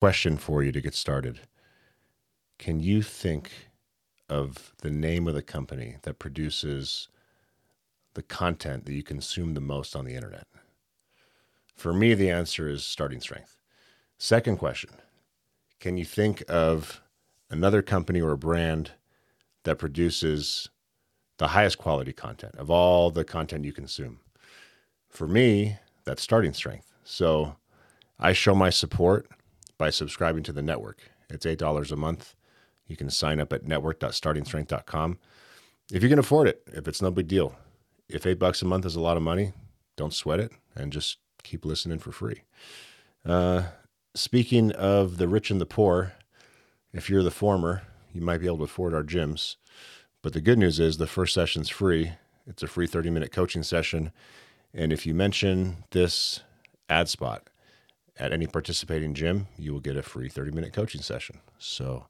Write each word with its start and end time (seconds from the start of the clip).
question 0.00 0.36
for 0.36 0.62
you 0.62 0.70
to 0.70 0.80
get 0.80 0.94
started. 0.94 1.40
Can 2.58 2.80
you 2.80 3.02
think 3.02 3.50
of 4.28 4.72
the 4.82 4.90
name 4.90 5.26
of 5.26 5.34
the 5.34 5.42
company 5.42 5.96
that 6.02 6.18
produces 6.18 7.08
the 8.14 8.22
content 8.22 8.84
that 8.84 8.92
you 8.92 9.02
consume 9.02 9.54
the 9.54 9.60
most 9.60 9.96
on 9.96 10.04
the 10.04 10.14
internet? 10.14 10.46
For 11.74 11.92
me, 11.92 12.14
the 12.14 12.30
answer 12.30 12.68
is 12.68 12.84
Starting 12.84 13.20
Strength. 13.20 13.56
Second 14.18 14.58
question 14.58 14.90
Can 15.80 15.96
you 15.96 16.04
think 16.04 16.44
of 16.48 17.02
another 17.50 17.82
company 17.82 18.20
or 18.20 18.36
brand 18.36 18.92
that 19.64 19.78
produces 19.78 20.68
the 21.38 21.48
highest 21.48 21.78
quality 21.78 22.12
content 22.12 22.54
of 22.56 22.70
all 22.70 23.10
the 23.10 23.24
content 23.24 23.64
you 23.64 23.72
consume? 23.72 24.20
For 25.08 25.26
me, 25.26 25.76
that's 26.04 26.22
Starting 26.22 26.52
Strength. 26.52 26.92
So 27.02 27.56
I 28.18 28.32
show 28.32 28.54
my 28.54 28.70
support 28.70 29.28
by 29.78 29.90
subscribing 29.90 30.42
to 30.42 30.52
the 30.52 30.62
network. 30.62 31.10
It's 31.30 31.46
$8 31.46 31.92
a 31.92 31.96
month. 31.96 32.34
You 32.86 32.96
can 32.96 33.10
sign 33.10 33.40
up 33.40 33.52
at 33.52 33.66
network.startingstrength.com 33.66 35.18
if 35.90 36.02
you 36.02 36.08
can 36.08 36.18
afford 36.18 36.48
it, 36.48 36.62
if 36.66 36.86
it's 36.86 37.00
no 37.00 37.10
big 37.10 37.28
deal. 37.28 37.54
If 38.08 38.26
eight 38.26 38.38
bucks 38.38 38.62
a 38.62 38.66
month 38.66 38.84
is 38.84 38.96
a 38.96 39.00
lot 39.00 39.16
of 39.16 39.22
money, 39.22 39.52
don't 39.96 40.12
sweat 40.12 40.40
it 40.40 40.52
and 40.74 40.92
just 40.92 41.18
keep 41.42 41.64
listening 41.64 41.98
for 41.98 42.12
free. 42.12 42.42
Uh, 43.24 43.64
speaking 44.14 44.72
of 44.72 45.16
the 45.16 45.28
rich 45.28 45.50
and 45.50 45.60
the 45.60 45.66
poor, 45.66 46.12
if 46.92 47.08
you're 47.08 47.22
the 47.22 47.30
former, 47.30 47.82
you 48.12 48.20
might 48.20 48.38
be 48.38 48.46
able 48.46 48.58
to 48.58 48.64
afford 48.64 48.94
our 48.94 49.02
gyms. 49.02 49.56
But 50.22 50.32
the 50.32 50.40
good 50.40 50.58
news 50.58 50.78
is 50.78 50.96
the 50.96 51.06
first 51.06 51.32
session's 51.32 51.68
free. 51.68 52.12
It's 52.46 52.62
a 52.62 52.66
free 52.66 52.86
30 52.86 53.10
minute 53.10 53.32
coaching 53.32 53.62
session. 53.62 54.12
And 54.74 54.92
if 54.92 55.06
you 55.06 55.14
mention 55.14 55.84
this 55.90 56.40
ad 56.90 57.08
spot 57.08 57.48
at 58.18 58.32
any 58.32 58.46
participating 58.46 59.14
gym, 59.14 59.46
you 59.56 59.72
will 59.72 59.80
get 59.80 59.96
a 59.96 60.02
free 60.02 60.28
30 60.28 60.50
minute 60.50 60.72
coaching 60.72 61.02
session. 61.02 61.40
So 61.58 62.06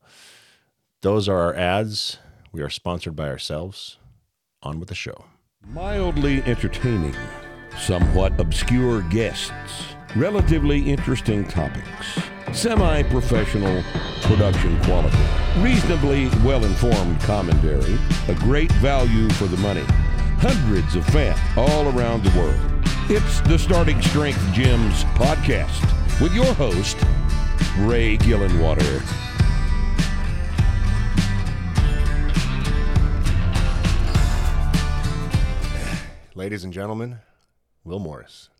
those 1.02 1.28
are 1.28 1.38
our 1.38 1.54
ads. 1.54 2.18
We 2.52 2.62
are 2.62 2.70
sponsored 2.70 3.14
by 3.14 3.28
ourselves. 3.28 3.98
On 4.60 4.80
with 4.80 4.88
the 4.88 4.94
show. 4.94 5.26
Mildly 5.68 6.42
entertaining, 6.42 7.14
somewhat 7.78 8.38
obscure 8.40 9.02
guests, 9.02 9.52
relatively 10.16 10.90
interesting 10.90 11.46
topics, 11.46 12.18
semi 12.52 13.04
professional 13.04 13.84
production 14.22 14.82
quality, 14.82 15.16
reasonably 15.58 16.28
well 16.44 16.64
informed 16.64 17.20
commentary, 17.20 17.98
a 18.26 18.34
great 18.34 18.72
value 18.72 19.28
for 19.30 19.44
the 19.44 19.56
money, 19.58 19.84
hundreds 20.40 20.96
of 20.96 21.06
fans 21.06 21.38
all 21.56 21.96
around 21.96 22.24
the 22.24 22.36
world. 22.36 22.77
It's 23.10 23.40
the 23.40 23.58
Starting 23.58 24.02
Strength 24.02 24.38
Gyms 24.52 25.02
podcast 25.14 25.80
with 26.20 26.34
your 26.34 26.52
host, 26.52 26.94
Ray 27.78 28.18
Gillenwater. 28.18 29.02
Ladies 36.34 36.64
and 36.64 36.72
gentlemen, 36.74 37.20
Will 37.82 37.98
Morris. 37.98 38.50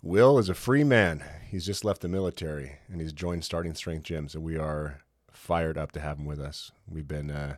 Will 0.00 0.38
is 0.38 0.48
a 0.48 0.54
free 0.54 0.82
man. 0.82 1.22
He's 1.50 1.66
just 1.66 1.84
left 1.84 2.00
the 2.00 2.08
military 2.08 2.76
and 2.90 3.02
he's 3.02 3.12
joined 3.12 3.44
Starting 3.44 3.74
Strength 3.74 4.06
Gyms, 4.06 4.34
and 4.34 4.42
we 4.42 4.56
are 4.56 5.02
fired 5.30 5.76
up 5.76 5.92
to 5.92 6.00
have 6.00 6.18
him 6.18 6.24
with 6.24 6.40
us. 6.40 6.72
We've 6.90 7.06
been 7.06 7.30
uh, 7.30 7.56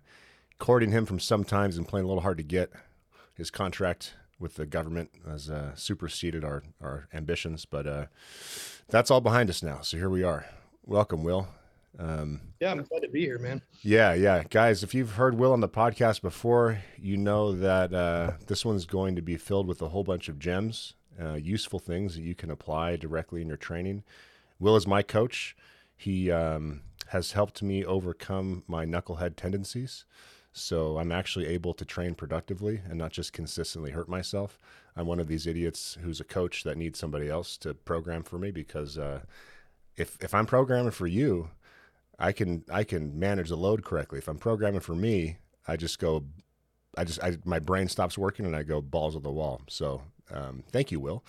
courting 0.58 0.90
him 0.90 1.06
from 1.06 1.20
some 1.20 1.44
times 1.44 1.76
and 1.76 1.86
playing 1.86 2.06
a 2.06 2.08
little 2.08 2.22
hard 2.24 2.38
to 2.38 2.42
get. 2.42 2.72
His 3.32 3.52
contract 3.52 4.14
with 4.40 4.54
the 4.54 4.66
government 4.66 5.10
has 5.26 5.50
uh, 5.50 5.74
superseded 5.74 6.44
our, 6.44 6.62
our 6.80 7.06
ambitions, 7.12 7.66
but 7.66 7.86
uh, 7.86 8.06
that's 8.88 9.10
all 9.10 9.20
behind 9.20 9.50
us 9.50 9.62
now. 9.62 9.82
So 9.82 9.98
here 9.98 10.10
we 10.10 10.24
are. 10.24 10.46
Welcome, 10.84 11.22
Will. 11.22 11.48
Um, 11.98 12.40
yeah, 12.60 12.70
I'm 12.70 12.82
glad 12.82 13.02
to 13.02 13.08
be 13.08 13.20
here, 13.20 13.38
man. 13.38 13.62
Yeah, 13.82 14.14
yeah, 14.14 14.44
guys. 14.48 14.82
If 14.82 14.94
you've 14.94 15.12
heard 15.12 15.36
Will 15.36 15.52
on 15.52 15.60
the 15.60 15.68
podcast 15.68 16.22
before, 16.22 16.78
you 16.96 17.16
know 17.16 17.52
that 17.52 17.92
uh, 17.92 18.32
this 18.46 18.64
one's 18.64 18.86
going 18.86 19.16
to 19.16 19.22
be 19.22 19.36
filled 19.36 19.66
with 19.66 19.82
a 19.82 19.88
whole 19.88 20.04
bunch 20.04 20.28
of 20.28 20.38
gems, 20.38 20.94
uh, 21.20 21.34
useful 21.34 21.78
things 21.78 22.14
that 22.14 22.22
you 22.22 22.34
can 22.34 22.50
apply 22.50 22.96
directly 22.96 23.42
in 23.42 23.48
your 23.48 23.56
training. 23.56 24.04
Will 24.58 24.76
is 24.76 24.86
my 24.86 25.02
coach. 25.02 25.56
He 25.96 26.30
um, 26.30 26.82
has 27.08 27.32
helped 27.32 27.62
me 27.62 27.84
overcome 27.84 28.62
my 28.66 28.86
knucklehead 28.86 29.36
tendencies. 29.36 30.04
So 30.52 30.98
I'm 30.98 31.12
actually 31.12 31.46
able 31.46 31.74
to 31.74 31.84
train 31.84 32.14
productively 32.14 32.80
and 32.88 32.98
not 32.98 33.12
just 33.12 33.32
consistently 33.32 33.92
hurt 33.92 34.08
myself. 34.08 34.58
I'm 34.96 35.06
one 35.06 35.20
of 35.20 35.28
these 35.28 35.46
idiots 35.46 35.96
who's 36.02 36.20
a 36.20 36.24
coach 36.24 36.64
that 36.64 36.76
needs 36.76 36.98
somebody 36.98 37.28
else 37.28 37.56
to 37.58 37.74
program 37.74 38.24
for 38.24 38.38
me 38.38 38.50
because 38.50 38.98
uh, 38.98 39.20
if 39.96 40.18
if 40.20 40.34
I'm 40.34 40.46
programming 40.46 40.90
for 40.90 41.06
you, 41.06 41.50
I 42.18 42.32
can 42.32 42.64
I 42.70 42.84
can 42.84 43.18
manage 43.18 43.48
the 43.48 43.56
load 43.56 43.84
correctly. 43.84 44.18
If 44.18 44.28
I'm 44.28 44.38
programming 44.38 44.80
for 44.80 44.94
me, 44.94 45.38
I 45.68 45.76
just 45.76 45.98
go, 45.98 46.24
I 46.96 47.04
just 47.04 47.22
I, 47.22 47.38
my 47.44 47.60
brain 47.60 47.88
stops 47.88 48.18
working 48.18 48.44
and 48.44 48.56
I 48.56 48.64
go 48.64 48.80
balls 48.80 49.14
of 49.14 49.22
the 49.22 49.30
wall. 49.30 49.62
So 49.68 50.02
um, 50.32 50.64
thank 50.70 50.90
you, 50.90 50.98
Will. 50.98 51.24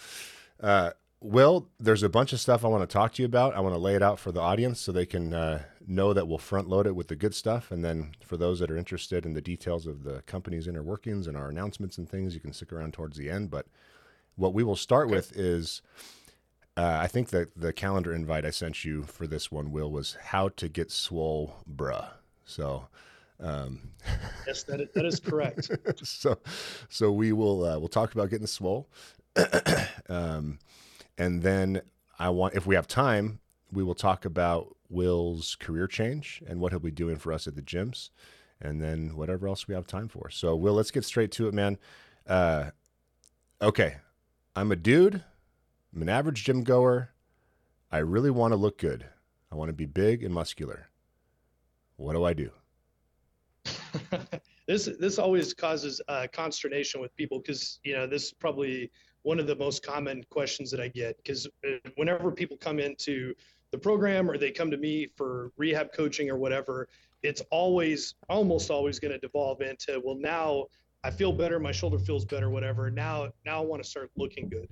Uh, 0.60 0.92
Will, 1.22 1.70
there's 1.80 2.02
a 2.02 2.10
bunch 2.10 2.34
of 2.34 2.40
stuff 2.40 2.66
I 2.66 2.68
want 2.68 2.82
to 2.82 2.92
talk 2.92 3.14
to 3.14 3.22
you 3.22 3.28
about. 3.28 3.56
I 3.56 3.60
want 3.60 3.76
to 3.76 3.80
lay 3.80 3.96
it 3.96 4.02
out 4.02 4.20
for 4.20 4.32
the 4.32 4.42
audience 4.42 4.82
so 4.82 4.92
they 4.92 5.06
can 5.06 5.34
uh, 5.34 5.64
know 5.86 6.14
that 6.14 6.28
we'll 6.28 6.40
front 6.40 6.68
load 6.68 6.88
it 6.88 6.96
with 6.96 7.10
the 7.10 7.16
good 7.16 7.36
stuff. 7.36 7.70
And 7.70 7.86
then 7.86 8.16
for 8.26 8.38
those 8.38 8.60
that 8.60 8.72
are 8.72 8.78
interested 8.78 9.24
in 9.24 9.34
the 9.34 9.42
details 9.42 9.86
of 9.86 10.04
the 10.04 10.24
company's 10.24 10.68
inner 10.68 10.82
workings 10.82 11.28
and 11.28 11.38
our 11.38 11.50
announcements 11.50 12.00
and 12.00 12.10
things, 12.10 12.34
you 12.34 12.40
can 12.40 12.54
stick 12.54 12.74
around 12.74 12.94
towards 12.94 13.18
the 13.18 13.30
end. 13.30 13.52
But 13.52 13.68
what 14.36 14.56
we 14.56 14.64
will 14.64 14.76
start 14.76 15.08
okay. 15.08 15.16
with 15.16 15.38
is 15.38 15.84
uh, 16.76 16.98
I 17.00 17.08
think 17.08 17.30
that 17.30 17.56
the 17.56 17.72
calendar 17.72 18.14
invite 18.14 18.46
I 18.46 18.50
sent 18.50 18.84
you 18.84 19.04
for 19.04 19.28
this 19.28 19.52
one, 19.52 19.72
Will, 19.72 19.92
was 19.92 20.18
how 20.22 20.50
to 20.50 20.68
get 20.68 20.90
swole, 20.90 21.58
bruh. 21.72 22.08
So, 22.46 22.88
um, 23.40 23.92
yes, 24.48 24.64
that 24.64 24.82
is, 24.82 24.90
that 24.96 25.06
is 25.06 25.20
correct. 25.20 25.70
so, 26.04 26.40
so 26.90 27.12
we 27.12 27.32
will 27.32 27.64
uh, 27.66 27.78
we'll 27.78 27.90
talk 27.90 28.14
about 28.14 28.30
getting 28.30 28.48
swole, 28.48 28.88
um, 30.10 30.60
and 31.22 31.44
then 31.44 31.84
I 32.18 32.30
want 32.30 32.56
if 32.56 32.66
we 32.66 32.74
have 32.74 32.88
time, 32.88 33.40
we 33.72 33.84
will 33.84 33.94
talk 33.94 34.26
about 34.26 34.76
Will's 34.90 35.56
career 35.56 35.86
change 35.86 36.42
and 36.48 36.60
what 36.60 36.72
he'll 36.72 36.80
be 36.80 36.90
doing 36.90 37.18
for 37.18 37.32
us 37.32 37.46
at 37.46 37.56
the 37.56 37.62
gyms, 37.62 38.10
and 38.60 38.82
then 38.82 39.16
whatever 39.16 39.48
else 39.48 39.68
we 39.68 39.76
have 39.76 39.86
time 39.86 40.08
for. 40.08 40.32
So, 40.32 40.56
Will, 40.56 40.74
let's 40.74 40.90
get 40.90 41.06
straight 41.06 41.32
to 41.34 41.48
it, 41.48 41.54
man. 41.54 41.78
Uh, 42.26 42.72
okay, 43.62 43.98
I'm 44.56 44.72
a 44.72 44.76
dude. 44.76 45.24
I'm 45.94 46.02
an 46.02 46.10
average 46.10 46.44
gym 46.44 46.64
goer. 46.64 47.12
I 47.92 48.00
really 48.00 48.32
want 48.32 48.54
to 48.54 48.58
look 48.58 48.80
good. 48.80 49.06
I 49.52 49.56
want 49.56 49.70
to 49.70 49.74
be 49.74 49.86
big 49.86 50.24
and 50.24 50.34
muscular. 50.34 50.90
What 51.98 52.14
do 52.14 52.24
I 52.24 52.34
do? 52.34 52.50
this 54.68 54.90
this 55.00 55.20
always 55.20 55.54
causes 55.54 56.02
uh, 56.08 56.26
consternation 56.34 57.00
with 57.00 57.16
people 57.16 57.38
because 57.38 57.80
you 57.84 57.94
know 57.94 58.08
this 58.08 58.34
probably 58.34 58.90
one 59.24 59.40
of 59.40 59.48
the 59.48 59.56
most 59.56 59.86
common 59.86 60.24
questions 60.30 60.72
that 60.72 60.80
I 60.80 60.88
get 60.88 61.18
because 61.18 61.48
uh, 61.68 61.90
whenever 61.96 62.32
people 62.32 62.58
come 62.58 62.80
into 62.80 63.34
the 63.72 63.78
program 63.78 64.30
or 64.30 64.38
they 64.38 64.52
come 64.52 64.72
to 64.72 64.78
me 64.78 65.08
for 65.16 65.52
rehab 65.58 65.94
coaching 65.94 66.30
or 66.30 66.38
whatever, 66.38 66.88
it's 67.24 67.42
always 67.52 68.16
almost 68.30 68.72
always 68.72 69.00
going 69.00 69.12
to 69.12 69.20
devolve 69.20 69.62
into 69.62 70.02
well 70.04 70.16
now 70.16 70.66
I 71.04 71.10
feel 71.10 71.32
better, 71.32 71.60
my 71.60 71.72
shoulder 71.72 71.98
feels 71.98 72.26
better, 72.26 72.50
whatever. 72.50 72.92
Now 72.92 73.30
now 73.46 73.62
I 73.62 73.66
want 73.66 73.84
to 73.84 73.90
start 73.90 74.12
looking 74.16 74.50
good. 74.50 74.70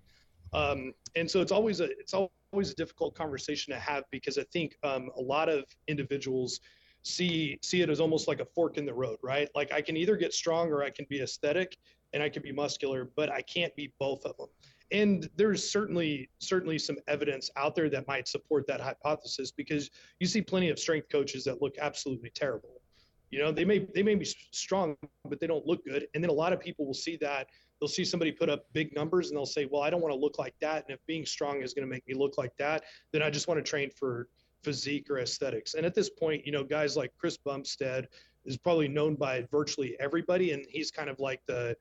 Um, 0.53 0.93
and 1.15 1.29
so 1.29 1.41
it's 1.41 1.51
always 1.51 1.79
a 1.79 1.89
it's 1.99 2.13
always 2.13 2.71
a 2.71 2.75
difficult 2.75 3.15
conversation 3.15 3.73
to 3.73 3.79
have 3.79 4.03
because 4.11 4.37
I 4.37 4.43
think 4.51 4.77
um, 4.83 5.09
a 5.17 5.21
lot 5.21 5.49
of 5.49 5.65
individuals 5.87 6.59
see 7.03 7.57
see 7.61 7.81
it 7.81 7.89
as 7.89 7.99
almost 7.99 8.27
like 8.27 8.39
a 8.39 8.45
fork 8.45 8.77
in 8.77 8.85
the 8.85 8.93
road, 8.93 9.17
right? 9.23 9.49
Like 9.55 9.71
I 9.71 9.81
can 9.81 9.97
either 9.97 10.17
get 10.17 10.33
strong 10.33 10.69
or 10.69 10.83
I 10.83 10.89
can 10.89 11.05
be 11.09 11.21
aesthetic 11.21 11.77
and 12.13 12.23
I 12.23 12.29
can 12.29 12.41
be 12.41 12.51
muscular, 12.51 13.09
but 13.15 13.31
I 13.31 13.41
can't 13.41 13.75
be 13.75 13.93
both 13.99 14.25
of 14.25 14.37
them. 14.37 14.47
And 14.91 15.29
there's 15.35 15.69
certainly 15.69 16.29
certainly 16.39 16.79
some 16.79 16.97
evidence 17.07 17.51
out 17.55 17.75
there 17.75 17.89
that 17.89 18.07
might 18.07 18.27
support 18.27 18.65
that 18.67 18.81
hypothesis 18.81 19.51
because 19.51 19.91
you 20.19 20.25
see 20.25 20.41
plenty 20.41 20.69
of 20.69 20.79
strength 20.79 21.09
coaches 21.11 21.43
that 21.43 21.61
look 21.61 21.77
absolutely 21.79 22.31
terrible. 22.31 22.81
You 23.29 23.39
know, 23.39 23.51
they 23.51 23.65
may 23.65 23.87
they 23.93 24.01
may 24.01 24.15
be 24.15 24.25
strong, 24.25 24.95
but 25.27 25.39
they 25.39 25.45
don't 25.45 25.65
look 25.67 25.85
good. 25.85 26.07
And 26.15 26.23
then 26.23 26.31
a 26.31 26.33
lot 26.33 26.53
of 26.53 26.59
people 26.59 26.87
will 26.87 26.95
see 26.95 27.17
that 27.17 27.47
they'll 27.79 27.87
see 27.87 28.05
somebody 28.05 28.31
put 28.31 28.49
up 28.49 28.65
big 28.73 28.93
numbers 28.95 29.29
and 29.29 29.37
they'll 29.37 29.45
say, 29.45 29.67
well, 29.71 29.81
I 29.81 29.89
don't 29.89 30.01
want 30.01 30.13
to 30.13 30.19
look 30.19 30.37
like 30.37 30.55
that. 30.61 30.85
And 30.87 30.95
if 30.95 30.99
being 31.07 31.25
strong 31.25 31.61
is 31.61 31.73
going 31.73 31.87
to 31.87 31.89
make 31.89 32.07
me 32.07 32.13
look 32.13 32.37
like 32.37 32.55
that, 32.57 32.83
then 33.13 33.21
I 33.21 33.29
just 33.29 33.47
want 33.47 33.63
to 33.63 33.69
train 33.69 33.89
for 33.89 34.27
physique 34.63 35.09
or 35.09 35.19
aesthetics. 35.19 35.75
And 35.75 35.85
at 35.85 35.95
this 35.95 36.09
point, 36.09 36.45
you 36.45 36.51
know, 36.51 36.63
guys 36.63 36.97
like 36.97 37.11
Chris 37.17 37.37
Bumstead 37.37 38.07
is 38.45 38.57
probably 38.57 38.87
known 38.87 39.15
by 39.15 39.47
virtually 39.51 39.95
everybody. 39.99 40.51
And 40.51 40.65
he's 40.69 40.91
kind 40.91 41.09
of 41.09 41.19
like 41.19 41.41
the, 41.47 41.75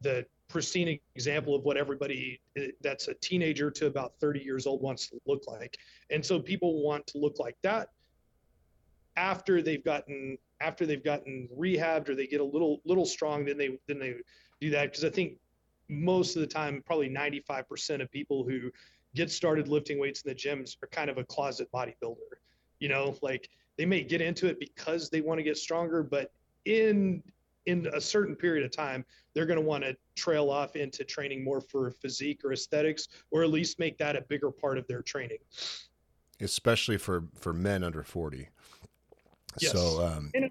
the 0.00 0.26
pristine 0.48 0.98
example 1.14 1.54
of 1.54 1.64
what 1.64 1.76
everybody 1.76 2.40
eh, 2.56 2.68
that's 2.82 3.08
a 3.08 3.14
teenager 3.14 3.70
to 3.70 3.86
about 3.86 4.14
30 4.20 4.40
years 4.40 4.66
old 4.66 4.82
wants 4.82 5.08
to 5.08 5.18
look 5.26 5.42
like. 5.46 5.78
And 6.10 6.24
so 6.24 6.38
people 6.38 6.82
want 6.82 7.06
to 7.08 7.18
look 7.18 7.38
like 7.38 7.56
that 7.62 7.88
after 9.16 9.62
they've 9.62 9.84
gotten 9.84 10.36
after 10.60 10.86
they've 10.86 11.04
gotten 11.04 11.48
rehabbed 11.56 12.08
or 12.08 12.14
they 12.14 12.26
get 12.26 12.40
a 12.40 12.44
little 12.44 12.80
little 12.84 13.06
strong 13.06 13.44
then 13.44 13.56
they 13.56 13.78
then 13.86 13.98
they 13.98 14.16
do 14.60 14.70
that 14.70 14.90
because 14.90 15.04
I 15.04 15.10
think 15.10 15.38
most 15.88 16.36
of 16.36 16.40
the 16.40 16.46
time, 16.46 16.82
probably 16.84 17.08
95% 17.08 18.02
of 18.02 18.10
people 18.10 18.44
who 18.44 18.70
get 19.14 19.30
started 19.30 19.68
lifting 19.68 19.98
weights 19.98 20.22
in 20.22 20.28
the 20.28 20.34
gyms 20.34 20.76
are 20.82 20.86
kind 20.88 21.10
of 21.10 21.18
a 21.18 21.24
closet 21.24 21.68
bodybuilder. 21.72 22.16
you 22.80 22.88
know, 22.88 23.16
like 23.22 23.48
they 23.76 23.86
may 23.86 24.02
get 24.02 24.20
into 24.20 24.46
it 24.46 24.58
because 24.58 25.10
they 25.10 25.20
want 25.20 25.38
to 25.38 25.42
get 25.42 25.56
stronger, 25.56 26.02
but 26.02 26.32
in 26.64 27.22
in 27.66 27.86
a 27.94 28.00
certain 28.00 28.36
period 28.36 28.64
of 28.64 28.70
time, 28.70 29.04
they're 29.34 29.46
going 29.46 29.58
to 29.58 29.64
want 29.64 29.84
to 29.84 29.96
trail 30.14 30.50
off 30.50 30.76
into 30.76 31.04
training 31.04 31.42
more 31.42 31.60
for 31.60 31.90
physique 31.90 32.44
or 32.44 32.52
aesthetics, 32.52 33.08
or 33.30 33.42
at 33.42 33.50
least 33.50 33.78
make 33.78 33.98
that 33.98 34.16
a 34.16 34.20
bigger 34.22 34.50
part 34.50 34.78
of 34.78 34.86
their 34.86 35.02
training. 35.02 35.38
Especially 36.40 36.98
for 36.98 37.24
for 37.38 37.52
men 37.52 37.84
under 37.84 38.02
forty. 38.02 38.48
Yes. 39.60 39.72
So, 39.72 40.04
um, 40.04 40.30
and, 40.34 40.50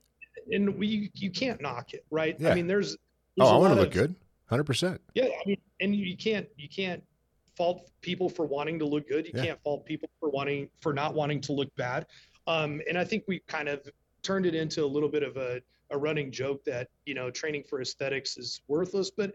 and 0.52 0.78
we 0.78 1.12
you 1.14 1.30
can't 1.30 1.62
knock 1.62 1.94
it, 1.94 2.06
right? 2.10 2.36
Yeah. 2.40 2.52
I 2.52 2.56
mean, 2.56 2.68
there's, 2.68 2.96
there's 3.36 3.50
oh, 3.50 3.56
I 3.56 3.58
want 3.58 3.74
to 3.74 3.80
look 3.82 3.92
good, 3.92 4.16
hundred 4.46 4.64
percent. 4.64 5.02
Yeah, 5.14 5.26
I 5.26 5.48
mean, 5.48 5.58
and 5.82 5.96
you 5.96 6.16
can't 6.16 6.48
you 6.56 6.70
can't 6.70 7.04
fault 7.58 7.90
people 8.02 8.30
for 8.30 8.46
wanting 8.46 8.80
to 8.80 8.86
look 8.86 9.08
good. 9.08 9.26
You 9.26 9.34
yeah. 9.36 9.46
can't 9.46 9.62
fault 9.62 9.86
people 9.86 10.10
for 10.20 10.30
wanting 10.30 10.70
for 10.80 10.94
not 10.94 11.14
wanting 11.14 11.42
to 11.42 11.52
look 11.52 11.74
bad. 11.76 12.08
Um, 12.48 12.82
and 12.88 12.98
I 12.98 13.04
think 13.04 13.26
we 13.28 13.40
kind 13.48 13.68
of 13.68 13.88
turned 14.22 14.46
it 14.46 14.56
into 14.56 14.84
a 14.84 14.88
little 14.88 15.10
bit 15.10 15.24
of 15.24 15.38
a, 15.38 15.62
a 15.94 15.98
running 15.98 16.32
joke 16.32 16.64
that 16.66 16.90
you 17.06 17.14
know 17.14 17.32
training 17.32 17.64
for 17.64 17.82
aesthetics 17.82 18.38
is 18.38 18.62
worthless, 18.68 19.10
but 19.10 19.34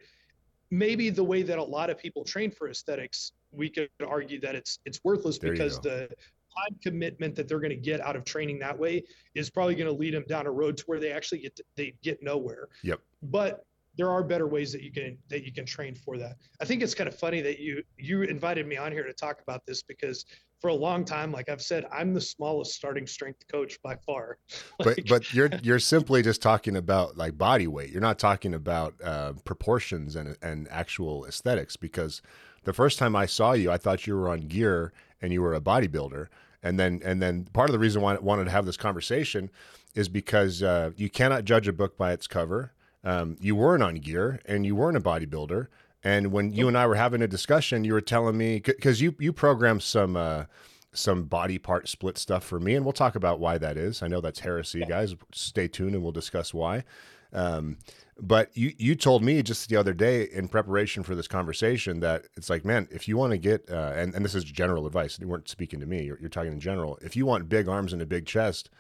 maybe 0.70 1.08
the 1.08 1.24
way 1.24 1.42
that 1.42 1.58
a 1.58 1.62
lot 1.62 1.88
of 1.88 1.98
people 1.98 2.24
train 2.24 2.50
for 2.50 2.68
aesthetics, 2.68 3.32
we 3.52 3.70
could 3.70 3.88
argue 4.06 4.40
that 4.40 4.54
it's 4.54 4.80
it's 4.84 5.00
worthless 5.04 5.38
there 5.38 5.52
because 5.52 5.80
the 5.80 6.08
time 6.54 6.76
commitment 6.82 7.34
that 7.36 7.48
they're 7.48 7.60
going 7.60 7.70
to 7.70 7.76
get 7.76 8.00
out 8.00 8.16
of 8.16 8.24
training 8.24 8.58
that 8.58 8.78
way 8.78 9.02
is 9.34 9.48
probably 9.48 9.74
going 9.74 9.86
to 9.86 9.92
lead 9.92 10.12
them 10.12 10.24
down 10.28 10.46
a 10.46 10.50
road 10.50 10.76
to 10.76 10.84
where 10.86 10.98
they 10.98 11.12
actually 11.12 11.38
get 11.38 11.54
to, 11.56 11.64
they 11.76 11.94
get 12.02 12.22
nowhere. 12.22 12.68
Yep. 12.82 13.00
But 13.22 13.64
there 13.96 14.10
are 14.10 14.22
better 14.22 14.46
ways 14.46 14.72
that 14.72 14.82
you 14.82 14.92
can 14.92 15.18
that 15.28 15.44
you 15.44 15.52
can 15.52 15.64
train 15.64 15.94
for 15.94 16.18
that. 16.18 16.36
I 16.60 16.64
think 16.64 16.82
it's 16.82 16.94
kind 16.94 17.08
of 17.08 17.18
funny 17.18 17.40
that 17.42 17.58
you 17.58 17.82
you 17.96 18.22
invited 18.22 18.66
me 18.66 18.76
on 18.76 18.92
here 18.92 19.04
to 19.04 19.12
talk 19.12 19.40
about 19.40 19.64
this 19.66 19.82
because 19.82 20.24
for 20.60 20.68
a 20.68 20.74
long 20.74 21.04
time, 21.04 21.32
like 21.32 21.48
I've 21.48 21.62
said, 21.62 21.86
I'm 21.92 22.12
the 22.14 22.20
smallest 22.20 22.74
starting 22.74 23.06
strength 23.06 23.46
coach 23.50 23.80
by 23.82 23.96
far. 23.96 24.38
like, 24.78 24.96
but 24.96 25.08
but 25.08 25.34
you're 25.34 25.50
you're 25.62 25.78
simply 25.78 26.22
just 26.22 26.42
talking 26.42 26.76
about 26.76 27.16
like 27.16 27.38
body 27.38 27.66
weight. 27.66 27.90
You're 27.90 28.00
not 28.00 28.18
talking 28.18 28.54
about 28.54 28.94
uh, 29.02 29.34
proportions 29.44 30.16
and 30.16 30.36
and 30.42 30.68
actual 30.70 31.24
aesthetics 31.26 31.76
because 31.76 32.22
the 32.64 32.72
first 32.72 32.98
time 32.98 33.14
I 33.14 33.26
saw 33.26 33.52
you, 33.52 33.70
I 33.70 33.76
thought 33.76 34.06
you 34.06 34.16
were 34.16 34.28
on 34.28 34.40
gear 34.40 34.92
and 35.22 35.32
you 35.32 35.42
were 35.42 35.54
a 35.54 35.60
bodybuilder. 35.60 36.28
And 36.62 36.78
then 36.78 37.00
and 37.04 37.22
then 37.22 37.44
part 37.52 37.68
of 37.68 37.72
the 37.72 37.78
reason 37.78 38.02
why 38.02 38.14
I 38.14 38.18
wanted 38.18 38.44
to 38.44 38.50
have 38.50 38.66
this 38.66 38.76
conversation 38.76 39.50
is 39.94 40.08
because 40.08 40.62
uh, 40.62 40.90
you 40.96 41.08
cannot 41.08 41.44
judge 41.44 41.68
a 41.68 41.72
book 41.72 41.96
by 41.96 42.12
its 42.12 42.26
cover 42.26 42.72
um, 43.04 43.36
you 43.40 43.56
weren't 43.56 43.82
on 43.82 43.96
gear 43.96 44.40
and 44.44 44.66
you 44.66 44.74
weren't 44.74 44.96
a 44.96 45.00
bodybuilder. 45.00 45.68
And 46.04 46.32
when 46.32 46.52
you 46.52 46.68
and 46.68 46.78
I 46.78 46.86
were 46.86 46.94
having 46.94 47.22
a 47.22 47.28
discussion, 47.28 47.84
you 47.84 47.92
were 47.92 48.00
telling 48.00 48.36
me 48.36 48.60
because 48.64 49.00
you 49.00 49.14
you 49.18 49.32
programmed 49.32 49.82
some 49.82 50.16
uh, 50.16 50.44
some 50.92 51.24
body 51.24 51.58
part 51.58 51.88
split 51.88 52.18
stuff 52.18 52.44
for 52.44 52.60
me, 52.60 52.74
and 52.74 52.84
we'll 52.84 52.92
talk 52.92 53.16
about 53.16 53.40
why 53.40 53.58
that 53.58 53.76
is. 53.76 54.02
I 54.02 54.08
know 54.08 54.20
that's 54.20 54.40
heresy, 54.40 54.84
guys. 54.84 55.14
Stay 55.32 55.68
tuned, 55.68 55.94
and 55.94 56.02
we'll 56.02 56.12
discuss 56.12 56.54
why. 56.54 56.84
Um, 57.32 57.78
but 58.20 58.56
you 58.56 58.72
you 58.78 58.94
told 58.94 59.22
me 59.22 59.42
just 59.42 59.68
the 59.68 59.76
other 59.76 59.92
day 59.92 60.24
in 60.24 60.48
preparation 60.48 61.02
for 61.02 61.14
this 61.14 61.28
conversation 61.28 62.00
that 62.00 62.26
it's 62.36 62.48
like, 62.48 62.64
man, 62.64 62.88
if 62.90 63.08
you 63.08 63.16
want 63.16 63.32
to 63.32 63.38
get 63.38 63.68
uh, 63.68 63.92
and 63.96 64.14
and 64.14 64.24
this 64.24 64.34
is 64.34 64.44
general 64.44 64.86
advice. 64.86 65.18
You 65.20 65.28
weren't 65.28 65.48
speaking 65.48 65.80
to 65.80 65.86
me. 65.86 66.04
You're, 66.04 66.18
you're 66.20 66.30
talking 66.30 66.52
in 66.52 66.60
general. 66.60 66.98
If 67.02 67.16
you 67.16 67.26
want 67.26 67.48
big 67.48 67.68
arms 67.68 67.92
and 67.92 68.00
a 68.00 68.06
big 68.06 68.24
chest, 68.24 68.70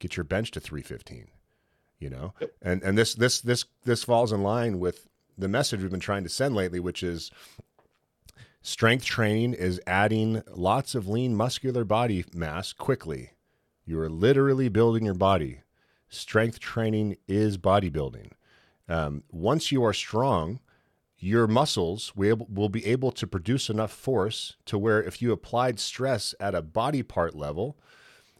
get 0.00 0.16
your 0.16 0.24
bench 0.24 0.50
to 0.52 0.60
315 0.60 1.28
you 2.00 2.10
know 2.10 2.34
and 2.60 2.82
and 2.82 2.98
this 2.98 3.14
this 3.14 3.40
this 3.40 3.64
this 3.84 4.02
falls 4.02 4.32
in 4.32 4.42
line 4.42 4.80
with 4.80 5.06
the 5.36 5.48
message 5.48 5.80
we've 5.80 5.90
been 5.90 6.00
trying 6.00 6.24
to 6.24 6.28
send 6.28 6.54
lately 6.54 6.80
which 6.80 7.02
is 7.02 7.30
strength 8.62 9.04
training 9.04 9.54
is 9.54 9.80
adding 9.86 10.42
lots 10.50 10.94
of 10.94 11.08
lean 11.08 11.34
muscular 11.34 11.84
body 11.84 12.24
mass 12.34 12.72
quickly. 12.72 13.30
You 13.84 14.00
are 14.00 14.08
literally 14.08 14.68
building 14.68 15.04
your 15.04 15.14
body. 15.14 15.60
Strength 16.08 16.60
training 16.60 17.16
is 17.28 17.58
bodybuilding. 17.58 18.32
Um, 18.88 19.24
once 19.30 19.72
you 19.72 19.84
are 19.84 19.92
strong 19.92 20.60
your 21.24 21.46
muscles 21.46 22.12
will, 22.14 22.46
will 22.52 22.68
be 22.68 22.84
able 22.84 23.10
to 23.10 23.26
produce 23.26 23.70
enough 23.70 23.92
force 23.92 24.56
to 24.66 24.76
where 24.76 25.02
if 25.02 25.22
you 25.22 25.32
applied 25.32 25.80
stress 25.80 26.34
at 26.38 26.54
a 26.54 26.60
body 26.60 27.02
part 27.02 27.34
level 27.34 27.78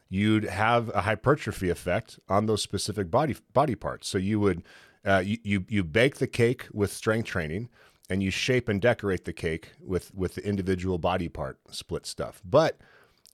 you'd 0.09 0.43
have 0.43 0.89
a 0.93 1.01
hypertrophy 1.01 1.69
effect 1.69 2.19
on 2.29 2.45
those 2.45 2.61
specific 2.61 3.09
body 3.09 3.35
body 3.53 3.75
parts. 3.75 4.07
So 4.07 4.17
you 4.17 4.39
would 4.39 4.63
uh, 5.05 5.23
you, 5.25 5.37
you 5.43 5.65
you 5.69 5.83
bake 5.83 6.17
the 6.17 6.27
cake 6.27 6.67
with 6.73 6.91
strength 6.91 7.27
training, 7.27 7.69
and 8.09 8.23
you 8.23 8.31
shape 8.31 8.69
and 8.69 8.81
decorate 8.81 9.25
the 9.25 9.33
cake 9.33 9.71
with 9.79 10.13
with 10.13 10.35
the 10.35 10.47
individual 10.47 10.97
body 10.97 11.29
part 11.29 11.59
split 11.69 12.05
stuff. 12.05 12.41
But 12.43 12.77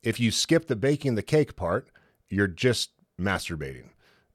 if 0.04 0.20
you 0.20 0.32
skip 0.32 0.68
the 0.68 0.76
baking 0.76 1.16
the 1.16 1.24
cake 1.24 1.56
part, 1.56 1.90
you're 2.30 2.48
just 2.48 2.92
masturbating. 3.20 3.90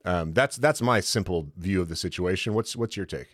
Um, 0.04 0.32
that's 0.32 0.56
that's 0.56 0.80
my 0.80 1.00
simple 1.00 1.50
view 1.56 1.80
of 1.80 1.88
the 1.88 1.96
situation. 1.96 2.54
What's 2.54 2.76
what's 2.76 2.96
your 2.96 3.06
take? 3.06 3.28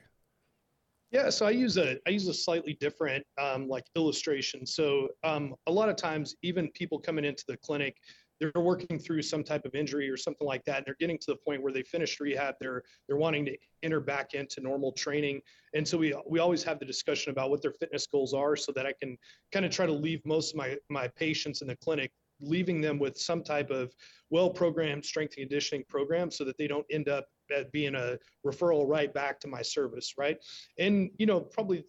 Yeah, 1.11 1.29
so 1.29 1.45
I 1.45 1.51
use 1.51 1.77
a 1.77 1.99
I 2.07 2.11
use 2.11 2.27
a 2.29 2.35
slightly 2.35 2.79
different 2.81 3.25
um, 3.39 3.69
like 3.69 3.85
illustration. 3.95 4.65
So 4.65 5.09
um, 5.23 5.55
a 5.67 5.73
lot 5.73 5.91
of 5.91 5.97
times, 5.97 6.35
even 6.43 6.71
people 6.71 6.99
coming 6.99 7.27
into 7.27 7.45
the 7.47 7.59
clinic, 7.59 7.97
they're 8.43 8.63
working 8.63 8.99
through 8.99 9.23
some 9.23 9.45
type 9.45 9.65
of 9.65 9.75
injury 9.75 10.11
or 10.11 10.17
something 10.17 10.47
like 10.47 10.65
that 10.65 10.79
and 10.79 10.87
they're 10.87 10.97
getting 10.99 11.19
to 11.19 11.27
the 11.29 11.37
point 11.37 11.63
where 11.63 11.73
they 11.73 11.83
finished 11.83 12.19
rehab 12.19 12.55
they're 12.61 12.83
they're 13.07 13.17
wanting 13.17 13.45
to 13.45 13.57
enter 13.83 14.01
back 14.01 14.35
into 14.35 14.61
normal 14.61 14.93
training. 14.93 15.41
And 15.75 15.87
so 15.87 15.97
we 15.99 16.15
we 16.29 16.39
always 16.39 16.63
have 16.65 16.79
the 16.79 16.85
discussion 16.85 17.31
about 17.31 17.51
what 17.51 17.63
their 17.63 17.73
fitness 17.73 18.07
goals 18.07 18.35
are 18.35 18.57
so 18.57 18.73
that 18.73 18.87
i 18.87 18.93
can 19.01 19.17
kind 19.53 19.65
of 19.65 19.71
try 19.71 19.87
to 19.87 19.93
leave 19.93 20.25
most 20.25 20.53
of 20.53 20.57
my 20.57 20.77
my 20.89 21.09
patients 21.09 21.63
in 21.63 21.69
the 21.69 21.77
clinic 21.77 22.11
leaving 22.41 22.81
them 22.81 22.99
with 22.99 23.17
some 23.17 23.43
type 23.43 23.71
of 23.71 23.95
well 24.31 24.51
programmed 24.51 25.05
strength 25.05 25.35
and 25.37 25.49
conditioning 25.49 25.85
program 25.89 26.31
so 26.31 26.45
that 26.45 26.59
they 26.59 26.67
don't 26.67 26.87
end 26.91 27.09
up 27.09 27.27
being 27.73 27.95
a 27.95 28.19
referral 28.47 28.89
right 28.89 29.13
back 29.13 29.39
to 29.39 29.49
my 29.49 29.63
service 29.63 30.15
right? 30.19 30.39
And 30.79 31.11
you 31.19 31.27
know 31.27 31.41
probably 31.41 31.85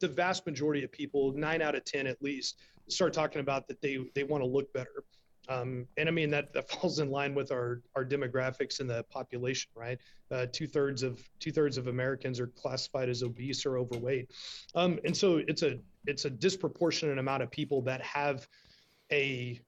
the 0.00 0.08
vast 0.08 0.46
majority 0.46 0.84
of 0.84 0.92
people 0.92 1.32
nine 1.32 1.62
out 1.62 1.74
of 1.74 1.84
ten 1.84 2.06
at 2.06 2.20
least 2.22 2.58
start 2.88 3.12
talking 3.12 3.40
about 3.40 3.66
that 3.68 3.80
they 3.80 3.98
they 4.14 4.24
want 4.24 4.42
to 4.42 4.48
look 4.48 4.72
better 4.72 5.04
um, 5.48 5.86
and 5.96 6.08
I 6.08 6.12
mean 6.12 6.30
that, 6.30 6.52
that 6.52 6.70
falls 6.70 6.98
in 6.98 7.10
line 7.10 7.34
with 7.34 7.52
our 7.52 7.82
our 7.94 8.04
demographics 8.04 8.80
in 8.80 8.86
the 8.86 9.04
population, 9.04 9.70
right? 9.74 9.98
Uh, 10.30 10.46
two 10.52 10.66
thirds 10.66 11.02
of 11.02 11.20
two 11.38 11.52
thirds 11.52 11.78
of 11.78 11.86
Americans 11.86 12.40
are 12.40 12.48
classified 12.48 13.08
as 13.08 13.22
obese 13.22 13.64
or 13.64 13.78
overweight, 13.78 14.30
um, 14.74 14.98
and 15.04 15.16
so 15.16 15.38
it's 15.48 15.62
a 15.62 15.78
it's 16.06 16.24
a 16.24 16.30
disproportionate 16.30 17.18
amount 17.18 17.42
of 17.42 17.50
people 17.50 17.82
that 17.82 18.02
have 18.02 18.46
a 19.12 19.60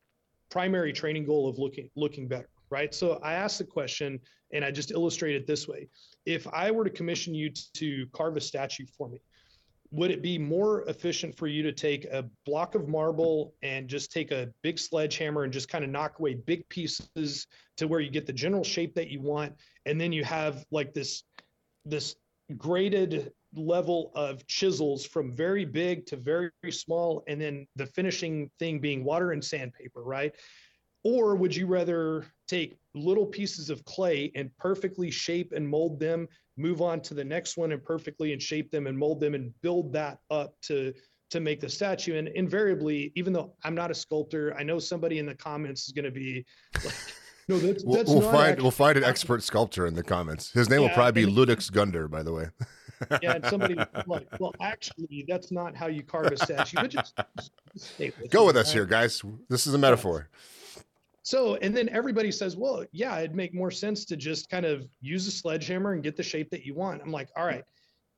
primary 0.51 0.93
training 0.93 1.25
goal 1.25 1.49
of 1.49 1.59
looking 1.59 1.91
looking 1.97 2.29
better, 2.29 2.49
right? 2.71 2.95
So 2.95 3.21
I 3.23 3.35
asked 3.35 3.59
the 3.59 3.65
question, 3.65 4.19
and 4.53 4.65
I 4.65 4.71
just 4.71 4.91
illustrate 4.91 5.37
it 5.37 5.47
this 5.47 5.69
way: 5.69 5.89
If 6.27 6.47
I 6.53 6.71
were 6.71 6.85
to 6.85 6.91
commission 6.91 7.35
you 7.35 7.51
to 7.75 8.07
carve 8.13 8.37
a 8.37 8.41
statue 8.41 8.87
for 8.97 9.09
me, 9.09 9.21
would 9.91 10.11
it 10.11 10.23
be 10.23 10.39
more 10.39 10.83
efficient 10.83 11.35
for 11.37 11.47
you 11.47 11.63
to 11.63 11.73
take 11.73 12.05
a 12.07 12.25
block 12.45 12.75
of 12.75 12.89
marble 12.89 13.55
and 13.63 13.89
just 13.89 14.13
take 14.13 14.31
a 14.31 14.49
big 14.63 14.79
sledgehammer 14.79 15.45
and 15.45 15.53
just 15.53 15.69
kind 15.69 15.83
of 15.83 15.91
knock 15.91 16.19
away 16.19 16.35
big 16.35 16.69
pieces 16.69 17.47
to 17.77 17.89
where 17.89 18.01
you 18.01 18.11
get 18.11 18.27
the 18.27 18.33
general 18.33 18.65
shape 18.65 18.95
that 18.95 19.09
you 19.09 19.21
want? 19.21 19.55
And 19.87 19.99
then 20.01 20.13
you 20.13 20.25
have 20.25 20.65
like 20.71 20.93
this 20.93 21.25
this 21.87 22.17
graded 22.57 23.33
level 23.55 24.13
of 24.15 24.47
chisels 24.47 25.07
from 25.07 25.33
very 25.35 25.65
big 25.65 26.05
to 26.07 26.17
very, 26.17 26.51
very 26.63 26.73
small 26.73 27.23
and 27.27 27.41
then 27.41 27.67
the 27.77 27.87
finishing 27.87 28.51
thing 28.59 28.79
being 28.79 29.05
water 29.05 29.33
and 29.33 29.43
sandpaper 29.43 30.03
right? 30.03 30.35
Or 31.05 31.35
would 31.37 31.55
you 31.57 31.67
rather 31.67 32.27
take 32.47 32.77
little 32.95 33.25
pieces 33.25 33.71
of 33.71 33.85
clay 33.85 34.31
and 34.35 34.55
perfectly 34.59 35.11
shape 35.11 35.53
and 35.53 35.67
mold 35.67 35.99
them 35.99 36.29
move 36.59 36.83
on 36.83 37.01
to 37.01 37.15
the 37.15 37.25
next 37.25 37.57
one 37.57 37.73
and 37.73 37.83
perfectly 37.83 38.33
and 38.33 38.43
shape 38.43 38.71
them 38.71 38.87
and 38.87 38.99
mold 38.99 39.21
them 39.21 39.35
and 39.35 39.53
build 39.63 39.93
that 39.93 40.19
up 40.31 40.55
to 40.63 40.93
to 41.31 41.41
make 41.41 41.61
the 41.61 41.69
statue. 41.69 42.17
And 42.17 42.29
invariably 42.29 43.13
even 43.15 43.33
though 43.33 43.55
i'm 43.65 43.75
not 43.75 43.91
a 43.91 43.95
sculptor 43.95 44.55
i 44.59 44.63
know 44.63 44.79
somebody 44.79 45.19
in 45.19 45.27
the 45.27 45.35
comments 45.35 45.87
is 45.87 45.93
going 45.93 46.05
to 46.05 46.11
be 46.11 46.45
like 46.85 46.95
no 47.49 47.59
that's, 47.59 47.85
that's 47.85 48.11
we'll, 48.11 48.21
find 48.21 48.51
actually, 48.51 48.63
we'll 48.63 48.71
find 48.71 48.99
an 48.99 49.05
expert 49.13 49.43
sculptor 49.43 49.87
in 49.87 49.95
the 49.95 50.03
comments. 50.03 50.51
His 50.51 50.69
name 50.69 50.83
yeah, 50.83 50.89
will 50.89 50.95
probably 50.95 51.25
be 51.25 51.33
ludix 51.33 51.71
gunder 51.71 52.09
by 52.09 52.23
the 52.23 52.33
way. 52.33 52.47
Yeah 53.23 53.35
and 53.35 53.47
somebody 53.47 53.77
like 54.09 54.27
well 54.41 54.53
actually 54.61 55.25
that's 55.29 55.53
not 55.53 55.77
how 55.77 55.87
you 55.87 56.03
carve 56.03 56.33
a 56.33 56.37
statue 56.37 56.79
but 56.81 56.91
just, 56.91 57.17
just 57.73 57.93
go 58.31 58.45
with 58.45 58.57
us 58.57 58.67
right? 58.67 58.75
here 58.75 58.87
guys. 58.87 59.23
This 59.49 59.69
is 59.69 59.75
a 59.75 59.79
metaphor. 59.79 60.29
So, 61.29 61.57
and 61.57 61.77
then 61.77 61.91
everybody 61.91 62.33
says, 62.33 62.57
well, 62.57 62.87
yeah, 62.91 63.19
it'd 63.19 63.37
make 63.37 63.53
more 63.53 63.71
sense 63.71 64.07
to 64.07 64.17
just 64.17 64.49
kind 64.49 64.65
of 64.65 64.89
use 65.03 65.27
a 65.27 65.31
sledgehammer 65.31 65.93
and 65.93 66.03
get 66.03 66.17
the 66.17 66.23
shape 66.23 66.49
that 66.49 66.65
you 66.65 66.73
want. 66.73 67.03
I'm 67.03 67.13
like, 67.13 67.29
all 67.37 67.45
right, 67.45 67.65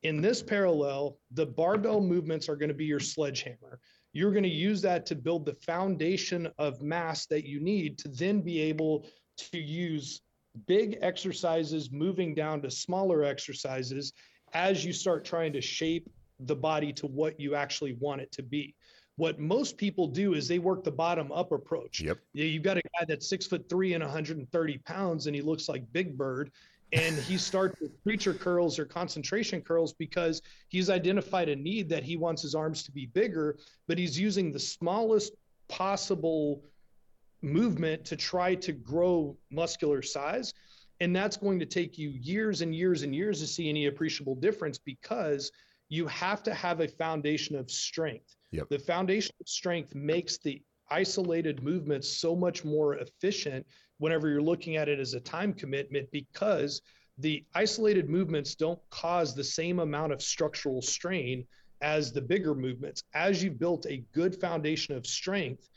in 0.05 0.21
this 0.21 0.45
parallel, 0.45 1.19
the 1.33 1.45
barbell 1.45 2.01
movements 2.01 2.49
are 2.49 2.55
going 2.55 2.69
to 2.69 2.75
be 2.75 2.85
your 2.85 3.01
sledgehammer. 3.01 3.81
You're 4.13 4.31
going 4.31 4.45
to 4.45 4.49
use 4.49 4.81
that 4.83 5.07
to 5.07 5.17
build 5.17 5.45
the 5.45 5.55
foundation 5.55 6.49
of 6.57 6.83
mass 6.83 7.27
that 7.27 7.45
you 7.45 7.59
need 7.59 7.99
to 7.99 8.09
then 8.11 8.43
be 8.43 8.61
able 8.61 9.09
to 9.51 9.59
use 9.59 10.21
big 10.69 10.97
exercises 11.03 11.91
moving 11.91 12.33
down 12.33 12.63
to 12.63 12.71
smaller 12.71 13.25
exercises 13.25 14.13
as 14.53 14.85
you 14.85 14.93
start 14.93 15.25
trying 15.25 15.53
to 15.55 15.61
shape 15.61 16.09
the 16.39 16.55
body 16.55 16.93
to 16.93 17.09
what 17.09 17.41
you 17.41 17.57
actually 17.57 17.97
want 17.99 18.21
it 18.21 18.31
to 18.31 18.45
be 18.45 18.77
what 19.21 19.39
most 19.39 19.77
people 19.77 20.07
do 20.07 20.33
is 20.33 20.49
they 20.49 20.59
work 20.59 20.83
the 20.83 20.91
bottom 20.91 21.31
up 21.31 21.53
approach. 21.53 22.01
Yep. 22.01 22.21
You've 22.33 22.63
got 22.63 22.79
a 22.79 22.83
guy 22.99 23.05
that's 23.07 23.29
six 23.29 23.47
foot 23.47 23.69
three 23.69 23.93
and 23.93 24.03
130 24.03 24.79
pounds, 24.79 25.27
and 25.27 25.37
he 25.37 25.43
looks 25.43 25.69
like 25.69 25.85
Big 25.93 26.17
Bird. 26.17 26.51
And 26.95 27.15
he 27.19 27.37
starts 27.51 27.79
with 27.83 28.03
preacher 28.03 28.33
curls 28.33 28.79
or 28.79 28.87
concentration 28.87 29.61
curls 29.61 29.93
because 29.93 30.41
he's 30.69 30.89
identified 30.89 31.51
a 31.51 31.55
need 31.55 31.91
that 31.91 32.03
he 32.03 32.17
wants 32.17 32.41
his 32.41 32.55
arms 32.55 32.83
to 32.85 32.93
be 32.93 33.05
bigger, 33.05 33.59
but 33.87 33.99
he's 33.99 34.19
using 34.19 34.53
the 34.53 34.59
smallest 34.59 35.35
possible 35.69 36.65
movement 37.43 38.07
to 38.07 38.17
try 38.17 38.55
to 38.55 38.73
grow 38.73 39.37
muscular 39.51 40.01
size. 40.01 40.55
And 41.01 41.15
that's 41.15 41.37
going 41.37 41.59
to 41.59 41.67
take 41.67 41.99
you 41.99 42.09
years 42.09 42.63
and 42.63 42.75
years 42.75 43.03
and 43.03 43.15
years 43.15 43.41
to 43.41 43.47
see 43.47 43.69
any 43.69 43.85
appreciable 43.85 44.35
difference 44.35 44.79
because 44.79 45.53
you 45.91 46.07
have 46.07 46.43
to 46.45 46.55
have 46.55 46.81
a 46.81 46.89
foundation 46.89 47.55
of 47.55 47.71
strength. 47.71 48.37
Yep. 48.53 48.69
The 48.69 48.79
foundation 48.79 49.35
of 49.41 49.49
strength 49.49 49.95
makes 49.95 50.39
the 50.39 50.63
isolated 50.91 51.63
movements 51.63 52.09
so 52.09 52.35
much 52.35 52.65
more 52.65 52.97
efficient 52.97 53.67
whenever 53.99 54.29
you're 54.29 54.43
looking 54.43 54.77
at 54.77 54.89
it 54.89 54.99
as 54.99 55.15
a 55.15 55.21
time 55.21 55.53
commitment 55.53 56.11
because 56.11 56.83
the 57.19 57.45
isolated 57.55 58.09
movements 58.09 58.55
don't 58.55 58.81
cause 58.91 59.35
the 59.35 59.45
same 59.45 59.79
amount 59.79 60.13
of 60.13 60.23
structural 60.23 60.83
strain 60.83 61.47
as 61.81 62.13
the 62.13 62.21
bigger 62.21 62.55
movements. 62.55 63.03
As 63.15 63.43
you've 63.43 63.59
built 63.59 63.87
a 63.87 64.05
good 64.13 64.35
foundation 64.41 64.97
of 64.97 65.07
strength, 65.07 65.69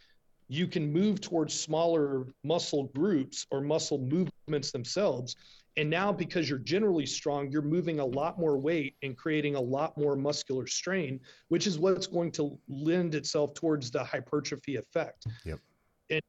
you 0.48 0.68
can 0.68 0.92
move 0.92 1.22
towards 1.22 1.54
smaller 1.54 2.28
muscle 2.44 2.86
groups 2.96 3.46
or 3.52 3.62
muscle 3.62 4.00
movements 4.00 4.72
themselves 4.72 5.36
and 5.76 5.90
now, 5.90 6.12
because 6.12 6.50
you're 6.50 6.60
generally 6.60 7.06
strong, 7.06 7.50
you're 7.50 7.64
moving 7.64 8.00
a 8.00 8.06
lot 8.06 8.40
more 8.40 8.58
weight 8.58 8.96
and 9.02 9.18
creating 9.18 9.56
a 9.56 9.62
lot 9.62 9.98
more 9.98 10.16
muscular 10.16 10.68
strain, 10.68 11.20
which 11.48 11.66
is 11.66 11.80
what's 11.80 12.06
going 12.06 12.32
to 12.34 12.60
lend 12.68 13.16
itself 13.16 13.56
towards 13.56 13.90
the 13.90 14.04
hypertrophy 14.04 14.76
effect. 14.76 15.26
Yep. 15.46 15.60
And, 16.12 16.22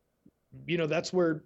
you 0.67 0.79
know, 0.79 0.87
that's 0.87 1.13
where 1.13 1.43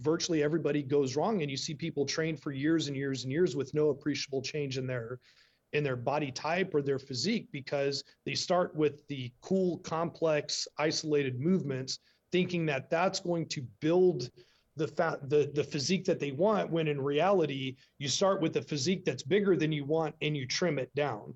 virtually 0.00 0.42
everybody 0.42 0.82
goes 0.82 1.14
wrong. 1.14 1.42
And 1.42 1.50
you 1.50 1.58
see 1.58 1.74
people 1.74 2.06
train 2.06 2.36
for 2.36 2.52
years 2.52 2.88
and 2.88 2.96
years 2.96 3.24
and 3.24 3.32
years 3.32 3.54
with 3.54 3.74
no 3.74 3.90
appreciable 3.90 4.40
change 4.40 4.78
in 4.78 4.86
their 4.86 5.18
in 5.74 5.82
their 5.82 5.96
body 5.96 6.30
type 6.30 6.74
or 6.74 6.82
their 6.82 6.98
physique 6.98 7.48
because 7.50 8.04
they 8.26 8.34
start 8.34 8.76
with 8.76 9.06
the 9.08 9.32
cool 9.40 9.78
complex 9.78 10.68
isolated 10.78 11.40
movements 11.40 11.98
thinking 12.30 12.66
that 12.66 12.90
that's 12.90 13.20
going 13.20 13.46
to 13.46 13.62
build 13.80 14.30
the 14.76 14.88
fa- 14.88 15.20
the 15.24 15.50
the 15.54 15.64
physique 15.64 16.04
that 16.06 16.18
they 16.18 16.32
want 16.32 16.70
when 16.70 16.88
in 16.88 17.00
reality 17.00 17.76
you 17.98 18.08
start 18.08 18.40
with 18.40 18.56
a 18.56 18.62
physique 18.62 19.04
that's 19.04 19.22
bigger 19.22 19.56
than 19.56 19.72
you 19.72 19.84
want 19.84 20.14
and 20.22 20.36
you 20.36 20.46
trim 20.46 20.78
it 20.78 20.94
down. 20.94 21.34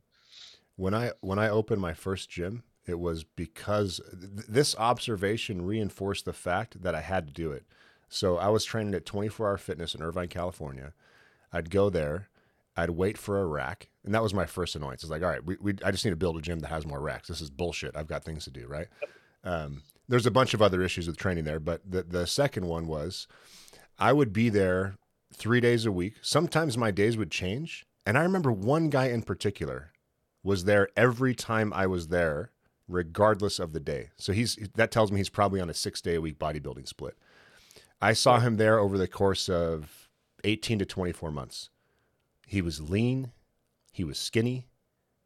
When 0.77 0.95
i 0.95 1.13
when 1.21 1.39
i 1.39 1.49
opened 1.49 1.81
my 1.81 1.95
first 1.95 2.31
gym 2.31 2.63
it 2.87 2.99
was 2.99 3.25
because 3.25 4.01
th- 4.13 4.47
this 4.49 4.77
observation 4.77 5.67
reinforced 5.67 6.25
the 6.25 6.33
fact 6.33 6.83
that 6.83 6.95
i 6.95 7.01
had 7.01 7.27
to 7.27 7.33
do 7.33 7.53
it. 7.53 7.65
So 8.09 8.39
i 8.39 8.49
was 8.49 8.65
training 8.65 8.95
at 8.95 9.05
24 9.07 9.49
hour 9.49 9.59
fitness 9.59 9.95
in 9.95 10.03
irvine 10.03 10.29
california. 10.29 10.93
I'd 11.53 11.71
go 11.71 11.91
there 11.91 12.29
i'd 12.77 12.91
wait 12.91 13.19
for 13.19 13.41
a 13.41 13.47
rack 13.47 13.89
and 14.05 14.15
that 14.15 14.23
was 14.23 14.35
my 14.35 14.47
first 14.47 14.77
annoyance. 14.77 15.03
It's 15.03 15.11
like 15.11 15.23
all 15.23 15.29
right 15.29 15.45
we, 15.45 15.57
we 15.61 15.75
i 15.85 15.91
just 15.91 16.05
need 16.05 16.13
to 16.13 16.17
build 16.17 16.39
a 16.39 16.43
gym 16.43 16.61
that 16.61 16.69
has 16.69 16.87
more 16.87 17.01
racks. 17.01 17.29
This 17.29 17.43
is 17.43 17.51
bullshit. 17.51 17.97
I've 17.97 18.09
got 18.09 18.25
things 18.25 18.45
to 18.45 18.51
do 18.51 18.67
right? 18.67 18.89
Um, 19.45 19.83
there's 20.09 20.27
a 20.27 20.31
bunch 20.31 20.55
of 20.55 20.63
other 20.63 20.83
issues 20.83 21.07
with 21.07 21.17
training 21.17 21.45
there, 21.45 21.61
but 21.61 21.81
the 21.89 22.03
the 22.03 22.27
second 22.27 22.67
one 22.67 22.87
was 22.87 23.27
I 23.99 24.13
would 24.13 24.33
be 24.33 24.49
there 24.49 24.97
three 25.33 25.61
days 25.61 25.87
a 25.87 25.93
week. 25.93 26.15
Sometimes 26.23 26.79
my 26.79 26.91
days 26.91 27.17
would 27.17 27.31
change, 27.31 27.87
and 28.05 28.17
I 28.17 28.23
remember 28.23 28.53
one 28.53 28.91
guy 28.91 29.07
in 29.07 29.23
particular 29.23 29.93
was 30.43 30.65
there 30.65 30.89
every 30.97 31.35
time 31.35 31.73
I 31.73 31.87
was 31.87 32.09
there, 32.09 32.53
regardless 32.89 33.59
of 33.59 33.73
the 33.73 33.81
day. 33.81 34.11
So 34.17 34.33
he's 34.33 34.57
that 34.75 34.91
tells 34.91 35.11
me 35.11 35.19
he's 35.19 35.29
probably 35.29 35.61
on 35.61 35.71
a 35.71 35.75
six 35.75 36.01
day 36.01 36.15
a 36.15 36.21
week 36.21 36.39
bodybuilding 36.39 36.89
split. 36.89 37.17
I 38.01 38.13
saw 38.13 38.41
him 38.41 38.57
there 38.57 38.79
over 38.79 38.99
the 38.99 39.09
course 39.09 39.49
of 39.49 40.09
18 40.45 40.79
to 40.81 40.85
24 40.85 41.31
months. 41.31 41.71
He 42.47 42.61
was 42.61 42.81
lean, 42.81 43.33
he 43.91 44.05
was 44.05 44.19
skinny, 44.19 44.69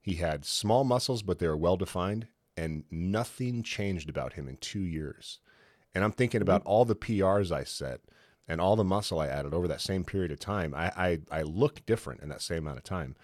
he 0.00 0.14
had 0.14 0.44
small 0.44 0.84
muscles, 0.84 1.22
but 1.22 1.38
they 1.38 1.48
were 1.48 1.56
well 1.56 1.76
defined, 1.76 2.28
and 2.56 2.84
nothing 2.90 3.62
changed 3.62 4.08
about 4.08 4.34
him 4.34 4.48
in 4.48 4.56
two 4.56 4.80
years. 4.80 5.38
And 5.94 6.04
I'm 6.04 6.12
thinking 6.12 6.42
about 6.42 6.62
all 6.64 6.84
the 6.84 6.96
PRs 6.96 7.50
I 7.50 7.64
set 7.64 8.00
and 8.46 8.60
all 8.60 8.76
the 8.76 8.84
muscle 8.84 9.20
I 9.20 9.28
added 9.28 9.54
over 9.54 9.68
that 9.68 9.80
same 9.80 10.04
period 10.04 10.30
of 10.30 10.40
time. 10.40 10.74
I 10.74 10.92
I, 10.96 11.18
I 11.30 11.42
look 11.42 11.84
different 11.86 12.20
in 12.20 12.28
that 12.28 12.42
same 12.42 12.58
amount 12.58 12.78
of 12.78 12.84
time. 12.84 13.16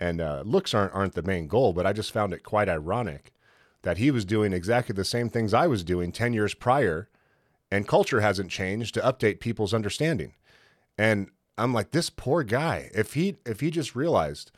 And 0.00 0.20
uh, 0.20 0.42
looks 0.44 0.74
aren't 0.74 0.92
aren't 0.92 1.14
the 1.14 1.22
main 1.22 1.46
goal, 1.46 1.72
but 1.72 1.86
I 1.86 1.92
just 1.92 2.12
found 2.12 2.32
it 2.32 2.42
quite 2.42 2.68
ironic 2.68 3.32
that 3.82 3.98
he 3.98 4.10
was 4.10 4.24
doing 4.24 4.52
exactly 4.52 4.94
the 4.94 5.04
same 5.04 5.28
things 5.28 5.54
I 5.54 5.66
was 5.66 5.84
doing 5.84 6.10
ten 6.10 6.32
years 6.32 6.54
prior, 6.54 7.08
and 7.70 7.86
culture 7.86 8.20
hasn't 8.20 8.50
changed 8.50 8.94
to 8.94 9.00
update 9.00 9.40
people's 9.40 9.74
understanding. 9.74 10.34
And 10.98 11.30
I'm 11.56 11.72
like, 11.72 11.92
this 11.92 12.10
poor 12.10 12.42
guy. 12.42 12.90
If 12.94 13.14
he 13.14 13.36
if 13.46 13.60
he 13.60 13.70
just 13.70 13.94
realized 13.94 14.50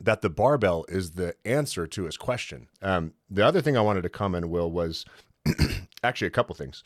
that 0.00 0.22
the 0.22 0.30
barbell 0.30 0.84
is 0.88 1.12
the 1.12 1.34
answer 1.44 1.86
to 1.86 2.04
his 2.04 2.16
question. 2.16 2.68
Um, 2.82 3.14
the 3.30 3.44
other 3.44 3.60
thing 3.60 3.76
I 3.76 3.82
wanted 3.82 4.02
to 4.02 4.08
comment, 4.08 4.48
Will, 4.48 4.70
was 4.70 5.04
actually 6.02 6.28
a 6.28 6.30
couple 6.30 6.54
things. 6.54 6.82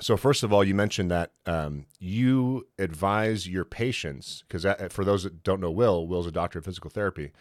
So 0.00 0.16
first 0.16 0.42
of 0.42 0.52
all, 0.52 0.64
you 0.64 0.74
mentioned 0.74 1.10
that 1.10 1.32
um, 1.46 1.86
you 2.00 2.66
advise 2.78 3.48
your 3.48 3.64
patients 3.64 4.42
because 4.48 4.66
for 4.90 5.04
those 5.04 5.22
that 5.22 5.42
don't 5.44 5.60
know, 5.60 5.70
Will, 5.70 6.06
Will's 6.06 6.26
a 6.26 6.32
doctor 6.32 6.58
of 6.58 6.64
physical 6.64 6.90
therapy. 6.90 7.32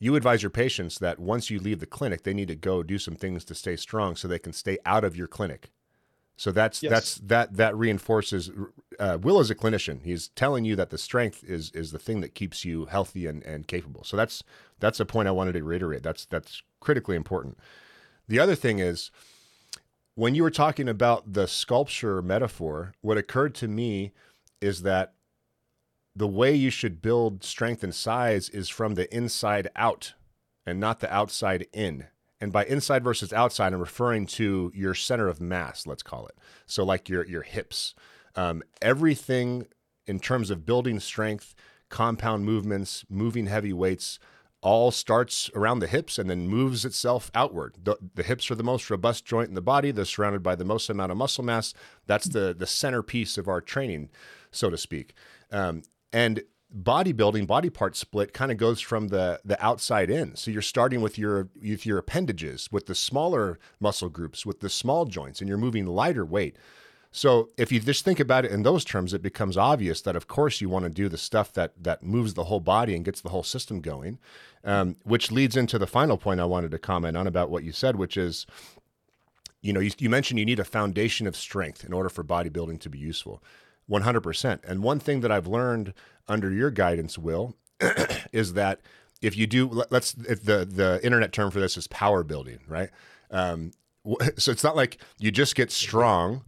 You 0.00 0.14
advise 0.14 0.42
your 0.42 0.50
patients 0.50 0.98
that 1.00 1.18
once 1.18 1.50
you 1.50 1.58
leave 1.58 1.80
the 1.80 1.86
clinic, 1.86 2.22
they 2.22 2.32
need 2.32 2.48
to 2.48 2.54
go 2.54 2.82
do 2.82 2.98
some 2.98 3.16
things 3.16 3.44
to 3.46 3.54
stay 3.54 3.76
strong 3.76 4.16
so 4.16 4.26
they 4.26 4.38
can 4.38 4.52
stay 4.52 4.78
out 4.86 5.04
of 5.04 5.16
your 5.16 5.26
clinic. 5.26 5.70
So 6.38 6.52
that's 6.52 6.84
yes. 6.84 6.90
that's 6.90 7.14
that 7.16 7.56
that 7.56 7.76
reinforces 7.76 8.50
uh, 9.00 9.18
Will 9.20 9.40
as 9.40 9.50
a 9.50 9.56
clinician. 9.56 10.04
He's 10.04 10.28
telling 10.28 10.64
you 10.64 10.76
that 10.76 10.90
the 10.90 10.96
strength 10.96 11.42
is 11.42 11.72
is 11.72 11.90
the 11.90 11.98
thing 11.98 12.20
that 12.20 12.36
keeps 12.36 12.64
you 12.64 12.84
healthy 12.84 13.26
and, 13.26 13.42
and 13.42 13.66
capable. 13.66 14.04
So 14.04 14.16
that's 14.16 14.44
that's 14.78 15.00
a 15.00 15.04
point 15.04 15.26
I 15.26 15.32
wanted 15.32 15.54
to 15.54 15.64
reiterate. 15.64 16.04
That's 16.04 16.26
that's 16.26 16.62
critically 16.78 17.16
important. 17.16 17.58
The 18.28 18.38
other 18.38 18.54
thing 18.54 18.78
is 18.78 19.10
when 20.14 20.36
you 20.36 20.44
were 20.44 20.50
talking 20.50 20.88
about 20.88 21.32
the 21.32 21.48
sculpture 21.48 22.22
metaphor, 22.22 22.94
what 23.00 23.18
occurred 23.18 23.56
to 23.56 23.66
me 23.66 24.12
is 24.60 24.82
that 24.82 25.14
the 26.14 26.28
way 26.28 26.54
you 26.54 26.70
should 26.70 27.02
build 27.02 27.42
strength 27.42 27.82
and 27.82 27.94
size 27.94 28.48
is 28.48 28.68
from 28.68 28.94
the 28.94 29.12
inside 29.12 29.70
out 29.74 30.14
and 30.64 30.78
not 30.78 31.00
the 31.00 31.12
outside 31.12 31.66
in. 31.72 32.06
And 32.40 32.52
by 32.52 32.64
inside 32.64 33.02
versus 33.02 33.32
outside, 33.32 33.72
I'm 33.72 33.80
referring 33.80 34.26
to 34.26 34.70
your 34.74 34.94
center 34.94 35.28
of 35.28 35.40
mass, 35.40 35.86
let's 35.86 36.02
call 36.02 36.26
it. 36.26 36.38
So, 36.66 36.84
like 36.84 37.08
your 37.08 37.26
your 37.26 37.42
hips, 37.42 37.94
um, 38.36 38.62
everything 38.80 39.66
in 40.06 40.20
terms 40.20 40.50
of 40.50 40.64
building 40.64 41.00
strength, 41.00 41.54
compound 41.88 42.44
movements, 42.44 43.04
moving 43.08 43.46
heavy 43.46 43.72
weights, 43.72 44.18
all 44.60 44.90
starts 44.90 45.50
around 45.54 45.78
the 45.78 45.86
hips 45.86 46.18
and 46.18 46.28
then 46.28 46.48
moves 46.48 46.84
itself 46.84 47.30
outward. 47.34 47.76
The, 47.82 47.96
the, 48.14 48.24
hips 48.24 48.50
are 48.50 48.56
the 48.56 48.64
most 48.64 48.90
robust 48.90 49.24
joint 49.24 49.48
in 49.48 49.54
the 49.54 49.60
body. 49.60 49.92
They're 49.92 50.04
surrounded 50.04 50.42
by 50.42 50.56
the 50.56 50.64
most 50.64 50.90
amount 50.90 51.12
of 51.12 51.18
muscle 51.18 51.44
mass. 51.44 51.74
That's 52.06 52.26
the 52.26 52.54
the 52.56 52.66
centerpiece 52.66 53.38
of 53.38 53.48
our 53.48 53.60
training, 53.60 54.10
so 54.50 54.70
to 54.70 54.76
speak. 54.76 55.14
Um, 55.52 55.82
and 56.12 56.42
bodybuilding 56.76 57.46
body 57.46 57.70
part 57.70 57.96
split 57.96 58.34
kind 58.34 58.52
of 58.52 58.58
goes 58.58 58.80
from 58.80 59.08
the 59.08 59.40
the 59.44 59.62
outside 59.64 60.10
in. 60.10 60.36
So 60.36 60.50
you're 60.50 60.62
starting 60.62 61.00
with 61.00 61.18
your 61.18 61.48
with 61.60 61.86
your 61.86 61.98
appendages 61.98 62.70
with 62.70 62.86
the 62.86 62.94
smaller 62.94 63.58
muscle 63.80 64.08
groups 64.08 64.44
with 64.44 64.60
the 64.60 64.68
small 64.68 65.06
joints 65.06 65.40
and 65.40 65.48
you're 65.48 65.58
moving 65.58 65.86
lighter 65.86 66.24
weight. 66.24 66.56
So 67.10 67.48
if 67.56 67.72
you 67.72 67.80
just 67.80 68.04
think 68.04 68.20
about 68.20 68.44
it 68.44 68.50
in 68.50 68.64
those 68.64 68.84
terms 68.84 69.14
it 69.14 69.22
becomes 69.22 69.56
obvious 69.56 70.02
that 70.02 70.14
of 70.14 70.28
course 70.28 70.60
you 70.60 70.68
want 70.68 70.84
to 70.84 70.90
do 70.90 71.08
the 71.08 71.16
stuff 71.16 71.52
that 71.54 71.72
that 71.82 72.02
moves 72.02 72.34
the 72.34 72.44
whole 72.44 72.60
body 72.60 72.94
and 72.94 73.04
gets 73.04 73.22
the 73.22 73.30
whole 73.30 73.42
system 73.42 73.80
going 73.80 74.18
um, 74.62 74.96
which 75.04 75.32
leads 75.32 75.56
into 75.56 75.78
the 75.78 75.86
final 75.86 76.18
point 76.18 76.38
i 76.38 76.44
wanted 76.44 76.70
to 76.70 76.78
comment 76.78 77.16
on 77.16 77.26
about 77.26 77.48
what 77.50 77.64
you 77.64 77.72
said 77.72 77.96
which 77.96 78.18
is 78.18 78.44
you 79.62 79.72
know 79.72 79.80
you, 79.80 79.90
you 79.98 80.10
mentioned 80.10 80.38
you 80.38 80.44
need 80.44 80.60
a 80.60 80.64
foundation 80.64 81.26
of 81.26 81.34
strength 81.34 81.82
in 81.82 81.94
order 81.94 82.10
for 82.10 82.22
bodybuilding 82.22 82.78
to 82.78 82.90
be 82.90 82.98
useful 82.98 83.42
100%. 83.90 84.60
And 84.64 84.82
one 84.82 85.00
thing 85.00 85.20
that 85.20 85.32
I've 85.32 85.46
learned 85.46 85.94
under 86.26 86.52
your 86.52 86.70
guidance, 86.70 87.18
Will, 87.18 87.56
is 88.32 88.54
that 88.54 88.80
if 89.20 89.36
you 89.36 89.46
do, 89.46 89.84
let's, 89.90 90.14
if 90.28 90.44
the, 90.44 90.64
the 90.64 91.00
internet 91.02 91.32
term 91.32 91.50
for 91.50 91.60
this 91.60 91.76
is 91.76 91.86
power 91.86 92.22
building, 92.22 92.60
right? 92.68 92.90
Um, 93.30 93.72
so 94.36 94.50
it's 94.50 94.64
not 94.64 94.76
like 94.76 94.98
you 95.18 95.30
just 95.30 95.54
get 95.54 95.70
strong 95.70 96.44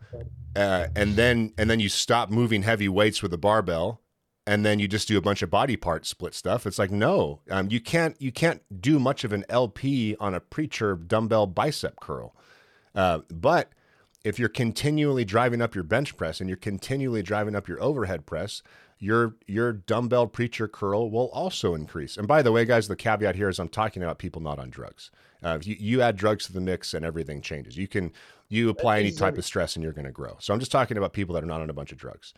uh, 0.57 0.89
and 0.97 1.17
then 1.17 1.53
and 1.59 1.71
then 1.71 1.81
you 1.81 1.89
stop 1.89 2.31
moving 2.31 2.63
heavy 2.63 2.89
weights 2.89 3.23
with 3.23 3.33
a 3.33 3.39
barbell 3.39 4.01
and 4.47 4.65
then 4.65 4.79
you 4.79 4.89
just 4.89 5.07
do 5.07 5.17
a 5.17 5.21
bunch 5.21 5.43
of 5.43 5.51
body 5.51 5.77
part 5.77 6.07
split 6.07 6.35
stuff 6.35 6.67
it's 6.67 6.79
like 6.79 6.91
no 6.91 7.41
um, 7.51 7.69
you 7.71 7.81
can't 7.81 8.21
you 8.21 8.33
can't 8.33 8.63
do 8.81 8.99
much 8.99 9.25
of 9.25 9.33
an 9.33 9.45
lp 9.49 10.17
on 10.19 10.35
a 10.35 10.41
preacher 10.41 10.97
dumbbell 10.97 11.47
bicep 11.47 12.01
curl 12.01 12.35
uh, 12.95 13.21
but 13.29 13.71
if 14.25 14.39
you're 14.39 14.49
continually 14.49 15.25
driving 15.25 15.63
up 15.63 15.75
your 15.75 15.85
bench 15.85 16.17
press 16.17 16.41
and 16.41 16.49
you're 16.49 16.57
continually 16.57 17.23
driving 17.23 17.55
up 17.55 17.69
your 17.69 17.83
overhead 17.83 18.27
press, 18.27 18.63
your 18.99 19.37
your 19.47 19.73
dumbbell 19.73 20.27
preacher 20.27 20.69
curl 20.69 21.11
will 21.11 21.31
also 21.31 21.75
increase. 21.75 22.17
And 22.17 22.29
by 22.29 22.43
the 22.43 22.53
way, 22.53 22.65
guys, 22.65 22.87
the 22.87 22.97
caveat 22.97 23.35
here 23.35 23.49
is 23.49 23.59
I'm 23.59 23.69
talking 23.69 24.03
about 24.03 24.19
people 24.19 24.43
not 24.43 24.59
on 24.59 24.69
drugs. 24.69 25.11
Uh, 25.43 25.59
you, 25.63 25.77
you 25.79 26.03
add 26.03 26.17
drugs 26.17 26.47
to 26.47 26.53
the 26.53 26.61
mix 26.61 26.93
and 26.93 27.05
everything 27.05 27.41
changes. 27.41 27.79
You 27.79 27.89
can 27.89 28.13
you 28.49 28.69
apply 28.69 29.01
any 29.01 29.13
type 29.13 29.39
of 29.39 29.45
stress 29.45 29.75
and 29.75 29.83
you're 29.83 29.93
going 29.93 30.05
to 30.05 30.13
grow. 30.13 30.37
So 30.41 30.53
I'm 30.53 30.61
just 30.61 30.73
talking 30.73 30.99
about 30.99 31.15
people 31.15 31.35
that 31.35 31.43
are 31.43 31.47
not 31.47 31.63
on 31.63 31.71
a 31.71 31.73
bunch 31.73 31.93
of 31.93 31.99
drugs. 31.99 32.35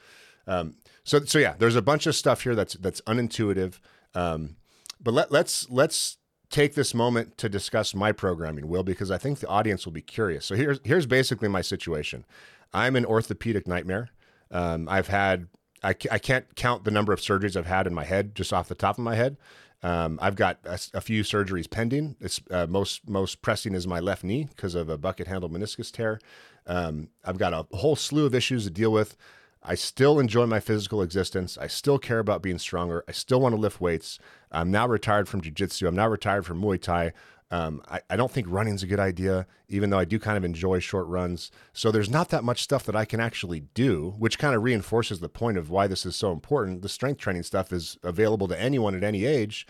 Um, 0.46 0.76
so 1.02 1.24
so 1.24 1.38
yeah, 1.38 1.54
there's 1.58 1.76
a 1.76 1.82
bunch 1.82 2.06
of 2.06 2.14
stuff 2.14 2.42
here 2.42 2.54
that's 2.54 2.74
that's 2.74 3.00
unintuitive. 3.02 3.80
Um, 4.14 4.56
but 5.00 5.14
let, 5.14 5.32
let's 5.32 5.68
let's 5.68 6.18
take 6.52 6.74
this 6.74 6.94
moment 6.94 7.36
to 7.38 7.48
discuss 7.48 7.94
my 7.94 8.12
programming, 8.12 8.68
Will, 8.68 8.84
because 8.84 9.10
I 9.10 9.18
think 9.18 9.40
the 9.40 9.48
audience 9.48 9.84
will 9.84 9.92
be 9.92 10.02
curious. 10.02 10.46
So 10.46 10.54
here's 10.54 10.78
here's 10.84 11.06
basically 11.06 11.48
my 11.48 11.62
situation. 11.62 12.24
I'm 12.72 12.94
an 12.94 13.04
orthopedic 13.04 13.66
nightmare. 13.66 14.10
Um, 14.50 14.88
I've 14.88 15.08
had 15.08 15.48
I, 15.82 15.90
I 16.10 16.18
can't 16.18 16.54
count 16.54 16.84
the 16.84 16.90
number 16.90 17.12
of 17.12 17.20
surgeries 17.20 17.56
I've 17.56 17.66
had 17.66 17.86
in 17.86 17.94
my 17.94 18.04
head 18.04 18.34
just 18.34 18.52
off 18.52 18.68
the 18.68 18.74
top 18.74 18.98
of 18.98 19.04
my 19.04 19.16
head. 19.16 19.36
Um, 19.82 20.18
I've 20.22 20.36
got 20.36 20.58
a, 20.64 20.78
a, 20.94 21.00
few 21.00 21.24
surgeries 21.24 21.68
pending. 21.68 22.14
It's 22.20 22.40
uh, 22.52 22.68
most 22.68 23.08
most 23.08 23.42
pressing 23.42 23.74
is 23.74 23.84
my 23.84 23.98
left 23.98 24.22
knee 24.22 24.48
because 24.54 24.76
of 24.76 24.88
a 24.88 24.96
bucket 24.96 25.26
handle 25.26 25.50
meniscus 25.50 25.90
tear. 25.90 26.20
Um, 26.68 27.08
I've 27.24 27.38
got 27.38 27.52
a 27.52 27.66
whole 27.76 27.96
slew 27.96 28.24
of 28.24 28.34
issues 28.34 28.62
to 28.64 28.70
deal 28.70 28.92
with. 28.92 29.16
I 29.64 29.74
still 29.76 30.18
enjoy 30.18 30.46
my 30.46 30.60
physical 30.60 31.02
existence. 31.02 31.56
I 31.56 31.68
still 31.68 31.98
care 31.98 32.18
about 32.18 32.42
being 32.42 32.58
stronger. 32.58 33.04
I 33.06 33.12
still 33.12 33.40
want 33.40 33.54
to 33.54 33.60
lift 33.60 33.80
weights. 33.80 34.18
I'm 34.50 34.70
now 34.70 34.88
retired 34.88 35.28
from 35.28 35.40
jiu-jitsu. 35.40 35.86
I'm 35.86 35.94
now 35.94 36.08
retired 36.08 36.44
from 36.44 36.60
Muay 36.60 36.80
Thai. 36.80 37.12
Um, 37.52 37.82
I, 37.86 38.00
I, 38.08 38.16
don't 38.16 38.32
think 38.32 38.46
running's 38.48 38.82
a 38.82 38.86
good 38.86 38.98
idea, 38.98 39.46
even 39.68 39.90
though 39.90 39.98
I 39.98 40.06
do 40.06 40.18
kind 40.18 40.38
of 40.38 40.44
enjoy 40.44 40.78
short 40.78 41.06
runs. 41.06 41.50
So 41.74 41.90
there's 41.90 42.08
not 42.08 42.30
that 42.30 42.44
much 42.44 42.62
stuff 42.62 42.84
that 42.84 42.96
I 42.96 43.04
can 43.04 43.20
actually 43.20 43.60
do, 43.74 44.14
which 44.18 44.38
kind 44.38 44.54
of 44.54 44.62
reinforces 44.62 45.20
the 45.20 45.28
point 45.28 45.58
of 45.58 45.68
why 45.68 45.86
this 45.86 46.06
is 46.06 46.16
so 46.16 46.32
important. 46.32 46.80
The 46.80 46.88
strength 46.88 47.20
training 47.20 47.42
stuff 47.42 47.70
is 47.70 47.98
available 48.02 48.48
to 48.48 48.58
anyone 48.58 48.94
at 48.94 49.04
any 49.04 49.26
age. 49.26 49.66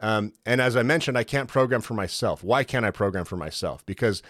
Um, 0.00 0.32
and 0.44 0.60
as 0.60 0.76
I 0.76 0.82
mentioned, 0.82 1.16
I 1.16 1.22
can't 1.22 1.48
program 1.48 1.82
for 1.82 1.94
myself. 1.94 2.42
Why 2.42 2.64
can't 2.64 2.84
I 2.84 2.90
program 2.90 3.24
for 3.24 3.36
myself? 3.36 3.86
Because 3.86 4.24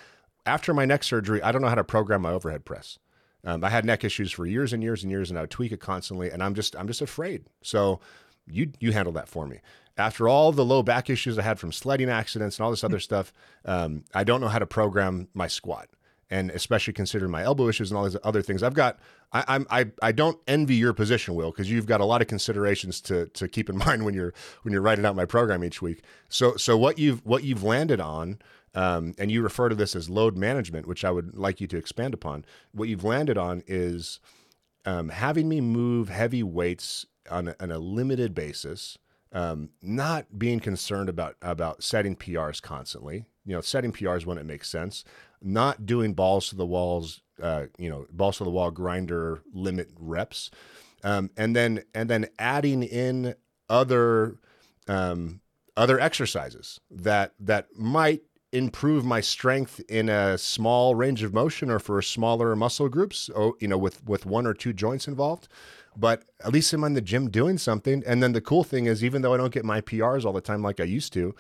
after 0.44 0.74
my 0.74 0.84
neck 0.84 1.02
surgery, 1.02 1.42
I 1.42 1.52
don't 1.52 1.62
know 1.62 1.68
how 1.68 1.76
to 1.76 1.84
program 1.84 2.20
my 2.20 2.32
overhead 2.32 2.66
press. 2.66 2.98
Um, 3.44 3.64
I 3.64 3.70
had 3.70 3.85
neck 3.85 4.04
issues 4.04 4.32
for 4.32 4.47
years 4.47 4.73
and 4.73 4.82
years 4.82 5.02
and 5.02 5.11
years, 5.11 5.30
and 5.30 5.38
I 5.38 5.42
would 5.42 5.50
tweak 5.50 5.73
it 5.73 5.80
constantly, 5.80 6.30
and 6.30 6.42
I'm 6.42 6.54
just 6.54 6.76
I'm 6.76 6.87
just 6.87 7.00
afraid. 7.00 7.44
So 7.62 8.00
you 8.47 8.73
you 8.80 8.92
handle 8.92 9.12
that 9.14 9.28
for 9.28 9.47
me. 9.47 9.61
After 9.97 10.28
all 10.28 10.52
the 10.52 10.64
low 10.64 10.82
back 10.82 11.11
issues 11.11 11.38
I 11.38 11.42
had 11.42 11.59
from 11.59 11.73
sledding 11.73 12.09
accidents 12.09 12.59
and 12.59 12.64
all 12.64 12.70
this 12.70 12.85
other 12.85 13.00
stuff, 13.00 13.32
um, 13.64 14.04
I 14.14 14.25
don't 14.25 14.40
know 14.40 14.49
how 14.49 14.59
to 14.59 14.66
program 14.66 15.28
my 15.35 15.47
squat, 15.47 15.88
and 16.30 16.50
especially 16.50 16.92
considering 16.92 17.30
my 17.30 17.42
elbow 17.42 17.68
issues 17.68 17.90
and 17.90 17.99
all 17.99 18.04
these 18.04 18.16
other 18.23 18.42
things. 18.42 18.62
I've 18.62 18.75
got 18.75 18.99
I, 19.32 19.44
I'm 19.49 19.66
I 19.70 19.87
I 20.02 20.12
don't 20.12 20.38
envy 20.47 20.76
your 20.76 20.92
position, 20.92 21.35
Will, 21.35 21.50
because 21.50 21.70
you've 21.70 21.87
got 21.87 22.00
a 22.00 22.04
lot 22.04 22.20
of 22.23 22.28
considerations 22.28 23.00
to 23.02 23.26
to 23.28 23.49
keep 23.49 23.68
in 23.68 23.78
mind 23.87 24.04
when 24.04 24.14
you're 24.14 24.35
when 24.62 24.73
you're 24.73 24.82
writing 24.82 25.06
out 25.06 25.16
my 25.16 25.26
program 25.26 25.64
each 25.64 25.80
week. 25.80 26.02
So 26.28 26.56
so 26.56 26.76
what 26.76 26.99
you've 26.99 27.25
what 27.25 27.44
you've 27.44 27.62
landed 27.62 28.00
on 28.00 28.38
um, 28.74 29.14
and 29.18 29.30
you 29.30 29.42
refer 29.42 29.68
to 29.68 29.74
this 29.74 29.96
as 29.96 30.08
load 30.08 30.36
management, 30.36 30.86
which 30.86 31.04
I 31.04 31.10
would 31.10 31.36
like 31.36 31.60
you 31.60 31.66
to 31.68 31.76
expand 31.76 32.14
upon. 32.14 32.44
What 32.72 32.88
you've 32.88 33.04
landed 33.04 33.36
on 33.36 33.62
is 33.66 34.20
um, 34.84 35.08
having 35.08 35.48
me 35.48 35.60
move 35.60 36.08
heavy 36.08 36.42
weights 36.42 37.06
on 37.30 37.48
a, 37.48 37.56
on 37.60 37.70
a 37.70 37.78
limited 37.78 38.34
basis, 38.34 38.96
um, 39.32 39.70
not 39.82 40.38
being 40.38 40.60
concerned 40.60 41.08
about 41.08 41.36
about 41.42 41.82
setting 41.82 42.16
PRs 42.16 42.62
constantly. 42.62 43.24
You 43.44 43.54
know, 43.54 43.60
setting 43.60 43.92
PRs 43.92 44.26
when 44.26 44.38
it 44.38 44.46
makes 44.46 44.68
sense, 44.68 45.04
not 45.42 45.86
doing 45.86 46.14
balls 46.14 46.48
to 46.50 46.56
the 46.56 46.66
walls. 46.66 47.22
Uh, 47.42 47.66
you 47.78 47.88
know, 47.88 48.06
balls 48.12 48.36
to 48.36 48.44
the 48.44 48.50
wall 48.50 48.70
grinder 48.70 49.40
limit 49.54 49.88
reps, 49.98 50.50
um, 51.02 51.30
and 51.36 51.56
then 51.56 51.82
and 51.94 52.10
then 52.10 52.28
adding 52.38 52.82
in 52.82 53.34
other 53.68 54.36
um, 54.88 55.40
other 55.76 55.98
exercises 55.98 56.80
that 56.90 57.32
that 57.40 57.68
might 57.76 58.22
improve 58.52 59.04
my 59.04 59.21
strength 59.21 59.80
in 59.88 60.09
a 60.09 60.37
small 60.37 60.95
range 60.95 61.23
of 61.23 61.33
motion 61.33 61.71
or 61.71 61.78
for 61.78 62.02
smaller 62.02 62.57
muscle 62.57 62.88
groups, 62.88 63.30
oh, 63.37 63.57
you 63.61 63.69
know, 63.69 63.78
with 63.78 64.04
with 64.07 64.26
one 64.26 64.47
or 64.47 64.54
two 64.54 64.73
joints 64.73 65.07
involved. 65.07 65.49
But 65.97 66.25
at 66.45 66.52
least 66.52 66.73
I'm 66.73 66.85
in 66.85 66.95
the 66.95 67.00
gym 67.00 67.30
doing 67.30 67.59
something. 67.59 68.02
And 68.07 68.23
then 68.23 68.33
the 68.33 68.40
cool 68.40 68.64
thing 68.64 68.86
is, 68.86 69.02
even 69.04 69.23
though 69.23 69.34
I 69.34 69.36
don't 69.36 69.52
get 69.52 69.65
my 69.65 69.80
PRs 69.80 70.25
all 70.25 70.32
the 70.32 70.41
time 70.41 70.63
like 70.63 70.80
I 70.80 70.84
used 70.84 71.13
to, 71.15 71.34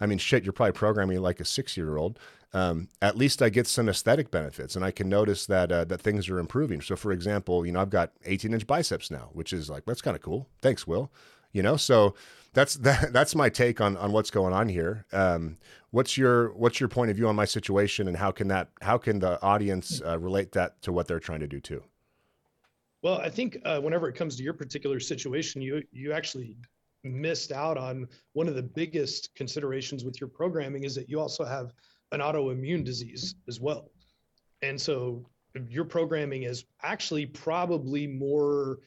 I 0.00 0.06
mean, 0.06 0.18
shit, 0.18 0.44
you're 0.44 0.52
probably 0.52 0.72
programming 0.72 1.20
like 1.20 1.40
a 1.40 1.44
six 1.44 1.76
year 1.76 1.96
old. 1.96 2.18
Um, 2.52 2.88
at 3.02 3.16
least 3.16 3.42
I 3.42 3.48
get 3.48 3.66
some 3.66 3.88
aesthetic 3.88 4.30
benefits, 4.30 4.76
and 4.76 4.84
I 4.84 4.90
can 4.90 5.08
notice 5.08 5.46
that 5.46 5.70
uh, 5.70 5.84
that 5.84 6.00
things 6.00 6.28
are 6.28 6.38
improving. 6.38 6.80
So, 6.80 6.96
for 6.96 7.12
example, 7.12 7.66
you 7.66 7.72
know, 7.72 7.80
I've 7.80 7.90
got 7.90 8.12
18 8.24 8.54
inch 8.54 8.66
biceps 8.66 9.10
now, 9.10 9.30
which 9.32 9.52
is 9.52 9.68
like 9.68 9.84
that's 9.84 10.00
kind 10.00 10.16
of 10.16 10.22
cool. 10.22 10.48
Thanks, 10.62 10.86
Will. 10.86 11.10
You 11.52 11.62
know, 11.62 11.76
so 11.76 12.14
that's 12.56 12.74
that, 12.86 13.12
that's 13.12 13.36
my 13.36 13.48
take 13.48 13.80
on 13.80 13.96
on 13.98 14.10
what's 14.10 14.32
going 14.32 14.52
on 14.52 14.68
here. 14.68 15.04
Um, 15.12 15.58
what's 15.90 16.16
your 16.16 16.52
what's 16.54 16.80
your 16.80 16.88
point 16.88 17.10
of 17.10 17.16
view 17.16 17.28
on 17.28 17.36
my 17.36 17.44
situation, 17.44 18.08
and 18.08 18.16
how 18.16 18.32
can 18.32 18.48
that 18.48 18.70
how 18.82 18.98
can 18.98 19.20
the 19.20 19.40
audience 19.42 20.02
uh, 20.04 20.18
relate 20.18 20.52
that 20.52 20.82
to 20.82 20.92
what 20.92 21.06
they're 21.06 21.20
trying 21.20 21.40
to 21.40 21.46
do 21.46 21.60
too? 21.60 21.84
Well, 23.02 23.18
I 23.18 23.28
think 23.28 23.58
uh, 23.64 23.80
whenever 23.80 24.08
it 24.08 24.14
comes 24.14 24.34
to 24.36 24.42
your 24.42 24.54
particular 24.54 24.98
situation, 24.98 25.60
you 25.60 25.84
you 25.92 26.12
actually 26.12 26.56
missed 27.04 27.52
out 27.52 27.78
on 27.78 28.08
one 28.32 28.48
of 28.48 28.56
the 28.56 28.62
biggest 28.62 29.32
considerations 29.36 30.04
with 30.04 30.20
your 30.20 30.28
programming 30.28 30.82
is 30.82 30.94
that 30.96 31.08
you 31.08 31.20
also 31.20 31.44
have 31.44 31.72
an 32.10 32.20
autoimmune 32.20 32.84
disease 32.84 33.36
as 33.46 33.60
well, 33.60 33.90
and 34.62 34.80
so 34.80 35.24
your 35.68 35.84
programming 35.84 36.42
is 36.42 36.64
actually 36.82 37.26
probably 37.26 38.06
more 38.06 38.78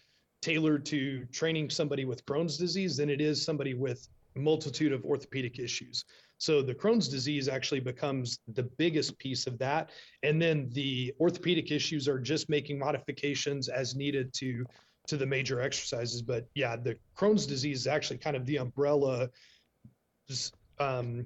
tailored 0.42 0.86
to 0.86 1.26
training 1.26 1.70
somebody 1.70 2.06
with 2.06 2.26
Crohn's 2.26 2.58
disease 2.58 2.98
than 2.98 3.10
it 3.10 3.22
is 3.22 3.44
somebody 3.44 3.74
with 3.74 4.08
multitude 4.36 4.94
of 4.94 5.06
orthopedic 5.06 5.60
issues. 5.60 6.06
So 6.38 6.62
the 6.62 6.74
Crohn's 6.74 7.10
disease 7.10 7.50
actually 7.50 7.82
becomes 7.82 8.40
the 8.54 8.64
biggest 8.64 9.18
piece 9.20 9.46
of 9.46 9.58
that. 9.60 9.90
And 10.24 10.42
then 10.42 10.70
the 10.72 11.14
orthopedic 11.20 11.72
issues 11.72 12.08
are 12.08 12.20
just 12.20 12.50
making 12.50 12.80
modifications 12.80 13.68
as 13.68 13.96
needed 13.96 14.34
to 14.36 14.66
to 15.08 15.18
the 15.18 15.26
major 15.26 15.60
exercises. 15.60 16.22
But 16.22 16.48
yeah, 16.56 16.78
the 16.78 16.96
Crohn's 17.18 17.46
disease 17.46 17.82
is 17.82 17.88
actually 17.88 18.20
kind 18.20 18.36
of 18.36 18.46
the 18.46 18.58
umbrella 18.58 19.30
um, 20.80 21.26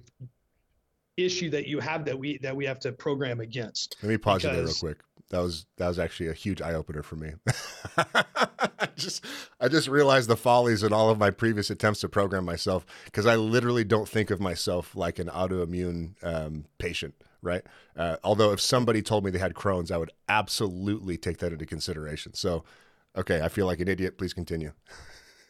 issue 1.18 1.50
that 1.52 1.68
you 1.68 1.80
have 1.80 2.06
that 2.06 2.18
we 2.18 2.40
that 2.40 2.56
we 2.56 2.66
have 2.66 2.80
to 2.80 2.92
program 2.92 3.40
against. 3.40 3.98
Let 4.02 4.10
me 4.10 4.18
pause 4.18 4.42
because, 4.42 4.56
there 4.56 4.66
real 4.66 4.96
quick. 4.96 5.04
That 5.30 5.40
was 5.40 5.66
that 5.78 5.88
was 5.88 6.00
actually 6.00 6.30
a 6.30 6.34
huge 6.34 6.62
eye 6.62 6.74
opener 6.74 7.04
for 7.04 7.18
me. 7.18 7.34
I 8.84 8.90
just 8.96 9.26
I 9.60 9.68
just 9.70 9.88
realized 9.88 10.30
the 10.30 10.36
follies 10.36 10.84
in 10.84 10.92
all 10.92 11.10
of 11.10 11.18
my 11.18 11.32
previous 11.32 11.70
attempts 11.70 12.02
to 12.02 12.10
program 12.10 12.46
myself 12.46 12.86
because 13.06 13.26
I 13.26 13.36
literally 13.36 13.84
don't 13.84 14.08
think 14.08 14.30
of 14.30 14.42
myself 14.42 14.96
like 14.96 15.20
an 15.20 15.28
autoimmune 15.28 16.16
um, 16.22 16.66
patient, 16.78 17.16
right? 17.42 17.64
Uh, 17.96 18.18
although 18.24 18.52
if 18.52 18.60
somebody 18.60 19.02
told 19.02 19.24
me 19.24 19.32
they 19.32 19.40
had 19.40 19.54
Crohn's, 19.54 19.90
I 19.90 19.98
would 19.98 20.12
absolutely 20.28 21.18
take 21.18 21.38
that 21.38 21.54
into 21.54 21.66
consideration. 21.66 22.34
So, 22.34 22.66
okay, 23.16 23.42
I 23.42 23.48
feel 23.48 23.66
like 23.66 23.80
an 23.80 23.88
idiot. 23.88 24.18
Please 24.18 24.34
continue. 24.34 24.74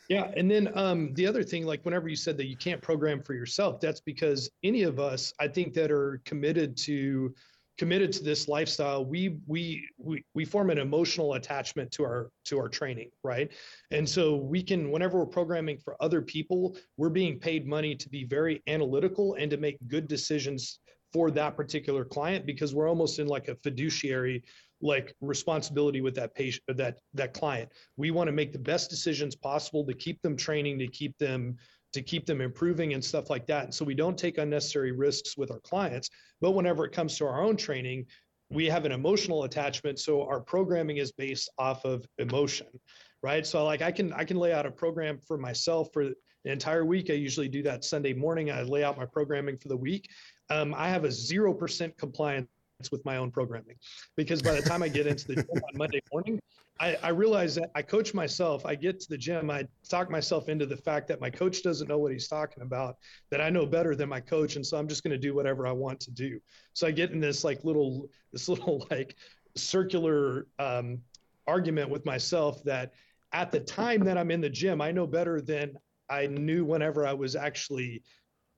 Yeah, 0.09 0.29
and 0.35 0.51
then 0.51 0.69
um, 0.77 1.13
the 1.13 1.25
other 1.25 1.43
thing, 1.43 1.65
like 1.65 1.83
whenever 1.85 2.09
you 2.09 2.17
said 2.17 2.37
that 2.37 2.47
you 2.47 2.57
can't 2.57 2.81
program 2.81 3.23
for 3.23 3.33
yourself, 3.33 3.79
that's 3.79 4.01
because 4.01 4.49
any 4.61 4.83
of 4.83 4.99
us, 4.99 5.33
I 5.39 5.47
think, 5.47 5.73
that 5.73 5.91
are 5.91 6.21
committed 6.25 6.75
to 6.77 7.33
committed 7.77 8.11
to 8.11 8.23
this 8.23 8.47
lifestyle 8.47 9.03
we 9.03 9.37
we 9.47 9.87
we, 9.97 10.23
we 10.35 10.45
form 10.45 10.69
an 10.69 10.77
emotional 10.77 11.33
attachment 11.33 11.91
to 11.91 12.03
our 12.03 12.29
to 12.45 12.57
our 12.59 12.69
training 12.69 13.09
right? 13.23 13.51
And 13.91 14.07
so 14.07 14.35
we 14.35 14.61
can 14.61 14.91
whenever 14.91 15.17
we're 15.17 15.25
programming 15.25 15.77
for 15.77 15.95
other 15.99 16.21
people 16.21 16.77
we're 16.97 17.09
being 17.09 17.39
paid 17.39 17.67
money 17.67 17.95
to 17.95 18.09
be 18.09 18.25
very 18.25 18.61
analytical 18.67 19.35
and 19.35 19.49
to 19.51 19.57
make 19.57 19.77
good 19.87 20.07
decisions 20.07 20.79
for 21.11 21.29
that 21.31 21.55
particular 21.55 22.03
client 22.03 22.45
because 22.45 22.73
we're 22.73 22.89
almost 22.89 23.19
in 23.19 23.27
like 23.27 23.47
a 23.47 23.55
fiduciary 23.57 24.43
like 24.81 25.15
responsibility 25.21 26.01
with 26.01 26.13
that 26.15 26.35
patient 26.35 26.63
that 26.67 26.99
that 27.13 27.33
client. 27.33 27.69
We 27.95 28.11
want 28.11 28.27
to 28.27 28.33
make 28.33 28.51
the 28.51 28.59
best 28.59 28.89
decisions 28.89 29.35
possible 29.35 29.85
to 29.85 29.93
keep 29.93 30.21
them 30.21 30.35
training 30.35 30.77
to 30.79 30.87
keep 30.87 31.17
them 31.17 31.55
to 31.93 32.01
keep 32.01 32.25
them 32.25 32.41
improving 32.41 32.93
and 32.93 33.03
stuff 33.03 33.29
like 33.29 33.47
that. 33.47 33.65
And 33.65 33.73
so 33.73 33.85
we 33.85 33.93
don't 33.93 34.17
take 34.17 34.37
unnecessary 34.37 34.91
risks 34.91 35.37
with 35.37 35.51
our 35.51 35.59
clients. 35.59 36.09
But 36.41 36.51
whenever 36.51 36.85
it 36.85 36.91
comes 36.91 37.17
to 37.17 37.25
our 37.25 37.41
own 37.41 37.55
training, 37.55 38.07
we 38.49 38.65
have 38.65 38.85
an 38.85 38.91
emotional 38.91 39.43
attachment. 39.43 39.99
So 39.99 40.23
our 40.23 40.39
programming 40.39 40.97
is 40.97 41.11
based 41.11 41.49
off 41.57 41.85
of 41.85 42.05
emotion, 42.17 42.67
right? 43.21 43.45
So 43.45 43.63
like 43.63 43.81
I 43.81 43.91
can 43.91 44.13
I 44.13 44.25
can 44.25 44.37
lay 44.37 44.53
out 44.53 44.65
a 44.65 44.71
program 44.71 45.19
for 45.27 45.37
myself 45.37 45.89
for 45.93 46.05
the 46.05 46.51
entire 46.51 46.85
week. 46.85 47.09
I 47.09 47.13
usually 47.13 47.47
do 47.47 47.63
that 47.63 47.83
Sunday 47.83 48.13
morning. 48.13 48.51
I 48.51 48.63
lay 48.63 48.83
out 48.83 48.97
my 48.97 49.05
programming 49.05 49.57
for 49.57 49.69
the 49.69 49.77
week. 49.77 50.09
Um, 50.49 50.73
I 50.75 50.89
have 50.89 51.05
a 51.05 51.11
zero 51.11 51.53
percent 51.53 51.97
compliance 51.97 52.47
with 52.91 53.03
my 53.05 53.17
own 53.17 53.31
programming 53.31 53.77
because 54.17 54.41
by 54.41 54.51
the 54.51 54.61
time 54.61 54.83
I 54.83 54.89
get 54.89 55.07
into 55.07 55.27
the 55.27 55.35
gym 55.35 55.45
on 55.53 55.77
Monday 55.77 56.01
morning, 56.11 56.39
I, 56.79 56.97
I 57.03 57.09
realize 57.09 57.55
that 57.55 57.69
I 57.75 57.81
coach 57.81 58.13
myself. 58.13 58.65
I 58.65 58.75
get 58.75 58.99
to 59.01 59.09
the 59.09 59.17
gym, 59.17 59.49
I 59.49 59.67
talk 59.87 60.09
myself 60.09 60.49
into 60.49 60.65
the 60.65 60.77
fact 60.77 61.07
that 61.07 61.21
my 61.21 61.29
coach 61.29 61.63
doesn't 61.63 61.87
know 61.87 61.99
what 61.99 62.11
he's 62.11 62.27
talking 62.27 62.63
about, 62.63 62.97
that 63.29 63.41
I 63.41 63.49
know 63.49 63.65
better 63.65 63.95
than 63.95 64.09
my 64.09 64.19
coach. 64.19 64.55
And 64.55 64.65
so 64.65 64.77
I'm 64.77 64.87
just 64.87 65.03
going 65.03 65.11
to 65.11 65.17
do 65.17 65.35
whatever 65.35 65.67
I 65.67 65.71
want 65.71 65.99
to 66.01 66.11
do. 66.11 66.39
So 66.73 66.87
I 66.87 66.91
get 66.91 67.11
in 67.11 67.19
this 67.19 67.43
like 67.43 67.63
little, 67.63 68.09
this 68.31 68.49
little 68.49 68.87
like 68.91 69.15
circular 69.55 70.47
um, 70.59 70.99
argument 71.47 71.89
with 71.89 72.05
myself 72.05 72.63
that 72.63 72.93
at 73.33 73.51
the 73.51 73.59
time 73.59 74.03
that 74.05 74.17
I'm 74.17 74.31
in 74.31 74.41
the 74.41 74.49
gym, 74.49 74.81
I 74.81 74.91
know 74.91 75.07
better 75.07 75.41
than 75.41 75.77
I 76.09 76.27
knew 76.27 76.65
whenever 76.65 77.05
I 77.05 77.13
was 77.13 77.35
actually 77.35 78.03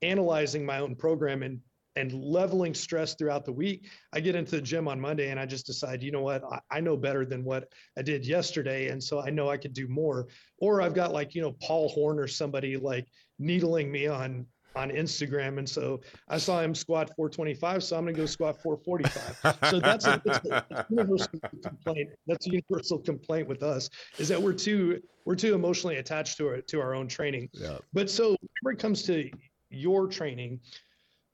analyzing 0.01 0.65
my 0.65 0.79
own 0.79 0.95
program 0.95 1.43
and 1.43 1.59
and 1.95 2.13
leveling 2.13 2.73
stress 2.73 3.15
throughout 3.15 3.45
the 3.45 3.51
week. 3.51 3.87
I 4.13 4.19
get 4.19 4.35
into 4.35 4.51
the 4.51 4.61
gym 4.61 4.87
on 4.87 4.99
Monday 4.99 5.29
and 5.29 5.39
I 5.39 5.45
just 5.45 5.65
decide, 5.65 6.03
you 6.03 6.11
know 6.11 6.21
what, 6.21 6.43
I, 6.43 6.59
I, 6.69 6.79
know 6.81 6.97
better 6.97 7.25
than 7.25 7.43
what 7.43 7.69
I 7.97 8.01
did 8.01 8.25
yesterday. 8.25 8.89
And 8.89 9.01
so 9.01 9.21
I 9.21 9.29
know 9.29 9.49
I 9.49 9.57
could 9.57 9.73
do 9.73 9.87
more. 9.87 10.27
Or 10.59 10.81
I've 10.81 10.93
got 10.93 11.13
like, 11.13 11.35
you 11.35 11.41
know, 11.41 11.55
Paul 11.61 11.89
Horn 11.89 12.19
or 12.19 12.27
somebody 12.27 12.77
like 12.77 13.07
needling 13.39 13.91
me 13.91 14.07
on 14.07 14.45
on 14.75 14.89
Instagram. 14.89 15.57
And 15.57 15.67
so 15.67 16.01
I 16.27 16.37
saw 16.37 16.61
him 16.61 16.75
squat 16.75 17.09
425, 17.15 17.83
so 17.83 17.95
I'm 17.95 18.03
going 18.03 18.13
to 18.13 18.21
go 18.21 18.25
squat 18.25 18.61
445. 18.61 19.69
So 19.69 19.79
that's 19.79 20.05
a, 20.05 20.21
that's 20.25 20.45
a 20.49 20.85
universal 20.89 21.39
complaint. 21.63 22.09
That's 22.27 22.47
a 22.47 22.49
universal 22.51 22.99
complaint 22.99 23.47
with 23.47 23.63
us 23.63 23.89
is 24.17 24.27
that 24.27 24.41
we're 24.41 24.53
too 24.53 25.01
we're 25.25 25.35
too 25.35 25.55
emotionally 25.55 25.97
attached 25.97 26.37
to 26.37 26.47
our 26.47 26.61
to 26.61 26.81
our 26.81 26.93
own 26.93 27.07
training. 27.07 27.49
Yeah. 27.53 27.77
But 27.93 28.09
so 28.09 28.35
whenever 28.61 28.77
it 28.77 28.79
comes 28.79 29.03
to 29.03 29.29
your 29.69 30.07
training, 30.07 30.59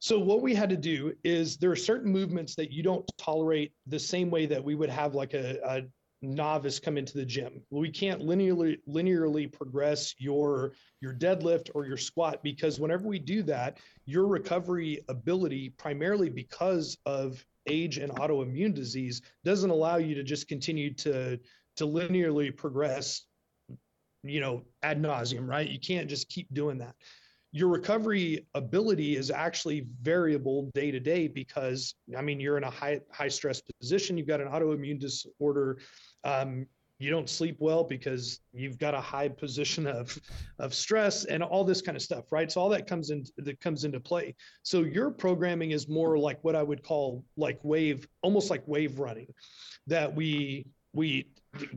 so 0.01 0.17
what 0.17 0.41
we 0.41 0.55
had 0.55 0.71
to 0.71 0.77
do 0.77 1.13
is 1.23 1.57
there 1.57 1.69
are 1.69 1.75
certain 1.75 2.11
movements 2.11 2.55
that 2.55 2.71
you 2.71 2.81
don't 2.81 3.07
tolerate 3.19 3.71
the 3.85 3.99
same 3.99 4.31
way 4.31 4.47
that 4.47 4.63
we 4.63 4.73
would 4.73 4.89
have 4.89 5.13
like 5.13 5.35
a, 5.35 5.59
a 5.63 5.81
novice 6.23 6.79
come 6.79 6.97
into 6.97 7.13
the 7.13 7.23
gym. 7.23 7.61
We 7.69 7.91
can't 7.91 8.19
linearly 8.19 8.79
linearly 8.89 9.51
progress 9.51 10.15
your 10.17 10.73
your 11.01 11.13
deadlift 11.13 11.69
or 11.75 11.85
your 11.85 11.97
squat 11.97 12.41
because 12.41 12.79
whenever 12.79 13.07
we 13.07 13.19
do 13.19 13.43
that, 13.43 13.77
your 14.05 14.25
recovery 14.25 15.05
ability 15.07 15.69
primarily 15.77 16.29
because 16.29 16.97
of 17.05 17.45
age 17.67 17.99
and 17.99 18.11
autoimmune 18.13 18.73
disease 18.73 19.21
doesn't 19.45 19.69
allow 19.69 19.97
you 19.97 20.15
to 20.15 20.23
just 20.23 20.47
continue 20.47 20.91
to 20.95 21.37
to 21.75 21.85
linearly 21.85 22.55
progress 22.55 23.27
you 24.23 24.39
know 24.39 24.63
ad 24.81 24.99
nauseum 24.99 25.47
right 25.47 25.69
you 25.69 25.79
can't 25.79 26.09
just 26.09 26.27
keep 26.27 26.51
doing 26.53 26.79
that 26.79 26.95
your 27.51 27.67
recovery 27.67 28.47
ability 28.55 29.17
is 29.17 29.29
actually 29.29 29.85
variable 30.01 30.71
day 30.73 30.89
to 30.91 30.99
day 30.99 31.27
because 31.27 31.95
i 32.17 32.21
mean 32.21 32.39
you're 32.39 32.57
in 32.57 32.63
a 32.63 32.69
high 32.69 32.99
high 33.11 33.27
stress 33.27 33.61
position. 33.79 34.17
You've 34.17 34.27
got 34.27 34.41
an 34.41 34.47
autoimmune 34.47 34.99
disorder. 34.99 35.77
Um, 36.23 36.65
you 36.99 37.09
don't 37.09 37.27
sleep 37.27 37.57
well 37.59 37.83
because 37.83 38.41
you've 38.53 38.77
got 38.77 38.93
a 38.93 39.01
high 39.01 39.27
position 39.27 39.87
of 39.87 40.17
of 40.59 40.73
stress 40.73 41.25
and 41.25 41.41
all 41.41 41.63
this 41.63 41.81
kind 41.81 41.95
of 41.95 42.01
stuff 42.01 42.31
right? 42.31 42.51
So 42.51 42.61
all 42.61 42.69
that 42.69 42.87
comes 42.87 43.09
in 43.09 43.25
that 43.37 43.59
comes 43.59 43.83
into 43.83 43.99
play. 43.99 44.35
So 44.63 44.81
your 44.81 45.09
programming 45.11 45.71
is 45.71 45.87
more 45.89 46.17
like 46.17 46.39
what 46.43 46.55
i 46.55 46.63
would 46.63 46.83
call 46.83 47.25
like 47.35 47.59
wave 47.63 48.07
almost 48.21 48.49
like 48.49 48.63
wave 48.67 48.99
running 48.99 49.27
that 49.87 50.13
we 50.15 50.67
we 50.93 51.27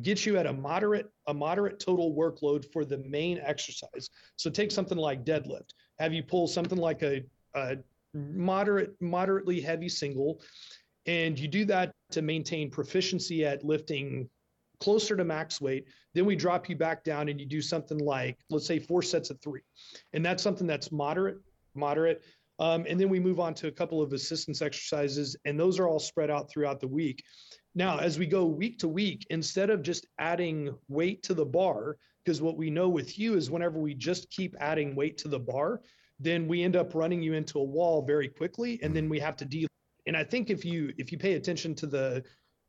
get 0.02 0.24
you 0.24 0.37
at 0.37 0.46
a 0.46 0.52
moderate 0.52 1.10
a 1.26 1.34
moderate 1.34 1.80
total 1.80 2.14
workload 2.14 2.64
for 2.72 2.84
the 2.84 2.98
main 2.98 3.38
exercise 3.38 4.08
so 4.37 4.48
take 4.48 4.70
something 4.70 4.98
like 4.98 5.24
deadlift 5.24 5.70
have 5.98 6.12
you 6.12 6.22
pull 6.22 6.46
something 6.46 6.78
like 6.78 7.02
a, 7.02 7.24
a 7.54 7.76
moderate 8.12 8.94
moderately 9.00 9.60
heavy 9.60 9.88
single 9.88 10.40
and 11.06 11.38
you 11.38 11.48
do 11.48 11.64
that 11.64 11.92
to 12.12 12.22
maintain 12.22 12.70
proficiency 12.70 13.44
at 13.44 13.64
lifting 13.64 14.28
closer 14.80 15.16
to 15.16 15.24
max 15.24 15.60
weight. 15.60 15.87
Then 16.14 16.26
we 16.26 16.37
drop 16.37 16.68
you 16.68 16.76
back 16.76 17.04
down 17.04 17.28
and 17.28 17.40
you 17.40 17.46
do 17.46 17.60
something 17.60 17.98
like, 17.98 18.38
let's 18.50 18.66
say, 18.66 18.78
four 18.78 19.02
sets 19.02 19.30
of 19.30 19.40
three. 19.40 19.62
And 20.12 20.24
that's 20.24 20.42
something 20.42 20.66
that's 20.66 20.92
moderate, 20.92 21.38
moderate. 21.74 22.22
Um, 22.58 22.84
and 22.88 23.00
then 23.00 23.08
we 23.08 23.18
move 23.18 23.40
on 23.40 23.54
to 23.54 23.68
a 23.68 23.72
couple 23.72 24.00
of 24.00 24.12
assistance 24.12 24.62
exercises, 24.62 25.37
and 25.44 25.58
those 25.58 25.80
are 25.80 25.88
all 25.88 25.98
spread 25.98 26.30
out 26.30 26.48
throughout 26.48 26.80
the 26.80 26.87
week. 26.87 27.24
Now, 27.74 27.98
as 27.98 28.18
we 28.18 28.26
go 28.26 28.44
week 28.44 28.78
to 28.80 28.88
week, 28.88 29.26
instead 29.30 29.70
of 29.70 29.82
just 29.82 30.06
adding 30.18 30.74
weight 30.88 31.22
to 31.24 31.34
the 31.34 31.44
bar, 31.44 31.96
because 32.24 32.40
what 32.40 32.56
we 32.56 32.70
know 32.70 32.88
with 32.88 33.18
you 33.18 33.34
is 33.34 33.50
whenever 33.50 33.78
we 33.78 33.94
just 33.94 34.30
keep 34.30 34.54
adding 34.60 34.94
weight 34.94 35.18
to 35.18 35.28
the 35.28 35.38
bar, 35.38 35.80
then 36.20 36.46
we 36.46 36.62
end 36.62 36.76
up 36.76 36.94
running 36.94 37.22
you 37.22 37.34
into 37.34 37.58
a 37.58 37.64
wall 37.64 38.02
very 38.02 38.28
quickly, 38.28 38.78
and 38.82 38.94
then 38.94 39.08
we 39.08 39.18
have 39.18 39.37
to 39.37 39.44
deal. 39.44 39.68
And 40.06 40.16
I 40.16 40.22
think 40.24 40.50
if 40.50 40.64
you 40.64 40.92
if 40.98 41.10
you 41.10 41.18
pay 41.18 41.34
attention 41.34 41.74
to 41.76 41.87
the 41.87 42.24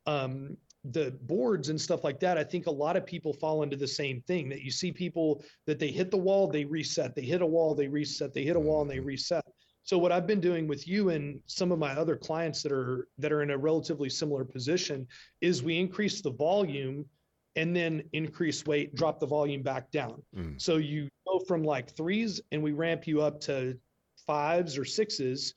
um, 0.06 0.56
the 0.92 1.12
boards 1.22 1.68
and 1.68 1.80
stuff 1.80 2.04
like 2.04 2.20
that, 2.20 2.38
I 2.38 2.44
think 2.44 2.66
a 2.66 2.70
lot 2.70 2.96
of 2.96 3.06
people 3.06 3.32
fall 3.32 3.62
into 3.62 3.76
the 3.76 3.88
same 3.88 4.20
thing 4.22 4.48
that 4.48 4.62
you 4.62 4.70
see 4.70 4.92
people 4.92 5.44
that 5.66 5.78
they 5.78 5.88
hit 5.88 6.10
the 6.10 6.16
wall, 6.16 6.48
they 6.48 6.64
reset, 6.64 7.14
they 7.14 7.22
hit 7.22 7.42
a 7.42 7.46
wall, 7.46 7.74
they 7.74 7.88
reset, 7.88 8.32
they 8.32 8.44
hit 8.44 8.56
a 8.56 8.60
wall 8.60 8.82
and 8.82 8.90
they 8.90 9.00
reset. 9.00 9.44
So 9.86 9.96
what 9.98 10.10
I've 10.10 10.26
been 10.26 10.40
doing 10.40 10.66
with 10.66 10.88
you 10.88 11.10
and 11.10 11.40
some 11.46 11.70
of 11.70 11.78
my 11.78 11.92
other 11.92 12.16
clients 12.16 12.60
that 12.64 12.72
are 12.72 13.06
that 13.18 13.32
are 13.32 13.42
in 13.42 13.52
a 13.52 13.56
relatively 13.56 14.10
similar 14.10 14.44
position 14.44 15.06
is 15.40 15.62
we 15.62 15.78
increase 15.78 16.20
the 16.20 16.32
volume 16.32 17.06
and 17.54 17.74
then 17.74 18.02
increase 18.12 18.66
weight, 18.66 18.96
drop 18.96 19.20
the 19.20 19.26
volume 19.26 19.62
back 19.62 19.92
down. 19.92 20.20
Mm. 20.36 20.60
So 20.60 20.76
you 20.76 21.08
go 21.26 21.38
from 21.38 21.62
like 21.62 21.96
threes 21.96 22.40
and 22.50 22.62
we 22.62 22.72
ramp 22.72 23.06
you 23.06 23.22
up 23.22 23.40
to 23.42 23.78
fives 24.26 24.76
or 24.76 24.84
sixes 24.84 25.54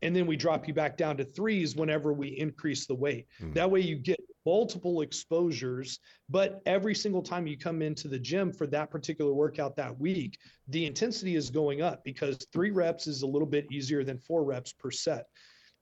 and 0.00 0.16
then 0.16 0.26
we 0.26 0.36
drop 0.36 0.66
you 0.66 0.72
back 0.72 0.96
down 0.96 1.18
to 1.18 1.24
threes 1.24 1.76
whenever 1.76 2.14
we 2.14 2.28
increase 2.28 2.86
the 2.86 2.94
weight. 2.94 3.26
Mm. 3.42 3.52
That 3.54 3.70
way 3.70 3.80
you 3.80 3.96
get 3.96 4.18
multiple 4.46 5.02
exposures, 5.02 5.98
but 6.30 6.62
every 6.64 6.94
single 6.94 7.22
time 7.22 7.46
you 7.46 7.58
come 7.58 7.82
into 7.82 8.06
the 8.06 8.18
gym 8.18 8.52
for 8.52 8.66
that 8.68 8.90
particular 8.90 9.34
workout 9.34 9.74
that 9.76 9.98
week, 9.98 10.38
the 10.68 10.86
intensity 10.86 11.34
is 11.34 11.50
going 11.50 11.82
up 11.82 12.04
because 12.04 12.38
three 12.52 12.70
reps 12.70 13.08
is 13.08 13.22
a 13.22 13.26
little 13.26 13.48
bit 13.48 13.66
easier 13.72 14.04
than 14.04 14.18
four 14.18 14.44
reps 14.44 14.72
per 14.72 14.90
set. 14.90 15.26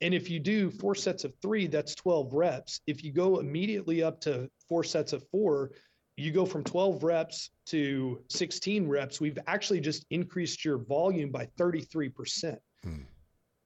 And 0.01 0.15
if 0.15 0.29
you 0.29 0.41
do 0.41 0.71
four 0.71 0.95
sets 0.95 1.25
of 1.25 1.35
three, 1.41 1.67
that's 1.67 1.95
12 1.95 2.33
reps. 2.33 2.81
If 2.87 3.05
you 3.05 3.13
go 3.13 3.39
immediately 3.39 4.03
up 4.03 4.21
to 4.23 4.51
four 4.69 4.83
sets 4.83 5.13
of 5.13 5.23
four, 5.31 5.71
you 6.17 6.31
go 6.31 6.47
from 6.47 6.65
12 6.65 7.03
reps 7.05 7.51
to 7.67 8.23
16 8.29 8.89
reps. 8.89 9.21
We've 9.21 9.39
actually 9.47 9.81
just 9.81 10.07
increased 10.11 10.65
your 10.65 10.79
volume 10.79 11.31
by 11.31 11.49
33%. 11.59 12.57
Hmm. 12.83 13.03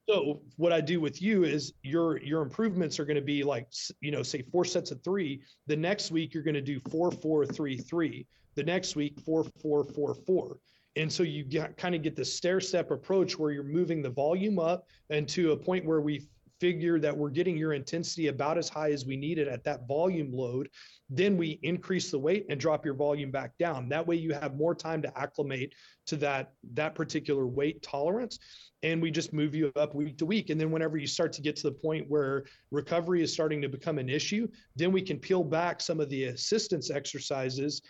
So 0.09 0.40
what 0.57 0.73
I 0.73 0.81
do 0.81 1.01
with 1.01 1.21
you 1.21 1.44
is 1.44 1.75
your 1.83 2.18
your 2.23 2.40
improvements 2.40 2.99
are 2.99 3.05
going 3.05 3.16
to 3.16 3.23
be 3.23 3.42
like 3.42 3.68
you 4.01 4.11
know 4.11 4.23
say 4.23 4.42
four 4.42 4.64
sets 4.64 4.90
of 4.90 5.03
three. 5.05 5.42
The 5.66 5.77
next 5.77 6.11
week 6.11 6.33
you're 6.33 6.42
going 6.42 6.55
to 6.55 6.62
do 6.62 6.81
four 6.90 7.11
four 7.11 7.44
three 7.44 7.77
three. 7.77 8.27
The 8.55 8.64
next 8.64 8.97
week 8.97 9.21
four 9.21 9.44
four 9.61 9.85
four 9.85 10.14
four. 10.27 10.59
And 10.97 11.12
so 11.12 11.23
you 11.23 11.44
get, 11.44 11.77
kind 11.77 11.94
of 11.94 12.03
get 12.03 12.16
the 12.16 12.25
stair 12.25 12.61
step 12.61 12.90
approach 12.90 13.38
where 13.38 13.53
you're 13.53 13.62
moving 13.62 14.03
the 14.03 14.11
volume 14.11 14.59
up 14.59 14.87
and 15.11 15.29
to 15.29 15.53
a 15.53 15.57
point 15.57 15.85
where 15.85 16.01
we 16.01 16.27
figure 16.61 16.99
that 16.99 17.16
we're 17.16 17.31
getting 17.31 17.57
your 17.57 17.73
intensity 17.73 18.29
about 18.29 18.59
as 18.59 18.68
high 18.68 18.90
as 18.90 19.07
we 19.07 19.16
need 19.16 19.38
it 19.38 19.49
at 19.49 19.64
that 19.64 19.87
volume 19.87 20.33
load, 20.33 20.68
then 21.09 21.37
we 21.37 21.59
increase 21.62 22.11
the 22.11 22.18
weight 22.18 22.47
and 22.51 22.61
drop 22.61 22.85
your 22.85 22.94
volume 22.94 23.31
back 23.31 23.57
down. 23.59 23.88
That 23.88 24.07
way 24.07 24.16
you 24.16 24.33
have 24.35 24.57
more 24.57 24.75
time 24.75 25.01
to 25.03 25.18
acclimate 25.18 25.73
to 26.07 26.16
that 26.16 26.53
that 26.75 26.94
particular 26.94 27.47
weight 27.47 27.83
tolerance 27.83 28.38
and 28.83 29.03
we 29.03 29.11
just 29.11 29.33
move 29.33 29.55
you 29.55 29.73
up 29.77 29.94
week 29.94 30.18
to 30.18 30.27
week 30.27 30.51
and 30.51 30.61
then 30.61 30.71
whenever 30.71 30.97
you 30.97 31.07
start 31.07 31.33
to 31.33 31.42
get 31.42 31.57
to 31.57 31.64
the 31.64 31.73
point 31.73 32.07
where 32.09 32.44
recovery 32.71 33.23
is 33.23 33.33
starting 33.33 33.61
to 33.62 33.68
become 33.68 33.99
an 33.99 34.09
issue, 34.09 34.47
then 34.77 34.92
we 34.92 35.03
can 35.03 35.18
peel 35.18 35.42
back 35.42 35.81
some 35.81 36.01
of 36.01 36.09
the 36.09 36.25
assistance 36.25 36.90
exercises 36.90 37.83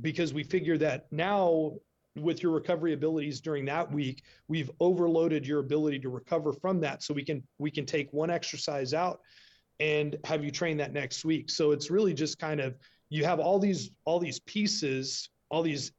because 0.00 0.34
we 0.34 0.42
figure 0.42 0.76
that 0.78 1.06
now 1.10 1.72
with 2.16 2.42
your 2.42 2.52
recovery 2.52 2.92
abilities 2.92 3.40
during 3.40 3.64
that 3.64 3.90
week 3.90 4.22
we've 4.48 4.70
overloaded 4.78 5.46
your 5.46 5.58
ability 5.58 5.98
to 5.98 6.08
recover 6.08 6.52
from 6.52 6.80
that. 6.80 7.02
So 7.02 7.12
we 7.12 7.24
can 7.24 7.42
we 7.58 7.70
can 7.70 7.86
take 7.86 8.12
one 8.12 8.30
exercise 8.30 8.94
out 8.94 9.20
and 9.80 10.16
have 10.24 10.44
you 10.44 10.50
train 10.50 10.76
that 10.76 10.92
next 10.92 11.24
week. 11.24 11.50
So 11.50 11.72
it's 11.72 11.90
really 11.90 12.14
just 12.14 12.38
kind 12.38 12.60
of 12.60 12.76
you 13.10 13.24
have 13.24 13.40
all 13.40 13.58
these 13.58 13.90
all 14.04 14.20
these 14.20 14.40
pieces 14.40 15.28
all 15.50 15.62
these 15.62 15.92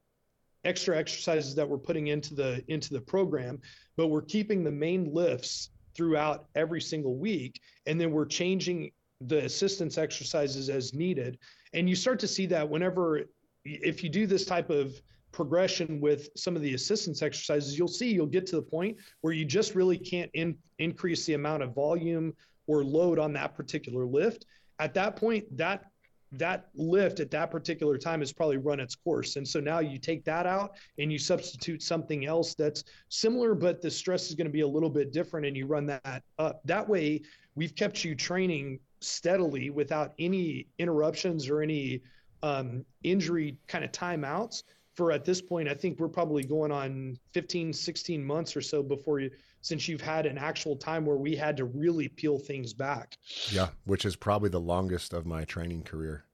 extra 0.63 0.97
exercises 0.97 1.53
that 1.55 1.67
we're 1.67 1.77
putting 1.77 2.07
into 2.07 2.33
the 2.33 2.63
into 2.67 2.93
the 2.93 3.01
program 3.01 3.59
but 3.97 4.07
we're 4.07 4.21
keeping 4.21 4.63
the 4.63 4.71
main 4.71 5.13
lifts 5.13 5.69
throughout 5.95 6.47
every 6.55 6.81
single 6.81 7.15
week. 7.15 7.61
And 7.85 7.99
then 7.99 8.11
we're 8.11 8.25
changing 8.25 8.91
the 9.21 9.45
assistance 9.45 9.97
exercises 9.97 10.69
as 10.69 10.93
needed. 10.93 11.39
And 11.73 11.89
you 11.89 11.95
start 11.95 12.19
to 12.19 12.27
see 12.27 12.45
that 12.47 12.67
whenever 12.67 13.21
if 13.63 14.03
you 14.03 14.09
do 14.09 14.27
this 14.27 14.45
type 14.45 14.69
of 14.69 14.93
progression 15.35 15.99
with 15.99 16.29
some 16.35 16.55
of 16.55 16.61
the 16.61 16.73
assistance 16.73 17.21
exercises, 17.21 17.77
you'll 17.77 17.87
see 17.89 18.11
you'll 18.11 18.25
get 18.25 18.47
to 18.47 18.55
the 18.55 18.61
point 18.61 18.97
where 19.21 19.33
you 19.33 19.43
just 19.43 19.75
really 19.75 19.97
can't 19.97 20.31
in, 20.33 20.57
increase 20.79 21.25
the 21.25 21.33
amount 21.33 21.61
of 21.61 21.75
volume 21.75 22.33
or 22.67 22.83
load 22.83 23.19
on 23.19 23.33
that 23.33 23.53
particular 23.53 24.05
lift. 24.05 24.45
At 24.79 24.93
that 24.93 25.17
point, 25.17 25.45
that 25.57 25.85
that 26.31 26.67
lift 26.73 27.19
at 27.19 27.31
that 27.31 27.51
particular 27.51 27.97
time 27.97 28.19
has 28.19 28.33
probably 28.33 28.57
run 28.57 28.79
its 28.79 28.95
course. 28.95 29.35
And 29.35 29.47
so 29.47 29.59
now 29.59 29.79
you 29.79 29.97
take 29.97 30.25
that 30.25 30.45
out 30.45 30.75
and 30.97 31.11
you 31.11 31.19
substitute 31.19 31.81
something 31.81 32.25
else 32.25 32.55
that's 32.55 32.83
similar, 33.09 33.55
but 33.55 33.81
the 33.81 33.91
stress 33.91 34.29
is 34.29 34.35
going 34.35 34.47
to 34.47 34.51
be 34.51 34.61
a 34.61 34.67
little 34.67 34.89
bit 34.89 35.13
different 35.13 35.45
and 35.45 35.55
you 35.55 35.65
run 35.65 35.85
that 35.85 36.23
up. 36.39 36.61
That 36.65 36.89
way, 36.89 37.21
we've 37.55 37.75
kept 37.75 38.03
you 38.03 38.15
training 38.15 38.79
steadily 38.99 39.69
without 39.69 40.13
any 40.19 40.67
interruptions 40.77 41.49
or 41.49 41.61
any 41.61 42.01
um, 42.43 42.85
injury 43.03 43.57
kind 43.67 43.85
of 43.85 43.91
timeouts 43.91 44.63
for 44.95 45.11
at 45.11 45.25
this 45.25 45.41
point, 45.41 45.67
I 45.67 45.73
think 45.73 45.99
we're 45.99 46.07
probably 46.07 46.43
going 46.43 46.71
on 46.71 47.17
15, 47.33 47.73
16 47.73 48.23
months 48.23 48.55
or 48.55 48.61
so 48.61 48.81
before 48.81 49.19
you 49.19 49.31
since 49.61 49.87
you've 49.87 50.01
had 50.01 50.27
an 50.27 50.37
actual 50.37 50.75
time 50.75 51.07
where 51.07 51.17
we 51.17 51.35
had 51.35 51.57
to 51.57 51.65
really 51.65 52.07
peel 52.07 52.37
things 52.37 52.71
back. 52.71 53.17
Yeah, 53.49 53.69
which 53.85 54.05
is 54.05 54.15
probably 54.15 54.49
the 54.49 54.59
longest 54.59 55.11
of 55.11 55.25
my 55.25 55.43
training 55.43 55.83
career. 55.83 56.25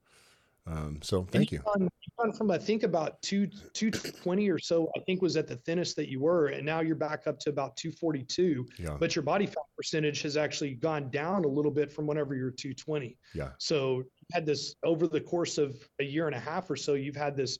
Um, 0.66 0.98
so 1.02 1.26
thank 1.30 1.50
you. 1.50 1.60
Gone, 1.60 1.88
gone 2.18 2.32
from 2.32 2.50
I 2.50 2.58
think 2.58 2.82
about 2.82 3.20
two 3.22 3.48
two 3.72 3.90
twenty 3.90 4.48
or 4.48 4.58
so. 4.58 4.90
I 4.96 5.00
think 5.00 5.22
was 5.22 5.36
at 5.36 5.48
the 5.48 5.56
thinnest 5.56 5.96
that 5.96 6.08
you 6.08 6.20
were, 6.20 6.48
and 6.48 6.64
now 6.64 6.80
you're 6.80 6.94
back 6.94 7.26
up 7.26 7.38
to 7.40 7.50
about 7.50 7.76
two 7.76 7.90
forty 7.90 8.22
two. 8.22 8.66
Yeah. 8.78 8.96
But 9.00 9.16
your 9.16 9.24
body 9.24 9.46
fat 9.46 9.64
percentage 9.76 10.22
has 10.22 10.36
actually 10.36 10.74
gone 10.74 11.10
down 11.10 11.44
a 11.44 11.48
little 11.48 11.72
bit 11.72 11.90
from 11.90 12.06
whenever 12.06 12.36
you're 12.36 12.50
two 12.50 12.74
twenty. 12.74 13.16
Yeah. 13.34 13.48
So 13.58 13.98
you 13.98 14.26
had 14.32 14.46
this 14.46 14.76
over 14.84 15.08
the 15.08 15.20
course 15.20 15.58
of 15.58 15.76
a 15.98 16.04
year 16.04 16.26
and 16.26 16.36
a 16.36 16.40
half 16.40 16.70
or 16.70 16.76
so. 16.76 16.94
You've 16.94 17.16
had 17.16 17.36
this 17.36 17.58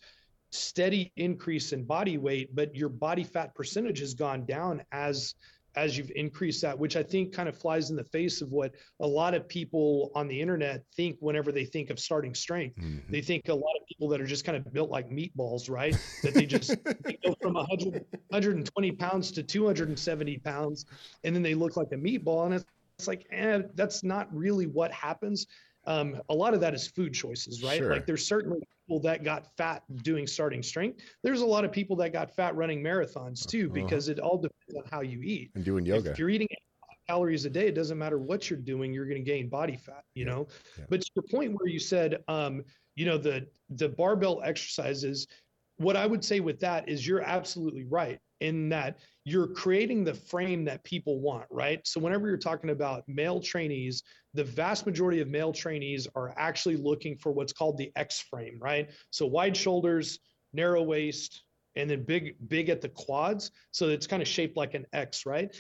steady 0.53 1.13
increase 1.17 1.73
in 1.73 1.85
body 1.85 2.19
weight, 2.19 2.55
but 2.55 2.75
your 2.75 2.89
body 2.89 3.25
fat 3.25 3.55
percentage 3.55 3.99
has 4.01 4.15
gone 4.15 4.45
down 4.45 4.83
as 4.93 5.35
as 5.75 5.97
you've 5.97 6.13
increased 6.15 6.61
that, 6.63 6.79
which 6.79 6.97
I 6.97 7.03
think 7.03 7.33
kind 7.33 7.49
of 7.49 7.57
flies 7.57 7.89
in 7.89 7.97
the 7.97 8.05
face 8.05 8.43
of 8.43 8.53
what 8.53 8.75
a 9.01 9.07
lot 9.07 9.35
of 9.35 9.49
people 9.49 10.13
on 10.15 10.29
the 10.29 10.39
internet 10.39 10.83
think 10.95 11.17
whenever 11.21 11.51
they 11.51 11.65
think 11.65 11.89
of 11.89 11.99
starting 11.99 12.35
strength. 12.35 12.77
Mhm. 12.77 13.09
They 13.09 13.23
think 13.23 13.49
a 13.49 13.55
lot 13.55 13.75
of 13.81 13.87
people 13.87 14.09
that 14.09 14.21
are 14.21 14.27
just 14.27 14.45
kind 14.45 14.57
of 14.59 14.71
built 14.73 14.91
like 14.91 15.09
meatballs, 15.09 15.71
right? 15.71 15.97
That 16.23 16.35
they 16.35 16.47
just 16.47 16.77
they 17.05 17.19
go 17.25 17.35
from 17.41 17.55
100, 17.55 18.05
120 18.29 18.93
pounds 18.93 19.33
to 19.33 19.43
270 19.43 20.39
pounds, 20.39 20.85
and 21.25 21.35
then 21.35 21.43
they 21.43 21.55
look 21.55 21.77
like 21.77 21.89
a 21.93 21.97
meatball. 21.97 22.45
And 22.45 22.55
it's, 22.55 22.65
it's 22.99 23.09
like, 23.09 23.27
eh, 23.31 23.63
that's 23.75 24.05
not 24.05 24.29
really 24.35 24.67
what 24.67 24.93
happens. 24.93 25.47
Um, 25.85 26.21
a 26.29 26.35
lot 26.35 26.55
of 26.55 26.61
that 26.61 26.75
is 26.75 26.87
food 26.87 27.13
choices, 27.13 27.63
right? 27.63 27.79
Sure. 27.79 27.93
Like 27.93 28.07
there's 28.07 28.27
certainly 28.27 28.61
people 28.87 29.01
that 29.01 29.25
got 29.25 29.49
fat 29.57 29.83
doing 30.03 30.27
starting 30.27 30.63
strength. 30.63 31.01
There's 31.23 31.41
a 31.41 31.47
lot 31.47 31.65
of 31.65 31.73
people 31.73 31.97
that 31.97 32.13
got 32.13 32.35
fat 32.35 32.55
running 32.55 32.83
marathons 32.83 33.47
too, 33.47 33.67
Uh-huh. 33.67 33.83
because 33.83 34.09
it 34.09 34.19
all 34.21 34.39
depends 34.39 34.75
on 34.77 34.85
how 34.91 35.01
you 35.01 35.21
eat. 35.23 35.51
And 35.55 35.65
doing 35.65 35.85
yoga. 35.85 36.11
If 36.13 36.19
you're 36.19 36.31
eating 36.31 36.49
calories 37.09 37.45
a 37.45 37.51
day, 37.51 37.67
it 37.67 37.75
doesn't 37.75 37.99
matter 37.99 38.19
what 38.19 38.49
you're 38.49 38.61
doing, 38.61 38.93
you're 38.93 39.07
going 39.07 39.23
to 39.23 39.29
gain 39.29 39.49
body 39.49 39.77
fat, 39.77 40.05
you 40.15 40.25
know? 40.25 40.47
Yeah. 40.79 40.85
But 40.89 41.01
to 41.01 41.11
the 41.17 41.23
point 41.23 41.53
where 41.53 41.67
you 41.69 41.81
said, 41.81 42.23
um, 42.29 42.63
you 42.95 43.07
know, 43.07 43.19
the, 43.19 43.49
the 43.71 43.89
barbell 43.89 44.41
exercises, 44.45 45.27
what 45.83 45.97
I 45.97 46.07
would 46.07 46.25
say 46.25 46.41
with 46.41 46.61
that 46.61 46.89
is 46.89 47.07
you're 47.07 47.23
absolutely 47.23 47.85
right 47.85 48.19
in 48.41 48.69
that 48.71 48.99
you're 49.25 49.47
creating 49.47 50.05
the 50.05 50.15
frame 50.15 50.65
that 50.65 50.83
people 50.85 51.21
want, 51.21 51.45
right? 51.51 51.81
So 51.87 52.01
whenever 52.01 52.27
you're 52.27 52.37
talking 52.37 52.71
about 52.71 53.05
male 53.07 53.41
trainees, 53.41 54.03
the 54.35 54.45
vast 54.45 54.85
majority 54.85 55.21
of 55.21 55.29
male 55.29 55.53
trainees 55.53 56.09
are 56.17 56.35
actually 56.37 56.77
looking 56.77 57.17
for 57.17 57.31
what's 57.31 57.53
called 57.53 57.79
the 57.79 57.93
X 57.95 58.21
frame, 58.21 58.59
right? 58.61 58.91
So 59.11 59.27
wide 59.27 59.57
shoulders, 59.57 60.19
narrow 60.53 60.83
waist, 60.83 61.45
and 61.77 61.89
then 61.89 62.03
big, 62.05 62.37
big 62.49 62.69
at 62.69 62.81
the 62.81 62.89
quads. 62.89 63.53
So 63.71 63.89
it's 63.89 64.07
kind 64.07 64.23
of 64.23 64.29
shaped 64.29 64.57
like 64.57 64.75
an 64.75 64.87
X, 64.93 65.25
right? 65.25 65.55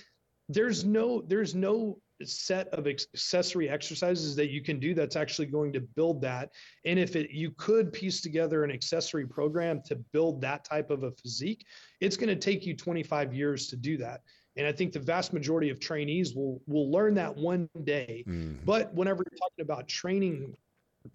There's 0.48 0.84
no, 0.84 1.22
there's 1.22 1.54
no 1.54 1.98
set 2.26 2.68
of 2.68 2.86
accessory 2.86 3.68
exercises 3.68 4.36
that 4.36 4.50
you 4.50 4.62
can 4.62 4.78
do 4.78 4.94
that's 4.94 5.16
actually 5.16 5.46
going 5.46 5.72
to 5.72 5.80
build 5.80 6.20
that. 6.22 6.50
And 6.84 6.98
if 6.98 7.16
it, 7.16 7.30
you 7.30 7.50
could 7.52 7.92
piece 7.92 8.20
together 8.20 8.64
an 8.64 8.70
accessory 8.70 9.26
program 9.26 9.82
to 9.86 9.96
build 9.96 10.40
that 10.42 10.64
type 10.64 10.90
of 10.90 11.02
a 11.02 11.10
physique, 11.12 11.64
it's 12.00 12.16
going 12.16 12.28
to 12.28 12.36
take 12.36 12.66
you 12.66 12.76
25 12.76 13.34
years 13.34 13.68
to 13.68 13.76
do 13.76 13.96
that. 13.98 14.22
And 14.56 14.66
I 14.66 14.72
think 14.72 14.92
the 14.92 15.00
vast 15.00 15.32
majority 15.32 15.70
of 15.70 15.80
trainees 15.80 16.34
will 16.34 16.60
will 16.66 16.90
learn 16.90 17.14
that 17.14 17.34
one 17.34 17.70
day. 17.84 18.22
Mhm. 18.26 18.64
But 18.66 18.92
whenever 18.94 19.24
you're 19.24 19.38
talking 19.38 19.62
about 19.62 19.88
training 19.88 20.54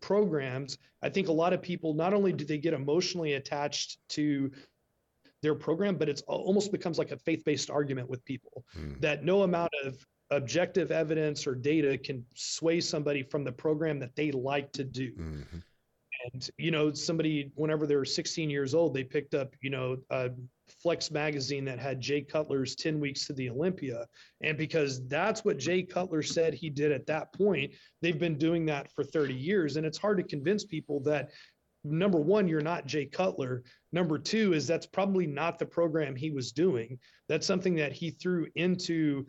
programs, 0.02 0.78
I 1.02 1.10
think 1.10 1.28
a 1.28 1.32
lot 1.32 1.54
of 1.54 1.62
people 1.62 1.93
not 1.93 2.13
only 2.13 2.34
do 2.34 2.46
they 2.46 2.58
get 2.58 2.74
emotionally 2.74 3.34
attached 3.34 4.00
to 4.10 4.52
their 5.43 5.54
program, 5.56 5.98
but 5.98 6.10
it's 6.10 6.24
almost 6.24 6.72
becomes 6.72 6.98
like 6.98 7.12
a 7.12 7.17
faith-based 7.17 7.70
argument 7.70 8.10
with 8.10 8.26
people 8.26 8.65
Mm. 8.76 9.00
that 9.02 9.24
no 9.24 9.43
amount 9.43 9.72
of 9.84 10.04
objective 10.32 10.92
evidence 10.92 11.48
or 11.48 11.56
data 11.56 11.98
can 11.98 12.26
sway 12.36 12.82
somebody 12.82 13.24
from 13.24 13.44
the 13.44 13.52
program 13.52 14.00
that 14.00 14.16
they 14.16 14.32
like 14.32 14.72
to 14.74 14.84
do. 14.84 15.13
Mhm. 15.13 15.63
And 16.34 16.50
you 16.58 16.72
know, 16.72 16.92
somebody 16.92 17.52
whenever 17.56 17.86
they 17.88 17.96
were 17.96 18.06
16 18.06 18.50
years 18.50 18.74
old, 18.74 18.94
they 18.94 19.04
picked 19.04 19.34
up 19.34 19.56
you 19.62 19.70
know 19.70 19.98
a 20.10 20.32
Flex 20.82 21.12
magazine 21.12 21.63
that 21.66 21.80
had 21.80 22.02
Jay 22.02 22.22
Cutler's 22.22 22.76
10 22.76 23.00
weeks 23.00 23.26
to 23.28 23.34
the 23.34 23.50
Olympia, 23.50 24.06
and 24.42 24.58
because 24.58 25.08
that's 25.08 25.46
what 25.46 25.58
Jay 25.58 25.84
Cutler 25.84 26.22
said 26.22 26.54
he 26.54 26.70
did 26.70 26.92
at 26.92 27.06
that 27.06 27.32
point, 27.34 27.74
they've 28.02 28.20
been 28.20 28.38
doing 28.38 28.66
that 28.66 28.92
for 28.92 29.04
30 29.04 29.34
years, 29.34 29.78
and 29.78 29.86
it's 29.86 29.98
hard 29.98 30.18
to 30.18 30.24
convince 30.24 30.66
people 30.66 31.00
that 31.02 31.32
number 31.84 32.20
one, 32.20 32.48
you're 32.48 32.62
not 32.62 32.86
Jay 32.86 33.06
Cutler. 33.06 33.63
Number 33.92 34.18
two 34.18 34.54
is 34.54 34.68
that's 34.68 34.86
probably 34.86 35.28
not 35.28 35.58
the 35.58 35.66
program 35.66 36.16
he 36.16 36.32
was 36.32 36.52
doing. 36.52 37.00
That's 37.30 37.48
something 37.48 37.76
that 37.76 37.94
he 37.94 38.12
threw 38.12 38.48
into 38.56 39.26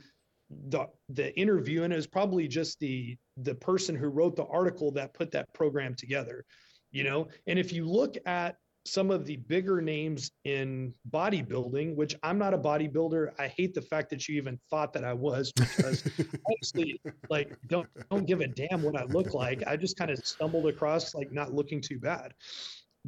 the 0.50 0.86
the 1.08 1.36
interview, 1.38 1.82
and 1.82 1.92
it 1.92 1.96
was 1.96 2.06
probably 2.06 2.48
just 2.48 2.78
the 2.80 3.16
the 3.36 3.54
person 3.54 3.94
who 3.94 4.08
wrote 4.08 4.36
the 4.36 4.46
article 4.46 4.90
that 4.92 5.14
put 5.14 5.30
that 5.32 5.52
program 5.54 5.94
together. 5.94 6.44
You 6.90 7.04
know, 7.04 7.28
and 7.46 7.58
if 7.58 7.72
you 7.72 7.84
look 7.84 8.16
at 8.26 8.56
some 8.88 9.10
of 9.10 9.26
the 9.26 9.36
bigger 9.36 9.80
names 9.82 10.30
in 10.44 10.94
bodybuilding, 11.10 11.94
which 11.94 12.16
I'm 12.22 12.38
not 12.38 12.54
a 12.54 12.58
bodybuilder. 12.58 13.32
I 13.38 13.48
hate 13.48 13.74
the 13.74 13.82
fact 13.82 14.08
that 14.10 14.26
you 14.28 14.36
even 14.36 14.58
thought 14.70 14.92
that 14.94 15.04
I 15.04 15.12
was 15.12 15.52
because 15.52 16.02
honestly, 16.48 17.00
like 17.28 17.56
don't 17.66 17.88
don't 18.10 18.26
give 18.26 18.40
a 18.40 18.48
damn 18.48 18.82
what 18.82 18.96
I 18.96 19.04
look 19.04 19.34
like. 19.34 19.62
I 19.66 19.76
just 19.76 19.98
kind 19.98 20.10
of 20.10 20.18
stumbled 20.24 20.66
across 20.66 21.14
like 21.14 21.30
not 21.32 21.52
looking 21.52 21.80
too 21.80 21.98
bad. 21.98 22.32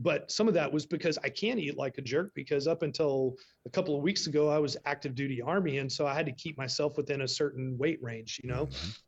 But 0.02 0.30
some 0.30 0.48
of 0.48 0.54
that 0.54 0.72
was 0.72 0.86
because 0.86 1.18
I 1.22 1.28
can't 1.28 1.60
eat 1.60 1.76
like 1.76 1.98
a 1.98 2.02
jerk 2.02 2.32
because 2.34 2.66
up 2.66 2.82
until 2.82 3.36
a 3.66 3.70
couple 3.70 3.94
of 3.94 4.02
weeks 4.02 4.26
ago 4.26 4.48
I 4.48 4.58
was 4.58 4.76
active 4.86 5.14
duty 5.14 5.42
army 5.42 5.78
and 5.78 5.92
so 5.92 6.06
I 6.06 6.14
had 6.14 6.26
to 6.26 6.32
keep 6.32 6.56
myself 6.56 6.96
within 6.96 7.20
a 7.20 7.28
certain 7.28 7.76
weight 7.76 8.02
range, 8.02 8.40
you 8.42 8.48
know. 8.48 8.66
Mhm. 8.66 8.98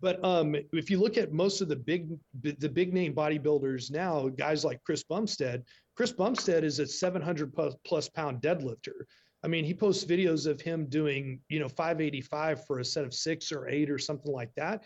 But 0.00 0.22
um, 0.24 0.54
if 0.72 0.90
you 0.90 1.00
look 1.00 1.16
at 1.16 1.32
most 1.32 1.60
of 1.62 1.68
the 1.68 1.76
big 1.76 2.10
the 2.42 2.68
big 2.68 2.92
name 2.92 3.14
bodybuilders 3.14 3.90
now, 3.90 4.28
guys 4.28 4.64
like 4.64 4.82
Chris 4.84 5.02
Bumstead, 5.04 5.64
Chris 5.96 6.12
Bumstead 6.12 6.64
is 6.64 6.78
a 6.78 6.86
700 6.86 7.54
plus, 7.54 7.74
plus 7.86 8.08
pound 8.08 8.42
deadlifter. 8.42 9.06
I 9.42 9.48
mean, 9.48 9.64
he 9.64 9.74
posts 9.74 10.04
videos 10.04 10.46
of 10.46 10.60
him 10.60 10.86
doing, 10.86 11.40
you 11.48 11.60
know, 11.60 11.68
585 11.68 12.66
for 12.66 12.78
a 12.80 12.84
set 12.84 13.04
of 13.04 13.14
six 13.14 13.52
or 13.52 13.68
eight 13.68 13.90
or 13.90 13.98
something 13.98 14.32
like 14.32 14.54
that. 14.56 14.84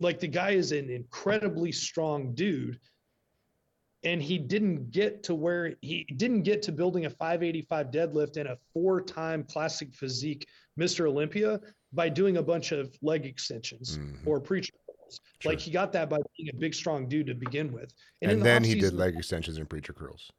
Like 0.00 0.18
the 0.18 0.28
guy 0.28 0.50
is 0.50 0.72
an 0.72 0.90
incredibly 0.90 1.72
strong 1.72 2.34
dude. 2.34 2.78
And 4.04 4.20
he 4.22 4.36
didn't 4.38 4.90
get 4.90 5.22
to 5.24 5.34
where 5.34 5.74
he 5.80 6.04
didn't 6.16 6.42
get 6.42 6.62
to 6.62 6.72
building 6.72 7.06
a 7.06 7.10
585 7.10 7.90
deadlift 7.90 8.36
and 8.36 8.48
a 8.48 8.58
four 8.74 9.00
time 9.00 9.44
classic 9.44 9.94
physique 9.94 10.46
Mr. 10.78 11.06
Olympia 11.08 11.60
by 11.92 12.08
doing 12.08 12.38
a 12.38 12.42
bunch 12.42 12.72
of 12.72 12.96
leg 13.02 13.26
extensions 13.26 13.98
Mhm. 13.98 14.26
or 14.26 14.40
preacher 14.40 14.72
curls. 14.86 15.20
Like 15.44 15.60
he 15.60 15.70
got 15.70 15.92
that 15.92 16.08
by 16.10 16.18
being 16.36 16.48
a 16.50 16.56
big, 16.56 16.74
strong 16.74 17.08
dude 17.08 17.26
to 17.28 17.34
begin 17.34 17.72
with. 17.72 17.92
in 18.22 18.30
And 18.30 18.40
the 18.40 18.44
then 18.44 18.64
he 18.64 18.74
did 18.74 18.94
leg 18.94 19.14
extensions 19.16 19.58
and 19.58 19.68
preacher 19.68 19.92
curls. 19.92 20.30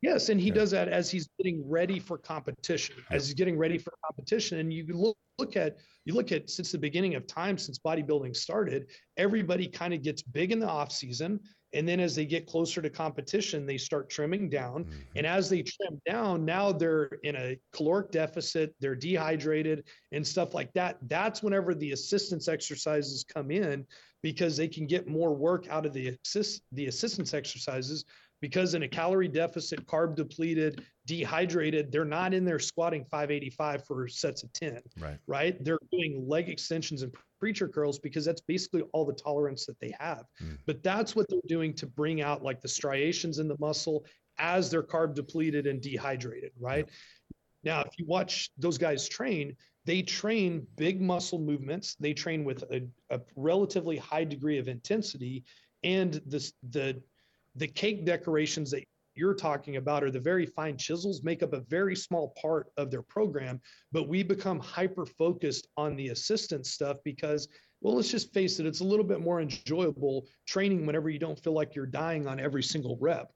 Yes, 0.00 0.30
and 0.30 0.40
he 0.40 0.48
Yeah. 0.48 0.54
does 0.54 0.70
that 0.72 0.88
as 0.88 1.10
he's 1.10 1.28
getting 1.38 1.68
ready 1.68 1.98
for 2.00 2.18
competition. 2.18 2.96
As 3.10 3.26
he's 3.26 3.34
getting 3.34 3.56
ready 3.58 3.78
for 3.78 3.92
competition, 4.04 4.58
and 4.58 4.72
you 4.72 4.86
look 4.86 5.16
look 5.38 5.56
at 5.56 5.78
you 6.04 6.12
look 6.14 6.30
at 6.30 6.50
since 6.50 6.70
the 6.72 6.78
beginning 6.78 7.14
of 7.14 7.26
time, 7.26 7.56
since 7.58 7.78
bodybuilding 7.78 8.36
started, 8.36 8.90
everybody 9.16 9.66
kind 9.66 9.92
of 9.94 10.02
gets 10.02 10.22
big 10.22 10.52
in 10.52 10.58
the 10.60 10.68
off 10.68 10.92
season, 10.92 11.40
and 11.72 11.88
then 11.88 12.00
as 12.00 12.14
they 12.14 12.26
get 12.26 12.46
closer 12.46 12.82
to 12.82 12.90
competition, 12.90 13.66
they 13.66 13.78
start 13.78 14.10
trimming 14.10 14.48
down. 14.48 14.84
Mhm. 14.84 15.06
And 15.16 15.26
as 15.26 15.48
they 15.48 15.62
trim 15.62 16.00
down, 16.06 16.44
now 16.44 16.72
they're 16.72 17.06
in 17.22 17.36
a 17.36 17.58
caloric 17.72 18.10
deficit, 18.10 18.74
they're 18.80 18.96
dehydrated 18.96 19.88
and 20.12 20.26
stuff 20.26 20.54
like 20.54 20.72
that. 20.74 20.98
That's 21.08 21.42
whenever 21.42 21.74
the 21.74 21.92
assistance 21.92 22.48
exercises 22.48 23.24
come 23.24 23.50
in 23.50 23.86
because 24.22 24.56
they 24.56 24.68
can 24.68 24.86
get 24.86 25.08
more 25.08 25.34
work 25.34 25.68
out 25.68 25.84
of 25.86 25.92
the 25.92 26.16
assist 26.24 26.62
the 26.72 26.86
assistance 26.86 27.34
exercises 27.34 28.04
because 28.42 28.74
in 28.74 28.82
a 28.82 28.88
calorie 28.88 29.28
deficit, 29.28 29.86
carb 29.86 30.16
depleted, 30.16 30.84
dehydrated, 31.06 31.92
they're 31.92 32.04
not 32.04 32.34
in 32.34 32.44
there 32.44 32.58
squatting 32.58 33.04
585 33.04 33.86
for 33.86 34.08
sets 34.08 34.42
of 34.42 34.52
10, 34.52 34.80
Right. 35.00 35.16
right? 35.28 35.64
They're 35.64 35.78
doing 35.92 36.24
leg 36.28 36.48
extensions 36.48 37.02
and 37.02 37.14
preacher 37.38 37.68
curls 37.68 38.00
because 38.00 38.24
that's 38.24 38.40
basically 38.40 38.82
all 38.92 39.06
the 39.06 39.14
tolerance 39.14 39.64
that 39.66 39.78
they 39.80 39.94
have. 39.98 40.24
Mm. 40.42 40.58
But 40.66 40.82
that's 40.82 41.14
what 41.14 41.26
they're 41.28 41.38
doing 41.46 41.72
to 41.74 41.86
bring 41.86 42.20
out 42.20 42.42
like 42.42 42.60
the 42.60 42.68
striations 42.68 43.38
in 43.38 43.46
the 43.46 43.56
muscle 43.60 44.04
as 44.38 44.70
they're 44.70 44.82
carb 44.82 45.14
depleted 45.14 45.68
and 45.68 45.80
dehydrated, 45.80 46.50
right? 46.58 46.88
Now, 47.62 47.82
if 47.82 47.92
you 47.96 48.06
watch 48.06 48.50
those 48.58 48.76
guys 48.76 49.08
train, 49.08 49.56
they 49.84 50.02
train 50.02 50.66
big 50.76 51.00
muscle 51.00 51.38
movements. 51.38 51.94
They 52.00 52.12
train 52.12 52.42
with 52.42 52.64
a, 52.72 52.82
a 53.10 53.20
relatively 53.36 53.98
high 53.98 54.24
degree 54.24 54.58
of 54.58 54.66
intensity, 54.66 55.44
and 55.84 56.20
this 56.26 56.52
the 56.70 57.00
the 57.56 57.66
cake 57.66 58.04
decorations 58.04 58.70
that 58.70 58.84
you're 59.14 59.34
talking 59.34 59.76
about 59.76 60.02
are 60.02 60.10
the 60.10 60.18
very 60.18 60.46
fine 60.46 60.76
chisels 60.76 61.22
make 61.22 61.42
up 61.42 61.52
a 61.52 61.60
very 61.60 61.94
small 61.94 62.34
part 62.40 62.68
of 62.76 62.90
their 62.90 63.02
program 63.02 63.60
but 63.92 64.08
we 64.08 64.22
become 64.22 64.58
hyper 64.58 65.04
focused 65.04 65.68
on 65.76 65.96
the 65.96 66.08
assistance 66.08 66.70
stuff 66.70 66.96
because 67.04 67.48
well 67.82 67.94
let's 67.94 68.10
just 68.10 68.32
face 68.32 68.58
it 68.58 68.66
it's 68.66 68.80
a 68.80 68.84
little 68.84 69.04
bit 69.04 69.20
more 69.20 69.42
enjoyable 69.42 70.26
training 70.46 70.86
whenever 70.86 71.10
you 71.10 71.18
don't 71.18 71.42
feel 71.44 71.52
like 71.52 71.74
you're 71.74 71.84
dying 71.84 72.26
on 72.26 72.40
every 72.40 72.62
single 72.62 72.96
rep 73.00 73.30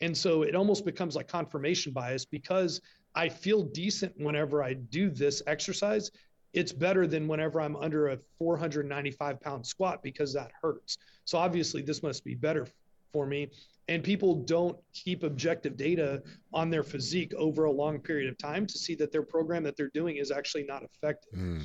and 0.00 0.16
so 0.16 0.42
it 0.42 0.54
almost 0.54 0.84
becomes 0.84 1.16
like 1.16 1.28
confirmation 1.28 1.92
bias 1.92 2.24
because 2.24 2.80
I 3.14 3.28
feel 3.28 3.62
decent 3.62 4.14
whenever 4.16 4.62
I 4.62 4.74
do 4.74 5.10
this 5.10 5.42
exercise. 5.46 6.10
It's 6.52 6.72
better 6.72 7.06
than 7.06 7.28
whenever 7.28 7.60
I'm 7.60 7.76
under 7.76 8.08
a 8.08 8.18
495 8.38 9.40
pound 9.40 9.66
squat 9.66 10.02
because 10.02 10.32
that 10.34 10.52
hurts. 10.62 10.96
So 11.24 11.36
obviously, 11.36 11.82
this 11.82 12.02
must 12.02 12.24
be 12.24 12.34
better 12.34 12.66
for 13.12 13.26
me. 13.26 13.50
And 13.88 14.04
people 14.04 14.34
don't 14.34 14.76
keep 14.92 15.22
objective 15.22 15.76
data 15.76 16.22
on 16.52 16.68
their 16.68 16.82
physique 16.82 17.32
over 17.34 17.64
a 17.64 17.72
long 17.72 18.00
period 18.00 18.30
of 18.30 18.36
time 18.36 18.66
to 18.66 18.78
see 18.78 18.94
that 18.96 19.12
their 19.12 19.22
program 19.22 19.62
that 19.62 19.76
they're 19.76 19.90
doing 19.94 20.16
is 20.16 20.30
actually 20.30 20.64
not 20.64 20.82
effective. 20.82 21.32
Mm. 21.32 21.62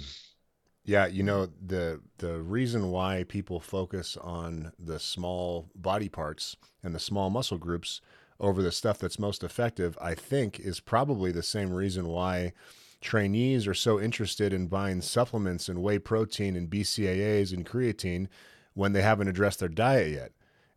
Yeah, 0.86 1.06
you 1.06 1.24
know 1.24 1.48
the 1.66 2.02
the 2.18 2.42
reason 2.42 2.92
why 2.92 3.24
people 3.28 3.62
focus 3.62 4.18
on 4.18 4.74
the 4.78 5.00
small 5.00 5.70
body 5.76 6.10
parts 6.10 6.58
and 6.84 6.94
the 6.94 7.00
small 7.00 7.30
muscle 7.30 7.58
groups 7.58 8.02
over 8.40 8.62
the 8.62 8.72
stuff 8.72 9.00
that's 9.00 9.18
most 9.18 9.44
effective, 9.44 9.98
I 10.02 10.14
think, 10.14 10.60
is 10.60 10.82
probably 10.82 11.32
the 11.32 11.44
same 11.44 11.72
reason 11.72 12.08
why 12.08 12.52
trainees 13.00 13.68
are 13.68 13.74
so 13.74 14.00
interested 14.00 14.52
in 14.52 14.68
buying 14.68 15.02
supplements 15.02 15.70
and 15.70 15.82
whey 15.82 16.00
protein 16.00 16.56
and 16.58 16.70
BCAAs 16.70 17.54
and 17.54 17.66
creatine 17.66 18.28
when 18.74 18.92
they 18.92 19.02
haven't 19.02 19.30
addressed 19.30 19.60
their 19.60 19.70
diet 19.70 20.12
yet. 20.12 20.32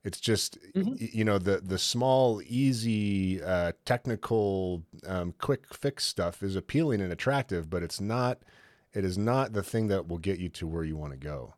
It's 0.06 0.20
just 0.20 0.56
mm-hmm. 0.72 0.94
you 0.98 1.24
know 1.24 1.36
the 1.36 1.58
the 1.58 1.78
small, 1.78 2.40
easy, 2.46 3.42
uh, 3.42 3.72
technical, 3.84 4.84
um, 5.04 5.34
quick 5.38 5.74
fix 5.74 6.04
stuff 6.04 6.44
is 6.44 6.54
appealing 6.54 7.00
and 7.00 7.12
attractive, 7.12 7.68
but 7.68 7.82
it's 7.82 8.00
not 8.00 8.38
it 8.94 9.04
is 9.04 9.18
not 9.18 9.52
the 9.52 9.64
thing 9.64 9.88
that 9.88 10.06
will 10.06 10.18
get 10.18 10.38
you 10.38 10.48
to 10.50 10.66
where 10.68 10.84
you 10.84 10.96
want 10.96 11.12
to 11.12 11.18
go. 11.18 11.54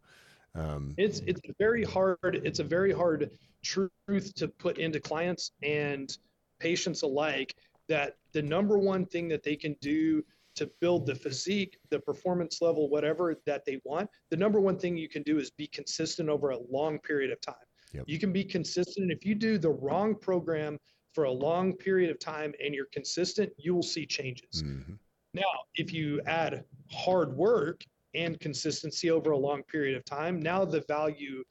Um, 0.54 0.94
it's 0.96 1.20
it's 1.26 1.42
very 1.58 1.84
hard. 1.84 2.18
It's 2.22 2.58
a 2.58 2.64
very 2.64 2.90
hard 2.90 3.30
truth 3.62 4.34
to 4.37 4.48
put 4.48 4.78
into 4.78 4.98
clients 4.98 5.52
and 5.62 6.16
patients 6.58 7.02
alike 7.02 7.54
that 7.90 8.16
the 8.32 8.40
number 8.40 8.78
one 8.78 9.04
thing 9.04 9.28
that 9.28 9.42
they 9.42 9.56
can 9.56 9.76
do 9.82 10.24
to 10.54 10.70
build 10.80 11.04
the 11.04 11.14
physique, 11.14 11.76
the 11.90 12.00
performance 12.00 12.62
level, 12.62 12.88
whatever 12.88 13.37
that 13.44 13.66
they 13.66 13.78
want, 13.84 14.08
the 14.30 14.37
number 14.38 14.58
one 14.58 14.78
thing 14.78 14.96
you 14.96 15.08
can 15.08 15.22
do 15.22 15.38
is 15.38 15.50
be 15.50 15.66
consistent 15.66 16.30
over 16.30 16.50
a 16.50 16.58
long 16.70 16.98
period 16.98 17.30
of 17.30 17.40
time. 17.42 17.67
Yep. 17.92 18.05
You 18.07 18.18
can 18.18 18.33
be 18.33 18.44
consistent. 18.44 19.11
If 19.11 19.24
you 19.24 19.35
do 19.35 19.59
the 19.59 19.70
wrong 19.70 20.14
program 20.14 20.79
for 21.14 21.24
a 21.24 21.31
long 21.31 21.72
period 21.72 22.11
of 22.11 22.18
time 22.18 22.53
and 22.62 22.74
you're 22.74 22.88
consistent, 22.92 23.53
you 23.57 23.74
will 23.74 23.83
see 23.83 24.07
changes. 24.07 24.62
Mm-hmm. 24.62 24.94
Now, 25.35 25.51
if 25.74 25.92
you 25.92 26.20
add 26.27 26.64
hard 26.90 27.37
work 27.37 27.83
and 28.14 28.38
consistency 28.40 29.11
over 29.11 29.33
a 29.33 29.38
long 29.38 29.62
period 29.64 29.96
of 29.96 30.05
time, 30.05 30.40
now 30.40 30.64
the 30.64 30.85
value 30.88 31.44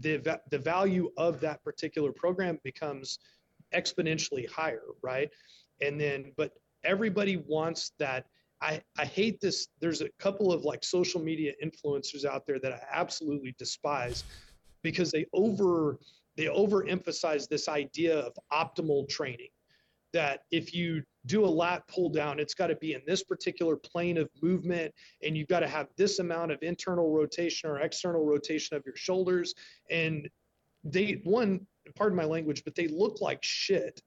the 0.00 0.40
the 0.50 0.58
value 0.58 1.10
of 1.16 1.40
that 1.40 1.62
particular 1.62 2.12
program 2.12 2.58
becomes 2.64 3.18
exponentially 3.72 4.48
higher, 4.48 4.82
right? 5.02 5.30
And 5.80 6.00
then 6.00 6.32
but 6.36 6.52
everybody 6.84 7.36
wants 7.36 7.92
that 7.98 8.26
I, 8.60 8.80
I 8.98 9.04
hate 9.04 9.40
this. 9.40 9.68
There's 9.80 10.00
a 10.00 10.08
couple 10.18 10.52
of 10.52 10.64
like 10.64 10.84
social 10.84 11.20
media 11.20 11.52
influencers 11.62 12.24
out 12.24 12.46
there 12.46 12.58
that 12.60 12.72
I 12.72 12.80
absolutely 12.92 13.54
despise 13.58 14.24
because 14.84 15.10
they 15.10 15.26
over 15.32 15.98
they 16.36 16.44
overemphasize 16.44 17.48
this 17.48 17.68
idea 17.68 18.18
of 18.20 18.32
optimal 18.52 19.08
training 19.08 19.48
that 20.12 20.42
if 20.52 20.72
you 20.72 21.02
do 21.26 21.44
a 21.44 21.46
lat 21.46 21.82
pull 21.88 22.08
down, 22.08 22.38
it's 22.38 22.54
got 22.54 22.68
to 22.68 22.76
be 22.76 22.94
in 22.94 23.02
this 23.06 23.24
particular 23.24 23.76
plane 23.76 24.16
of 24.16 24.28
movement, 24.40 24.94
and 25.22 25.36
you've 25.36 25.48
got 25.48 25.60
to 25.60 25.68
have 25.68 25.88
this 25.96 26.20
amount 26.20 26.52
of 26.52 26.62
internal 26.62 27.12
rotation 27.12 27.68
or 27.68 27.80
external 27.80 28.24
rotation 28.24 28.76
of 28.76 28.82
your 28.86 28.94
shoulders. 28.94 29.54
And 29.90 30.28
they, 30.84 31.20
one, 31.24 31.66
pardon 31.96 32.16
my 32.16 32.24
language, 32.24 32.62
but 32.64 32.76
they 32.76 32.86
look 32.86 33.20
like 33.20 33.42
shit. 33.42 34.00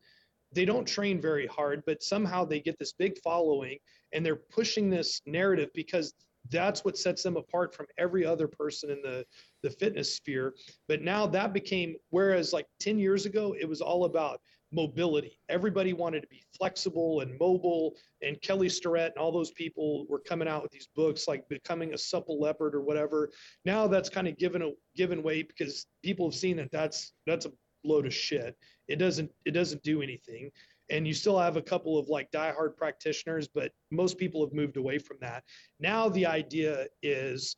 They 0.53 0.63
don't 0.63 0.87
train 0.87 1.19
very 1.19 1.47
hard, 1.47 1.83
but 1.85 2.01
somehow 2.01 2.45
they 2.45 2.61
get 2.61 2.79
this 2.79 2.93
big 2.93 3.17
following 3.21 3.77
and 4.13 4.25
they're 4.25 4.37
pushing 4.37 4.89
this 4.89 5.21
narrative 5.25 5.69
because 5.73 6.13
that's 6.49 6.83
what 6.85 6.97
sets 6.97 7.23
them 7.23 7.37
apart 7.37 7.73
from 7.73 7.85
every 7.97 8.25
other 8.25 8.47
person 8.47 8.89
in 8.89 9.01
the 9.01 9.25
the 9.63 9.69
fitness 9.69 10.15
sphere 10.15 10.53
but 10.87 11.01
now 11.01 11.25
that 11.25 11.53
became 11.53 11.95
whereas 12.09 12.53
like 12.53 12.65
10 12.79 12.99
years 12.99 13.25
ago 13.25 13.55
it 13.59 13.67
was 13.67 13.81
all 13.81 14.05
about 14.05 14.39
mobility. 14.71 15.39
Everybody 15.49 15.93
wanted 15.93 16.21
to 16.21 16.27
be 16.27 16.43
flexible 16.57 17.21
and 17.21 17.37
mobile, 17.39 17.95
and 18.21 18.41
Kelly 18.41 18.69
Starrett 18.69 19.13
and 19.15 19.23
all 19.23 19.31
those 19.31 19.51
people 19.51 20.05
were 20.09 20.19
coming 20.19 20.47
out 20.47 20.63
with 20.63 20.71
these 20.71 20.89
books 20.95 21.27
like 21.27 21.47
becoming 21.47 21.93
a 21.93 21.97
supple 21.97 22.39
leopard 22.39 22.75
or 22.75 22.81
whatever. 22.81 23.29
Now 23.65 23.87
that's 23.87 24.09
kind 24.09 24.27
of 24.27 24.37
given 24.37 24.61
a 24.61 24.71
given 24.95 25.23
way 25.23 25.43
because 25.43 25.85
people 26.03 26.29
have 26.29 26.37
seen 26.37 26.57
that 26.57 26.71
that's 26.71 27.13
that's 27.25 27.45
a 27.45 27.51
load 27.83 28.05
of 28.05 28.13
shit. 28.13 28.55
It 28.87 28.97
doesn't 28.97 29.31
it 29.45 29.51
doesn't 29.51 29.83
do 29.83 30.01
anything. 30.01 30.51
And 30.89 31.07
you 31.07 31.13
still 31.13 31.37
have 31.37 31.57
a 31.57 31.61
couple 31.61 31.97
of 31.97 32.07
like 32.07 32.31
diehard 32.31 32.77
practitioners, 32.77 33.47
but 33.47 33.71
most 33.91 34.17
people 34.17 34.45
have 34.45 34.53
moved 34.53 34.77
away 34.77 34.97
from 34.97 35.17
that. 35.21 35.43
Now 35.79 36.07
the 36.09 36.25
idea 36.25 36.87
is, 37.01 37.57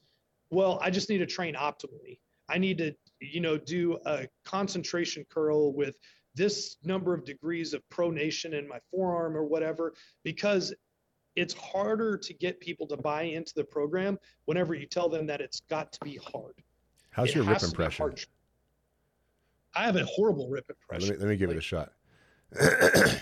well, 0.49 0.79
I 0.81 0.89
just 0.89 1.09
need 1.09 1.19
to 1.19 1.27
train 1.27 1.55
optimally. 1.55 2.19
I 2.49 2.57
need 2.57 2.79
to, 2.79 2.95
you 3.21 3.39
know, 3.39 3.57
do 3.57 3.99
a 4.05 4.27
concentration 4.43 5.25
curl 5.29 5.73
with 5.73 5.95
this 6.33 6.77
number 6.83 7.13
of 7.13 7.23
degrees 7.25 7.73
of 7.73 7.83
pronation 7.89 8.53
in 8.53 8.67
my 8.67 8.79
forearm 8.89 9.35
or 9.37 9.43
whatever 9.43 9.93
because 10.23 10.73
it's 11.35 11.53
harder 11.53 12.17
to 12.17 12.33
get 12.33 12.59
people 12.59 12.87
to 12.87 12.97
buy 12.97 13.23
into 13.23 13.53
the 13.55 13.63
program 13.63 14.17
whenever 14.45 14.73
you 14.73 14.85
tell 14.85 15.09
them 15.09 15.27
that 15.27 15.41
it's 15.41 15.61
got 15.69 15.91
to 15.93 15.99
be 16.03 16.19
hard. 16.31 16.53
How's 17.11 17.29
it 17.29 17.35
your 17.35 17.43
rip 17.43 17.61
impression? 17.61 18.13
I 19.75 19.83
have 19.83 19.95
a 19.95 20.05
horrible 20.05 20.49
rip 20.49 20.69
impression. 20.69 21.09
Let 21.09 21.19
me, 21.19 21.25
let 21.25 21.29
me 21.29 21.37
give 21.37 21.49
like, 21.49 21.57
it 21.57 21.59
a 21.59 21.61
shot. 21.61 21.93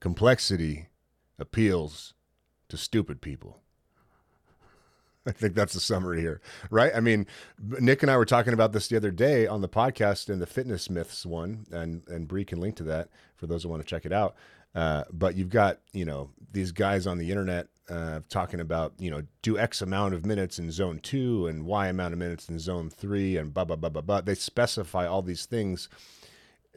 Complexity 0.00 0.88
appeals 1.38 2.14
to 2.68 2.76
stupid 2.76 3.20
people. 3.20 3.60
I 5.26 5.32
think 5.32 5.54
that's 5.54 5.72
the 5.72 5.80
summary 5.80 6.20
here, 6.20 6.40
right? 6.70 6.92
I 6.94 7.00
mean, 7.00 7.26
Nick 7.58 8.02
and 8.02 8.10
I 8.10 8.16
were 8.16 8.26
talking 8.26 8.52
about 8.52 8.72
this 8.72 8.88
the 8.88 8.96
other 8.96 9.10
day 9.10 9.46
on 9.46 9.62
the 9.62 9.68
podcast 9.68 10.28
in 10.28 10.38
the 10.38 10.46
Fitness 10.46 10.90
Myths 10.90 11.24
one, 11.24 11.66
and 11.70 12.02
and 12.08 12.28
Bree 12.28 12.44
can 12.44 12.60
link 12.60 12.76
to 12.76 12.82
that 12.84 13.08
for 13.36 13.46
those 13.46 13.62
who 13.62 13.70
want 13.70 13.82
to 13.82 13.88
check 13.88 14.04
it 14.04 14.12
out. 14.12 14.34
Uh, 14.74 15.04
but 15.12 15.36
you've 15.36 15.50
got 15.50 15.78
you 15.92 16.04
know 16.04 16.30
these 16.52 16.72
guys 16.72 17.06
on 17.06 17.16
the 17.16 17.30
internet 17.30 17.68
uh, 17.88 18.20
talking 18.28 18.60
about 18.60 18.92
you 18.98 19.10
know 19.10 19.22
do 19.40 19.56
X 19.56 19.80
amount 19.80 20.12
of 20.12 20.26
minutes 20.26 20.58
in 20.58 20.70
zone 20.70 20.98
two 20.98 21.46
and 21.46 21.64
Y 21.64 21.86
amount 21.86 22.12
of 22.12 22.18
minutes 22.18 22.48
in 22.48 22.58
zone 22.58 22.90
three 22.90 23.36
and 23.38 23.54
blah 23.54 23.64
blah 23.64 23.76
blah 23.76 23.90
blah 23.90 24.02
blah. 24.02 24.20
They 24.20 24.34
specify 24.34 25.06
all 25.06 25.22
these 25.22 25.46
things 25.46 25.88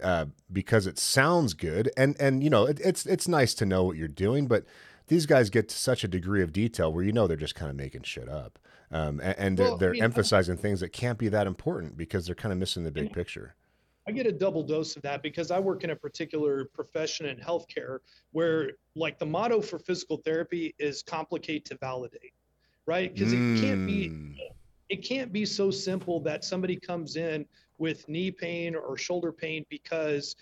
uh, 0.01 0.25
because 0.51 0.87
it 0.87 0.99
sounds 0.99 1.53
good, 1.53 1.91
and 1.97 2.15
and 2.19 2.43
you 2.43 2.49
know 2.49 2.65
it, 2.65 2.79
it's 2.83 3.05
it's 3.05 3.27
nice 3.27 3.53
to 3.55 3.65
know 3.65 3.83
what 3.83 3.97
you're 3.97 4.07
doing, 4.07 4.47
but 4.47 4.65
these 5.07 5.25
guys 5.25 5.49
get 5.49 5.69
to 5.69 5.75
such 5.75 6.03
a 6.03 6.07
degree 6.07 6.43
of 6.43 6.51
detail 6.53 6.91
where 6.91 7.03
you 7.03 7.11
know 7.11 7.27
they're 7.27 7.37
just 7.37 7.55
kind 7.55 7.69
of 7.69 7.75
making 7.77 8.03
shit 8.03 8.29
up. 8.29 8.59
Um, 8.91 9.19
and, 9.19 9.35
and 9.37 9.59
well, 9.59 9.77
they're, 9.77 9.77
they're 9.77 9.89
I 9.89 9.93
mean, 9.93 10.03
emphasizing 10.03 10.57
things 10.57 10.79
that 10.79 10.89
can't 10.93 11.17
be 11.17 11.29
that 11.29 11.47
important 11.47 11.97
because 11.97 12.25
they're 12.25 12.35
kind 12.35 12.53
of 12.53 12.59
missing 12.59 12.83
the 12.83 12.91
big 12.91 13.11
picture. 13.11 13.55
I 14.07 14.11
get 14.11 14.25
a 14.25 14.31
double 14.31 14.63
dose 14.63 14.95
of 14.95 15.01
that 15.01 15.21
because 15.21 15.51
I 15.51 15.59
work 15.59 15.83
in 15.83 15.89
a 15.89 15.95
particular 15.95 16.65
profession 16.73 17.25
in 17.25 17.37
healthcare 17.37 17.99
where, 18.31 18.71
like, 18.95 19.19
the 19.19 19.25
motto 19.25 19.59
for 19.59 19.79
physical 19.79 20.17
therapy 20.17 20.73
is 20.79 21.03
complicate 21.03 21.65
to 21.65 21.77
validate, 21.77 22.33
right? 22.85 23.13
Because 23.13 23.33
mm. 23.33 23.57
it 23.57 23.61
can't 23.61 23.85
be 23.85 24.09
mm. 24.09 24.35
it 24.87 25.03
can't 25.03 25.33
be 25.33 25.45
so 25.45 25.69
simple 25.69 26.21
that 26.21 26.45
somebody 26.45 26.77
comes 26.77 27.17
in 27.17 27.45
with 27.77 28.07
knee 28.07 28.31
pain 28.31 28.75
or 28.75 28.97
shoulder 28.97 29.31
pain 29.31 29.65
because 29.69 30.35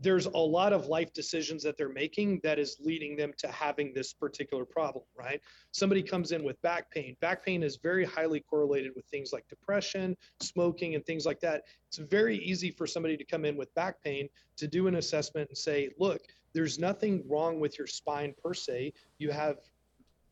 there's 0.00 0.26
a 0.26 0.38
lot 0.38 0.72
of 0.72 0.86
life 0.86 1.12
decisions 1.12 1.62
that 1.64 1.76
they're 1.76 1.88
making 1.88 2.40
that 2.44 2.58
is 2.58 2.76
leading 2.80 3.16
them 3.16 3.32
to 3.36 3.48
having 3.48 3.92
this 3.92 4.12
particular 4.12 4.64
problem, 4.64 5.04
right? 5.16 5.40
Somebody 5.72 6.02
comes 6.02 6.30
in 6.30 6.44
with 6.44 6.60
back 6.62 6.88
pain. 6.90 7.16
Back 7.20 7.44
pain 7.44 7.64
is 7.64 7.76
very 7.76 8.04
highly 8.04 8.40
correlated 8.40 8.92
with 8.94 9.04
things 9.06 9.32
like 9.32 9.48
depression, 9.48 10.16
smoking, 10.40 10.94
and 10.94 11.04
things 11.04 11.26
like 11.26 11.40
that. 11.40 11.64
It's 11.88 11.98
very 11.98 12.38
easy 12.38 12.70
for 12.70 12.86
somebody 12.86 13.16
to 13.16 13.24
come 13.24 13.44
in 13.44 13.56
with 13.56 13.74
back 13.74 14.00
pain 14.02 14.28
to 14.56 14.68
do 14.68 14.86
an 14.86 14.96
assessment 14.96 15.48
and 15.48 15.58
say, 15.58 15.90
look, 15.98 16.22
there's 16.52 16.78
nothing 16.78 17.24
wrong 17.28 17.58
with 17.58 17.76
your 17.76 17.88
spine 17.88 18.34
per 18.40 18.54
se. 18.54 18.92
You 19.18 19.32
have 19.32 19.56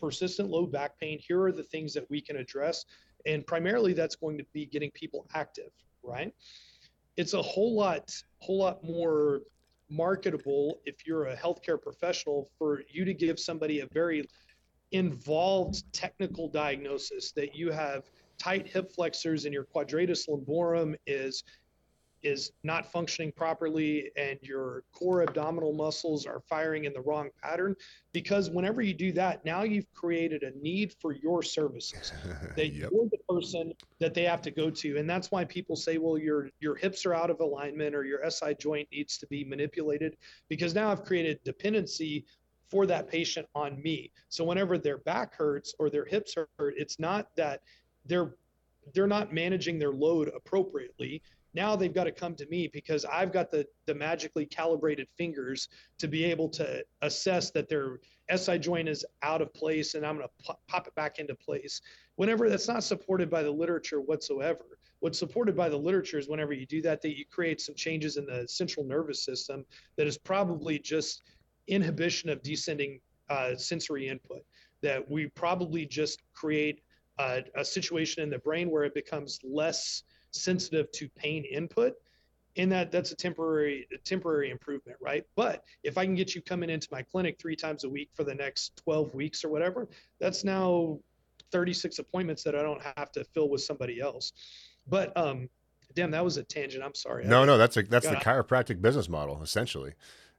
persistent 0.01 0.49
low 0.49 0.67
back 0.67 0.99
pain. 1.01 1.19
Here 1.19 1.43
are 1.43 1.53
the 1.53 1.65
things 1.65 1.93
that 1.95 2.09
we 2.09 2.21
can 2.21 2.37
address. 2.37 2.85
And 3.27 3.45
primarily, 3.45 3.93
that's 3.95 4.15
going 4.15 4.39
to 4.39 4.45
be 4.53 4.67
getting 4.67 4.93
people 4.93 5.27
active, 5.35 5.71
right? 6.07 6.33
It's 7.17 7.35
a 7.35 7.43
whole 7.43 7.75
lot, 7.75 8.11
whole 8.39 8.59
lot 8.59 8.85
more 8.85 9.41
marketable 9.89 10.81
if 10.85 11.07
you're 11.07 11.27
a 11.27 11.37
healthcare 11.37 11.81
professional 11.81 12.51
for 12.59 12.83
you 12.91 13.05
to 13.05 13.15
give 13.15 13.39
somebody 13.39 13.81
a 13.81 13.87
very 13.93 14.29
involved 14.93 15.83
technical 15.93 16.49
diagnosis 16.49 17.33
that 17.33 17.55
you 17.55 17.71
have 17.71 18.05
tight 18.39 18.67
hip 18.67 18.93
flexors 18.93 19.45
and 19.45 19.55
your 19.55 19.65
quadratus 19.65 20.27
lumborum 20.29 20.95
is 21.07 21.43
is 22.23 22.51
not 22.65 22.91
functioning 22.91 23.31
properly 23.37 24.11
and 24.17 24.39
your 24.43 24.83
core 24.93 25.23
abdominal 25.23 25.73
muscles 25.73 26.27
are 26.27 26.41
firing 26.49 26.85
in 26.85 26.93
the 26.93 27.01
wrong 27.03 27.29
pattern 27.43 27.75
because 28.13 28.51
whenever 28.51 28.81
you 28.81 28.95
do 28.95 29.13
that 29.13 29.45
now 29.45 29.63
you've 29.63 29.91
created 29.93 30.43
a 30.43 30.51
need 30.61 30.95
for 31.01 31.13
your 31.13 31.43
services 31.43 32.13
that 32.57 32.73
yep. 32.73 32.91
Person 33.41 33.73
that 33.99 34.15
they 34.15 34.23
have 34.23 34.43
to 34.43 34.51
go 34.51 34.71
to 34.71 34.99
and 34.99 35.09
that's 35.09 35.31
why 35.31 35.45
people 35.45 35.77
say 35.77 35.99
well 35.99 36.19
your 36.19 36.49
your 36.61 36.75
hips 36.75 37.05
are 37.05 37.15
out 37.15 37.31
of 37.31 37.41
alignment 37.41 37.95
or 37.95 38.05
your 38.05 38.21
SI 38.31 38.55
joint 38.59 38.89
needs 38.93 39.19
to 39.19 39.27
be 39.27 39.45
manipulated 39.45 40.17
because 40.49 40.75
now 40.75 40.91
I've 40.91 41.05
created 41.05 41.39
dependency 41.45 42.25
for 42.71 42.87
that 42.87 43.09
patient 43.09 43.47
on 43.55 43.81
me. 43.83 44.11
So 44.29 44.45
whenever 44.45 44.79
their 44.79 44.99
back 44.99 45.35
hurts 45.35 45.75
or 45.79 45.91
their 45.91 46.05
hips 46.05 46.35
hurt, 46.59 46.75
it's 46.77 46.99
not 46.99 47.29
that 47.37 47.61
they're 48.05 48.35
they're 48.95 49.07
not 49.07 49.33
managing 49.33 49.79
their 49.79 49.93
load 49.93 50.31
appropriately. 50.35 51.23
Now 51.55 51.75
they've 51.75 51.93
got 51.93 52.05
to 52.05 52.13
come 52.13 52.35
to 52.37 52.47
me 52.47 52.69
because 52.73 53.05
I've 53.05 53.33
got 53.33 53.51
the 53.51 53.67
the 53.87 53.95
magically 53.95 54.47
calibrated 54.47 55.09
fingers 55.17 55.69
to 55.99 56.09
be 56.09 56.25
able 56.25 56.49
to 56.51 56.85
assess 57.03 57.51
that 57.53 57.69
their 57.69 58.01
SI 58.35 58.59
joint 58.59 58.89
is 58.89 59.05
out 59.23 59.43
of 59.43 59.53
place 59.55 59.95
and 59.95 60.05
I'm 60.05 60.17
going 60.17 60.29
to 60.29 60.55
pop 60.69 60.87
it 60.87 60.95
back 60.95 61.19
into 61.19 61.35
place. 61.35 61.81
Whenever 62.17 62.49
that's 62.49 62.69
not 62.69 62.83
supported 62.83 63.31
by 63.31 63.43
the 63.43 63.51
literature 63.51 64.01
whatsoever. 64.01 64.65
What's 65.01 65.19
supported 65.19 65.55
by 65.55 65.69
the 65.69 65.77
literature 65.77 66.19
is 66.19 66.29
whenever 66.29 66.55
you 66.55 66.65
do 66.65 66.81
that, 66.83 67.03
that 67.03 67.19
you 67.19 67.27
create 67.31 67.61
some 67.61 67.75
changes 67.75 68.17
in 68.17 68.25
the 68.25 68.49
central 68.49 68.85
nervous 68.87 69.23
system 69.23 69.65
that 69.97 70.07
is 70.07 70.17
probably 70.17 70.79
just 70.79 71.23
inhibition 71.69 72.31
of 72.31 72.43
descending 72.43 73.01
uh, 73.29 73.55
sensory 73.57 74.09
input. 74.09 74.43
That 74.81 75.09
we 75.11 75.27
probably 75.27 75.85
just 75.85 76.23
create 76.33 76.81
a, 77.19 77.43
a 77.55 77.65
situation 77.65 78.23
in 78.23 78.31
the 78.31 78.39
brain 78.39 78.71
where 78.71 78.85
it 78.85 78.95
becomes 78.95 79.39
less 79.45 80.03
sensitive 80.31 80.91
to 80.93 81.09
pain 81.11 81.45
input 81.45 81.95
and 82.57 82.73
that 82.73 82.91
that's 82.91 83.11
a 83.11 83.17
temporary 83.17 83.87
a 83.95 83.99
temporary 83.99 84.51
improvement 84.51 84.99
right 85.01 85.25
but 85.35 85.63
if 85.83 85.97
i 85.97 86.05
can 86.05 86.15
get 86.15 86.35
you 86.35 86.43
coming 86.43 86.69
into 86.69 86.89
my 86.91 87.03
clinic 87.03 87.39
three 87.39 87.57
times 87.57 87.85
a 87.85 87.89
week 87.89 88.11
for 88.15 88.25
the 88.25 88.35
next 88.35 88.77
12 88.85 89.15
weeks 89.15 89.45
or 89.45 89.49
whatever 89.49 89.89
that's 90.21 90.45
now 90.45 90.99
36 91.57 91.99
appointments 92.01 92.43
that 92.43 92.55
i 92.55 92.63
don't 92.63 92.83
have 92.83 93.11
to 93.11 93.25
fill 93.25 93.49
with 93.49 93.63
somebody 93.63 93.99
else. 93.99 94.35
But 94.87 95.17
um 95.17 95.49
damn 95.95 96.11
that 96.11 96.23
was 96.23 96.37
a 96.37 96.43
tangent. 96.43 96.85
I'm 96.85 96.95
sorry. 96.95 97.25
No 97.25 97.43
I, 97.43 97.47
no 97.47 97.57
that's 97.57 97.79
a 97.79 97.83
that's 97.83 98.07
the 98.07 98.17
chiropractic 98.17 98.83
business 98.83 99.09
model 99.09 99.43
essentially. 99.43 99.95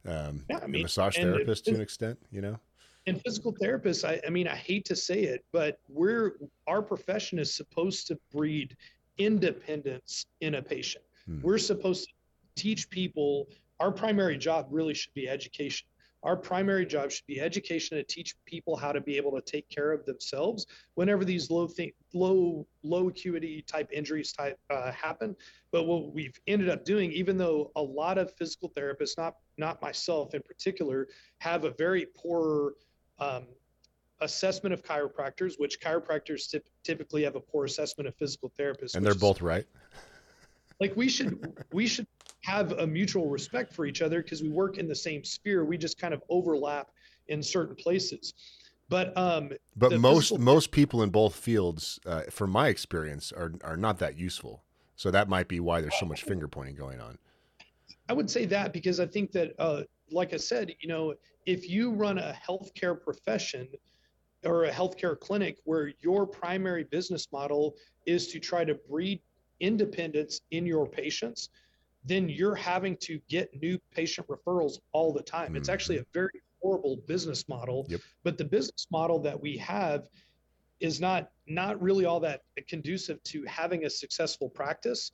Um 0.05 0.45
yeah, 0.47 0.59
I 0.61 0.67
mean, 0.67 0.83
massage 0.83 1.17
therapist 1.17 1.65
to 1.65 1.73
an 1.73 1.81
extent 1.81 2.19
you 2.31 2.41
know? 2.41 2.59
and 3.07 3.19
physical 3.23 3.51
therapists 3.51 4.07
I, 4.07 4.21
I 4.27 4.29
mean 4.29 4.47
i 4.47 4.55
hate 4.55 4.85
to 4.85 4.95
say 4.95 5.23
it 5.23 5.43
but 5.51 5.79
we're 5.89 6.35
our 6.67 6.81
profession 6.81 7.39
is 7.39 7.51
supposed 7.51 8.05
to 8.07 8.19
breed 8.31 8.75
independence 9.17 10.27
in 10.41 10.55
a 10.55 10.61
patient. 10.61 11.05
Hmm. 11.25 11.41
we're 11.41 11.57
supposed 11.57 12.09
to 12.09 12.13
teach 12.61 12.89
people 12.91 13.47
our 13.79 13.91
primary 13.91 14.37
job 14.37 14.67
really 14.69 14.93
should 14.93 15.13
be 15.15 15.27
education 15.27 15.87
our 16.23 16.35
primary 16.35 16.85
job 16.85 17.11
should 17.11 17.25
be 17.27 17.39
education 17.39 17.97
to 17.97 18.03
teach 18.03 18.35
people 18.45 18.75
how 18.75 18.91
to 18.91 18.99
be 18.99 19.17
able 19.17 19.31
to 19.31 19.41
take 19.41 19.69
care 19.69 19.91
of 19.91 20.05
themselves 20.05 20.65
whenever 20.95 21.23
these 21.23 21.49
low 21.49 21.67
th- 21.67 21.93
low 22.13 22.65
low 22.83 23.09
acuity 23.09 23.63
type 23.67 23.89
injuries 23.91 24.31
type 24.31 24.57
uh, 24.69 24.91
happen 24.91 25.35
but 25.71 25.83
what 25.83 26.13
we've 26.13 26.39
ended 26.47 26.69
up 26.69 26.83
doing 26.85 27.11
even 27.11 27.37
though 27.37 27.71
a 27.75 27.81
lot 27.81 28.17
of 28.17 28.33
physical 28.33 28.71
therapists 28.75 29.17
not 29.17 29.35
not 29.57 29.81
myself 29.81 30.33
in 30.33 30.41
particular 30.41 31.07
have 31.39 31.63
a 31.63 31.71
very 31.71 32.07
poor 32.15 32.73
um, 33.19 33.45
assessment 34.21 34.73
of 34.73 34.83
chiropractors, 34.83 35.53
which 35.57 35.79
chiropractors 35.79 36.53
typ- 36.53 36.67
typically 36.83 37.23
have 37.23 37.35
a 37.35 37.39
poor 37.39 37.65
assessment 37.65 38.07
of 38.07 38.15
physical 38.15 38.51
therapists. 38.59 38.95
And 38.95 39.05
they're 39.05 39.15
both 39.15 39.41
right. 39.41 39.65
Like 40.79 40.95
we 40.95 41.09
should 41.09 41.63
we 41.73 41.87
should 41.87 42.07
have 42.47 42.71
a 42.79 42.87
mutual 42.87 43.29
respect 43.29 43.73
for 43.73 43.85
each 43.85 44.01
other 44.01 44.23
because 44.23 44.41
we 44.41 44.47
work 44.47 44.77
in 44.77 44.87
the 44.87 44.95
same 44.95 45.21
sphere. 45.23 45.65
We 45.65 45.77
just 45.77 45.99
kind 45.99 46.13
of 46.13 46.23
overlap 46.29 46.91
in 47.27 47.43
certain 47.43 47.75
places. 47.75 48.33
But 48.87 49.15
um, 49.17 49.51
but 49.75 49.99
most 49.99 50.29
physical... 50.29 50.37
most 50.45 50.71
people 50.71 51.03
in 51.03 51.09
both 51.09 51.35
fields, 51.35 51.99
uh, 52.05 52.21
from 52.31 52.51
my 52.51 52.69
experience, 52.69 53.33
are 53.33 53.51
are 53.65 53.75
not 53.75 53.99
that 53.99 54.17
useful. 54.17 54.63
So 54.95 55.11
that 55.11 55.27
might 55.27 55.49
be 55.49 55.59
why 55.59 55.81
there's 55.81 55.99
so 55.99 56.05
much 56.05 56.23
finger 56.23 56.47
pointing 56.47 56.75
going 56.75 57.01
on. 57.01 57.17
I 58.09 58.13
would 58.13 58.29
say 58.31 58.45
that 58.45 58.71
because 58.71 58.99
I 58.99 59.05
think 59.05 59.31
that, 59.33 59.53
uh, 59.59 59.83
like 60.09 60.33
I 60.33 60.37
said, 60.37 60.73
you 60.79 60.87
know, 60.87 61.13
if 61.45 61.69
you 61.69 61.91
run 61.91 62.17
a 62.17 62.33
healthcare 62.47 62.99
profession 62.99 63.67
or 64.43 64.63
a 64.63 64.71
healthcare 64.71 65.19
clinic 65.19 65.57
where 65.65 65.91
your 65.99 66.25
primary 66.25 66.85
business 66.85 67.27
model 67.31 67.75
is 68.05 68.29
to 68.29 68.39
try 68.39 68.63
to 68.63 68.73
breed 68.89 69.21
independence 69.59 70.41
in 70.51 70.65
your 70.65 70.87
patients, 70.87 71.49
then 72.05 72.29
you're 72.29 72.55
having 72.55 72.95
to 72.97 73.19
get 73.27 73.49
new 73.61 73.79
patient 73.91 74.27
referrals 74.27 74.79
all 74.91 75.13
the 75.13 75.23
time. 75.23 75.47
Mm-hmm. 75.47 75.57
It's 75.57 75.69
actually 75.69 75.97
a 75.97 76.05
very 76.13 76.41
horrible 76.61 76.97
business 77.07 77.47
model. 77.47 77.85
Yep. 77.89 78.01
But 78.23 78.37
the 78.37 78.45
business 78.45 78.87
model 78.91 79.19
that 79.19 79.39
we 79.39 79.57
have 79.57 80.07
is 80.79 81.01
not 81.01 81.31
not 81.47 81.81
really 81.81 82.05
all 82.05 82.19
that 82.19 82.41
conducive 82.67 83.21
to 83.23 83.43
having 83.45 83.85
a 83.85 83.89
successful 83.89 84.49
practice. 84.49 85.11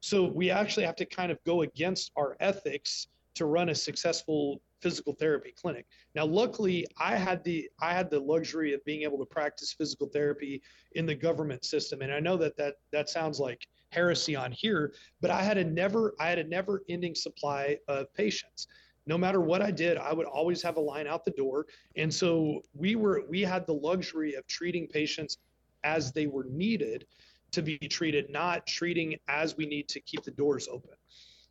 So 0.00 0.26
we 0.26 0.50
actually 0.50 0.84
have 0.84 0.96
to 0.96 1.04
kind 1.04 1.30
of 1.30 1.42
go 1.44 1.62
against 1.62 2.10
our 2.16 2.36
ethics 2.40 3.06
to 3.34 3.46
run 3.46 3.68
a 3.68 3.74
successful 3.74 4.60
physical 4.80 5.14
therapy 5.14 5.54
clinic. 5.56 5.86
Now, 6.14 6.26
luckily, 6.26 6.86
I 6.98 7.16
had 7.16 7.44
the 7.44 7.70
I 7.80 7.94
had 7.94 8.10
the 8.10 8.20
luxury 8.20 8.74
of 8.74 8.84
being 8.84 9.02
able 9.02 9.18
to 9.18 9.24
practice 9.24 9.72
physical 9.72 10.08
therapy 10.08 10.60
in 10.92 11.06
the 11.06 11.14
government 11.14 11.64
system, 11.64 12.02
and 12.02 12.12
I 12.12 12.20
know 12.20 12.36
that 12.36 12.56
that 12.56 12.74
that 12.90 13.08
sounds 13.08 13.38
like 13.38 13.66
heresy 13.92 14.34
on 14.34 14.50
here, 14.50 14.94
but 15.20 15.30
I 15.30 15.42
had 15.42 15.58
a 15.58 15.64
never 15.64 16.14
I 16.18 16.28
had 16.28 16.38
a 16.38 16.44
never 16.44 16.82
ending 16.88 17.14
supply 17.14 17.78
of 17.88 18.12
patients. 18.14 18.66
No 19.06 19.18
matter 19.18 19.40
what 19.40 19.62
I 19.62 19.70
did, 19.70 19.96
I 19.98 20.12
would 20.12 20.26
always 20.26 20.62
have 20.62 20.76
a 20.76 20.80
line 20.80 21.06
out 21.06 21.24
the 21.24 21.32
door, 21.32 21.66
and 21.96 22.12
so 22.12 22.62
we 22.74 22.96
were 22.96 23.24
we 23.28 23.42
had 23.42 23.66
the 23.66 23.74
luxury 23.74 24.34
of 24.34 24.46
treating 24.46 24.86
patients 24.86 25.38
as 25.84 26.12
they 26.12 26.26
were 26.26 26.44
needed 26.44 27.06
to 27.50 27.62
be 27.62 27.76
treated, 27.78 28.30
not 28.30 28.66
treating 28.66 29.16
as 29.28 29.56
we 29.56 29.66
need 29.66 29.88
to 29.88 30.00
keep 30.00 30.22
the 30.22 30.30
doors 30.30 30.68
open. 30.70 30.94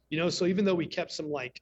You 0.10 0.18
know, 0.18 0.30
so 0.30 0.46
even 0.46 0.66
though 0.66 0.76
we 0.76 0.88
kept 0.88 1.12
some 1.12 1.30
like 1.30 1.62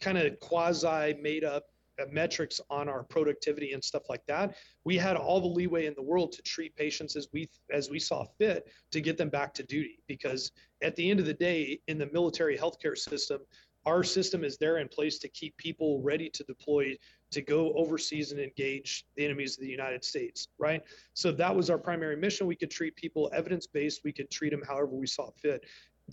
kind 0.00 0.18
of 0.18 0.38
quasi 0.40 1.14
made 1.20 1.44
up 1.44 1.64
metrics 2.10 2.60
on 2.70 2.88
our 2.88 3.04
productivity 3.04 3.72
and 3.72 3.82
stuff 3.82 4.02
like 4.08 4.24
that 4.26 4.56
we 4.84 4.96
had 4.96 5.16
all 5.16 5.40
the 5.40 5.46
leeway 5.46 5.86
in 5.86 5.94
the 5.94 6.02
world 6.02 6.32
to 6.32 6.42
treat 6.42 6.74
patients 6.76 7.16
as 7.16 7.28
we 7.32 7.48
as 7.72 7.90
we 7.90 7.98
saw 7.98 8.24
fit 8.38 8.66
to 8.90 9.00
get 9.00 9.16
them 9.16 9.28
back 9.28 9.54
to 9.54 9.62
duty 9.62 10.02
because 10.06 10.52
at 10.82 10.96
the 10.96 11.10
end 11.10 11.20
of 11.20 11.26
the 11.26 11.34
day 11.34 11.78
in 11.88 11.98
the 11.98 12.08
military 12.12 12.56
healthcare 12.56 12.96
system 12.96 13.40
our 13.86 14.04
system 14.04 14.44
is 14.44 14.56
there 14.58 14.78
in 14.78 14.88
place 14.88 15.18
to 15.18 15.28
keep 15.28 15.56
people 15.56 16.00
ready 16.02 16.30
to 16.30 16.44
deploy 16.44 16.96
to 17.32 17.42
go 17.42 17.72
overseas 17.72 18.30
and 18.30 18.40
engage 18.40 19.06
the 19.16 19.24
enemies 19.24 19.56
of 19.56 19.62
the 19.62 19.70
United 19.70 20.04
States, 20.04 20.48
right? 20.58 20.82
So 21.14 21.32
that 21.32 21.54
was 21.54 21.70
our 21.70 21.78
primary 21.78 22.16
mission. 22.16 22.46
We 22.46 22.54
could 22.54 22.70
treat 22.70 22.94
people 22.94 23.30
evidence 23.34 23.66
based. 23.66 24.02
We 24.04 24.12
could 24.12 24.30
treat 24.30 24.50
them 24.50 24.62
however 24.66 24.94
we 24.94 25.06
saw 25.06 25.30
fit. 25.30 25.64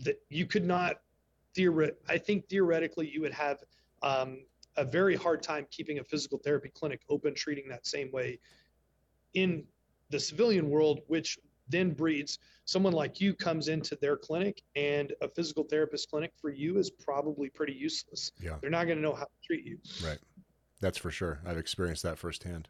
That 0.03 0.19
you 0.29 0.45
could 0.45 0.65
not 0.65 1.01
theoret. 1.57 1.95
I 2.07 2.17
think 2.17 2.47
theoretically 2.47 3.09
you 3.09 3.21
would 3.21 3.33
have 3.33 3.59
um, 4.01 4.39
a 4.77 4.85
very 4.85 5.15
hard 5.15 5.41
time 5.43 5.65
keeping 5.71 5.99
a 5.99 6.03
physical 6.03 6.37
therapy 6.37 6.69
clinic 6.73 7.01
open, 7.09 7.33
treating 7.35 7.67
that 7.69 7.85
same 7.85 8.11
way 8.11 8.39
in 9.33 9.63
the 10.09 10.19
civilian 10.19 10.69
world, 10.69 11.01
which 11.07 11.37
then 11.67 11.91
breeds 11.91 12.39
someone 12.65 12.93
like 12.93 13.21
you 13.21 13.33
comes 13.33 13.67
into 13.67 13.95
their 14.01 14.17
clinic 14.17 14.61
and 14.75 15.13
a 15.21 15.27
physical 15.27 15.63
therapist 15.63 16.09
clinic 16.09 16.31
for 16.39 16.49
you 16.49 16.77
is 16.77 16.89
probably 16.89 17.49
pretty 17.49 17.73
useless. 17.73 18.31
Yeah. 18.39 18.57
They're 18.61 18.69
not 18.69 18.85
going 18.85 18.97
to 18.97 19.03
know 19.03 19.13
how 19.13 19.25
to 19.25 19.31
treat 19.43 19.65
you. 19.65 19.77
Right. 20.03 20.17
That's 20.81 20.97
for 20.97 21.11
sure. 21.11 21.39
I've 21.45 21.57
experienced 21.57 22.03
that 22.03 22.17
firsthand. 22.17 22.67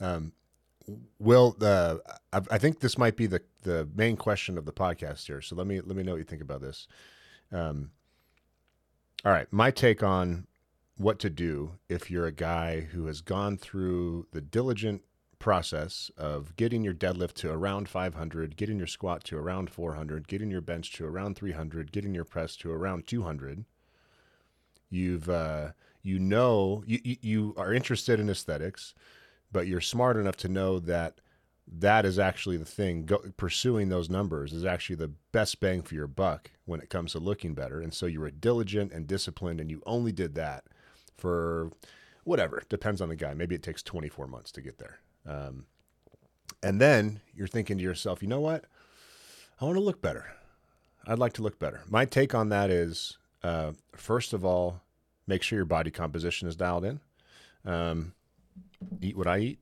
Um, 0.00 0.32
Will, 1.18 1.56
uh, 1.60 1.96
I, 2.32 2.40
I, 2.50 2.58
think 2.58 2.80
this 2.80 2.96
might 2.96 3.16
be 3.16 3.26
the, 3.26 3.42
the 3.62 3.88
main 3.94 4.16
question 4.16 4.56
of 4.56 4.64
the 4.64 4.72
podcast 4.72 5.26
here. 5.26 5.42
So 5.42 5.54
let 5.54 5.66
me 5.66 5.80
let 5.82 5.96
me 5.96 6.02
know 6.02 6.12
what 6.12 6.18
you 6.18 6.24
think 6.24 6.40
about 6.40 6.62
this. 6.62 6.86
Um, 7.52 7.90
all 9.24 9.32
right, 9.32 9.46
my 9.52 9.70
take 9.70 10.02
on 10.02 10.46
what 10.98 11.20
to 11.20 11.30
do 11.30 11.78
if 11.88 12.10
you're 12.10 12.26
a 12.26 12.32
guy 12.32 12.80
who 12.80 13.06
has 13.06 13.20
gone 13.20 13.56
through 13.56 14.26
the 14.32 14.40
diligent 14.40 15.02
process 15.38 16.10
of 16.16 16.56
getting 16.56 16.82
your 16.82 16.92
deadlift 16.92 17.34
to 17.34 17.50
around 17.50 17.88
500, 17.88 18.56
getting 18.56 18.78
your 18.78 18.88
squat 18.88 19.22
to 19.24 19.38
around 19.38 19.70
400, 19.70 20.26
getting 20.26 20.50
your 20.50 20.60
bench 20.60 20.92
to 20.94 21.06
around 21.06 21.36
300, 21.36 21.92
getting 21.92 22.14
your 22.14 22.24
press 22.24 22.56
to 22.56 22.72
around 22.72 23.06
200. 23.06 23.64
You've 24.90 25.28
uh, 25.28 25.68
you 26.02 26.18
know 26.18 26.82
you 26.86 26.98
you 27.04 27.54
are 27.56 27.72
interested 27.72 28.18
in 28.18 28.28
aesthetics, 28.28 28.94
but 29.52 29.68
you're 29.68 29.80
smart 29.80 30.16
enough 30.16 30.36
to 30.38 30.48
know 30.48 30.80
that 30.80 31.20
that 31.70 32.06
is 32.06 32.18
actually 32.18 32.56
the 32.56 32.64
thing. 32.64 33.04
Go, 33.04 33.18
pursuing 33.36 33.88
those 33.88 34.08
numbers 34.10 34.52
is 34.52 34.64
actually 34.64 34.96
the 34.96 35.12
best 35.30 35.60
bang 35.60 35.82
for 35.82 35.94
your 35.94 36.06
buck 36.06 36.50
when 36.64 36.80
it 36.80 36.90
comes 36.90 37.12
to 37.12 37.18
looking 37.18 37.54
better. 37.54 37.80
And 37.80 37.92
so 37.92 38.06
you 38.06 38.20
were 38.20 38.30
diligent 38.30 38.90
and 38.92 39.06
disciplined, 39.06 39.60
and 39.60 39.70
you 39.70 39.82
only 39.86 40.10
did 40.10 40.34
that 40.36 40.64
for 41.18 41.70
whatever 42.24 42.62
depends 42.68 43.00
on 43.00 43.08
the 43.08 43.16
guy. 43.16 43.34
Maybe 43.34 43.54
it 43.54 43.62
takes 43.62 43.82
24 43.82 44.26
months 44.26 44.52
to 44.52 44.62
get 44.62 44.78
there. 44.78 45.00
Um, 45.26 45.66
and 46.62 46.80
then 46.80 47.20
you're 47.34 47.48
thinking 47.48 47.76
to 47.78 47.84
yourself, 47.84 48.22
you 48.22 48.28
know 48.28 48.40
what? 48.40 48.64
I 49.60 49.64
want 49.64 49.76
to 49.76 49.82
look 49.82 50.00
better. 50.00 50.32
I'd 51.06 51.18
like 51.18 51.32
to 51.34 51.42
look 51.42 51.58
better. 51.58 51.82
My 51.88 52.04
take 52.04 52.34
on 52.34 52.48
that 52.50 52.70
is, 52.70 53.18
uh, 53.42 53.72
first 53.94 54.32
of 54.32 54.44
all, 54.44 54.82
make 55.26 55.42
sure 55.42 55.56
your 55.58 55.66
body 55.66 55.90
composition 55.90 56.48
is 56.48 56.56
dialed 56.56 56.84
in. 56.84 57.00
Um, 57.64 58.14
eat 59.00 59.16
what 59.16 59.26
I 59.26 59.38
eat. 59.38 59.58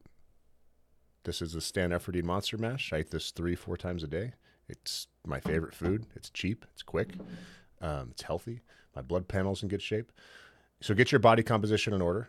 This 1.25 1.43
is 1.43 1.55
a 1.55 1.61
Stan 1.61 1.91
Efferding 1.91 2.25
Monster 2.25 2.57
Mash. 2.57 2.93
I 2.93 3.01
eat 3.01 3.11
this 3.11 3.31
three, 3.31 3.55
four 3.55 3.77
times 3.77 4.03
a 4.03 4.07
day. 4.07 4.33
It's 4.69 5.09
my 5.27 5.41
favorite 5.41 5.75
food. 5.75 6.07
It's 6.15 6.31
cheap. 6.31 6.65
It's 6.73 6.83
quick. 6.83 7.15
Um, 7.81 8.09
it's 8.13 8.23
healthy. 8.23 8.61
My 8.95 9.03
blood 9.03 9.29
panel's 9.29 9.63
in 9.63 9.69
good 9.69 9.83
shape. 9.83 10.13
So 10.81 10.95
get 10.95 11.13
your 11.13 11.19
body 11.19 11.43
composition 11.43 11.93
in 11.93 12.03
order. 12.03 12.29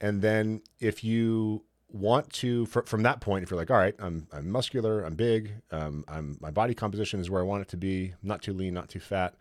And 0.00 0.22
then 0.22 0.62
if 0.80 1.04
you 1.04 1.64
want 1.88 2.32
to, 2.34 2.66
fr- 2.66 2.82
from 2.82 3.02
that 3.02 3.20
point, 3.20 3.44
if 3.44 3.50
you're 3.50 3.58
like, 3.58 3.70
all 3.70 3.78
right, 3.78 3.94
I'm, 3.98 4.26
I'm 4.32 4.50
muscular, 4.50 5.02
I'm 5.02 5.14
big, 5.14 5.52
um, 5.70 6.04
I'm, 6.08 6.36
my 6.40 6.50
body 6.50 6.74
composition 6.74 7.20
is 7.20 7.30
where 7.30 7.40
I 7.40 7.44
want 7.44 7.62
it 7.62 7.68
to 7.68 7.76
be, 7.76 8.14
not 8.22 8.42
too 8.42 8.52
lean, 8.52 8.74
not 8.74 8.88
too 8.88 9.00
fat. 9.00 9.34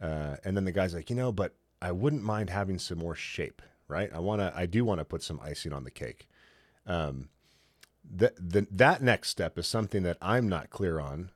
Uh, 0.00 0.36
and 0.44 0.56
then 0.56 0.64
the 0.64 0.72
guy's 0.72 0.94
like, 0.94 1.10
you 1.10 1.16
know, 1.16 1.30
but 1.30 1.54
I 1.82 1.92
wouldn't 1.92 2.22
mind 2.22 2.48
having 2.50 2.78
some 2.78 2.98
more 2.98 3.14
shape, 3.14 3.60
right? 3.86 4.10
I 4.14 4.18
want 4.18 4.40
to, 4.40 4.52
I 4.56 4.66
do 4.66 4.84
want 4.84 5.00
to 5.00 5.04
put 5.04 5.22
some 5.22 5.40
icing 5.42 5.72
on 5.72 5.84
the 5.84 5.90
cake. 5.90 6.26
Um, 6.86 7.28
the, 8.02 8.32
the, 8.38 8.66
that 8.70 9.02
next 9.02 9.28
step 9.28 9.58
is 9.58 9.66
something 9.66 10.02
that 10.04 10.16
I'm 10.22 10.48
not 10.48 10.70
clear 10.70 10.98
on 11.00 11.30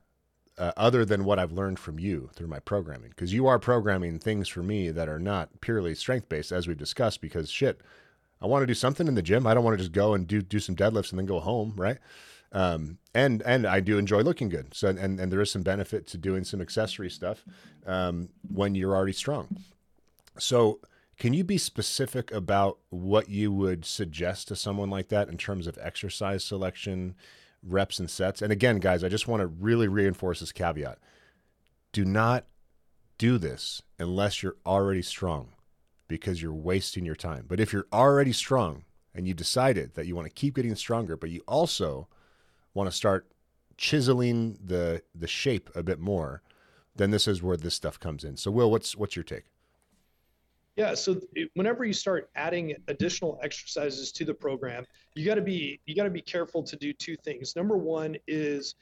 uh, 0.57 0.71
other 0.77 1.03
than 1.05 1.25
what 1.25 1.39
I've 1.39 1.51
learned 1.51 1.79
from 1.79 1.99
you 1.99 2.29
through 2.33 2.47
my 2.47 2.59
programming. 2.59 3.09
Because 3.09 3.33
you 3.33 3.47
are 3.47 3.59
programming 3.59 4.19
things 4.19 4.47
for 4.47 4.63
me 4.63 4.89
that 4.91 5.09
are 5.09 5.19
not 5.19 5.61
purely 5.61 5.95
strength 5.95 6.29
based, 6.29 6.51
as 6.51 6.67
we've 6.67 6.77
discussed. 6.77 7.21
Because 7.21 7.49
shit, 7.49 7.81
I 8.41 8.47
want 8.47 8.63
to 8.63 8.67
do 8.67 8.73
something 8.73 9.07
in 9.07 9.15
the 9.15 9.21
gym. 9.21 9.45
I 9.45 9.53
don't 9.53 9.63
want 9.63 9.77
to 9.77 9.83
just 9.83 9.91
go 9.91 10.13
and 10.13 10.27
do 10.27 10.41
do 10.41 10.59
some 10.59 10.75
deadlifts 10.75 11.11
and 11.11 11.19
then 11.19 11.25
go 11.25 11.39
home, 11.39 11.73
right? 11.75 11.97
Um, 12.51 12.99
and 13.13 13.41
and 13.43 13.65
I 13.65 13.79
do 13.79 13.97
enjoy 13.97 14.21
looking 14.21 14.49
good. 14.49 14.73
So 14.73 14.87
and 14.87 15.19
and 15.19 15.31
there 15.31 15.41
is 15.41 15.51
some 15.51 15.63
benefit 15.63 16.07
to 16.07 16.17
doing 16.17 16.43
some 16.43 16.61
accessory 16.61 17.09
stuff 17.09 17.43
um, 17.85 18.29
when 18.49 18.75
you're 18.75 18.95
already 18.95 19.13
strong. 19.13 19.57
So. 20.37 20.79
Can 21.17 21.31
you 21.31 21.45
be 21.45 21.57
specific 21.57 22.29
about 22.33 22.79
what 22.89 23.29
you 23.29 23.49
would 23.49 23.85
suggest 23.85 24.49
to 24.49 24.55
someone 24.57 24.89
like 24.89 25.07
that 25.07 25.29
in 25.29 25.37
terms 25.37 25.65
of 25.65 25.79
exercise 25.81 26.43
selection, 26.43 27.15
reps 27.67 27.99
and 27.99 28.09
sets. 28.09 28.41
And 28.41 28.51
again, 28.51 28.79
guys, 28.79 29.03
I 29.03 29.09
just 29.09 29.27
want 29.27 29.41
to 29.41 29.47
really 29.47 29.87
reinforce 29.87 30.39
this 30.39 30.51
caveat. 30.51 30.99
Do 31.91 32.05
not 32.05 32.45
do 33.17 33.37
this 33.37 33.81
unless 33.97 34.43
you're 34.43 34.57
already 34.65 35.01
strong 35.01 35.53
because 36.07 36.41
you're 36.41 36.53
wasting 36.53 37.05
your 37.05 37.15
time. 37.15 37.45
But 37.47 37.59
if 37.59 37.73
you're 37.73 37.87
already 37.91 38.31
strong 38.31 38.83
and 39.13 39.27
you 39.27 39.33
decided 39.33 39.95
that 39.95 40.05
you 40.05 40.15
want 40.15 40.27
to 40.27 40.33
keep 40.33 40.55
getting 40.55 40.75
stronger, 40.75 41.17
but 41.17 41.29
you 41.29 41.41
also 41.47 42.07
want 42.73 42.89
to 42.89 42.95
start 42.95 43.27
chiseling 43.77 44.57
the 44.63 45.01
the 45.13 45.27
shape 45.27 45.69
a 45.75 45.83
bit 45.83 45.99
more, 45.99 46.41
then 46.95 47.11
this 47.11 47.27
is 47.27 47.41
where 47.41 47.57
this 47.57 47.73
stuff 47.73 47.99
comes 47.99 48.23
in. 48.23 48.37
So 48.37 48.51
Will, 48.51 48.69
what's 48.69 48.95
what's 48.95 49.15
your 49.15 49.23
take? 49.23 49.45
Yeah, 50.75 50.93
so 50.93 51.21
whenever 51.53 51.85
you 51.85 51.93
start 51.93 52.29
adding 52.35 52.75
additional 52.89 53.39
exercises 53.41 54.11
to 54.11 54.25
the 54.25 54.33
program, 54.33 54.85
you 55.15 55.25
got 55.25 55.35
to 55.35 55.41
be 55.41 55.79
you 55.85 55.95
got 55.95 56.03
to 56.03 56.09
be 56.09 56.21
careful 56.21 56.63
to 56.63 56.75
do 56.75 56.91
two 56.91 57.15
things. 57.15 57.55
Number 57.55 57.77
one 57.77 58.17
is 58.27 58.75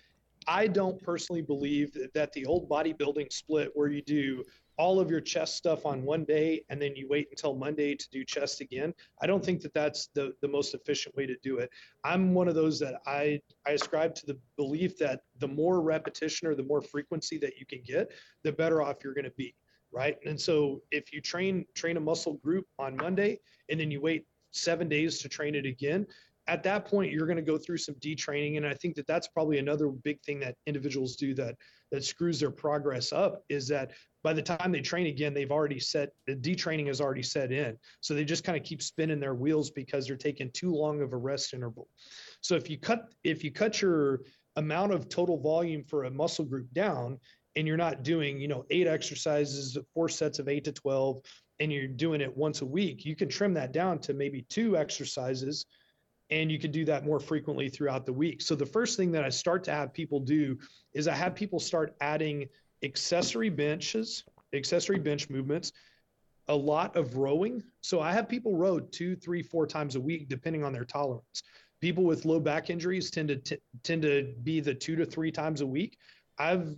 I 0.47 0.67
don't 0.67 1.01
personally 1.01 1.43
believe 1.43 1.95
that 2.13 2.33
the 2.33 2.45
old 2.45 2.67
bodybuilding 2.67 3.31
split 3.31 3.69
where 3.75 3.89
you 3.89 4.01
do 4.01 4.43
all 4.77 4.99
of 4.99 5.09
your 5.09 5.21
chest 5.21 5.55
stuff 5.55 5.85
on 5.85 6.03
one 6.03 6.25
day 6.25 6.63
and 6.69 6.81
then 6.81 6.95
you 6.95 7.07
wait 7.07 7.27
until 7.29 7.53
Monday 7.53 7.95
to 7.95 8.09
do 8.09 8.25
chest 8.25 8.59
again. 8.59 8.91
I 9.21 9.27
don't 9.27 9.45
think 9.45 9.61
that 9.61 9.73
that's 9.73 10.07
the, 10.15 10.33
the 10.41 10.47
most 10.47 10.73
efficient 10.73 11.15
way 11.15 11.27
to 11.27 11.35
do 11.43 11.59
it. 11.59 11.69
I'm 12.03 12.33
one 12.33 12.47
of 12.47 12.55
those 12.55 12.79
that 12.79 12.95
I, 13.05 13.39
I 13.67 13.71
ascribe 13.71 14.15
to 14.15 14.25
the 14.25 14.37
belief 14.57 14.97
that 14.97 15.21
the 15.39 15.47
more 15.47 15.81
repetition 15.81 16.47
or 16.47 16.55
the 16.55 16.63
more 16.63 16.81
frequency 16.81 17.37
that 17.37 17.59
you 17.59 17.67
can 17.67 17.81
get, 17.85 18.11
the 18.43 18.51
better 18.51 18.81
off 18.81 19.03
you're 19.03 19.13
going 19.13 19.25
to 19.25 19.31
be 19.31 19.53
right? 19.93 20.17
And 20.25 20.39
so 20.39 20.81
if 20.91 21.13
you 21.13 21.21
train 21.21 21.65
train 21.75 21.97
a 21.97 21.99
muscle 21.99 22.33
group 22.35 22.65
on 22.79 22.97
Monday 22.97 23.39
and 23.69 23.79
then 23.79 23.91
you 23.91 24.01
wait 24.01 24.25
seven 24.51 24.89
days 24.89 25.19
to 25.19 25.29
train 25.29 25.55
it 25.55 25.65
again, 25.65 26.05
at 26.47 26.63
that 26.63 26.85
point 26.85 27.11
you're 27.11 27.25
going 27.25 27.37
to 27.37 27.41
go 27.41 27.57
through 27.57 27.77
some 27.77 27.95
detraining, 27.95 28.57
and 28.57 28.65
I 28.65 28.73
think 28.73 28.95
that 28.95 29.07
that's 29.07 29.27
probably 29.27 29.59
another 29.59 29.87
big 29.87 30.21
thing 30.21 30.39
that 30.41 30.55
individuals 30.65 31.15
do 31.15 31.33
that 31.35 31.55
that 31.91 32.03
screws 32.03 32.39
their 32.39 32.51
progress 32.51 33.13
up 33.13 33.43
is 33.49 33.67
that 33.67 33.91
by 34.23 34.33
the 34.33 34.41
time 34.41 34.71
they 34.71 34.81
train 34.81 35.07
again, 35.07 35.33
they've 35.33 35.51
already 35.51 35.79
set 35.79 36.09
the 36.27 36.35
detraining 36.35 36.87
has 36.87 37.01
already 37.01 37.23
set 37.23 37.51
in. 37.51 37.77
So 38.01 38.13
they 38.13 38.23
just 38.23 38.43
kind 38.43 38.57
of 38.57 38.63
keep 38.63 38.81
spinning 38.81 39.19
their 39.19 39.35
wheels 39.35 39.69
because 39.69 40.07
they're 40.07 40.15
taking 40.15 40.49
too 40.51 40.73
long 40.73 41.01
of 41.01 41.13
a 41.13 41.17
rest 41.17 41.53
interval. 41.53 41.87
So 42.41 42.55
if 42.55 42.69
you 42.69 42.79
cut 42.79 43.13
if 43.23 43.43
you 43.43 43.51
cut 43.51 43.81
your 43.81 44.21
amount 44.55 44.93
of 44.93 45.09
total 45.09 45.39
volume 45.39 45.83
for 45.83 46.05
a 46.05 46.11
muscle 46.11 46.45
group 46.45 46.71
down 46.73 47.19
and 47.55 47.67
you're 47.67 47.77
not 47.77 48.03
doing, 48.03 48.39
you 48.39 48.47
know, 48.47 48.65
eight 48.69 48.87
exercises, 48.87 49.77
four 49.93 50.09
sets 50.09 50.39
of 50.39 50.47
eight 50.47 50.63
to 50.65 50.71
12, 50.71 51.21
and 51.59 51.71
you're 51.71 51.87
doing 51.87 52.21
it 52.21 52.35
once 52.35 52.61
a 52.61 52.65
week, 52.65 53.05
you 53.05 53.15
can 53.15 53.29
trim 53.29 53.53
that 53.53 53.71
down 53.71 53.99
to 53.99 54.13
maybe 54.13 54.45
two 54.49 54.75
exercises 54.75 55.65
and 56.29 56.51
you 56.51 56.57
can 56.57 56.71
do 56.71 56.83
that 56.85 57.05
more 57.05 57.19
frequently 57.19 57.69
throughout 57.69 58.05
the 58.05 58.13
week. 58.13 58.41
So 58.41 58.55
the 58.55 58.65
first 58.65 58.97
thing 58.97 59.11
that 59.11 59.23
I 59.23 59.29
start 59.29 59.63
to 59.65 59.71
have 59.71 59.93
people 59.93 60.19
do 60.19 60.57
is 60.93 61.07
I 61.07 61.13
have 61.13 61.35
people 61.35 61.59
start 61.59 61.95
adding 62.01 62.47
accessory 62.83 63.49
benches, 63.49 64.23
accessory 64.53 64.99
bench 64.99 65.29
movements, 65.29 65.73
a 66.47 66.55
lot 66.55 66.95
of 66.95 67.17
rowing. 67.17 67.63
So 67.81 68.01
I 68.01 68.13
have 68.13 68.27
people 68.27 68.57
row 68.57 68.79
two, 68.79 69.15
three, 69.15 69.43
four 69.43 69.67
times 69.67 69.95
a 69.95 70.01
week, 70.01 70.27
depending 70.27 70.63
on 70.63 70.73
their 70.73 70.85
tolerance. 70.85 71.43
People 71.81 72.03
with 72.03 72.25
low 72.25 72.39
back 72.39 72.69
injuries 72.69 73.11
tend 73.11 73.27
to 73.27 73.35
t- 73.35 73.57
tend 73.83 74.01
to 74.01 74.33
be 74.43 74.59
the 74.59 74.73
two 74.73 74.95
to 74.95 75.05
three 75.05 75.31
times 75.31 75.61
a 75.61 75.67
week. 75.67 75.97
I've 76.37 76.75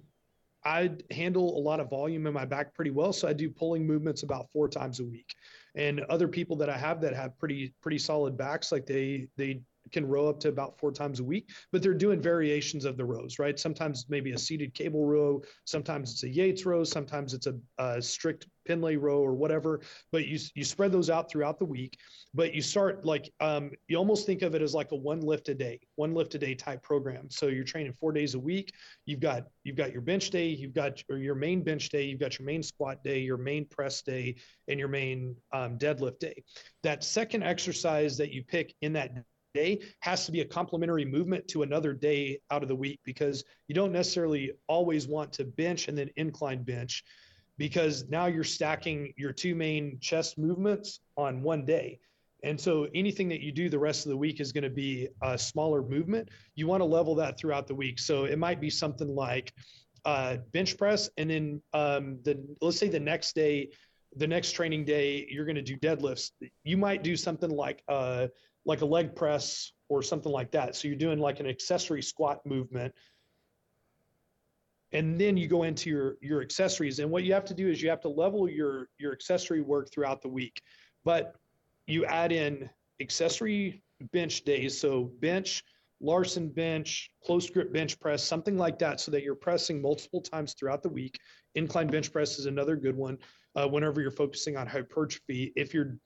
I 0.66 0.91
handle 1.11 1.57
a 1.57 1.61
lot 1.61 1.80
of 1.80 1.89
volume 1.89 2.26
in 2.26 2.34
my 2.34 2.45
back 2.45 2.74
pretty 2.74 2.91
well. 2.91 3.13
So 3.13 3.28
I 3.28 3.34
do 3.34 3.49
pulling 3.49 3.86
movements 3.86 4.24
about 4.24 4.51
four 4.51 4.68
times 4.68 4.99
a 4.99 5.05
week. 5.05 5.36
And 5.76 6.01
other 6.01 6.28
people 6.28 6.55
that 6.57 6.70
I 6.70 6.78
have 6.78 7.01
that 7.01 7.16
have 7.16 7.38
pretty 7.38 7.74
pretty 7.82 7.99
solid 7.99 8.36
backs, 8.38 8.72
like 8.72 8.86
they 8.86 9.28
they 9.38 9.61
can 9.92 10.06
row 10.08 10.28
up 10.28 10.40
to 10.42 10.50
about 10.50 10.78
four 10.80 10.92
times 10.92 11.20
a 11.20 11.24
week, 11.24 11.50
but 11.72 11.82
they're 11.82 11.94
doing 11.94 12.22
variations 12.22 12.86
of 12.86 12.98
the 12.98 13.06
rows, 13.06 13.40
right? 13.40 13.60
Sometimes 13.60 14.06
maybe 14.10 14.32
a 14.32 14.38
seated 14.38 14.74
cable 14.74 15.06
row, 15.06 15.42
sometimes 15.66 16.12
it's 16.12 16.24
a 16.24 16.30
Yates 16.30 16.66
row, 16.66 16.84
sometimes 16.84 17.34
it's 17.34 17.48
a, 17.48 17.56
a 17.78 18.02
strict 18.02 18.48
Pendlay 18.66 18.98
row 18.98 19.20
or 19.20 19.34
whatever. 19.34 19.82
But 20.12 20.26
you 20.26 20.40
you 20.56 20.64
spread 20.64 20.92
those 20.92 21.10
out 21.10 21.30
throughout 21.30 21.60
the 21.60 21.66
week. 21.66 21.98
But 22.34 22.54
you 22.54 22.62
start 22.62 23.06
like 23.06 23.32
um, 23.40 23.72
you 23.88 23.98
almost 23.98 24.26
think 24.26 24.42
of 24.42 24.56
it 24.56 24.62
as 24.62 24.74
like 24.74 24.92
a 24.92 24.96
one 24.96 25.22
lift 25.22 25.50
a 25.50 25.56
day, 25.56 25.80
one 25.96 26.14
lift 26.14 26.36
a 26.36 26.40
day 26.40 26.56
type 26.56 26.84
program. 26.84 27.30
So 27.30 27.48
you're 27.48 27.64
training 27.64 27.94
four 27.94 28.12
days 28.12 28.36
a 28.36 28.40
week. 28.40 28.74
You've 29.06 29.20
got 29.20 29.46
you've 29.64 29.78
got 29.78 29.92
your 29.92 30.02
bench 30.02 30.30
day, 30.32 30.48
you've 30.48 30.74
got 30.74 31.02
or 31.10 31.18
your 31.18 31.36
main 31.36 31.64
bench 31.64 31.90
day, 31.90 32.04
you've 32.04 32.20
got 32.20 32.38
your 32.40 32.46
main 32.46 32.64
squat 32.64 33.04
day, 33.04 33.20
your 33.20 33.38
main 33.38 33.66
press 33.66 34.02
day, 34.02 34.36
and 34.68 34.80
your 34.80 34.90
main 34.90 35.36
um, 35.54 35.78
deadlift 35.78 36.20
day. 36.20 36.44
That 36.84 37.04
second 37.04 37.44
exercise 37.44 38.18
that 38.18 38.32
you 38.32 38.44
pick 38.44 38.76
in 38.82 38.94
that 38.94 39.12
day 39.56 39.80
has 40.01 40.26
to 40.28 40.32
be 40.32 40.41
a 40.41 40.45
complementary 40.45 41.06
movement 41.06 41.47
to 41.47 41.64
another 41.64 41.93
day 41.93 42.39
out 42.51 42.62
of 42.62 42.70
the 42.70 42.76
week 42.76 42.99
because 43.03 43.43
you 43.68 43.74
don't 43.74 43.91
necessarily 43.91 44.51
always 44.68 45.08
want 45.08 45.34
to 45.34 45.45
bench 45.45 45.88
and 45.88 45.97
then 45.97 46.12
incline 46.16 46.62
bench 46.62 47.03
because 47.58 48.08
now 48.10 48.28
you're 48.28 48.43
stacking 48.43 49.14
your 49.18 49.32
two 49.32 49.56
main 49.56 49.97
chest 49.99 50.38
movements 50.38 50.99
on 51.18 51.41
one 51.41 51.66
day. 51.66 51.99
And 52.43 52.60
so 52.60 52.88
anything 52.93 53.30
that 53.30 53.41
you 53.41 53.51
do 53.51 53.70
the 53.70 53.80
rest 53.80 54.06
of 54.06 54.12
the 54.12 54.18
week 54.18 54.39
is 54.39 54.51
going 54.51 54.66
to 54.66 54.70
be 54.70 55.08
a 55.24 55.38
smaller 55.38 55.82
movement. 55.82 56.30
You 56.53 56.68
want 56.68 56.82
to 56.82 56.86
level 56.86 57.16
that 57.16 57.39
throughout 57.39 57.66
the 57.66 57.74
week. 57.74 57.97
So 57.97 58.26
it 58.26 58.38
might 58.38 58.62
be 58.62 58.70
something 58.70 59.08
like 59.08 59.51
uh, 60.06 60.38
bench 60.51 60.78
press, 60.78 61.10
and 61.18 61.30
then 61.32 61.62
um, 61.74 62.20
the 62.24 62.38
let's 62.62 62.78
say 62.78 62.88
the 62.88 62.99
next 62.99 63.34
day, 63.34 63.70
the 64.16 64.28
next 64.28 64.51
training 64.51 64.86
day, 64.86 65.26
you're 65.30 65.45
going 65.45 65.56
to 65.56 65.64
do 65.64 65.78
deadlifts. 65.78 66.30
You 66.64 66.78
might 66.78 67.01
do 67.01 67.16
something 67.16 67.49
like 67.49 67.82
uh, 67.88 68.28
like 68.66 68.82
a 68.82 68.86
leg 68.86 69.16
press 69.16 69.72
or 69.89 70.01
something 70.01 70.32
like 70.32 70.51
that. 70.51 70.76
So 70.76 70.88
you're 70.88 70.97
doing 70.97 71.20
like 71.20 71.39
an 71.39 71.47
accessory 71.47 72.01
squat 72.01 72.45
movement. 72.45 72.93
And 74.91 75.20
then 75.20 75.36
you 75.38 75.47
go 75.47 75.63
into 75.63 75.89
your 75.89 76.18
your 76.22 76.41
accessories. 76.41 76.99
And 76.99 77.11
what 77.11 77.24
you 77.24 77.34
have 77.34 77.45
to 77.45 77.53
do 77.53 77.68
is 77.70 77.82
you 77.82 77.89
have 77.89 78.01
to 78.01 78.09
level 78.09 78.49
your 78.49 78.89
your 78.97 79.11
accessory 79.11 79.61
work 79.61 79.91
throughout 79.91 80.22
the 80.22 80.30
week. 80.30 80.61
But 81.03 81.36
you 81.88 82.05
add 82.05 82.32
in 82.32 82.70
accessory 83.01 83.84
bench 84.11 84.43
days. 84.43 84.80
So 84.80 85.11
bench, 85.20 85.63
Larsen 86.01 86.49
bench, 86.49 87.11
close 87.24 87.49
grip 87.49 87.72
bench 87.74 87.99
press, 87.99 88.24
something 88.24 88.57
like 88.57 88.80
that, 88.80 88.99
so 88.99 89.11
that 89.11 89.24
you're 89.24 89.36
pressing 89.36 89.82
multiple 89.82 90.22
times 90.22 90.53
throughout 90.53 90.84
the 90.84 90.89
week. 90.89 91.18
Incline 91.55 91.88
bench 91.88 92.11
press 92.11 92.38
is 92.38 92.45
another 92.45 92.76
good 92.76 92.95
one. 92.95 93.18
Uh, 93.55 93.68
whenever 93.68 94.01
you're 94.01 94.11
focusing 94.11 94.57
on 94.57 94.68
hypertrophy, 94.68 95.53
if 95.55 95.74
you're 95.74 95.97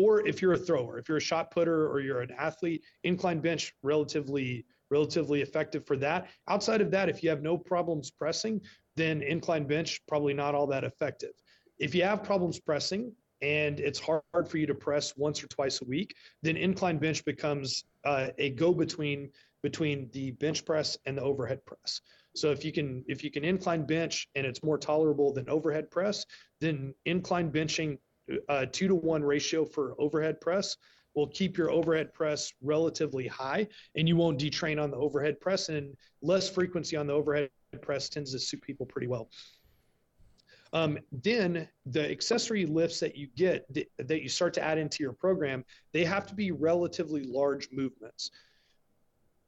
or 0.00 0.26
if 0.26 0.40
you're 0.40 0.54
a 0.54 0.58
thrower, 0.58 0.98
if 0.98 1.08
you're 1.08 1.18
a 1.18 1.28
shot 1.32 1.50
putter 1.50 1.88
or 1.88 2.00
you're 2.00 2.22
an 2.22 2.32
athlete, 2.38 2.82
incline 3.04 3.40
bench 3.40 3.74
relatively 3.82 4.64
relatively 4.90 5.40
effective 5.40 5.86
for 5.86 5.96
that. 5.96 6.28
Outside 6.48 6.80
of 6.80 6.90
that, 6.90 7.08
if 7.08 7.22
you 7.22 7.30
have 7.30 7.42
no 7.42 7.56
problems 7.56 8.10
pressing, 8.10 8.60
then 8.96 9.22
incline 9.22 9.64
bench 9.64 10.00
probably 10.08 10.34
not 10.34 10.54
all 10.54 10.66
that 10.66 10.82
effective. 10.82 11.30
If 11.78 11.94
you 11.94 12.02
have 12.02 12.24
problems 12.24 12.58
pressing 12.58 13.12
and 13.40 13.78
it's 13.80 14.00
hard 14.00 14.48
for 14.48 14.58
you 14.58 14.66
to 14.66 14.74
press 14.74 15.16
once 15.16 15.42
or 15.42 15.46
twice 15.46 15.80
a 15.80 15.84
week, 15.84 16.14
then 16.42 16.56
incline 16.56 16.98
bench 16.98 17.24
becomes 17.24 17.84
uh, 18.04 18.28
a 18.38 18.50
go 18.50 18.74
between 18.74 19.30
between 19.62 20.08
the 20.12 20.30
bench 20.32 20.64
press 20.64 20.96
and 21.06 21.18
the 21.18 21.22
overhead 21.22 21.64
press. 21.66 22.00
So 22.34 22.50
if 22.50 22.64
you 22.64 22.72
can 22.72 23.04
if 23.08 23.24
you 23.24 23.30
can 23.30 23.44
incline 23.44 23.86
bench 23.86 24.28
and 24.34 24.46
it's 24.46 24.62
more 24.62 24.78
tolerable 24.78 25.32
than 25.32 25.48
overhead 25.48 25.90
press, 25.90 26.24
then 26.60 26.94
incline 27.04 27.50
benching 27.50 27.98
a 28.48 28.66
two 28.66 28.88
to 28.88 28.94
one 28.94 29.22
ratio 29.22 29.64
for 29.64 29.94
overhead 29.98 30.40
press 30.40 30.76
will 31.14 31.28
keep 31.28 31.58
your 31.58 31.70
overhead 31.70 32.12
press 32.14 32.52
relatively 32.62 33.26
high 33.26 33.66
and 33.96 34.08
you 34.08 34.16
won't 34.16 34.38
detrain 34.38 34.80
on 34.82 34.90
the 34.90 34.96
overhead 34.96 35.40
press 35.40 35.68
and 35.68 35.96
less 36.22 36.48
frequency 36.48 36.96
on 36.96 37.06
the 37.06 37.12
overhead 37.12 37.50
press 37.82 38.08
tends 38.08 38.32
to 38.32 38.38
suit 38.38 38.62
people 38.62 38.86
pretty 38.86 39.06
well. 39.06 39.28
Um, 40.72 40.98
then 41.10 41.68
the 41.86 42.08
accessory 42.10 42.64
lifts 42.64 43.00
that 43.00 43.16
you 43.16 43.28
get 43.36 43.66
that 43.98 44.22
you 44.22 44.28
start 44.28 44.54
to 44.54 44.62
add 44.62 44.78
into 44.78 45.02
your 45.02 45.12
program, 45.12 45.64
they 45.92 46.04
have 46.04 46.26
to 46.28 46.34
be 46.34 46.52
relatively 46.52 47.24
large 47.24 47.68
movements. 47.72 48.30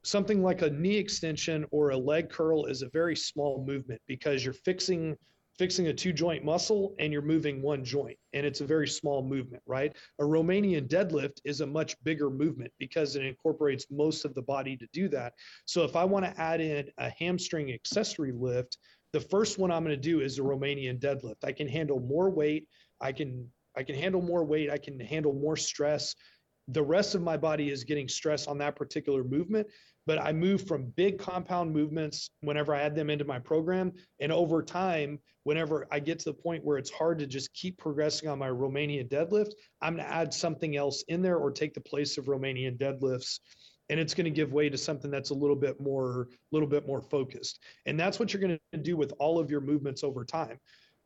Something 0.03 0.43
like 0.43 0.63
a 0.63 0.71
knee 0.71 0.97
extension 0.97 1.65
or 1.71 1.91
a 1.91 1.97
leg 1.97 2.29
curl 2.29 2.65
is 2.65 2.83
a 2.83 2.89
very 2.89 3.15
small 3.15 3.65
movement 3.65 4.01
because 4.09 4.45
you're 4.45 4.53
fixing 4.53 5.17
fixing 5.59 5.89
a 5.89 5.93
two 5.93 6.13
joint 6.13 6.45
muscle 6.45 6.95
and 6.99 7.13
you're 7.13 7.23
moving 7.23 7.61
one 7.63 7.85
joint 7.85 8.17
and 8.33 8.47
it's 8.47 8.61
a 8.61 8.67
very 8.67 8.89
small 8.89 9.23
movement 9.23 9.63
right 9.67 9.97
a 10.19 10.23
romanian 10.23 10.89
deadlift 10.89 11.41
is 11.45 11.61
a 11.61 11.67
much 11.67 11.95
bigger 12.05 12.31
movement 12.31 12.73
because 12.79 13.17
it 13.17 13.25
incorporates 13.25 13.87
most 13.91 14.25
of 14.25 14.35
the 14.35 14.43
body 14.43 14.77
to 14.77 14.87
do 14.93 15.09
that 15.09 15.35
so 15.67 15.85
if 15.85 15.95
i 15.95 16.05
want 16.05 16.25
to 16.25 16.41
add 16.41 16.61
in 16.61 16.89
a 16.99 17.11
hamstring 17.11 17.73
accessory 17.73 18.33
lift 18.33 18.79
the 19.13 19.21
first 19.21 19.59
one 19.59 19.71
I'm 19.71 19.85
going 19.85 19.95
to 19.95 20.01
do 20.01 20.21
is 20.21 20.39
a 20.39 20.43
Romanian 20.43 20.99
deadlift. 20.99 21.45
I 21.45 21.53
can 21.53 21.69
handle 21.69 22.01
more 22.01 22.31
weight. 22.31 22.67
I 23.01 23.13
can 23.13 23.49
I 23.77 23.83
can 23.83 23.95
handle 23.95 24.23
more 24.23 24.45
weight. 24.45 24.71
I 24.71 24.79
can 24.79 24.99
handle 25.01 25.33
more 25.33 25.57
stress. 25.57 26.15
The 26.69 26.83
rest 26.83 27.15
of 27.15 27.23
my 27.23 27.37
body 27.37 27.71
is 27.71 27.85
getting 27.85 28.09
stress 28.09 28.47
on 28.47 28.59
that 28.59 28.77
particular 28.77 29.25
movement, 29.25 29.67
but 30.07 30.19
I 30.19 30.33
move 30.33 30.67
from 30.67 30.93
big 30.97 31.19
compound 31.19 31.73
movements 31.73 32.31
whenever 32.41 32.75
I 32.75 32.83
add 32.83 32.95
them 32.95 33.11
into 33.11 33.25
my 33.25 33.39
program. 33.39 33.93
And 34.21 34.33
over 34.33 34.63
time, 34.63 35.19
whenever 35.45 35.87
I 35.91 36.01
get 36.01 36.19
to 36.21 36.25
the 36.27 36.35
point 36.35 36.65
where 36.65 36.79
it's 36.79 36.91
hard 36.91 37.19
to 37.21 37.27
just 37.27 37.53
keep 37.55 37.79
progressing 37.79 38.29
on 38.29 38.39
my 38.39 38.49
Romanian 38.49 39.09
deadlift, 39.09 39.53
I'm 39.81 39.97
going 39.97 40.07
to 40.07 40.13
add 40.13 40.35
something 40.35 40.77
else 40.77 41.05
in 41.09 41.23
there 41.23 41.37
or 41.37 41.51
take 41.51 41.75
the 41.75 41.81
place 41.81 42.19
of 42.19 42.27
Romanian 42.27 42.77
deadlifts. 42.79 43.41
And 43.91 44.01
it's 44.01 44.15
going 44.15 44.25
to 44.25 44.31
give 44.31 44.53
way 44.53 44.69
to 44.71 44.79
something 44.79 45.11
that's 45.11 45.31
a 45.31 45.35
little 45.35 45.57
bit 45.57 45.81
more 45.81 46.23
a 46.23 46.27
little 46.53 46.69
bit 46.69 46.87
more 46.87 47.03
focused. 47.03 47.61
And 47.85 47.99
that's 47.99 48.19
what 48.19 48.33
you're 48.33 48.41
going 48.41 48.59
to 48.73 48.79
do 48.79 48.97
with 48.97 49.13
all 49.19 49.39
of 49.39 49.51
your 49.51 49.61
movements 49.61 50.03
over 50.03 50.25
time. 50.25 50.59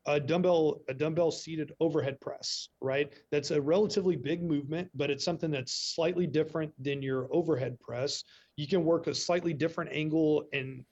A 0.06 0.20
dumbbell 0.20 0.82
a 0.88 0.94
dumbbell 0.94 1.32
seated 1.32 1.72
overhead 1.80 2.20
press 2.20 2.68
right? 2.80 3.12
That's 3.32 3.50
a 3.50 3.60
relatively 3.60 4.14
big 4.14 4.40
movement 4.42 4.88
but 4.94 5.10
it's 5.10 5.24
something 5.24 5.50
that's 5.50 5.94
slightly 5.94 6.28
different 6.28 6.72
than 6.80 7.02
your 7.02 7.26
overhead 7.32 7.80
press 7.80 8.22
you 8.56 8.66
can 8.66 8.84
work 8.84 9.06
a 9.06 9.14
slightly 9.14 9.52
different 9.52 9.90
angle 9.92 10.48
and 10.52 10.84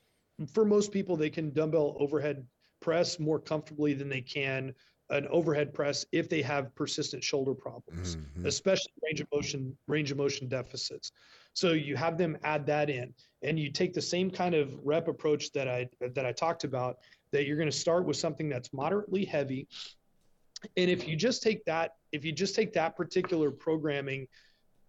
for 0.53 0.65
most 0.65 0.93
people 0.93 1.17
they 1.17 1.31
can 1.31 1.53
dumbbell 1.53 1.97
overhead 1.99 2.47
press 2.81 3.19
more 3.19 3.39
comfortably 3.39 3.95
than 3.95 4.09
they 4.09 4.21
can 4.21 4.75
an 5.11 5.27
overhead 5.29 5.73
press 5.73 6.07
if 6.13 6.29
they 6.29 6.41
have 6.43 6.75
persistent 6.75 7.23
shoulder 7.23 7.55
problems 7.55 8.17
mm-hmm. 8.17 8.47
especially 8.47 8.93
range 9.03 9.21
of 9.21 9.29
motion 9.33 9.77
range 9.87 10.11
of 10.11 10.17
motion 10.17 10.49
deficits 10.49 11.13
so 11.55 11.71
you 11.71 11.97
have 11.97 12.19
them 12.19 12.37
add 12.43 12.67
that 12.67 12.91
in, 12.91 13.15
and 13.43 13.59
you 13.59 13.71
take 13.71 13.95
the 13.95 14.03
same 14.03 14.31
kind 14.31 14.55
of 14.55 14.75
rep 14.85 15.07
approach 15.07 15.53
that 15.53 15.69
I 15.69 15.89
that 16.01 16.27
I 16.27 16.33
talked 16.33 16.65
about. 16.65 16.99
That 17.31 17.47
you're 17.47 17.57
going 17.57 17.71
to 17.71 17.77
start 17.77 18.05
with 18.05 18.17
something 18.17 18.49
that's 18.49 18.73
moderately 18.73 19.25
heavy, 19.25 19.69
and 20.77 20.91
if 20.91 21.09
you 21.09 21.17
just 21.17 21.43
take 21.43 21.65
that, 21.65 21.95
if 22.13 22.25
you 22.25 22.33
just 22.33 22.55
take 22.55 22.73
that 22.75 22.97
particular 22.97 23.51
programming 23.51 24.27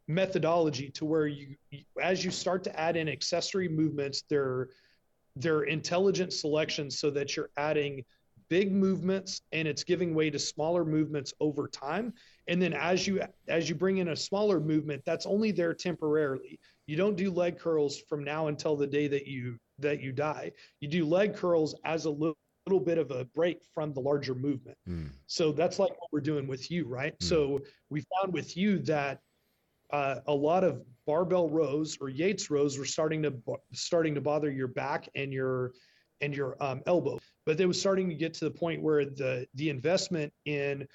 methodology 0.07 0.89
to 0.91 1.05
where 1.05 1.27
you, 1.27 1.55
as 2.01 2.23
you 2.23 2.31
start 2.31 2.63
to 2.63 2.79
add 2.79 2.95
in 2.95 3.09
accessory 3.09 3.67
movements, 3.67 4.23
they're 4.29 4.69
they're 5.37 5.63
intelligent 5.63 6.31
selections 6.31 6.97
so 6.97 7.09
that 7.09 7.35
you're 7.35 7.49
adding 7.57 8.05
big 8.47 8.71
movements 8.71 9.41
and 9.51 9.67
it's 9.67 9.83
giving 9.83 10.15
way 10.15 10.29
to 10.29 10.39
smaller 10.39 10.85
movements 10.85 11.33
over 11.39 11.67
time 11.67 12.13
and 12.47 12.61
then 12.61 12.73
as 12.73 13.07
you 13.07 13.19
as 13.47 13.67
you 13.67 13.73
bring 13.73 13.97
in 13.97 14.09
a 14.09 14.15
smaller 14.15 14.59
movement 14.59 15.01
that's 15.03 15.25
only 15.25 15.51
there 15.51 15.73
temporarily 15.73 16.59
you 16.85 16.95
don't 16.95 17.17
do 17.17 17.31
leg 17.31 17.57
curls 17.57 17.99
from 18.07 18.23
now 18.23 18.47
until 18.47 18.75
the 18.75 18.85
day 18.85 19.07
that 19.07 19.25
you 19.25 19.57
that 19.79 19.99
you 19.99 20.11
die 20.11 20.51
you 20.79 20.87
do 20.87 21.05
leg 21.05 21.35
curls 21.35 21.75
as 21.83 22.05
a 22.05 22.09
little 22.09 22.37
little 22.67 22.83
bit 22.83 22.97
of 22.97 23.11
a 23.11 23.25
break 23.25 23.59
from 23.73 23.93
the 23.93 23.99
larger 23.99 24.33
movement. 24.33 24.77
Mm. 24.89 25.09
So 25.27 25.51
that's 25.51 25.77
like 25.77 25.91
what 25.91 26.11
we're 26.11 26.21
doing 26.21 26.47
with 26.47 26.71
you, 26.71 26.87
right? 26.87 27.17
Mm. 27.19 27.23
So 27.23 27.61
we 27.89 28.03
found 28.19 28.33
with 28.33 28.57
you 28.57 28.79
that 28.79 29.19
uh, 29.95 30.19
a 30.27 30.33
lot 30.33 30.63
of 30.65 30.81
barbell 31.07 31.49
rows 31.49 31.97
or 32.01 32.09
Yates 32.09 32.49
rows 32.51 32.77
were 32.77 32.85
starting 32.85 33.23
to 33.23 33.33
starting 33.73 34.13
to 34.15 34.21
bother 34.21 34.51
your 34.51 34.67
back 34.67 35.07
and 35.15 35.31
your 35.31 35.71
and 36.21 36.35
your 36.35 36.61
um, 36.61 36.81
elbow, 36.85 37.17
but 37.45 37.57
they 37.57 37.65
was 37.65 37.79
starting 37.79 38.09
to 38.09 38.15
get 38.15 38.33
to 38.33 38.45
the 38.45 38.51
point 38.51 38.81
where 38.81 39.05
the 39.05 39.47
the 39.55 39.69
investment 39.69 40.33
in 40.45 40.85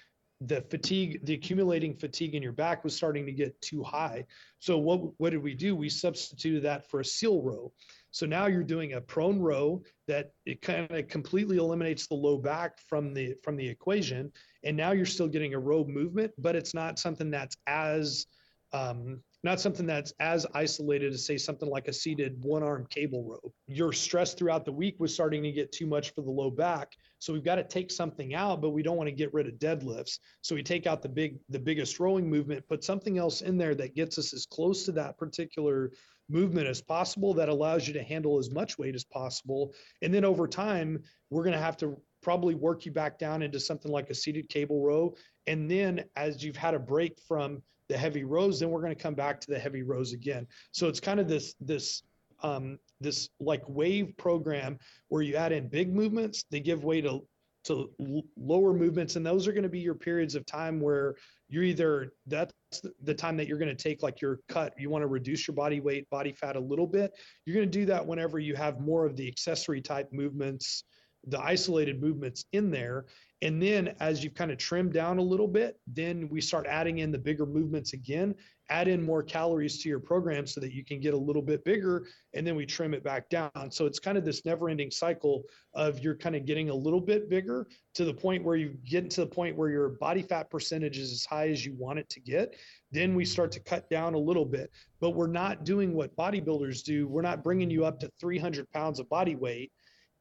the 0.43 0.63
fatigue, 0.63 1.21
the 1.25 1.35
accumulating 1.35 1.95
fatigue 1.95 2.35
in 2.35 2.43
your 2.43 2.53
back 2.53 2.83
was 2.83 2.97
starting 2.97 3.27
to 3.27 3.33
get 3.33 3.61
too 3.61 3.83
high. 3.83 4.25
So 4.59 4.77
what 4.77 5.01
what 5.19 5.31
did 5.31 5.43
we 5.43 5.55
do? 5.55 5.75
We 5.75 5.89
substituted 5.89 6.63
that 6.65 6.91
for 6.91 7.01
a 7.01 7.05
seal 7.05 7.43
row. 7.43 7.73
So 8.11 8.27
now 8.27 8.47
you're 8.47 8.65
doing 8.65 8.95
a 8.95 9.01
prone 9.01 9.39
row 9.39 9.83
that 10.09 10.33
it 10.45 10.61
kind 10.61 10.91
of 10.91 11.09
completely 11.09 11.59
eliminates 11.59 12.07
the 12.07 12.15
low 12.15 12.37
back 12.37 12.81
from 12.89 13.15
the 13.15 13.35
from 13.45 13.57
the 13.57 13.67
equation, 13.67 14.31
and 14.63 14.77
now 14.77 14.93
you're 14.93 15.07
still 15.17 15.29
getting 15.29 15.55
a 15.55 15.59
row 15.59 15.85
movement, 15.85 16.33
but 16.37 16.55
it's 16.55 16.75
not 16.75 16.99
something 16.99 17.31
that's 17.31 17.57
as 17.67 18.27
um, 18.73 19.21
not 19.43 19.61
something 19.61 19.87
that's 19.87 20.12
as 20.21 20.47
isolated 20.55 21.12
as 21.12 21.25
say 21.25 21.39
something 21.39 21.68
like 21.68 21.89
a 21.89 21.93
seated 21.93 22.43
one 22.45 22.62
arm 22.62 22.87
cable 22.91 23.25
row. 23.25 23.53
Your 23.66 23.93
stress 23.93 24.35
throughout 24.35 24.64
the 24.64 24.73
week 24.73 24.97
was 24.99 25.14
starting 25.14 25.43
to 25.43 25.53
get 25.53 25.73
too 25.73 25.87
much 25.87 26.14
for 26.14 26.21
the 26.21 26.31
low 26.31 26.51
back. 26.51 26.93
So 27.18 27.33
we've 27.33 27.45
got 27.45 27.57
to 27.57 27.64
take 27.64 27.91
something 27.91 28.35
out, 28.35 28.61
but 28.61 28.71
we 28.71 28.83
don't 28.83 28.97
want 28.97 29.09
to 29.09 29.14
get 29.14 29.33
rid 29.33 29.49
of 29.49 29.55
deadlifts. 29.55 30.18
So 30.43 30.55
we 30.55 30.62
take 30.62 30.87
out 30.87 31.03
the 31.03 31.09
big 31.09 31.39
the 31.49 31.59
biggest 31.59 31.99
rowing 31.99 32.29
movement, 32.29 32.68
put 32.68 32.85
something 32.85 33.18
else 33.18 33.41
in 33.41 33.57
there 33.57 33.75
that 33.77 33.95
gets 33.95 34.18
us 34.18 34.35
as 34.35 34.47
close 34.47 34.85
to 34.85 34.93
that 34.93 35.18
particular 35.18 35.91
movement 36.29 36.66
as 36.68 36.81
possible 36.81 37.35
that 37.35 37.49
allows 37.49 37.89
you 37.89 37.95
to 37.95 38.03
handle 38.03 38.39
as 38.39 38.51
much 38.51 38.79
weight 38.79 38.95
as 38.95 39.05
possible. 39.05 39.75
And 40.03 40.14
then 40.14 40.25
over 40.25 40.47
time, 40.47 41.03
we're 41.31 41.43
going 41.43 41.57
to 41.57 41.62
have 41.62 41.77
to 41.79 42.01
probably 42.23 42.55
work 42.55 42.85
you 42.85 42.93
back 42.93 43.18
down 43.18 43.43
into 43.43 43.59
something 43.59 43.91
like 43.91 44.11
a 44.11 44.14
seated 44.14 44.49
cable 44.49 44.83
row. 44.83 45.14
And 45.47 45.71
then 45.71 46.05
as 46.16 46.45
you've 46.45 46.57
had 46.57 46.75
a 46.75 46.79
break 46.79 47.18
from 47.27 47.62
the 47.91 47.99
heavy 47.99 48.22
rows, 48.22 48.61
then 48.61 48.70
we're 48.70 48.80
going 48.80 48.95
to 48.95 49.03
come 49.03 49.14
back 49.14 49.41
to 49.41 49.51
the 49.51 49.59
heavy 49.59 49.82
rows 49.82 50.12
again. 50.12 50.47
So 50.70 50.86
it's 50.86 51.01
kind 51.01 51.18
of 51.18 51.28
this 51.28 51.55
this 51.61 52.05
um, 52.43 52.78
this 53.01 53.28
like 53.41 53.62
wave 53.68 54.14
program 54.16 54.78
where 55.09 55.22
you 55.22 55.34
add 55.34 55.53
in 55.53 55.68
big 55.68 55.93
movements, 55.95 56.45
they 56.51 56.61
give 56.61 56.84
way 56.84 57.01
to 57.03 57.26
to 57.64 57.91
lower 58.38 58.72
movements, 58.72 59.16
and 59.16 59.26
those 59.26 59.47
are 59.47 59.53
going 59.53 59.64
to 59.64 59.68
be 59.68 59.80
your 59.80 59.95
periods 59.95 60.34
of 60.34 60.47
time 60.47 60.80
where 60.80 61.16
you're 61.51 61.64
either 61.64 62.12
that's 62.28 62.55
the 63.03 63.12
time 63.12 63.36
that 63.36 63.49
you're 63.49 63.59
going 63.59 63.76
to 63.76 63.82
take 63.82 64.03
like 64.03 64.20
your 64.20 64.38
cut 64.49 64.72
you 64.78 64.88
want 64.88 65.03
to 65.03 65.09
reduce 65.09 65.49
your 65.49 65.57
body 65.57 65.80
weight 65.80 66.09
body 66.09 66.32
fat 66.32 66.55
a 66.55 66.61
little 66.61 66.86
bit 66.86 67.11
you're 67.45 67.57
going 67.57 67.68
to 67.68 67.78
do 67.78 67.84
that 67.84 68.07
whenever 68.07 68.38
you 68.38 68.55
have 68.55 68.78
more 68.78 69.05
of 69.05 69.16
the 69.16 69.26
accessory 69.26 69.80
type 69.80 70.09
movements 70.12 70.84
the 71.26 71.41
isolated 71.41 72.01
movements 72.01 72.45
in 72.53 72.70
there 72.70 73.07
and 73.43 73.62
then 73.62 73.95
as 74.01 74.22
you've 74.22 74.34
kind 74.34 74.51
of 74.51 74.59
trimmed 74.59 74.93
down 74.93 75.18
a 75.18 75.22
little 75.22 75.49
bit, 75.49 75.80
then 75.86 76.28
we 76.28 76.41
start 76.41 76.66
adding 76.66 76.99
in 76.99 77.11
the 77.11 77.18
bigger 77.18 77.47
movements 77.47 77.95
again, 77.95 78.34
add 78.68 78.86
in 78.86 79.03
more 79.03 79.22
calories 79.22 79.82
to 79.82 79.88
your 79.88 79.99
program 79.99 80.47
so 80.47 80.61
that 80.61 80.74
you 80.74 80.84
can 80.84 81.01
get 81.01 81.14
a 81.14 81.16
little 81.16 81.41
bit 81.41 81.64
bigger 81.64 82.07
and 82.34 82.47
then 82.47 82.55
we 82.55 82.66
trim 82.66 82.93
it 82.93 83.03
back 83.03 83.30
down. 83.30 83.70
So 83.70 83.86
it's 83.86 83.99
kind 83.99 84.18
of 84.18 84.26
this 84.26 84.45
never 84.45 84.68
ending 84.68 84.91
cycle 84.91 85.45
of 85.72 85.99
you're 86.01 86.16
kind 86.16 86.36
of 86.36 86.45
getting 86.45 86.68
a 86.68 86.74
little 86.74 87.01
bit 87.01 87.30
bigger 87.30 87.66
to 87.95 88.05
the 88.05 88.12
point 88.12 88.45
where 88.45 88.57
you 88.57 88.76
get 88.84 89.11
to 89.11 89.22
the 89.22 89.26
point 89.26 89.57
where 89.57 89.70
your 89.70 89.88
body 89.88 90.22
fat 90.22 90.51
percentage 90.51 90.99
is 90.99 91.11
as 91.11 91.24
high 91.24 91.49
as 91.49 91.64
you 91.64 91.74
want 91.78 91.99
it 91.99 92.11
to 92.11 92.20
get. 92.20 92.57
Then 92.93 93.14
we 93.14 93.24
start 93.24 93.51
to 93.53 93.61
cut 93.61 93.88
down 93.88 94.12
a 94.12 94.18
little 94.18 94.45
bit, 94.45 94.70
but 95.01 95.11
we're 95.11 95.26
not 95.26 95.64
doing 95.64 95.95
what 95.95 96.14
bodybuilders 96.14 96.84
do. 96.84 97.09
We're 97.09 97.22
not 97.22 97.43
bringing 97.43 97.70
you 97.70 97.86
up 97.86 97.99
to 98.01 98.11
300 98.20 98.70
pounds 98.70 99.01
of 99.01 99.09
body 99.09 99.34
weight 99.34 99.72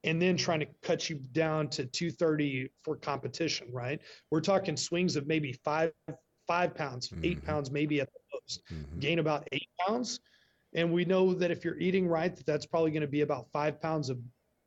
and 0.04 0.22
then 0.22 0.38
trying 0.38 0.60
to 0.62 0.68
cut 0.82 1.10
you 1.10 1.20
down 1.34 1.68
to 1.70 1.86
230 1.86 2.70
for 2.84 2.96
competition, 2.96 3.68
right? 3.72 4.00
We're 4.32 4.42
talking 4.42 4.78
swings 4.78 5.16
of 5.16 5.28
maybe 5.28 5.54
five, 5.54 5.92
five 6.48 6.74
pounds, 6.74 7.10
mm-hmm. 7.10 7.26
eight 7.26 7.46
pounds, 7.46 7.72
maybe 7.72 8.00
at 8.02 8.10
the 8.12 8.20
most, 8.34 8.62
mm-hmm. 8.72 9.00
gain 9.00 9.20
about 9.20 9.48
eight 9.52 9.70
pounds. 9.86 10.20
And 10.74 10.94
we 10.94 11.04
know 11.04 11.34
that 11.34 11.52
if 11.52 11.66
you're 11.66 11.80
eating 11.80 12.08
right, 12.08 12.36
that 12.36 12.46
that's 12.46 12.66
probably 12.66 12.92
going 12.92 13.02
to 13.02 13.08
be 13.08 13.22
about 13.22 13.52
five 13.52 13.82
pounds 13.82 14.10
of 14.10 14.20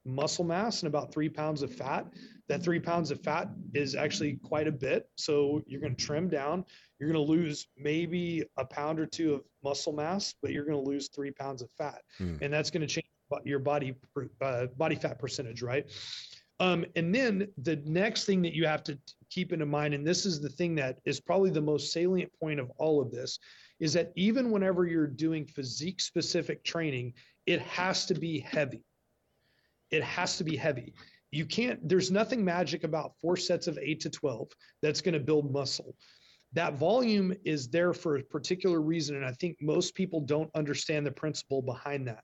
muscle 0.05 0.45
mass 0.45 0.83
and 0.83 0.89
about 0.89 1.12
three 1.12 1.28
pounds 1.28 1.62
of 1.62 1.72
fat. 1.72 2.07
That 2.49 2.62
three 2.62 2.80
pounds 2.80 3.11
of 3.11 3.20
fat 3.22 3.49
is 3.72 3.95
actually 3.95 4.39
quite 4.43 4.66
a 4.66 4.72
bit. 4.72 5.09
So 5.16 5.62
you're 5.66 5.80
going 5.80 5.95
to 5.95 6.05
trim 6.05 6.28
down. 6.28 6.64
You're 6.99 7.11
going 7.11 7.24
to 7.24 7.33
lose 7.33 7.68
maybe 7.78 8.45
a 8.57 8.64
pound 8.64 8.99
or 8.99 9.07
two 9.07 9.35
of 9.35 9.43
muscle 9.62 9.93
mass, 9.93 10.35
but 10.43 10.51
you're 10.51 10.64
going 10.64 10.83
to 10.83 10.91
lose 10.91 11.09
three 11.09 11.30
pounds 11.30 11.62
of 11.62 11.70
fat. 11.70 12.03
Mm. 12.20 12.43
And 12.43 12.53
that's 12.53 12.70
going 12.70 12.80
to 12.80 12.87
change 12.87 13.07
your 13.45 13.59
body 13.59 13.95
uh, 14.41 14.66
body 14.76 14.97
fat 14.97 15.18
percentage, 15.18 15.62
right? 15.62 15.87
Um, 16.61 16.85
and 16.95 17.12
then 17.12 17.49
the 17.59 17.76
next 17.85 18.24
thing 18.24 18.41
that 18.43 18.55
you 18.55 18.66
have 18.66 18.85
to 18.85 18.97
keep 19.30 19.53
in 19.53 19.66
mind, 19.68 19.95
and 19.95 20.07
this 20.07 20.24
is 20.24 20.41
the 20.41 20.49
thing 20.49 20.76
that 20.76 20.99
is 21.05 21.18
probably 21.18 21.51
the 21.51 21.61
most 21.61 21.93
salient 21.93 22.30
point 22.39 22.61
of 22.61 22.70
all 22.76 23.01
of 23.01 23.11
this, 23.11 23.39
is 23.80 23.93
that 23.95 24.12
even 24.14 24.53
whenever 24.53 24.87
you're 24.87 25.09
doing 25.09 25.45
physique 25.45 26.01
specific 26.01 26.62
training, 26.62 27.14
it 27.47 27.61
has 27.62 28.07
to 28.07 28.14
be 28.14 28.39
heavy. 28.39 28.85
It 29.91 30.05
has 30.05 30.37
to 30.39 30.45
be 30.45 30.57
heavy. 30.57 30.95
You 31.33 31.47
can't, 31.47 31.89
there's 31.89 32.12
nothing 32.12 32.45
magic 32.45 32.85
about 32.85 33.14
four 33.20 33.37
sets 33.37 33.66
of 33.66 33.78
eight 33.83 33.99
to 34.01 34.11
12 34.11 34.49
that's 34.83 35.01
going 35.01 35.14
to 35.14 35.20
build 35.20 35.53
muscle. 35.53 35.97
That 36.53 36.74
volume 36.74 37.35
is 37.45 37.68
there 37.68 37.93
for 37.93 38.18
a 38.18 38.22
particular 38.22 38.80
reason. 38.80 39.16
And 39.16 39.24
I 39.24 39.33
think 39.33 39.57
most 39.61 39.97
people 39.97 40.20
don't 40.20 40.51
understand 40.55 41.07
the 41.07 41.11
principle 41.11 41.62
behind 41.62 42.07
that 42.07 42.22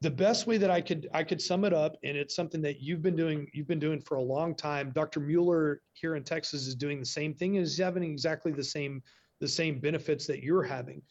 the 0.00 0.10
best 0.10 0.46
way 0.46 0.58
that 0.58 0.70
I 0.70 0.80
could 0.80 1.08
I 1.14 1.24
could 1.24 1.40
sum 1.40 1.64
it 1.64 1.72
up, 1.72 1.96
and 2.04 2.16
it's 2.16 2.36
something 2.36 2.60
that 2.62 2.80
you've 2.80 3.02
been 3.02 3.16
doing 3.16 3.48
you've 3.52 3.68
been 3.68 3.78
doing 3.78 4.00
for 4.00 4.16
a 4.16 4.22
long 4.22 4.54
time. 4.54 4.92
Dr. 4.94 5.20
Mueller 5.20 5.80
here 5.92 6.16
in 6.16 6.24
Texas 6.24 6.66
is 6.66 6.74
doing 6.74 7.00
the 7.00 7.06
same 7.06 7.34
thing, 7.34 7.54
is 7.54 7.78
having 7.78 8.04
exactly 8.04 8.52
the 8.52 8.64
same 8.64 9.02
the 9.40 9.48
same 9.48 9.80
benefits 9.80 10.26
that 10.26 10.42
you're 10.42 10.62
having. 10.62 11.02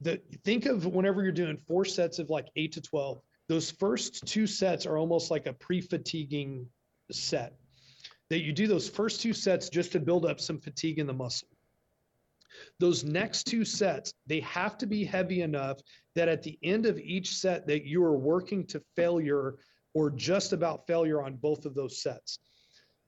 The 0.00 0.20
think 0.44 0.66
of 0.66 0.86
whenever 0.86 1.22
you're 1.22 1.32
doing 1.32 1.56
four 1.56 1.84
sets 1.84 2.18
of 2.18 2.30
like 2.30 2.48
eight 2.56 2.72
to 2.72 2.80
twelve, 2.80 3.20
those 3.48 3.70
first 3.70 4.26
two 4.26 4.46
sets 4.46 4.86
are 4.86 4.96
almost 4.96 5.30
like 5.30 5.46
a 5.46 5.52
pre-fatiguing 5.52 6.66
set. 7.10 7.54
That 8.30 8.42
you 8.42 8.52
do 8.52 8.66
those 8.66 8.88
first 8.88 9.20
two 9.20 9.34
sets 9.34 9.68
just 9.68 9.92
to 9.92 10.00
build 10.00 10.24
up 10.24 10.40
some 10.40 10.58
fatigue 10.58 10.98
in 10.98 11.06
the 11.06 11.12
muscle. 11.12 11.48
Those 12.78 13.04
next 13.04 13.44
two 13.44 13.64
sets, 13.64 14.12
they 14.26 14.40
have 14.40 14.78
to 14.78 14.86
be 14.86 15.04
heavy 15.04 15.42
enough 15.42 15.80
that 16.14 16.28
at 16.28 16.42
the 16.42 16.58
end 16.62 16.86
of 16.86 16.98
each 16.98 17.36
set 17.36 17.66
that 17.66 17.84
you 17.84 18.04
are 18.04 18.16
working 18.16 18.66
to 18.68 18.82
failure 18.96 19.56
or 19.94 20.10
just 20.10 20.52
about 20.52 20.86
failure 20.86 21.22
on 21.22 21.36
both 21.36 21.66
of 21.66 21.74
those 21.74 22.02
sets. 22.02 22.38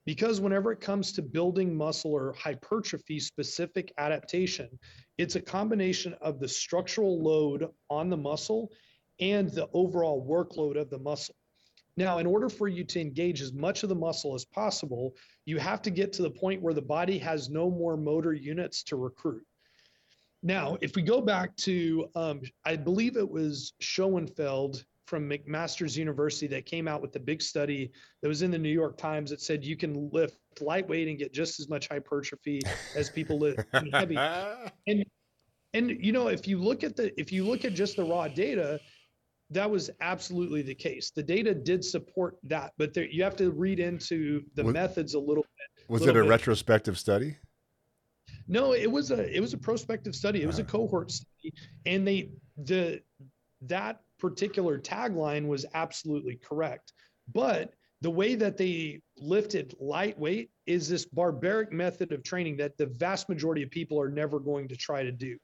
Because 0.05 0.39
whenever 0.39 0.71
it 0.71 0.81
comes 0.81 1.11
to 1.13 1.23
building 1.23 1.75
muscle 1.75 2.11
or 2.11 2.33
hypertrophy 2.33 3.19
specific 3.19 3.91
adaptation, 3.97 4.69
it's 5.17 5.35
a 5.35 5.41
combination 5.41 6.13
of 6.21 6.39
the 6.39 6.47
structural 6.47 7.21
load 7.21 7.67
on 7.89 8.09
the 8.09 8.17
muscle 8.17 8.71
and 9.19 9.49
the 9.49 9.67
overall 9.73 10.25
workload 10.27 10.79
of 10.79 10.89
the 10.89 10.99
muscle. 10.99 11.35
Now, 11.97 12.17
in 12.17 12.25
order 12.25 12.49
for 12.49 12.67
you 12.67 12.83
to 12.83 12.99
engage 12.99 13.41
as 13.41 13.53
much 13.53 13.83
of 13.83 13.89
the 13.89 13.95
muscle 13.95 14.35
as 14.35 14.43
possible, 14.43 15.15
you 15.45 15.57
have 15.59 15.81
to 15.83 15.89
get 15.89 16.11
to 16.13 16.23
the 16.23 16.29
point 16.29 16.61
where 16.61 16.73
the 16.73 16.81
body 16.81 17.17
has 17.19 17.49
no 17.49 17.69
more 17.69 17.95
motor 17.95 18.33
units 18.33 18.83
to 18.83 18.97
recruit. 18.97 19.45
Now, 20.43 20.77
if 20.81 20.95
we 20.95 21.01
go 21.01 21.21
back 21.21 21.55
to, 21.57 22.07
um, 22.15 22.41
I 22.65 22.75
believe 22.75 23.17
it 23.17 23.27
was 23.27 23.73
Schoenfeld 23.79 24.83
from 25.05 25.29
McMaster's 25.29 25.97
University 25.97 26.47
that 26.47 26.65
came 26.65 26.87
out 26.87 27.01
with 27.01 27.13
the 27.13 27.19
big 27.19 27.41
study 27.41 27.91
that 28.21 28.27
was 28.27 28.41
in 28.41 28.51
the 28.51 28.57
New 28.57 28.69
York 28.69 28.97
Times 28.97 29.29
that 29.29 29.41
said 29.41 29.63
you 29.63 29.77
can 29.77 30.09
lift 30.11 30.37
lightweight 30.59 31.07
and 31.07 31.17
get 31.17 31.33
just 31.33 31.59
as 31.59 31.69
much 31.69 31.87
hypertrophy 31.87 32.61
as 32.95 33.09
people 33.09 33.39
lift 33.39 33.59
heavy. 33.93 34.17
And 34.87 35.05
and 35.73 35.89
you 35.89 36.11
know, 36.11 36.27
if 36.27 36.47
you 36.47 36.57
look 36.57 36.83
at 36.83 36.95
the 36.95 37.17
if 37.19 37.31
you 37.31 37.45
look 37.45 37.65
at 37.65 37.73
just 37.73 37.97
the 37.97 38.03
raw 38.03 38.27
data, 38.27 38.79
that 39.55 39.71
was 39.71 39.89
absolutely 40.01 40.61
the 40.61 40.75
case. 40.75 41.11
The 41.11 41.23
data 41.23 41.55
did 41.55 41.83
support 41.83 42.37
that, 42.43 42.73
but 42.77 42.93
there, 42.93 43.05
you 43.05 43.23
have 43.23 43.37
to 43.37 43.51
read 43.51 43.79
into 43.79 44.43
the 44.55 44.65
was, 44.65 44.73
methods 44.73 45.13
a 45.13 45.19
little 45.19 45.43
bit. 45.43 45.89
Was 45.89 46.01
little 46.01 46.17
it 46.17 46.19
a 46.19 46.23
bit. 46.23 46.29
retrospective 46.29 46.99
study? 46.99 47.37
No, 48.47 48.73
it 48.73 48.91
was 48.91 49.11
a 49.11 49.33
it 49.35 49.39
was 49.39 49.53
a 49.53 49.57
prospective 49.57 50.13
study. 50.13 50.43
It 50.43 50.47
was 50.47 50.59
a 50.59 50.63
cohort 50.63 51.09
study, 51.09 51.53
and 51.85 52.05
they 52.05 52.31
the 52.57 53.01
that 53.61 54.01
particular 54.19 54.77
tagline 54.77 55.47
was 55.47 55.65
absolutely 55.73 56.39
correct. 56.43 56.93
But 57.33 57.73
the 58.01 58.11
way 58.11 58.35
that 58.35 58.57
they 58.57 59.01
lifted 59.17 59.73
lightweight 59.79 60.51
is 60.67 60.89
this 60.89 61.05
barbaric 61.05 61.71
method 61.71 62.11
of 62.11 62.23
training 62.23 62.57
that 62.57 62.77
the 62.77 62.87
vast 62.87 63.29
majority 63.29 63.63
of 63.63 63.71
people 63.71 63.99
are 63.99 64.09
never 64.09 64.39
going 64.39 64.67
to 64.67 64.75
try 64.75 65.01
to 65.01 65.11
do. 65.11 65.37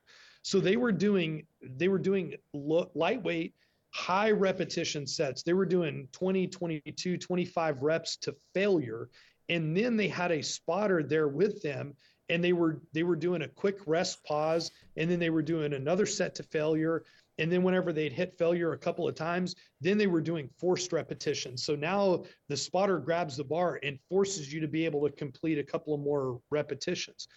So 0.44 0.60
they 0.60 0.76
were 0.76 0.92
doing 0.92 1.46
they 1.64 1.88
were 1.88 2.00
doing 2.00 2.36
lightweight 2.54 3.54
high 3.92 4.32
repetition 4.32 5.06
sets. 5.06 5.44
They 5.44 5.54
were 5.54 5.66
doing 5.66 6.08
20, 6.12 6.48
22, 6.48 7.18
25 7.18 7.82
reps 7.82 8.18
to 8.18 8.36
failure. 8.54 9.10
And 9.50 9.76
then 9.76 9.98
they 9.98 10.08
had 10.08 10.32
a 10.32 10.42
spotter 10.42 11.04
there 11.04 11.28
with 11.28 11.62
them 11.62 11.94
and 12.30 12.42
they 12.42 12.54
were 12.54 12.82
they 12.94 13.04
were 13.04 13.18
doing 13.18 13.42
a 13.42 13.48
quick 13.48 13.80
rest 13.86 14.24
pause 14.24 14.72
and 14.96 15.12
then 15.12 15.20
they 15.20 15.30
were 15.30 15.42
doing 15.42 15.74
another 15.74 16.06
set 16.06 16.34
to 16.36 16.44
failure. 16.44 17.04
And 17.38 17.52
then 17.52 17.64
whenever 17.64 17.92
they'd 17.92 18.14
hit 18.14 18.38
failure 18.38 18.72
a 18.72 18.78
couple 18.78 19.08
of 19.08 19.16
times 19.16 19.56
then 19.82 19.98
they 19.98 20.08
were 20.08 20.22
doing 20.22 20.50
forced 20.60 20.94
repetitions 20.94 21.64
so 21.64 21.76
now 21.76 22.24
the 22.48 22.56
spotter 22.58 23.00
grabs 23.00 23.36
the 23.36 23.44
bar 23.44 23.80
and 23.84 24.00
forces 24.10 24.54
you 24.54 24.62
to 24.62 24.68
be 24.68 24.86
able 24.86 25.08
to 25.08 25.14
complete 25.16 25.58
a 25.58 25.64
couple 25.64 25.94
of 25.94 26.00
more 26.00 26.40
repetitions. 26.50 27.28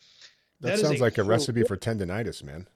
That, 0.61 0.77
that 0.77 0.79
sounds 0.81 1.01
a 1.01 1.03
like 1.03 1.19
a 1.19 1.25
recipe 1.25 1.65
for 1.65 1.77
tendonitis 1.77 2.45
man 2.45 2.69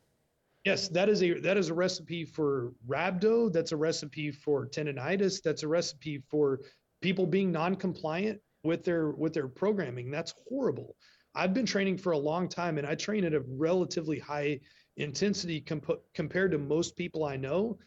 Yes, 0.68 0.88
that 0.88 1.08
is 1.08 1.22
a 1.22 1.40
that 1.40 1.56
is 1.56 1.70
a 1.70 1.74
recipe 1.74 2.26
for 2.26 2.72
rhabdo. 2.86 3.50
That's 3.50 3.72
a 3.72 3.76
recipe 3.76 4.30
for 4.30 4.66
tendonitis. 4.66 5.40
That's 5.42 5.62
a 5.62 5.68
recipe 5.68 6.22
for 6.30 6.60
people 7.00 7.26
being 7.26 7.50
non-compliant 7.50 8.38
with 8.64 8.84
their 8.84 9.12
with 9.12 9.32
their 9.32 9.48
programming. 9.48 10.10
That's 10.10 10.34
horrible. 10.46 10.94
I've 11.34 11.54
been 11.54 11.64
training 11.64 11.96
for 11.96 12.12
a 12.12 12.18
long 12.18 12.48
time, 12.48 12.76
and 12.76 12.86
I 12.86 12.94
train 12.96 13.24
at 13.24 13.32
a 13.32 13.42
relatively 13.48 14.18
high 14.18 14.60
intensity 14.98 15.60
comp- 15.60 16.02
compared 16.12 16.52
to 16.52 16.58
most 16.58 16.96
people 16.96 17.24
I 17.24 17.36
know. 17.36 17.78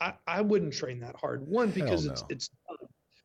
I, 0.00 0.14
I 0.26 0.40
wouldn't 0.40 0.72
train 0.72 1.00
that 1.00 1.16
hard. 1.16 1.46
One 1.46 1.70
because 1.70 2.06
no. 2.06 2.12
it's 2.12 2.24
it's, 2.30 2.50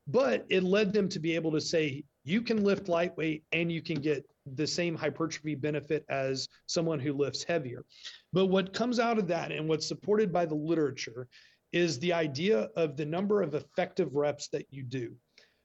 but 0.07 0.45
it 0.49 0.63
led 0.63 0.91
them 0.91 1.07
to 1.09 1.19
be 1.19 1.33
able 1.35 1.51
to 1.51 1.61
say 1.61 2.03
you 2.25 2.41
can 2.41 2.63
lift 2.63 2.89
lightweight 2.89 3.43
and 3.53 3.71
you 3.71 3.81
can 3.81 4.01
get 4.01 4.25
the 4.55 4.67
same 4.67 4.95
hypertrophy 4.95 5.55
benefit 5.55 6.05
as 6.09 6.47
someone 6.67 6.99
who 6.99 7.13
lifts 7.13 7.43
heavier. 7.43 7.85
But 8.33 8.47
what 8.47 8.73
comes 8.73 8.99
out 8.99 9.19
of 9.19 9.27
that 9.27 9.51
and 9.51 9.67
what's 9.67 9.87
supported 9.87 10.31
by 10.31 10.45
the 10.45 10.55
literature 10.55 11.27
is 11.71 11.99
the 11.99 12.13
idea 12.13 12.69
of 12.75 12.97
the 12.97 13.05
number 13.05 13.41
of 13.41 13.55
effective 13.55 14.15
reps 14.15 14.49
that 14.49 14.65
you 14.71 14.83
do. 14.83 15.15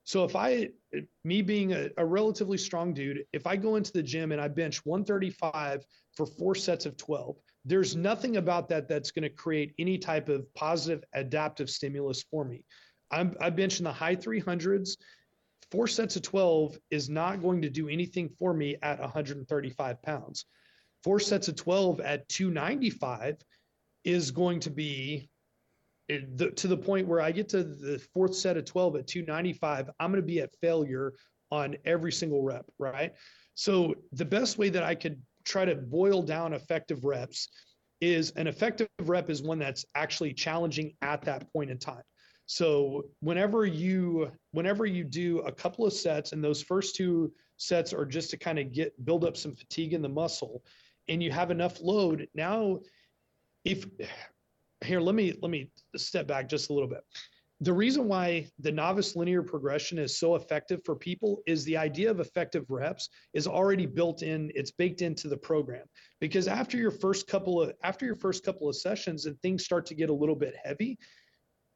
So 0.05 0.25
if 0.25 0.37
I, 0.37 0.69
me 1.25 1.43
being 1.43 1.73
a, 1.73 1.89
a, 1.99 2.07
relatively 2.07 2.59
strong 2.59 2.95
dude, 2.95 3.25
if 3.33 3.45
I 3.45 3.57
go 3.57 3.75
into 3.75 3.93
the 3.93 4.05
gym 4.05 4.31
and 4.31 4.41
I 4.41 4.47
bench 4.47 4.87
135 4.87 5.85
for 6.17 6.27
four 6.27 6.55
sets 6.55 6.87
of 6.87 6.97
12, 6.97 7.37
there's 7.65 7.97
nothing 7.97 8.37
about 8.37 8.69
that 8.69 8.89
that's 8.89 9.11
going 9.11 9.25
to 9.25 9.29
create 9.29 9.75
any 9.81 9.99
type 9.99 10.29
of 10.29 10.47
positive 10.55 11.03
adaptive 11.13 11.69
stimulus 11.69 12.23
for 12.31 12.45
me. 12.45 12.65
I'm, 13.11 13.37
I 13.41 13.51
bench 13.51 13.79
in 13.79 13.85
the 13.85 13.93
high 13.93 14.15
300s 14.15 14.97
four 15.71 15.87
sets 15.87 16.17
of 16.17 16.23
12 16.23 16.79
is 16.91 17.09
not 17.09 17.43
going 17.43 17.63
to 17.63 17.71
do 17.71 17.89
anything 17.89 18.29
for 18.29 18.55
me 18.55 18.77
at 18.83 19.01
135 19.01 20.03
pounds. 20.03 20.47
Four 21.03 21.21
sets 21.21 21.49
of 21.49 21.57
12 21.57 22.01
at 22.01 22.29
295 22.29 23.37
is 24.05 24.31
going 24.31 24.61
to 24.61 24.71
be 24.71 25.29
to 26.09 26.69
the 26.69 26.77
point 26.77 27.09
where 27.09 27.21
I 27.21 27.33
get 27.33 27.49
to 27.49 27.65
the 27.65 27.99
fourth 28.15 28.35
set 28.37 28.57
of 28.57 28.65
12 28.65 28.97
at 28.97 29.07
295, 29.09 29.91
I'm 29.99 30.13
going 30.13 30.23
to 30.23 30.27
be 30.27 30.41
at 30.41 30.55
failure 30.61 31.15
on 31.51 31.77
every 31.85 32.13
single 32.13 32.43
rep, 32.43 32.65
right? 32.79 33.13
So 33.55 33.95
the 34.13 34.25
best 34.25 34.57
way 34.59 34.69
that 34.69 34.85
I 34.85 34.95
could 34.95 35.21
try 35.45 35.65
to 35.65 35.75
boil 35.75 36.23
down 36.23 36.53
effective 36.53 37.05
reps 37.05 37.49
is 38.01 38.31
an 38.33 38.47
effective 38.47 38.89
rep 39.01 39.31
is 39.31 39.43
one 39.43 39.59
that's 39.59 39.85
actually 39.97 40.33
challenging 40.33 40.95
at 41.03 41.23
that 41.23 41.53
point 41.53 41.71
in 41.71 41.79
time. 41.79 42.03
So 42.47 43.07
whenever 43.21 43.67
you 43.67 44.31
whenever 44.53 44.87
you 44.87 45.05
do 45.05 45.41
a 45.41 45.53
couple 45.53 45.85
of 45.85 45.93
sets 45.93 46.33
and 46.33 46.43
those 46.43 46.63
first 46.63 46.95
two 46.95 47.33
sets 47.57 47.93
are 47.93 48.07
just 48.07 48.31
to 48.31 48.37
kind 48.37 48.59
of 48.59 48.73
get 48.73 49.05
build 49.05 49.25
up 49.25 49.37
some 49.37 49.55
fatigue 49.55 49.93
in 49.93 50.03
the 50.03 50.09
muscle 50.09 50.63
and 51.09 51.23
you 51.23 51.31
have 51.33 51.51
enough 51.51 51.81
load, 51.81 52.29
now 52.35 52.79
if 53.65 53.85
here 54.85 55.01
let 55.01 55.15
me 55.15 55.35
let 55.43 55.51
me 55.51 55.71
step 55.97 56.29
back 56.29 56.49
just 56.49 56.71
a 56.71 56.73
little 56.73 56.89
bit. 56.89 57.01
The 57.63 57.73
reason 57.73 58.07
why 58.07 58.49
the 58.59 58.71
novice 58.71 59.17
linear 59.17 59.43
progression 59.43 59.99
is 59.99 60.19
so 60.19 60.35
effective 60.35 60.83
for 60.85 60.95
people 60.95 61.43
is 61.47 61.65
the 61.65 61.79
idea 61.79 62.11
of 62.11 62.21
effective 62.21 62.67
reps 62.69 63.09
is 63.33 63.47
already 63.47 63.87
built 63.87 64.23
in, 64.23 64.53
it's 64.55 64.71
baked 64.71 65.01
into 65.01 65.27
the 65.29 65.39
program. 65.39 65.87
Because 66.21 66.49
after 66.49 66.77
your 66.77 66.91
first 66.91 67.27
couple 67.27 67.63
of 67.63 67.73
after 67.83 68.05
your 68.05 68.15
first 68.15 68.45
couple 68.45 68.69
of 68.69 68.77
sessions 68.77 69.27
and 69.27 69.41
things 69.41 69.65
start 69.65 69.87
to 69.87 69.95
get 69.95 70.11
a 70.11 70.15
little 70.15 70.37
bit 70.37 70.55
heavy, 70.63 70.99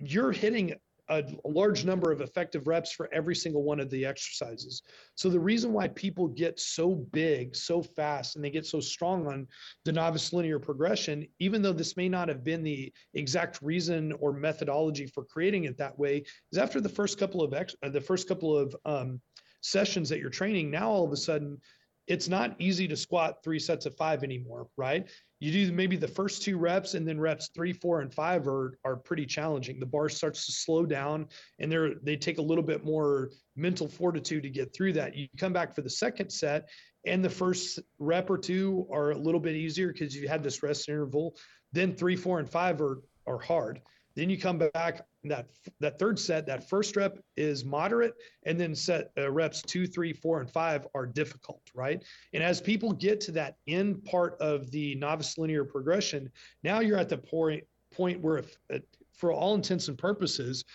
you're 0.00 0.32
hitting 0.32 0.74
a 1.10 1.24
large 1.44 1.84
number 1.84 2.12
of 2.12 2.20
effective 2.20 2.68
reps 2.68 2.92
for 2.92 3.12
every 3.12 3.34
single 3.34 3.64
one 3.64 3.80
of 3.80 3.90
the 3.90 4.06
exercises. 4.06 4.82
So 5.16 5.28
the 5.28 5.40
reason 5.40 5.72
why 5.72 5.88
people 5.88 6.28
get 6.28 6.60
so 6.60 6.94
big 6.94 7.56
so 7.56 7.82
fast 7.82 8.36
and 8.36 8.44
they 8.44 8.50
get 8.50 8.64
so 8.64 8.80
strong 8.80 9.26
on 9.26 9.48
the 9.84 9.92
novice 9.92 10.32
linear 10.32 10.60
progression, 10.60 11.26
even 11.40 11.62
though 11.62 11.72
this 11.72 11.96
may 11.96 12.08
not 12.08 12.28
have 12.28 12.44
been 12.44 12.62
the 12.62 12.92
exact 13.14 13.60
reason 13.60 14.12
or 14.20 14.32
methodology 14.32 15.06
for 15.06 15.24
creating 15.24 15.64
it 15.64 15.76
that 15.78 15.98
way, 15.98 16.22
is 16.52 16.58
after 16.58 16.80
the 16.80 16.88
first 16.88 17.18
couple 17.18 17.42
of 17.42 17.54
ex- 17.54 17.74
the 17.82 18.00
first 18.00 18.28
couple 18.28 18.56
of 18.56 18.74
um, 18.84 19.20
sessions 19.62 20.08
that 20.08 20.20
you're 20.20 20.30
training, 20.30 20.70
now 20.70 20.90
all 20.90 21.04
of 21.04 21.12
a 21.12 21.16
sudden 21.16 21.58
it's 22.06 22.28
not 22.28 22.54
easy 22.60 22.86
to 22.88 22.96
squat 22.96 23.42
three 23.42 23.58
sets 23.58 23.86
of 23.86 23.96
five 23.96 24.22
anymore, 24.22 24.68
right? 24.76 25.08
You 25.40 25.50
do 25.52 25.72
maybe 25.72 25.96
the 25.96 26.06
first 26.06 26.42
two 26.42 26.58
reps 26.58 26.94
and 26.94 27.08
then 27.08 27.18
reps 27.18 27.48
three, 27.54 27.72
four, 27.72 28.02
and 28.02 28.12
five 28.12 28.46
are 28.46 28.78
are 28.84 28.96
pretty 28.96 29.24
challenging. 29.24 29.80
The 29.80 29.86
bar 29.86 30.10
starts 30.10 30.46
to 30.46 30.52
slow 30.52 30.84
down 30.84 31.28
and 31.58 31.72
they're 31.72 31.94
they 32.02 32.16
take 32.16 32.38
a 32.38 32.42
little 32.42 32.62
bit 32.62 32.84
more 32.84 33.30
mental 33.56 33.88
fortitude 33.88 34.42
to 34.42 34.50
get 34.50 34.74
through 34.74 34.92
that. 34.94 35.16
You 35.16 35.28
come 35.38 35.54
back 35.54 35.74
for 35.74 35.80
the 35.80 35.90
second 35.90 36.30
set 36.30 36.68
and 37.06 37.24
the 37.24 37.30
first 37.30 37.80
rep 37.98 38.28
or 38.28 38.38
two 38.38 38.86
are 38.92 39.12
a 39.12 39.18
little 39.18 39.40
bit 39.40 39.56
easier 39.56 39.92
because 39.92 40.14
you 40.14 40.28
had 40.28 40.42
this 40.42 40.62
rest 40.62 40.88
interval. 40.88 41.36
Then 41.72 41.94
three, 41.94 42.16
four, 42.16 42.38
and 42.38 42.48
five 42.48 42.80
are 42.82 43.00
are 43.26 43.38
hard. 43.38 43.80
Then 44.20 44.28
you 44.28 44.36
come 44.36 44.58
back 44.58 45.06
that 45.24 45.46
that 45.80 45.98
third 45.98 46.18
set, 46.18 46.44
that 46.44 46.68
first 46.68 46.94
rep 46.94 47.18
is 47.38 47.64
moderate, 47.64 48.12
and 48.44 48.60
then 48.60 48.74
set 48.74 49.12
uh, 49.16 49.30
reps 49.30 49.62
two, 49.62 49.86
three, 49.86 50.12
four, 50.12 50.42
and 50.42 50.50
five 50.50 50.86
are 50.94 51.06
difficult, 51.06 51.62
right? 51.74 52.04
And 52.34 52.42
as 52.42 52.60
people 52.60 52.92
get 52.92 53.22
to 53.22 53.32
that 53.32 53.56
end 53.66 54.04
part 54.04 54.36
of 54.38 54.70
the 54.72 54.94
novice 54.96 55.38
linear 55.38 55.64
progression, 55.64 56.30
now 56.62 56.80
you're 56.80 56.98
at 56.98 57.08
the 57.08 57.16
point 57.16 57.64
point 57.94 58.20
where 58.20 58.36
if, 58.36 58.54
uh, 58.70 58.80
for 59.14 59.32
all 59.32 59.54
intents 59.54 59.88
and 59.88 59.96
purposes, 59.96 60.66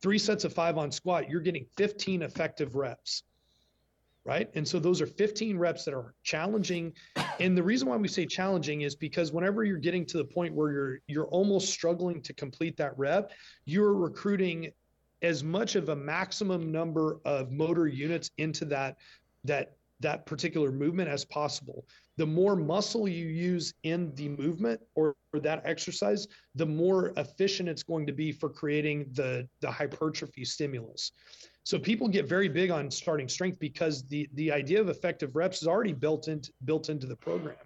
three 0.00 0.18
sets 0.18 0.44
of 0.44 0.52
five 0.52 0.78
on 0.78 0.92
squat, 0.92 1.28
you're 1.28 1.40
getting 1.40 1.66
15 1.76 2.22
effective 2.22 2.76
reps. 2.76 3.24
Right. 4.24 4.48
And 4.54 4.66
so 4.66 4.78
those 4.78 5.00
are 5.00 5.06
15 5.06 5.58
reps 5.58 5.84
that 5.84 5.94
are 5.94 6.14
challenging. 6.22 6.92
And 7.40 7.58
the 7.58 7.62
reason 7.62 7.88
why 7.88 7.96
we 7.96 8.06
say 8.06 8.24
challenging 8.24 8.82
is 8.82 8.94
because 8.94 9.32
whenever 9.32 9.64
you're 9.64 9.78
getting 9.78 10.06
to 10.06 10.18
the 10.18 10.24
point 10.24 10.54
where 10.54 10.70
you're 10.70 10.98
you're 11.08 11.26
almost 11.26 11.70
struggling 11.70 12.22
to 12.22 12.32
complete 12.32 12.76
that 12.76 12.96
rep, 12.96 13.32
you're 13.64 13.94
recruiting 13.94 14.70
as 15.22 15.42
much 15.42 15.74
of 15.74 15.88
a 15.88 15.96
maximum 15.96 16.70
number 16.70 17.18
of 17.24 17.50
motor 17.50 17.88
units 17.88 18.30
into 18.38 18.64
that 18.66 18.96
that 19.42 19.72
that 20.02 20.26
particular 20.26 20.70
movement 20.70 21.08
as 21.08 21.24
possible. 21.24 21.86
The 22.16 22.26
more 22.26 22.54
muscle 22.54 23.08
you 23.08 23.26
use 23.26 23.72
in 23.84 24.14
the 24.14 24.28
movement 24.28 24.80
or, 24.94 25.14
or, 25.32 25.40
that 25.40 25.62
exercise, 25.64 26.26
the 26.54 26.66
more 26.66 27.12
efficient 27.16 27.68
it's 27.68 27.82
going 27.82 28.06
to 28.06 28.12
be 28.12 28.32
for 28.32 28.50
creating 28.50 29.06
the, 29.12 29.48
the 29.60 29.70
hypertrophy 29.70 30.44
stimulus. 30.44 31.12
So 31.64 31.78
people 31.78 32.08
get 32.08 32.28
very 32.28 32.48
big 32.48 32.70
on 32.70 32.90
starting 32.90 33.28
strength 33.28 33.58
because 33.58 34.04
the, 34.04 34.28
the 34.34 34.50
idea 34.50 34.80
of 34.80 34.88
effective 34.88 35.36
reps 35.36 35.62
is 35.62 35.68
already 35.68 35.92
built 35.92 36.28
into 36.28 36.52
built 36.64 36.88
into 36.88 37.06
the 37.06 37.16
program. 37.16 37.56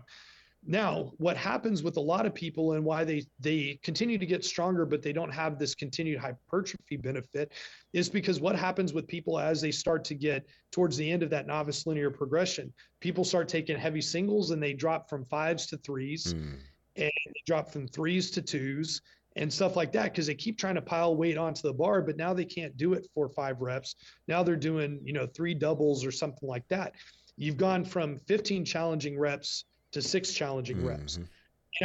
Now, 0.68 1.12
what 1.18 1.36
happens 1.36 1.84
with 1.84 1.96
a 1.96 2.00
lot 2.00 2.26
of 2.26 2.34
people 2.34 2.72
and 2.72 2.84
why 2.84 3.04
they 3.04 3.24
they 3.38 3.78
continue 3.82 4.18
to 4.18 4.26
get 4.26 4.44
stronger, 4.44 4.84
but 4.84 5.00
they 5.00 5.12
don't 5.12 5.32
have 5.32 5.58
this 5.58 5.74
continued 5.74 6.18
hypertrophy 6.18 6.96
benefit, 6.96 7.52
is 7.92 8.08
because 8.08 8.40
what 8.40 8.56
happens 8.56 8.92
with 8.92 9.06
people 9.06 9.38
as 9.38 9.60
they 9.60 9.70
start 9.70 10.04
to 10.06 10.14
get 10.14 10.44
towards 10.72 10.96
the 10.96 11.08
end 11.08 11.22
of 11.22 11.30
that 11.30 11.46
novice 11.46 11.86
linear 11.86 12.10
progression, 12.10 12.72
people 13.00 13.24
start 13.24 13.48
taking 13.48 13.78
heavy 13.78 14.00
singles 14.00 14.50
and 14.50 14.60
they 14.62 14.72
drop 14.72 15.08
from 15.08 15.24
fives 15.24 15.66
to 15.68 15.76
threes, 15.78 16.34
mm. 16.34 16.58
and 16.96 17.12
they 17.26 17.42
drop 17.46 17.70
from 17.70 17.86
threes 17.86 18.30
to 18.32 18.42
twos 18.42 19.00
and 19.36 19.52
stuff 19.52 19.76
like 19.76 19.92
that 19.92 20.04
because 20.04 20.26
they 20.26 20.34
keep 20.34 20.58
trying 20.58 20.74
to 20.74 20.82
pile 20.82 21.14
weight 21.14 21.36
onto 21.36 21.62
the 21.62 21.72
bar, 21.72 22.02
but 22.02 22.16
now 22.16 22.32
they 22.32 22.44
can't 22.44 22.76
do 22.76 22.94
it 22.94 23.06
for 23.14 23.28
five 23.28 23.60
reps. 23.60 23.94
Now 24.26 24.42
they're 24.42 24.56
doing 24.56 25.00
you 25.04 25.12
know 25.12 25.26
three 25.26 25.54
doubles 25.54 26.04
or 26.04 26.10
something 26.10 26.48
like 26.48 26.66
that. 26.68 26.94
You've 27.36 27.58
gone 27.58 27.84
from 27.84 28.18
15 28.26 28.64
challenging 28.64 29.18
reps 29.18 29.64
to 29.92 30.00
six 30.00 30.32
challenging 30.32 30.78
mm-hmm. 30.78 30.88
reps. 30.88 31.16
And 31.16 31.26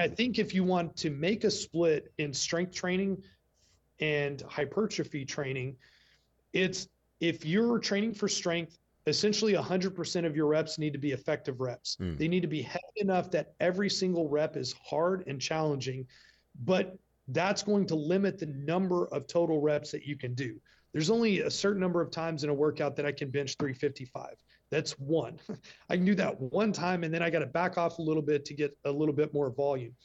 I 0.04 0.08
think 0.08 0.39
if 0.39 0.54
you 0.54 0.64
want 0.64 0.95
to 0.97 1.10
make 1.10 1.43
a 1.43 1.52
split 1.52 2.14
in 2.18 2.34
strength 2.34 2.74
training 2.74 3.22
and 3.99 4.41
hypertrophy 4.47 5.26
training, 5.26 5.76
it's 6.54 6.88
if 7.20 7.45
you're 7.45 7.80
training 7.80 8.14
for 8.14 8.30
strength, 8.30 8.78
essentially 9.08 9.54
100% 9.54 10.26
of 10.26 10.36
your 10.36 10.47
reps 10.47 10.80
need 10.80 10.93
to 10.93 10.99
be 10.99 11.12
effective 11.12 11.60
reps. 11.60 11.97
Mm. 11.99 12.18
They 12.18 12.28
need 12.28 12.41
to 12.41 12.47
be 12.47 12.62
heavy 12.62 12.82
enough 12.97 13.30
that 13.32 13.54
every 13.60 13.89
single 13.89 14.30
rep 14.30 14.56
is 14.56 14.74
hard 14.88 15.26
and 15.28 15.41
challenging, 15.41 16.08
but 16.64 16.97
that's 17.34 17.64
going 17.64 17.86
to 17.88 17.96
limit 17.96 18.40
the 18.40 18.48
number 18.48 19.08
of 19.08 19.28
total 19.28 19.62
reps 19.62 19.92
that 19.92 20.06
you 20.06 20.18
can 20.18 20.34
do. 20.34 20.60
There's 20.94 21.10
only 21.10 21.40
a 21.40 21.50
certain 21.50 21.80
number 21.80 22.02
of 22.02 22.12
times 22.12 22.44
in 22.44 22.50
a 22.50 22.54
workout 22.54 22.96
that 22.98 23.06
I 23.06 23.12
can 23.12 23.30
bench 23.30 23.56
355. 23.58 24.36
That's 24.70 24.92
one. 25.00 25.40
I 25.90 25.96
can 25.96 26.06
do 26.06 26.16
that 26.16 26.40
one 26.40 26.72
time 26.72 27.04
and 27.04 27.14
then 27.14 27.22
I 27.22 27.30
got 27.30 27.40
to 27.40 27.46
back 27.46 27.78
off 27.78 28.00
a 28.00 28.02
little 28.02 28.22
bit 28.22 28.46
to 28.46 28.54
get 28.54 28.78
a 28.86 28.92
little 28.92 29.14
bit 29.14 29.34
more 29.34 29.50
volume. 29.50 29.96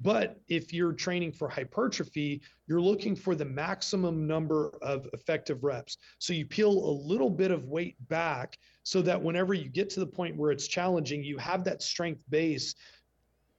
But 0.00 0.40
if 0.48 0.72
you're 0.72 0.92
training 0.92 1.32
for 1.32 1.48
hypertrophy, 1.48 2.42
you're 2.66 2.80
looking 2.80 3.14
for 3.14 3.36
the 3.36 3.44
maximum 3.44 4.26
number 4.26 4.72
of 4.82 5.06
effective 5.12 5.62
reps. 5.62 5.98
So 6.18 6.32
you 6.32 6.44
peel 6.44 6.70
a 6.70 6.94
little 7.06 7.30
bit 7.30 7.52
of 7.52 7.68
weight 7.68 7.96
back 8.08 8.58
so 8.82 9.00
that 9.02 9.22
whenever 9.22 9.54
you 9.54 9.68
get 9.68 9.90
to 9.90 10.00
the 10.00 10.06
point 10.06 10.36
where 10.36 10.50
it's 10.50 10.66
challenging, 10.66 11.22
you 11.22 11.38
have 11.38 11.62
that 11.64 11.82
strength 11.82 12.24
base 12.30 12.74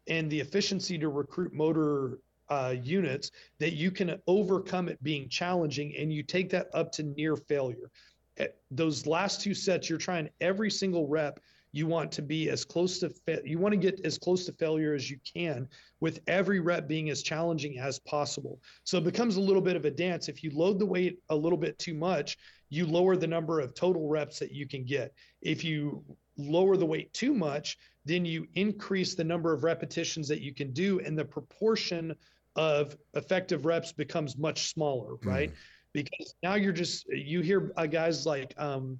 and 0.07 0.29
the 0.29 0.39
efficiency 0.39 0.97
to 0.97 1.07
recruit 1.07 1.53
motor 1.53 2.19
uh, 2.49 2.75
units 2.81 3.31
that 3.59 3.73
you 3.73 3.91
can 3.91 4.19
overcome 4.27 4.89
it 4.89 5.01
being 5.03 5.29
challenging 5.29 5.95
and 5.97 6.11
you 6.11 6.23
take 6.23 6.49
that 6.49 6.67
up 6.73 6.91
to 6.91 7.03
near 7.03 7.35
failure. 7.35 7.89
Eh, 8.37 8.47
those 8.71 9.05
last 9.05 9.41
two 9.41 9.53
sets, 9.53 9.89
you're 9.89 9.99
trying 9.99 10.29
every 10.41 10.71
single 10.71 11.07
rep. 11.07 11.39
You 11.71 11.87
want 11.87 12.11
to 12.13 12.21
be 12.21 12.49
as 12.49 12.63
close 12.63 12.99
to 12.99 13.11
you 13.43 13.57
want 13.57 13.73
to 13.73 13.79
get 13.79 14.05
as 14.05 14.19
close 14.19 14.45
to 14.45 14.53
failure 14.53 14.93
as 14.93 15.09
you 15.09 15.17
can, 15.23 15.67
with 16.01 16.19
every 16.27 16.59
rep 16.59 16.87
being 16.87 17.09
as 17.09 17.23
challenging 17.23 17.79
as 17.79 17.97
possible. 17.97 18.61
So 18.83 18.99
it 18.99 19.03
becomes 19.03 19.37
a 19.37 19.41
little 19.41 19.61
bit 19.61 19.75
of 19.75 19.85
a 19.85 19.91
dance. 19.91 20.29
If 20.29 20.43
you 20.43 20.51
load 20.51 20.77
the 20.77 20.85
weight 20.85 21.17
a 21.29 21.35
little 21.35 21.57
bit 21.57 21.79
too 21.79 21.95
much, 21.95 22.37
you 22.69 22.85
lower 22.85 23.15
the 23.15 23.27
number 23.27 23.59
of 23.59 23.73
total 23.73 24.07
reps 24.07 24.37
that 24.39 24.51
you 24.51 24.67
can 24.67 24.83
get. 24.83 25.13
If 25.41 25.63
you 25.63 26.03
lower 26.37 26.77
the 26.77 26.85
weight 26.85 27.11
too 27.13 27.33
much, 27.33 27.77
then 28.05 28.25
you 28.25 28.47
increase 28.55 29.15
the 29.15 29.23
number 29.23 29.53
of 29.53 29.63
repetitions 29.63 30.27
that 30.27 30.41
you 30.41 30.53
can 30.53 30.71
do, 30.73 30.99
and 30.99 31.17
the 31.17 31.25
proportion 31.25 32.15
of 32.55 32.95
effective 33.13 33.65
reps 33.65 33.91
becomes 33.91 34.37
much 34.37 34.69
smaller, 34.73 35.15
right? 35.23 35.51
Mm 35.51 35.55
because 35.93 36.33
now 36.43 36.55
you're 36.55 36.73
just 36.73 37.07
you 37.07 37.41
hear 37.41 37.71
uh, 37.77 37.85
guys 37.85 38.25
like 38.25 38.53
um, 38.57 38.99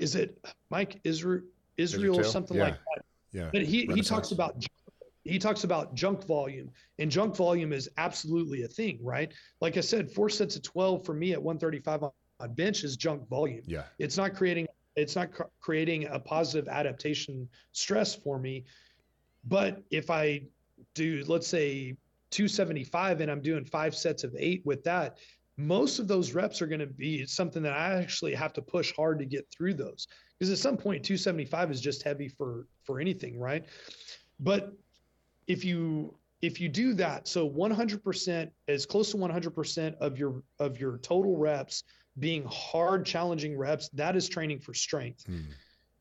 is 0.00 0.14
it 0.14 0.36
Mike 0.70 1.00
Israetel 1.04 1.44
Israetel 1.78 2.18
or 2.18 2.24
something 2.24 2.56
yeah. 2.56 2.64
like 2.64 2.74
that? 2.74 3.04
Yeah. 3.32 3.50
But 3.52 3.62
he 3.62 3.86
he 3.86 4.02
talks 4.02 4.32
about 4.32 4.62
he 5.24 5.38
talks 5.38 5.64
about 5.64 5.94
junk 5.94 6.26
volume 6.26 6.70
and 6.98 7.10
junk 7.10 7.36
volume 7.36 7.72
is 7.72 7.88
absolutely 7.96 8.64
a 8.64 8.68
thing, 8.68 8.98
right? 9.02 9.32
Like 9.60 9.76
I 9.76 9.80
said, 9.80 10.10
four 10.10 10.28
sets 10.28 10.56
of 10.56 10.62
12 10.62 11.06
for 11.06 11.14
me 11.14 11.32
at 11.32 11.40
135 11.40 12.02
on 12.40 12.54
bench 12.54 12.82
is 12.82 12.96
junk 12.96 13.28
volume. 13.28 13.62
Yeah. 13.66 13.84
It's 13.98 14.16
not 14.16 14.34
creating 14.34 14.66
it's 14.96 15.16
not 15.16 15.32
cr- 15.32 15.44
creating 15.60 16.06
a 16.06 16.18
positive 16.18 16.68
adaptation 16.68 17.48
stress 17.70 18.14
for 18.14 18.38
me. 18.38 18.64
But 19.44 19.82
if 19.90 20.10
I 20.10 20.42
do 20.94 21.24
let's 21.26 21.46
say 21.46 21.96
275 22.32 23.20
and 23.20 23.30
I'm 23.30 23.42
doing 23.42 23.64
five 23.64 23.94
sets 23.94 24.24
of 24.24 24.34
8 24.36 24.62
with 24.64 24.82
that, 24.84 25.18
most 25.56 25.98
of 25.98 26.08
those 26.08 26.32
reps 26.32 26.62
are 26.62 26.66
going 26.66 26.80
to 26.80 26.86
be 26.86 27.26
something 27.26 27.62
that 27.62 27.74
I 27.74 27.94
actually 27.94 28.34
have 28.34 28.52
to 28.54 28.62
push 28.62 28.92
hard 28.96 29.18
to 29.18 29.26
get 29.26 29.46
through 29.50 29.74
those 29.74 30.08
because 30.38 30.50
at 30.50 30.58
some 30.58 30.76
point 30.76 31.04
275 31.04 31.70
is 31.70 31.80
just 31.80 32.02
heavy 32.02 32.28
for 32.28 32.66
for 32.84 33.00
anything, 33.00 33.38
right? 33.38 33.64
But 34.40 34.72
if 35.46 35.64
you 35.64 36.16
if 36.40 36.60
you 36.60 36.68
do 36.68 36.94
that, 36.94 37.28
so 37.28 37.48
100% 37.48 38.50
as 38.66 38.84
close 38.84 39.12
to 39.12 39.16
100% 39.16 39.94
of 39.98 40.18
your 40.18 40.42
of 40.58 40.80
your 40.80 40.98
total 40.98 41.36
reps 41.36 41.84
being 42.18 42.44
hard 42.50 43.06
challenging 43.06 43.56
reps, 43.56 43.88
that 43.90 44.16
is 44.16 44.28
training 44.28 44.58
for 44.58 44.74
strength. 44.74 45.24
Hmm 45.26 45.42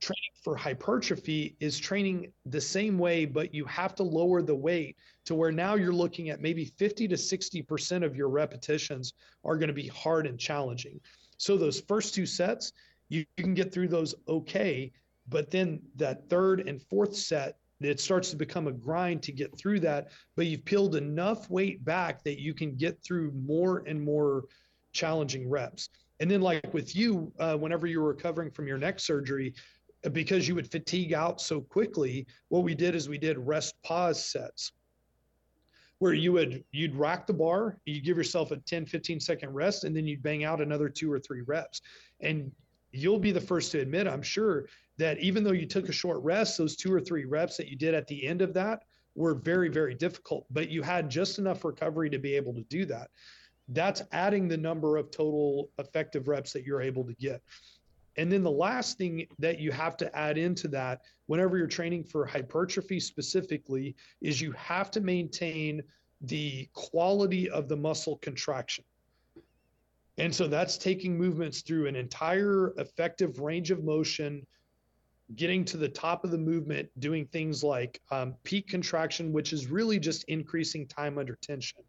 training 0.01 0.17
for 0.43 0.55
hypertrophy 0.55 1.55
is 1.59 1.79
training 1.79 2.31
the 2.47 2.59
same 2.59 2.97
way, 2.97 3.25
but 3.25 3.53
you 3.53 3.63
have 3.65 3.95
to 3.95 4.03
lower 4.03 4.41
the 4.41 4.55
weight 4.55 4.97
to 5.25 5.35
where 5.35 5.51
now 5.51 5.75
you're 5.75 5.93
looking 5.93 6.29
at 6.29 6.41
maybe 6.41 6.65
50 6.65 7.07
to 7.07 7.15
60% 7.15 8.03
of 8.03 8.15
your 8.15 8.29
repetitions 8.29 9.13
are 9.45 9.55
going 9.55 9.67
to 9.67 9.73
be 9.73 9.87
hard 9.87 10.25
and 10.25 10.39
challenging. 10.39 10.99
So 11.37 11.57
those 11.57 11.79
first 11.79 12.15
two 12.15 12.25
sets, 12.25 12.73
you, 13.09 13.25
you 13.37 13.43
can 13.43 13.53
get 13.53 13.71
through 13.71 13.89
those 13.89 14.15
okay, 14.27 14.91
but 15.29 15.51
then 15.51 15.79
that 15.95 16.27
third 16.29 16.67
and 16.67 16.81
fourth 16.81 17.15
set, 17.15 17.57
it 17.79 17.99
starts 17.99 18.29
to 18.31 18.35
become 18.35 18.67
a 18.67 18.71
grind 18.71 19.23
to 19.23 19.31
get 19.31 19.57
through 19.57 19.79
that, 19.81 20.09
but 20.35 20.45
you've 20.45 20.65
peeled 20.65 20.95
enough 20.95 21.49
weight 21.49 21.83
back 21.83 22.23
that 22.23 22.39
you 22.39 22.53
can 22.53 22.75
get 22.75 23.01
through 23.03 23.31
more 23.31 23.83
and 23.87 24.01
more 24.01 24.45
challenging 24.93 25.49
reps. 25.49 25.89
And 26.19 26.29
then, 26.29 26.41
like 26.41 26.71
with 26.71 26.95
you, 26.95 27.33
uh, 27.39 27.57
whenever 27.57 27.87
you're 27.87 28.03
recovering 28.03 28.51
from 28.51 28.67
your 28.67 28.77
neck 28.77 28.99
surgery, 28.99 29.55
because 30.11 30.47
you 30.47 30.55
would 30.55 30.71
fatigue 30.71 31.13
out 31.13 31.39
so 31.41 31.61
quickly, 31.61 32.25
what 32.49 32.63
we 32.63 32.75
did 32.75 32.95
is 32.95 33.07
we 33.07 33.17
did 33.17 33.37
rest 33.37 33.75
pause 33.83 34.23
sets 34.23 34.71
where 36.01 36.13
you 36.13 36.31
would 36.31 36.63
you'd 36.71 36.95
rack 36.95 37.27
the 37.27 37.33
bar, 37.33 37.77
you'd 37.85 38.03
give 38.03 38.17
yourself 38.17 38.49
a 38.49 38.57
10, 38.57 38.87
15 38.87 39.19
second 39.19 39.53
rest, 39.53 39.83
and 39.83 39.95
then 39.95 40.07
you'd 40.07 40.23
bang 40.23 40.43
out 40.43 40.59
another 40.59 40.89
two 40.89 41.11
or 41.11 41.19
three 41.19 41.41
reps. 41.41 41.81
And 42.21 42.51
you'll 42.91 43.19
be 43.19 43.31
the 43.31 43.39
first 43.39 43.71
to 43.73 43.79
admit, 43.79 44.07
I'm 44.07 44.23
sure, 44.23 44.65
that 44.97 45.19
even 45.19 45.43
though 45.43 45.51
you 45.51 45.67
took 45.67 45.89
a 45.89 45.93
short 45.93 46.19
rest, 46.23 46.57
those 46.57 46.75
two 46.75 46.91
or 46.91 46.99
three 46.99 47.25
reps 47.25 47.55
that 47.57 47.67
you 47.67 47.75
did 47.75 47.93
at 47.93 48.07
the 48.07 48.25
end 48.25 48.41
of 48.41 48.51
that 48.55 48.81
were 49.13 49.35
very, 49.35 49.69
very 49.69 49.93
difficult, 49.93 50.47
but 50.49 50.69
you 50.69 50.81
had 50.81 51.07
just 51.07 51.37
enough 51.37 51.63
recovery 51.63 52.09
to 52.09 52.17
be 52.17 52.35
able 52.35 52.55
to 52.55 52.63
do 52.63 52.83
that. 52.85 53.11
That's 53.67 54.01
adding 54.11 54.47
the 54.47 54.57
number 54.57 54.97
of 54.97 55.11
total 55.11 55.69
effective 55.77 56.27
reps 56.27 56.51
that 56.53 56.65
you're 56.65 56.81
able 56.81 57.05
to 57.05 57.13
get. 57.13 57.43
And 58.17 58.31
then 58.31 58.43
the 58.43 58.51
last 58.51 58.97
thing 58.97 59.27
that 59.39 59.59
you 59.59 59.71
have 59.71 59.95
to 59.97 60.15
add 60.17 60.37
into 60.37 60.67
that, 60.69 61.01
whenever 61.27 61.57
you're 61.57 61.67
training 61.67 62.03
for 62.03 62.25
hypertrophy 62.25 62.99
specifically, 62.99 63.95
is 64.19 64.41
you 64.41 64.51
have 64.53 64.91
to 64.91 65.01
maintain 65.01 65.81
the 66.21 66.67
quality 66.73 67.49
of 67.49 67.67
the 67.67 67.77
muscle 67.77 68.17
contraction. 68.17 68.83
And 70.17 70.33
so 70.35 70.47
that's 70.47 70.77
taking 70.77 71.17
movements 71.17 71.61
through 71.61 71.87
an 71.87 71.95
entire 71.95 72.73
effective 72.77 73.39
range 73.39 73.71
of 73.71 73.83
motion, 73.83 74.45
getting 75.35 75.63
to 75.65 75.77
the 75.77 75.87
top 75.87 76.25
of 76.25 76.31
the 76.31 76.37
movement, 76.37 76.89
doing 76.99 77.25
things 77.27 77.63
like 77.63 78.01
um, 78.11 78.35
peak 78.43 78.67
contraction, 78.67 79.31
which 79.31 79.53
is 79.53 79.67
really 79.67 79.99
just 79.99 80.25
increasing 80.25 80.85
time 80.85 81.17
under 81.17 81.35
tension 81.35 81.81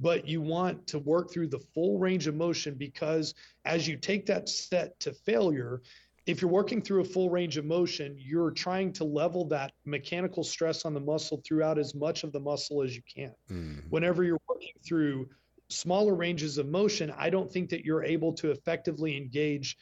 but 0.00 0.26
you 0.28 0.40
want 0.40 0.86
to 0.88 0.98
work 0.98 1.32
through 1.32 1.48
the 1.48 1.58
full 1.74 1.98
range 1.98 2.26
of 2.26 2.34
motion 2.34 2.74
because 2.74 3.34
as 3.64 3.86
you 3.88 3.96
take 3.96 4.26
that 4.26 4.48
set 4.48 4.98
to 5.00 5.12
failure, 5.12 5.82
if 6.26 6.42
you're 6.42 6.50
working 6.50 6.82
through 6.82 7.00
a 7.00 7.04
full 7.04 7.30
range 7.30 7.56
of 7.56 7.64
motion, 7.64 8.14
you're 8.18 8.50
trying 8.50 8.92
to 8.92 9.04
level 9.04 9.46
that 9.46 9.72
mechanical 9.86 10.44
stress 10.44 10.84
on 10.84 10.92
the 10.92 11.00
muscle 11.00 11.40
throughout 11.44 11.78
as 11.78 11.94
much 11.94 12.22
of 12.22 12.32
the 12.32 12.40
muscle 12.40 12.82
as 12.82 12.94
you 12.94 13.02
can. 13.12 13.32
Mm. 13.50 13.82
Whenever 13.88 14.22
you're 14.22 14.40
working 14.48 14.74
through 14.86 15.28
smaller 15.68 16.14
ranges 16.14 16.58
of 16.58 16.68
motion, 16.68 17.12
I 17.16 17.30
don't 17.30 17.50
think 17.50 17.70
that 17.70 17.84
you're 17.84 18.04
able 18.04 18.32
to 18.34 18.50
effectively 18.50 19.16
engage 19.16 19.78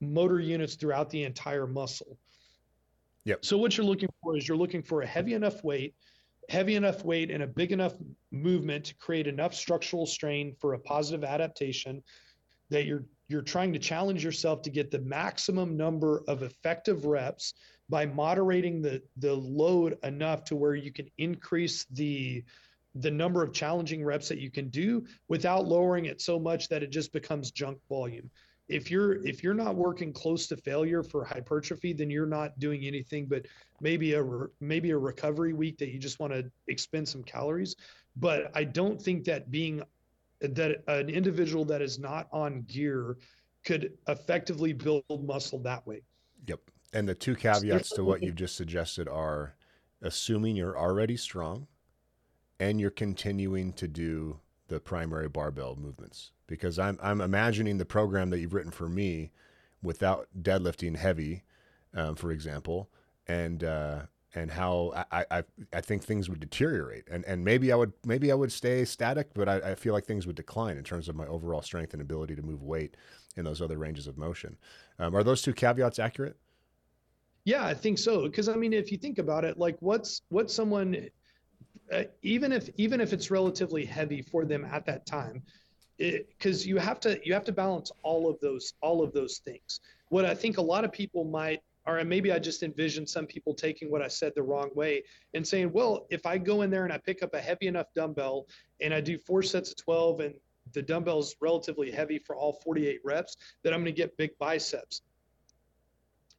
motor 0.00 0.40
units 0.40 0.74
throughout 0.74 1.10
the 1.10 1.24
entire 1.24 1.66
muscle. 1.66 2.16
Yep. 3.24 3.44
So 3.44 3.58
what 3.58 3.76
you're 3.76 3.86
looking 3.86 4.08
for 4.22 4.36
is 4.36 4.48
you're 4.48 4.56
looking 4.56 4.82
for 4.82 5.02
a 5.02 5.06
heavy 5.06 5.34
enough 5.34 5.62
weight, 5.62 5.94
heavy 6.50 6.74
enough 6.74 7.04
weight 7.04 7.30
and 7.30 7.44
a 7.44 7.46
big 7.46 7.70
enough 7.70 7.94
movement 8.32 8.86
to 8.86 8.94
create 8.96 9.28
enough 9.28 9.54
structural 9.54 10.04
strain 10.04 10.52
for 10.58 10.74
a 10.74 10.78
positive 10.80 11.22
adaptation 11.22 12.02
that 12.70 12.86
you're 12.86 13.04
you're 13.28 13.40
trying 13.40 13.72
to 13.72 13.78
challenge 13.78 14.24
yourself 14.24 14.60
to 14.60 14.70
get 14.70 14.90
the 14.90 14.98
maximum 14.98 15.76
number 15.76 16.24
of 16.26 16.42
effective 16.42 17.04
reps 17.06 17.54
by 17.88 18.04
moderating 18.04 18.82
the 18.82 19.00
the 19.18 19.32
load 19.32 19.96
enough 20.02 20.42
to 20.42 20.56
where 20.56 20.74
you 20.74 20.92
can 20.92 21.08
increase 21.18 21.86
the 21.92 22.42
the 22.96 23.10
number 23.10 23.44
of 23.44 23.52
challenging 23.52 24.04
reps 24.04 24.28
that 24.28 24.38
you 24.38 24.50
can 24.50 24.68
do 24.70 25.06
without 25.28 25.68
lowering 25.68 26.06
it 26.06 26.20
so 26.20 26.36
much 26.40 26.68
that 26.68 26.82
it 26.82 26.90
just 26.90 27.12
becomes 27.12 27.52
junk 27.52 27.78
volume 27.88 28.28
if 28.70 28.90
you're 28.90 29.24
if 29.26 29.42
you're 29.42 29.54
not 29.54 29.74
working 29.74 30.12
close 30.12 30.46
to 30.46 30.56
failure 30.56 31.02
for 31.02 31.24
hypertrophy 31.24 31.92
then 31.92 32.08
you're 32.08 32.26
not 32.26 32.58
doing 32.58 32.84
anything 32.86 33.26
but 33.26 33.46
maybe 33.80 34.14
a 34.14 34.24
maybe 34.60 34.90
a 34.90 34.96
recovery 34.98 35.52
week 35.52 35.76
that 35.78 35.90
you 35.90 35.98
just 35.98 36.20
want 36.20 36.32
to 36.32 36.50
expend 36.68 37.06
some 37.06 37.22
calories. 37.22 37.76
But 38.16 38.50
i 38.54 38.64
don't 38.64 39.00
think 39.00 39.24
that 39.24 39.50
being 39.50 39.82
that 40.40 40.82
an 40.88 41.10
individual 41.10 41.64
that 41.66 41.82
is 41.82 41.98
not 41.98 42.28
on 42.32 42.62
gear 42.62 43.18
could 43.64 43.92
effectively 44.08 44.72
build 44.72 45.04
muscle 45.24 45.58
that 45.58 45.86
way. 45.86 46.00
Yep. 46.46 46.60
And 46.92 47.08
the 47.08 47.14
two 47.14 47.36
caveats 47.36 47.90
to 47.90 48.04
what 48.04 48.22
you've 48.22 48.36
just 48.36 48.56
suggested 48.56 49.06
are 49.06 49.54
assuming 50.02 50.56
you're 50.56 50.78
already 50.78 51.16
strong 51.16 51.66
and 52.58 52.80
you're 52.80 52.90
continuing 52.90 53.72
to 53.74 53.86
do 53.86 54.40
the 54.70 54.80
primary 54.80 55.28
barbell 55.28 55.76
movements 55.76 56.30
because 56.46 56.78
I'm 56.78 56.98
I'm 57.02 57.20
imagining 57.20 57.76
the 57.76 57.84
program 57.84 58.30
that 58.30 58.38
you've 58.38 58.54
written 58.54 58.70
for 58.70 58.88
me 58.88 59.32
without 59.82 60.28
deadlifting 60.40 60.96
heavy, 60.96 61.42
um, 61.92 62.14
for 62.14 62.30
example, 62.30 62.88
and 63.26 63.64
uh, 63.64 64.02
and 64.34 64.48
how 64.52 64.92
I, 65.10 65.24
I 65.30 65.44
I 65.72 65.80
think 65.80 66.04
things 66.04 66.30
would 66.30 66.38
deteriorate 66.38 67.04
and 67.10 67.24
and 67.24 67.44
maybe 67.44 67.72
I 67.72 67.76
would 67.76 67.92
maybe 68.06 68.30
I 68.30 68.36
would 68.36 68.52
stay 68.52 68.84
static, 68.84 69.34
but 69.34 69.48
I, 69.48 69.72
I 69.72 69.74
feel 69.74 69.92
like 69.92 70.06
things 70.06 70.24
would 70.26 70.36
decline 70.36 70.76
in 70.76 70.84
terms 70.84 71.08
of 71.08 71.16
my 71.16 71.26
overall 71.26 71.62
strength 71.62 71.92
and 71.92 72.00
ability 72.00 72.36
to 72.36 72.42
move 72.42 72.62
weight 72.62 72.96
in 73.36 73.44
those 73.44 73.60
other 73.60 73.76
ranges 73.76 74.06
of 74.06 74.16
motion. 74.16 74.56
Um, 75.00 75.16
are 75.16 75.24
those 75.24 75.42
two 75.42 75.52
caveats 75.52 75.98
accurate? 75.98 76.36
Yeah, 77.44 77.64
I 77.64 77.74
think 77.74 77.98
so. 77.98 78.22
Because 78.22 78.48
I 78.48 78.54
mean, 78.54 78.72
if 78.72 78.92
you 78.92 78.98
think 78.98 79.18
about 79.18 79.44
it, 79.44 79.58
like 79.58 79.76
what's 79.80 80.22
what's 80.28 80.54
someone 80.54 81.08
uh, 81.92 82.04
even 82.22 82.52
if 82.52 82.68
even 82.76 83.00
if 83.00 83.12
it's 83.12 83.30
relatively 83.30 83.84
heavy 83.84 84.22
for 84.22 84.44
them 84.44 84.64
at 84.64 84.86
that 84.86 85.06
time 85.06 85.42
because 85.98 86.66
you 86.66 86.78
have 86.78 86.98
to 87.00 87.20
you 87.24 87.34
have 87.34 87.44
to 87.44 87.52
balance 87.52 87.92
all 88.02 88.30
of 88.30 88.38
those 88.40 88.74
all 88.80 89.02
of 89.02 89.12
those 89.12 89.38
things. 89.38 89.80
What 90.08 90.24
i 90.24 90.34
think 90.34 90.58
a 90.58 90.62
lot 90.62 90.84
of 90.84 90.92
people 90.92 91.24
might 91.24 91.60
or 91.86 92.02
maybe 92.04 92.32
i 92.32 92.38
just 92.38 92.62
envision 92.62 93.06
some 93.06 93.26
people 93.26 93.54
taking 93.54 93.90
what 93.90 94.02
i 94.02 94.08
said 94.08 94.32
the 94.34 94.42
wrong 94.42 94.70
way 94.74 95.02
and 95.34 95.46
saying 95.46 95.72
well 95.72 96.06
if 96.10 96.26
i 96.26 96.36
go 96.36 96.62
in 96.62 96.70
there 96.70 96.84
and 96.84 96.92
i 96.92 96.98
pick 96.98 97.22
up 97.22 97.32
a 97.34 97.40
heavy 97.40 97.66
enough 97.68 97.86
dumbbell 97.94 98.46
and 98.80 98.92
i 98.92 99.00
do 99.00 99.18
four 99.18 99.42
sets 99.42 99.70
of 99.70 99.76
12 99.76 100.20
and 100.20 100.34
the 100.72 100.82
dumbbell's 100.82 101.36
relatively 101.40 101.90
heavy 101.90 102.18
for 102.18 102.36
all 102.36 102.60
48 102.64 103.00
reps 103.04 103.36
that 103.62 103.72
i'm 103.72 103.80
going 103.80 103.86
to 103.86 103.92
get 103.92 104.16
big 104.16 104.30
biceps. 104.38 105.02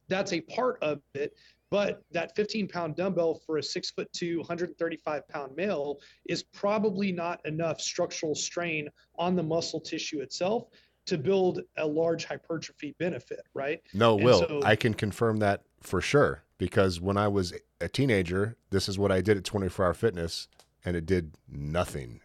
That's 0.08 0.32
a 0.32 0.40
part 0.40 0.78
of 0.82 1.00
it 1.14 1.34
but 1.72 2.02
that 2.10 2.36
15 2.36 2.68
pound 2.68 2.96
dumbbell 2.96 3.40
for 3.46 3.56
a 3.56 3.62
six 3.62 3.90
foot 3.90 4.12
two, 4.12 4.36
135 4.40 5.26
pound 5.26 5.56
male 5.56 6.00
is 6.28 6.42
probably 6.42 7.10
not 7.12 7.40
enough 7.46 7.80
structural 7.80 8.34
strain 8.34 8.90
on 9.18 9.34
the 9.34 9.42
muscle 9.42 9.80
tissue 9.80 10.20
itself 10.20 10.64
to 11.06 11.16
build 11.16 11.62
a 11.78 11.86
large 11.86 12.26
hypertrophy 12.26 12.94
benefit, 12.98 13.40
right? 13.54 13.80
No, 13.94 14.16
and 14.16 14.24
Will, 14.24 14.40
so, 14.40 14.60
I 14.62 14.76
can 14.76 14.92
confirm 14.92 15.38
that 15.38 15.62
for 15.80 16.02
sure 16.02 16.42
because 16.58 17.00
when 17.00 17.16
I 17.16 17.26
was 17.26 17.54
a 17.80 17.88
teenager, 17.88 18.58
this 18.68 18.86
is 18.86 18.98
what 18.98 19.10
I 19.10 19.22
did 19.22 19.38
at 19.38 19.44
24 19.44 19.86
Hour 19.86 19.94
Fitness 19.94 20.48
and 20.84 20.94
it 20.94 21.06
did 21.06 21.32
nothing. 21.50 22.20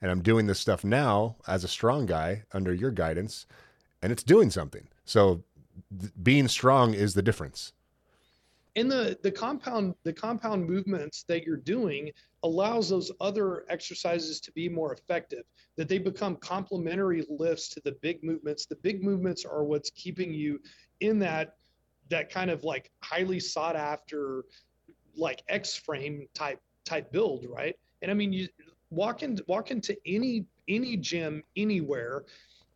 And 0.00 0.12
I'm 0.12 0.22
doing 0.22 0.46
this 0.46 0.60
stuff 0.60 0.84
now 0.84 1.34
as 1.48 1.64
a 1.64 1.68
strong 1.68 2.06
guy 2.06 2.44
under 2.52 2.72
your 2.72 2.92
guidance 2.92 3.46
and 4.00 4.12
it's 4.12 4.22
doing 4.22 4.50
something. 4.50 4.86
So 5.04 5.42
th- 5.90 6.12
being 6.22 6.46
strong 6.46 6.94
is 6.94 7.14
the 7.14 7.22
difference 7.22 7.72
and 8.76 8.90
the 8.90 9.18
the 9.22 9.30
compound 9.30 9.94
the 10.04 10.12
compound 10.12 10.66
movements 10.66 11.24
that 11.28 11.44
you're 11.44 11.56
doing 11.56 12.10
allows 12.42 12.88
those 12.88 13.12
other 13.20 13.64
exercises 13.68 14.40
to 14.40 14.52
be 14.52 14.68
more 14.68 14.92
effective 14.92 15.44
that 15.76 15.88
they 15.88 15.98
become 15.98 16.36
complementary 16.36 17.24
lifts 17.28 17.68
to 17.68 17.80
the 17.84 17.92
big 18.02 18.22
movements. 18.24 18.66
The 18.66 18.76
big 18.76 19.02
movements 19.02 19.44
are 19.44 19.64
what's 19.64 19.90
keeping 19.90 20.32
you 20.32 20.60
in 21.00 21.18
that 21.20 21.56
that 22.10 22.30
kind 22.30 22.50
of 22.50 22.64
like 22.64 22.90
highly 23.02 23.40
sought 23.40 23.76
after 23.76 24.44
like 25.16 25.42
x 25.48 25.76
frame 25.76 26.26
type 26.34 26.60
type 26.84 27.12
build 27.12 27.46
right? 27.48 27.76
And 28.00 28.10
i 28.10 28.14
mean 28.14 28.32
you 28.32 28.48
walk 28.90 29.22
in 29.22 29.38
walk 29.46 29.70
into 29.70 29.96
any 30.06 30.46
any 30.68 30.96
gym 30.96 31.42
anywhere 31.56 32.24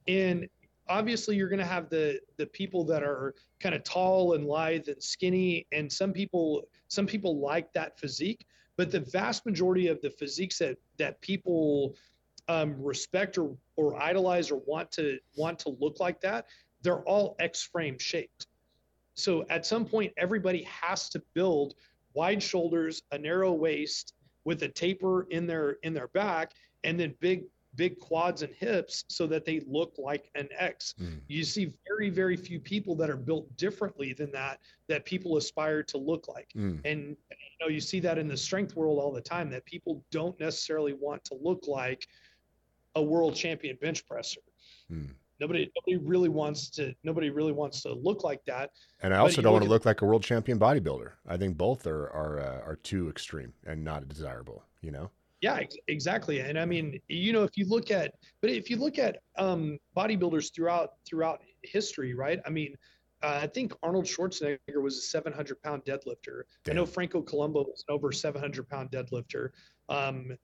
and 0.08 0.48
obviously 0.88 1.36
you're 1.36 1.48
going 1.48 1.58
to 1.58 1.64
have 1.64 1.88
the 1.88 2.20
the 2.36 2.46
people 2.46 2.84
that 2.84 3.02
are 3.02 3.34
kind 3.60 3.74
of 3.74 3.82
tall 3.84 4.34
and 4.34 4.46
lithe 4.46 4.88
and 4.88 5.02
skinny 5.02 5.66
and 5.72 5.90
some 5.90 6.12
people 6.12 6.68
some 6.88 7.06
people 7.06 7.40
like 7.40 7.72
that 7.72 7.98
physique 7.98 8.46
but 8.76 8.90
the 8.90 9.00
vast 9.00 9.46
majority 9.46 9.88
of 9.88 10.00
the 10.02 10.10
physiques 10.10 10.58
that 10.58 10.76
that 10.98 11.20
people 11.20 11.94
um, 12.48 12.74
respect 12.80 13.38
or 13.38 13.56
or 13.76 14.00
idolize 14.00 14.50
or 14.50 14.60
want 14.66 14.90
to 14.92 15.18
want 15.36 15.58
to 15.58 15.70
look 15.80 15.98
like 15.98 16.20
that 16.20 16.46
they're 16.86 17.02
all 17.02 17.34
x 17.40 17.62
frame 17.62 17.98
shaped. 17.98 18.46
So 19.14 19.44
at 19.50 19.66
some 19.66 19.84
point 19.84 20.12
everybody 20.16 20.62
has 20.62 21.08
to 21.10 21.22
build 21.34 21.74
wide 22.14 22.42
shoulders 22.42 23.02
a 23.10 23.18
narrow 23.18 23.52
waist 23.52 24.14
with 24.44 24.62
a 24.62 24.68
taper 24.68 25.24
in 25.30 25.46
their 25.46 25.78
in 25.82 25.94
their 25.94 26.08
back 26.08 26.52
and 26.84 26.98
then 26.98 27.14
big 27.20 27.44
big 27.76 27.98
quads 27.98 28.42
and 28.42 28.52
hips 28.54 29.04
so 29.08 29.26
that 29.26 29.44
they 29.44 29.60
look 29.66 29.94
like 29.98 30.30
an 30.34 30.48
X. 30.58 30.94
Mm. 31.00 31.20
You 31.28 31.44
see 31.44 31.72
very, 31.86 32.10
very 32.10 32.36
few 32.36 32.58
people 32.58 32.96
that 32.96 33.10
are 33.10 33.16
built 33.16 33.54
differently 33.56 34.12
than 34.12 34.32
that, 34.32 34.58
that 34.88 35.04
people 35.04 35.36
aspire 35.36 35.82
to 35.84 35.98
look 35.98 36.28
like. 36.28 36.48
Mm. 36.56 36.80
And 36.84 37.16
you 37.30 37.58
know, 37.60 37.68
you 37.68 37.80
see 37.80 38.00
that 38.00 38.18
in 38.18 38.28
the 38.28 38.36
strength 38.36 38.74
world 38.76 38.98
all 38.98 39.12
the 39.12 39.20
time 39.20 39.50
that 39.50 39.64
people 39.64 40.02
don't 40.10 40.38
necessarily 40.40 40.94
want 40.94 41.24
to 41.26 41.34
look 41.40 41.66
like 41.68 42.06
a 42.94 43.02
world 43.02 43.34
champion 43.34 43.76
bench 43.80 44.06
presser. 44.06 44.40
Mm. 44.90 45.14
Nobody, 45.38 45.70
nobody 45.76 46.02
really 46.02 46.30
wants 46.30 46.70
to. 46.70 46.94
Nobody 47.04 47.28
really 47.28 47.52
wants 47.52 47.82
to 47.82 47.92
look 47.92 48.24
like 48.24 48.42
that. 48.46 48.70
And 49.02 49.12
I 49.12 49.18
also 49.18 49.42
don't 49.42 49.52
want 49.52 49.64
to 49.64 49.70
look 49.70 49.84
like 49.84 50.00
a 50.00 50.06
world 50.06 50.22
champion 50.22 50.58
bodybuilder. 50.58 51.10
I 51.28 51.36
think 51.36 51.58
both 51.58 51.86
are 51.86 52.08
are 52.10 52.40
uh, 52.40 52.60
are 52.66 52.76
too 52.76 53.10
extreme 53.10 53.52
and 53.66 53.84
not 53.84 54.08
desirable. 54.08 54.64
You 54.80 54.92
know. 54.92 55.10
Yeah, 55.46 55.60
exactly. 55.86 56.40
And 56.40 56.58
I 56.58 56.64
mean, 56.64 56.98
you 57.06 57.32
know, 57.32 57.44
if 57.44 57.56
you 57.56 57.68
look 57.68 57.92
at, 57.92 58.14
but 58.40 58.50
if 58.50 58.68
you 58.68 58.76
look 58.76 58.98
at 58.98 59.18
um, 59.38 59.78
bodybuilders 59.96 60.52
throughout 60.52 60.94
throughout 61.08 61.40
history, 61.62 62.14
right? 62.14 62.40
I 62.44 62.50
mean, 62.50 62.74
uh, 63.22 63.38
I 63.42 63.46
think 63.46 63.72
Arnold 63.80 64.06
Schwarzenegger 64.06 64.82
was 64.82 64.98
a 64.98 65.02
700 65.02 65.62
pound 65.62 65.84
deadlifter. 65.84 66.42
Damn. 66.64 66.72
I 66.72 66.74
know 66.74 66.86
Franco 66.86 67.22
Columbu 67.22 67.64
was 67.64 67.84
an 67.88 67.94
over 67.94 68.10
700 68.10 68.68
pound 68.68 68.90
deadlifter. 68.90 69.50
Um, 69.88 70.36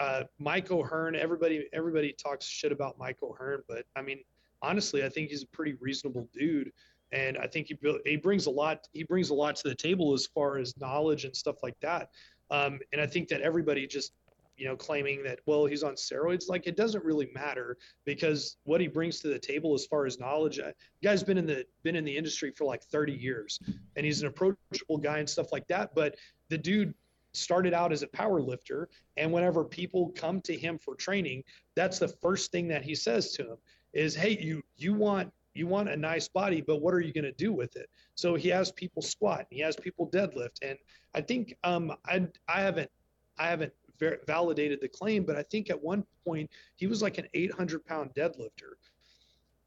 uh, 0.00 0.22
Mike 0.38 0.70
O'Hearn, 0.70 1.16
everybody 1.16 1.68
everybody 1.74 2.14
talks 2.14 2.46
shit 2.46 2.72
about 2.72 2.98
Mike 2.98 3.18
O'Hearn, 3.22 3.60
but 3.68 3.84
I 3.94 4.00
mean, 4.00 4.20
honestly, 4.62 5.04
I 5.04 5.10
think 5.10 5.28
he's 5.28 5.42
a 5.42 5.48
pretty 5.48 5.74
reasonable 5.82 6.30
dude, 6.32 6.72
and 7.12 7.36
I 7.36 7.46
think 7.46 7.66
he 7.66 7.76
he 8.06 8.16
brings 8.16 8.46
a 8.46 8.50
lot 8.50 8.88
he 8.94 9.04
brings 9.04 9.28
a 9.28 9.34
lot 9.34 9.56
to 9.56 9.68
the 9.68 9.74
table 9.74 10.14
as 10.14 10.26
far 10.26 10.56
as 10.56 10.74
knowledge 10.78 11.26
and 11.26 11.36
stuff 11.36 11.56
like 11.62 11.78
that. 11.80 12.08
Um, 12.50 12.78
and 12.92 13.02
I 13.02 13.06
think 13.06 13.28
that 13.28 13.42
everybody 13.42 13.86
just 13.86 14.12
you 14.56 14.66
know, 14.66 14.76
claiming 14.76 15.22
that 15.24 15.40
well 15.46 15.66
he's 15.66 15.82
on 15.82 15.94
steroids. 15.94 16.48
Like 16.48 16.66
it 16.66 16.76
doesn't 16.76 17.04
really 17.04 17.30
matter 17.34 17.76
because 18.04 18.56
what 18.64 18.80
he 18.80 18.88
brings 18.88 19.20
to 19.20 19.28
the 19.28 19.38
table 19.38 19.74
as 19.74 19.86
far 19.86 20.06
as 20.06 20.18
knowledge. 20.18 20.58
Uh, 20.58 20.72
guy's 21.02 21.22
been 21.22 21.38
in 21.38 21.46
the 21.46 21.64
been 21.82 21.96
in 21.96 22.04
the 22.04 22.16
industry 22.16 22.50
for 22.50 22.64
like 22.64 22.82
30 22.82 23.12
years, 23.12 23.60
and 23.96 24.06
he's 24.06 24.22
an 24.22 24.28
approachable 24.28 24.98
guy 24.98 25.18
and 25.18 25.28
stuff 25.28 25.52
like 25.52 25.66
that. 25.68 25.94
But 25.94 26.16
the 26.48 26.58
dude 26.58 26.94
started 27.32 27.74
out 27.74 27.92
as 27.92 28.02
a 28.02 28.08
power 28.08 28.40
lifter, 28.40 28.88
and 29.16 29.30
whenever 29.30 29.64
people 29.64 30.12
come 30.16 30.40
to 30.42 30.56
him 30.56 30.78
for 30.78 30.94
training, 30.94 31.44
that's 31.74 31.98
the 31.98 32.08
first 32.08 32.50
thing 32.50 32.68
that 32.68 32.82
he 32.82 32.94
says 32.94 33.32
to 33.32 33.44
them 33.44 33.58
is, 33.92 34.14
"Hey, 34.14 34.38
you 34.40 34.62
you 34.76 34.94
want 34.94 35.32
you 35.56 35.66
want 35.66 35.88
a 35.88 35.96
nice 35.96 36.28
body, 36.28 36.60
but 36.60 36.82
what 36.82 36.94
are 36.94 37.00
you 37.00 37.12
going 37.12 37.24
to 37.24 37.32
do 37.32 37.52
with 37.52 37.76
it? 37.76 37.88
So 38.14 38.34
he 38.34 38.48
has 38.50 38.70
people 38.72 39.02
squat, 39.02 39.46
he 39.50 39.60
has 39.60 39.76
people 39.76 40.08
deadlift, 40.08 40.58
and 40.62 40.78
I 41.14 41.20
think 41.20 41.54
um, 41.64 41.92
I 42.06 42.26
I 42.48 42.60
haven't 42.60 42.90
I 43.38 43.48
haven't 43.48 43.72
ver- 43.98 44.20
validated 44.26 44.80
the 44.80 44.88
claim, 44.88 45.24
but 45.24 45.36
I 45.36 45.42
think 45.42 45.70
at 45.70 45.82
one 45.82 46.04
point 46.24 46.50
he 46.76 46.86
was 46.86 47.02
like 47.02 47.18
an 47.18 47.26
800 47.34 47.84
pound 47.84 48.14
deadlifter. 48.14 48.74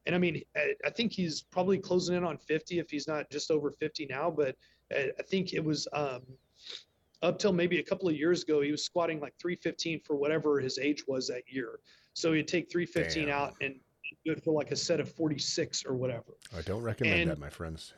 And 0.05 0.15
I 0.15 0.17
mean, 0.17 0.41
I 0.55 0.89
think 0.89 1.11
he's 1.11 1.41
probably 1.41 1.77
closing 1.77 2.15
in 2.15 2.23
on 2.23 2.37
50 2.37 2.79
if 2.79 2.89
he's 2.89 3.07
not 3.07 3.29
just 3.29 3.51
over 3.51 3.69
50 3.69 4.07
now. 4.07 4.31
But 4.31 4.55
I 4.91 5.21
think 5.27 5.53
it 5.53 5.63
was 5.63 5.87
um, 5.93 6.21
up 7.21 7.37
till 7.37 7.53
maybe 7.53 7.79
a 7.79 7.83
couple 7.83 8.07
of 8.07 8.15
years 8.15 8.43
ago, 8.43 8.61
he 8.61 8.71
was 8.71 8.83
squatting 8.83 9.19
like 9.19 9.33
315 9.39 10.01
for 10.05 10.15
whatever 10.15 10.59
his 10.59 10.79
age 10.79 11.03
was 11.07 11.27
that 11.27 11.43
year. 11.47 11.79
So 12.13 12.31
you 12.31 12.43
take 12.43 12.71
315 12.71 13.25
Damn. 13.25 13.33
out 13.33 13.53
and 13.61 13.75
do 14.25 14.31
it 14.31 14.43
for 14.43 14.53
like 14.53 14.71
a 14.71 14.75
set 14.75 14.99
of 14.99 15.11
46 15.11 15.85
or 15.85 15.95
whatever. 15.95 16.37
I 16.57 16.61
don't 16.61 16.81
recommend 16.81 17.21
and, 17.21 17.31
that, 17.31 17.39
my 17.39 17.49
friends. 17.49 17.93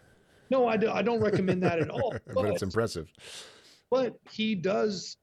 No, 0.50 0.68
I, 0.68 0.76
do, 0.78 0.92
I 0.92 1.02
don't 1.02 1.22
recommend 1.22 1.64
that 1.64 1.80
at 1.80 1.90
all. 1.90 2.12
but, 2.12 2.22
but 2.36 2.46
it's 2.46 2.62
impressive. 2.62 3.12
But 3.90 4.16
he 4.30 4.56
does, 4.56 5.18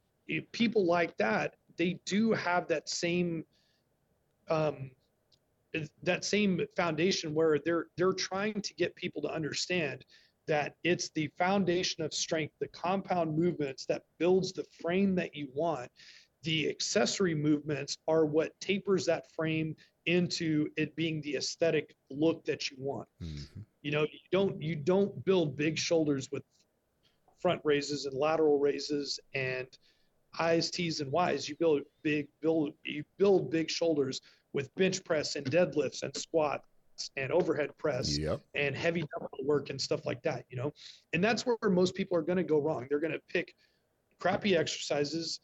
people 0.52 0.86
like 0.86 1.16
that, 1.18 1.56
they 1.76 1.98
do 2.04 2.32
have 2.32 2.68
that 2.68 2.88
same 2.88 3.44
um, 4.48 4.90
that 6.02 6.24
same 6.24 6.60
foundation 6.76 7.34
where 7.34 7.58
they're 7.58 7.86
they're 7.96 8.12
trying 8.12 8.60
to 8.62 8.74
get 8.74 8.94
people 8.94 9.22
to 9.22 9.28
understand 9.28 10.04
that 10.46 10.74
it's 10.82 11.10
the 11.10 11.28
foundation 11.38 12.02
of 12.02 12.12
strength 12.14 12.54
the 12.58 12.68
compound 12.68 13.36
movements 13.36 13.84
that 13.84 14.02
builds 14.18 14.52
the 14.52 14.64
frame 14.80 15.14
that 15.14 15.34
you 15.34 15.48
want 15.54 15.90
the 16.42 16.68
accessory 16.68 17.34
movements 17.34 17.98
are 18.08 18.24
what 18.24 18.58
tapers 18.60 19.04
that 19.04 19.30
frame 19.32 19.76
into 20.06 20.68
it 20.76 20.96
being 20.96 21.20
the 21.20 21.36
aesthetic 21.36 21.94
look 22.10 22.44
that 22.46 22.70
you 22.70 22.76
want 22.80 23.08
mm-hmm. 23.22 23.60
you 23.82 23.90
know 23.90 24.02
you 24.02 24.18
don't 24.32 24.60
you 24.62 24.74
don't 24.74 25.22
build 25.24 25.56
big 25.56 25.78
shoulders 25.78 26.30
with 26.32 26.42
front 27.40 27.60
raises 27.62 28.06
and 28.06 28.16
lateral 28.16 28.58
raises 28.58 29.20
and 29.34 29.68
I's, 30.38 30.70
T's, 30.70 31.00
and 31.00 31.10
Y's. 31.10 31.48
You 31.48 31.56
build 31.56 31.82
big 32.02 32.28
build 32.40 32.72
you 32.84 33.04
build 33.18 33.50
big 33.50 33.70
shoulders 33.70 34.20
with 34.52 34.74
bench 34.74 35.04
press 35.04 35.36
and 35.36 35.46
deadlifts 35.46 36.02
and 36.02 36.16
squats 36.16 36.64
and 37.16 37.30
overhead 37.30 37.70
press 37.78 38.18
yep. 38.18 38.40
and 38.54 38.74
heavy 38.76 39.00
dumbbell 39.00 39.44
work 39.44 39.70
and 39.70 39.80
stuff 39.80 40.04
like 40.04 40.22
that, 40.22 40.44
you 40.48 40.56
know? 40.56 40.72
And 41.12 41.22
that's 41.22 41.44
where 41.46 41.56
most 41.70 41.94
people 41.94 42.16
are 42.16 42.22
going 42.22 42.38
to 42.38 42.44
go 42.44 42.58
wrong. 42.58 42.86
They're 42.88 43.00
going 43.00 43.12
to 43.12 43.20
pick 43.28 43.54
crappy 44.18 44.56
exercises. 44.56 45.40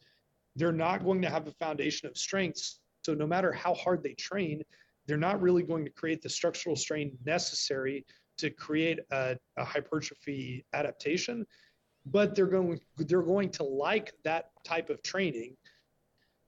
They're 0.55 0.71
not 0.71 1.03
going 1.03 1.21
to 1.21 1.29
have 1.29 1.47
a 1.47 1.51
foundation 1.51 2.09
of 2.09 2.17
strengths. 2.17 2.79
So 3.05 3.13
no 3.13 3.27
matter 3.27 3.51
how 3.51 3.73
hard 3.73 4.03
they 4.03 4.13
train, 4.13 4.63
they're 5.07 5.17
not 5.17 5.41
really 5.41 5.63
going 5.63 5.85
to 5.85 5.91
create 5.91 6.21
the 6.21 6.29
structural 6.29 6.75
strain 6.75 7.17
necessary 7.25 8.05
to 8.37 8.49
create 8.49 8.99
a, 9.11 9.37
a 9.57 9.63
hypertrophy 9.63 10.65
adaptation. 10.73 11.45
But 12.05 12.35
they're 12.35 12.45
going 12.45 12.79
they're 12.97 13.21
going 13.21 13.49
to 13.51 13.63
like 13.63 14.13
that 14.23 14.51
type 14.63 14.89
of 14.89 15.01
training 15.01 15.55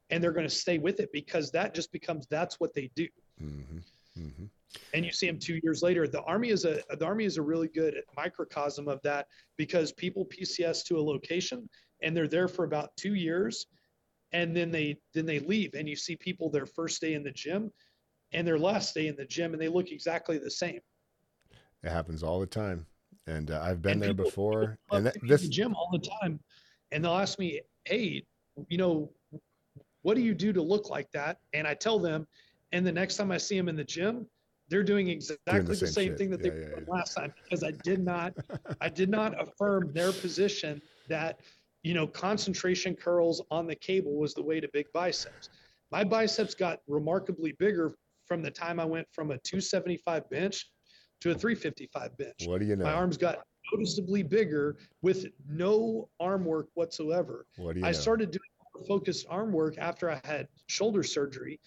and 0.09 0.23
they're 0.23 0.31
going 0.31 0.47
to 0.47 0.53
stay 0.53 0.77
with 0.77 0.99
it 0.99 1.11
because 1.11 1.51
that 1.51 1.73
just 1.73 1.91
becomes 1.91 2.27
that's 2.27 2.59
what 2.59 2.73
they 2.73 2.89
do. 2.95 3.07
Mm-hmm. 3.41 3.77
Mm-hmm. 4.19 4.45
And 4.93 5.05
you 5.05 5.11
see 5.11 5.27
them 5.27 5.39
two 5.39 5.59
years 5.63 5.81
later. 5.81 6.07
The 6.07 6.21
army 6.23 6.49
is 6.49 6.65
a 6.65 6.81
the 6.97 7.05
army 7.05 7.25
is 7.25 7.37
a 7.37 7.41
really 7.41 7.67
good 7.67 8.01
microcosm 8.15 8.87
of 8.87 9.01
that 9.03 9.27
because 9.57 9.91
people 9.93 10.25
PCS 10.25 10.85
to 10.85 10.97
a 10.97 11.01
location 11.01 11.67
and 12.01 12.15
they're 12.15 12.27
there 12.27 12.47
for 12.47 12.63
about 12.63 12.95
two 12.95 13.15
years, 13.15 13.67
and 14.31 14.55
then 14.55 14.71
they 14.71 14.97
then 15.13 15.25
they 15.25 15.39
leave. 15.39 15.73
And 15.73 15.87
you 15.87 15.95
see 15.95 16.15
people 16.15 16.49
their 16.49 16.65
first 16.65 17.01
day 17.01 17.13
in 17.13 17.23
the 17.23 17.31
gym, 17.31 17.71
and 18.33 18.47
their 18.47 18.59
last 18.59 18.93
day 18.93 19.07
in 19.07 19.15
the 19.15 19.25
gym, 19.25 19.53
and 19.53 19.61
they 19.61 19.69
look 19.69 19.91
exactly 19.91 20.37
the 20.37 20.51
same. 20.51 20.79
It 21.83 21.89
happens 21.89 22.23
all 22.23 22.39
the 22.39 22.45
time, 22.45 22.85
and 23.27 23.51
uh, 23.51 23.61
I've 23.63 23.81
been 23.81 23.93
and 23.93 24.01
there 24.01 24.09
people, 24.09 24.25
before. 24.25 24.79
People 24.85 24.97
and 24.97 25.05
that, 25.05 25.17
this 25.21 25.43
the 25.43 25.49
gym 25.49 25.75
all 25.75 25.89
the 25.91 26.09
time, 26.21 26.39
and 26.91 27.03
they'll 27.03 27.13
ask 27.13 27.37
me, 27.37 27.61
"Hey, 27.85 28.23
you 28.69 28.77
know, 28.77 29.11
what 30.01 30.15
do 30.15 30.21
you 30.21 30.33
do 30.33 30.53
to 30.53 30.61
look 30.61 30.89
like 30.89 31.11
that? 31.11 31.39
And 31.53 31.67
I 31.67 31.73
tell 31.73 31.99
them, 31.99 32.27
and 32.71 32.85
the 32.85 32.91
next 32.91 33.17
time 33.17 33.31
I 33.31 33.37
see 33.37 33.57
them 33.57 33.69
in 33.69 33.75
the 33.75 33.83
gym, 33.83 34.25
they're 34.69 34.83
doing 34.83 35.09
exactly 35.09 35.53
doing 35.53 35.65
the 35.65 35.75
same, 35.75 35.87
the 35.87 35.93
same 35.93 36.15
thing 36.17 36.29
that 36.31 36.43
yeah, 36.43 36.51
they 36.51 36.59
yeah, 36.59 36.67
yeah. 36.77 36.83
last 36.87 37.13
time 37.15 37.33
because 37.43 37.63
I 37.63 37.71
did 37.83 38.03
not, 38.03 38.33
I 38.81 38.89
did 38.89 39.09
not 39.09 39.39
affirm 39.41 39.91
their 39.93 40.11
position 40.11 40.81
that, 41.07 41.39
you 41.83 41.93
know, 41.93 42.07
concentration 42.07 42.95
curls 42.95 43.41
on 43.51 43.67
the 43.67 43.75
cable 43.75 44.15
was 44.15 44.33
the 44.33 44.43
way 44.43 44.59
to 44.59 44.67
big 44.73 44.85
biceps. 44.93 45.49
My 45.91 46.03
biceps 46.03 46.53
got 46.53 46.79
remarkably 46.87 47.53
bigger 47.59 47.93
from 48.25 48.41
the 48.41 48.51
time 48.51 48.79
I 48.79 48.85
went 48.85 49.07
from 49.13 49.31
a 49.31 49.37
275 49.37 50.29
bench 50.29 50.69
to 51.21 51.31
a 51.31 51.35
355 51.35 52.17
bench. 52.17 52.45
What 52.45 52.59
do 52.59 52.65
you 52.65 52.75
know? 52.75 52.85
My 52.85 52.93
arms 52.93 53.17
got 53.17 53.39
noticeably 53.73 54.23
bigger 54.23 54.77
with 55.01 55.27
no 55.49 56.09
arm 56.19 56.45
work 56.45 56.67
whatsoever. 56.75 57.45
What 57.57 57.73
do 57.73 57.81
you 57.81 57.85
I 57.85 57.91
know? 57.91 57.97
started 57.97 58.31
doing 58.31 58.41
focused 58.87 59.25
arm 59.29 59.51
work 59.51 59.77
after 59.77 60.09
I 60.09 60.21
had 60.23 60.47
shoulder 60.67 61.03
surgery. 61.03 61.59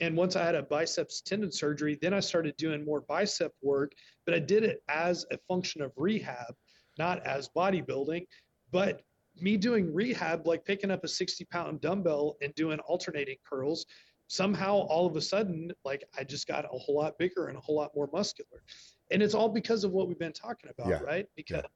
And 0.00 0.16
once 0.16 0.36
I 0.36 0.44
had 0.44 0.54
a 0.54 0.62
biceps 0.62 1.20
tendon 1.20 1.52
surgery, 1.52 1.98
then 2.00 2.14
I 2.14 2.20
started 2.20 2.56
doing 2.56 2.84
more 2.84 3.02
bicep 3.02 3.52
work, 3.62 3.92
but 4.24 4.34
I 4.34 4.38
did 4.38 4.62
it 4.64 4.82
as 4.88 5.26
a 5.30 5.38
function 5.48 5.82
of 5.82 5.92
rehab, 5.96 6.54
not 6.98 7.24
as 7.26 7.50
bodybuilding. 7.54 8.26
But 8.70 9.02
me 9.40 9.56
doing 9.56 9.92
rehab, 9.92 10.46
like 10.46 10.64
picking 10.64 10.90
up 10.90 11.04
a 11.04 11.08
60 11.08 11.44
pound 11.46 11.80
dumbbell 11.80 12.36
and 12.40 12.54
doing 12.54 12.78
alternating 12.80 13.36
curls, 13.48 13.86
somehow 14.30 14.74
all 14.74 15.06
of 15.06 15.16
a 15.16 15.20
sudden, 15.20 15.72
like 15.84 16.04
I 16.16 16.22
just 16.22 16.46
got 16.46 16.64
a 16.64 16.78
whole 16.78 16.96
lot 16.96 17.18
bigger 17.18 17.48
and 17.48 17.58
a 17.58 17.60
whole 17.60 17.74
lot 17.74 17.90
more 17.96 18.08
muscular. 18.12 18.62
And 19.10 19.22
it's 19.22 19.34
all 19.34 19.48
because 19.48 19.82
of 19.82 19.90
what 19.90 20.06
we've 20.06 20.20
been 20.20 20.32
talking 20.32 20.70
about, 20.70 20.88
yeah. 20.88 21.00
right? 21.00 21.26
Because 21.36 21.62
yeah 21.64 21.68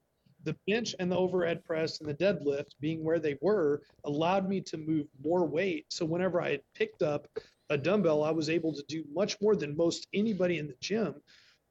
the 0.44 0.56
bench 0.66 0.94
and 0.98 1.10
the 1.10 1.16
overhead 1.16 1.64
press 1.64 2.00
and 2.00 2.08
the 2.08 2.14
deadlift 2.14 2.72
being 2.78 3.02
where 3.02 3.18
they 3.18 3.36
were 3.40 3.82
allowed 4.04 4.46
me 4.48 4.60
to 4.60 4.76
move 4.76 5.06
more 5.24 5.46
weight. 5.46 5.86
So 5.88 6.04
whenever 6.04 6.40
I 6.40 6.50
had 6.50 6.60
picked 6.74 7.02
up 7.02 7.26
a 7.70 7.78
dumbbell, 7.78 8.22
I 8.22 8.30
was 8.30 8.50
able 8.50 8.72
to 8.74 8.84
do 8.86 9.04
much 9.12 9.40
more 9.40 9.56
than 9.56 9.74
most 9.76 10.06
anybody 10.12 10.58
in 10.58 10.66
the 10.66 10.76
gym. 10.80 11.14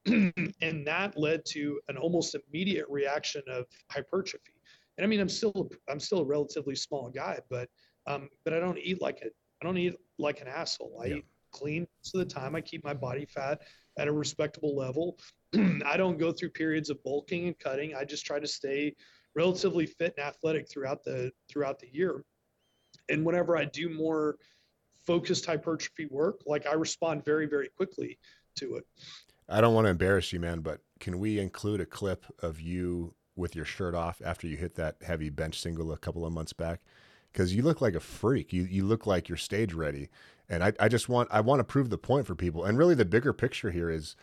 and 0.61 0.87
that 0.87 1.13
led 1.17 1.45
to 1.45 1.79
an 1.87 1.97
almost 1.97 2.35
immediate 2.35 2.87
reaction 2.89 3.43
of 3.47 3.65
hypertrophy. 3.91 4.53
And 4.97 5.05
I 5.05 5.07
mean, 5.07 5.19
I'm 5.19 5.29
still 5.29 5.69
I'm 5.87 5.99
still 5.99 6.19
a 6.21 6.25
relatively 6.25 6.75
small 6.75 7.09
guy, 7.09 7.39
but 7.49 7.69
um, 8.05 8.29
but 8.43 8.53
I 8.53 8.59
don't 8.59 8.79
eat 8.79 9.01
like 9.01 9.21
a 9.21 9.27
I 9.61 9.65
don't 9.65 9.77
eat 9.77 9.95
like 10.19 10.41
an 10.41 10.47
asshole. 10.47 10.99
I 11.01 11.07
yeah. 11.07 11.15
eat 11.15 11.25
clean 11.51 11.87
most 11.99 12.15
of 12.15 12.19
the 12.19 12.33
time. 12.33 12.55
I 12.55 12.61
keep 12.61 12.83
my 12.83 12.93
body 12.93 13.25
fat 13.25 13.61
at 13.97 14.07
a 14.07 14.11
respectable 14.11 14.75
level. 14.75 15.17
I 15.85 15.97
don't 15.97 16.17
go 16.17 16.31
through 16.31 16.49
periods 16.49 16.89
of 16.89 17.01
bulking 17.03 17.47
and 17.47 17.59
cutting. 17.59 17.95
I 17.95 18.03
just 18.03 18.25
try 18.25 18.39
to 18.39 18.47
stay 18.47 18.95
relatively 19.35 19.85
fit 19.85 20.13
and 20.17 20.25
athletic 20.25 20.69
throughout 20.69 21.03
the 21.03 21.31
throughout 21.49 21.79
the 21.79 21.87
year. 21.91 22.23
And 23.09 23.25
whenever 23.25 23.57
I 23.57 23.65
do 23.65 23.89
more 23.89 24.37
focused 25.05 25.45
hypertrophy 25.45 26.07
work, 26.09 26.41
like 26.45 26.65
I 26.65 26.73
respond 26.73 27.25
very 27.25 27.45
very 27.45 27.69
quickly 27.69 28.19
to 28.57 28.75
it. 28.75 28.85
I 29.49 29.61
don't 29.61 29.73
want 29.73 29.85
to 29.85 29.91
embarrass 29.91 30.31
you, 30.31 30.39
man, 30.39 30.61
but 30.61 30.79
can 30.99 31.19
we 31.19 31.39
include 31.39 31.81
a 31.81 31.85
clip 31.85 32.25
of 32.41 32.61
you 32.61 33.13
with 33.35 33.55
your 33.55 33.65
shirt 33.65 33.93
off 33.93 34.21
after 34.23 34.47
you 34.47 34.55
hit 34.55 34.75
that 34.75 34.97
heavy 35.05 35.29
bench 35.29 35.59
single 35.59 35.91
a 35.91 35.97
couple 35.97 36.25
of 36.25 36.31
months 36.31 36.53
back? 36.53 36.81
Because 37.33 37.53
you 37.55 37.63
look 37.63 37.81
like 37.81 37.95
a 37.95 37.99
freak. 37.99 38.53
You 38.53 38.63
you 38.63 38.85
look 38.85 39.05
like 39.05 39.27
you're 39.27 39.37
stage 39.37 39.73
ready. 39.73 40.09
And 40.47 40.63
I, 40.63 40.73
I 40.79 40.87
just 40.87 41.09
want 41.09 41.29
I 41.31 41.41
want 41.41 41.59
to 41.59 41.63
prove 41.65 41.89
the 41.89 41.97
point 41.97 42.27
for 42.27 42.35
people. 42.35 42.63
And 42.63 42.77
really 42.77 42.95
the 42.95 43.05
bigger 43.05 43.33
picture 43.33 43.71
here 43.71 43.89
is 43.89 44.15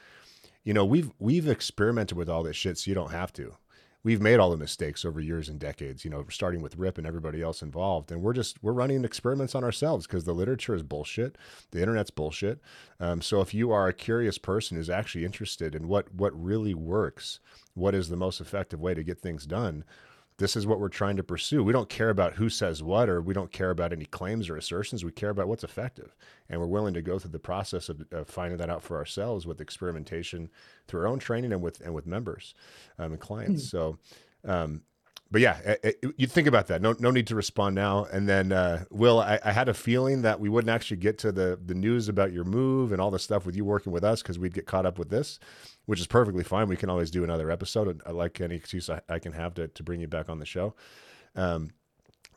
you 0.65 0.75
know, 0.75 0.85
we've 0.85 1.11
we've 1.19 1.49
experimented 1.49 2.17
with 2.17 2.29
all 2.29 2.43
this 2.43 2.57
shit, 2.57 2.79
so 2.79 2.91
you 2.91 2.95
don't 2.95 3.13
have 3.13 3.33
to. 3.35 3.57
We've 4.03 4.21
made 4.21 4.39
all 4.39 4.51
the 4.51 4.57
mistakes 4.57 5.05
over 5.05 5.21
years 5.21 5.51
and 5.51 5.59
decades, 5.59 6.07
you 6.07 6.11
know, 6.11 6.25
starting 6.31 6.63
with 6.63 6.77
Rip 6.77 6.97
and 6.97 7.07
everybody 7.07 7.43
else 7.43 7.61
involved, 7.61 8.11
and 8.11 8.23
we're 8.23 8.33
just 8.33 8.63
we're 8.63 8.73
running 8.73 9.05
experiments 9.05 9.55
on 9.55 9.65
ourselves 9.65 10.07
because 10.07 10.25
the 10.25 10.33
literature 10.33 10.75
is 10.75 10.83
bullshit, 10.83 11.37
the 11.71 11.81
internet's 11.81 12.11
bullshit. 12.11 12.61
Um, 12.99 13.21
so 13.21 13.41
if 13.41 13.53
you 13.53 13.73
are 13.73 13.89
a 13.89 13.95
curious 13.95 14.39
person 14.39 14.77
who's 14.77 14.91
actually 14.91 15.25
interested 15.25 15.75
in 15.75 15.89
what 15.89 16.15
what 16.15 16.39
really 16.41 16.75
works, 16.75 17.41
what 17.75 17.95
is 17.95 18.09
the 18.09 18.17
most 18.17 18.41
effective 18.41 18.81
way 18.81 18.95
to 18.95 19.03
get 19.03 19.21
things 19.21 19.47
done, 19.47 19.85
this 20.41 20.57
is 20.57 20.67
what 20.67 20.81
we're 20.81 20.89
trying 20.89 21.17
to 21.19 21.23
pursue. 21.23 21.63
We 21.63 21.75
don't 21.75 21.91
care 21.91 22.09
about 22.09 22.33
who 22.33 22.49
says 22.49 22.83
what, 22.83 23.11
or 23.11 23.21
we 23.21 23.35
don't 23.35 23.53
care 23.53 23.69
about 23.69 23.93
any 23.93 24.07
claims 24.07 24.49
or 24.49 24.57
assertions. 24.57 25.05
We 25.05 25.13
care 25.13 25.29
about 25.29 25.49
what's 25.49 25.65
effective. 25.65 26.17
And 26.49 26.59
we're 26.59 26.67
willing 26.67 26.95
to 26.95 27.03
go 27.03 27.19
through 27.19 27.33
the 27.33 27.39
process 27.39 27.91
of, 27.91 28.07
of 28.11 28.27
finding 28.27 28.57
that 28.57 28.71
out 28.71 28.83
for 28.83 28.97
ourselves 28.97 29.47
with 29.47 29.61
experimentation 29.61 30.49
through 30.89 31.03
our 31.03 31.09
own 31.09 31.19
training 31.19 31.53
and 31.53 31.61
with, 31.61 31.83
and 31.83 31.95
with 31.95 32.07
members 32.07 32.55
um, 32.99 33.13
and 33.13 33.21
clients. 33.21 33.67
Mm. 33.67 33.71
So, 33.71 33.99
um, 34.45 34.83
but 35.31 35.43
yeah, 35.43 35.59
it, 35.59 35.99
it, 36.03 36.15
you 36.17 36.27
think 36.27 36.49
about 36.49 36.69
that. 36.69 36.81
No, 36.81 36.97
no 36.99 37.11
need 37.11 37.27
to 37.29 37.37
respond 37.37 37.75
now. 37.75 38.07
And 38.11 38.27
then, 38.27 38.51
uh, 38.51 38.85
Will, 38.91 39.21
I, 39.21 39.39
I, 39.45 39.53
had 39.53 39.69
a 39.69 39.75
feeling 39.75 40.23
that 40.23 40.41
we 40.41 40.49
wouldn't 40.49 40.71
actually 40.71 40.97
get 40.97 41.19
to 41.19 41.31
the 41.31 41.57
the 41.65 41.75
news 41.75 42.09
about 42.09 42.33
your 42.33 42.43
move 42.43 42.91
and 42.91 43.01
all 43.01 43.13
the 43.13 43.21
stuff 43.21 43.47
with 43.47 43.55
you 43.55 43.65
working 43.65 43.93
with 43.93 44.03
us 44.03 44.23
because 44.23 44.41
we'd 44.41 44.55
get 44.55 44.67
caught 44.67 44.87
up 44.87 44.99
with 44.99 45.09
this 45.09 45.39
which 45.91 45.99
is 45.99 46.07
perfectly 46.07 46.45
fine. 46.45 46.69
We 46.69 46.77
can 46.77 46.89
always 46.89 47.11
do 47.11 47.25
another 47.25 47.51
episode. 47.51 48.01
I 48.07 48.13
like 48.13 48.41
any 48.41 48.55
excuse 48.55 48.89
I, 48.89 49.01
I 49.09 49.19
can 49.19 49.33
have 49.33 49.55
to, 49.55 49.67
to 49.67 49.83
bring 49.83 50.01
you 50.01 50.07
back 50.07 50.29
on 50.29 50.39
the 50.39 50.47
show. 50.47 50.77
Um, 51.35 51.73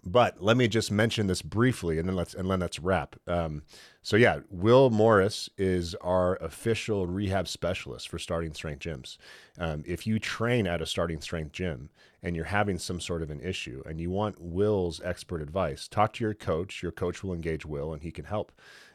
but 0.04 0.42
let 0.42 0.58
me 0.58 0.68
just 0.68 0.92
mention 0.92 1.28
this 1.28 1.44
briefly, 1.44 2.00
and 2.00 2.10
then 2.10 2.16
let's 2.16 2.34
and 2.34 2.50
then 2.50 2.62
let's 2.62 2.80
wrap. 2.80 3.16
Um, 3.28 3.62
so 4.02 4.18
yeah, 4.18 4.40
Will 4.50 4.90
Morris 4.90 5.52
is 5.56 5.94
our 6.02 6.36
official 6.38 7.06
rehab 7.06 7.48
specialist 7.48 8.10
for 8.10 8.18
Starting 8.18 8.56
Strength 8.56 8.80
gyms. 8.80 9.18
Um, 9.60 9.84
if 9.86 10.08
you 10.08 10.18
train 10.18 10.66
at 10.66 10.82
a 10.82 10.88
Starting 10.88 11.22
Strength 11.22 11.52
gym 11.52 11.92
and 12.24 12.36
you're 12.36 12.46
having 12.46 12.80
some 12.80 13.00
sort 13.00 13.22
of 13.22 13.30
an 13.30 13.40
issue 13.40 13.84
and 13.86 14.02
you 14.02 14.10
want 14.10 14.42
Will's 14.42 15.00
expert 15.06 15.44
advice, 15.44 15.88
talk 15.88 16.14
to 16.14 16.24
your 16.24 16.34
coach. 16.34 16.82
Your 16.82 16.92
coach 16.92 17.24
will 17.24 17.36
engage 17.36 17.68
Will, 17.68 17.94
and 17.94 18.02
he 18.02 18.10
can 18.10 18.26
help. 18.26 18.52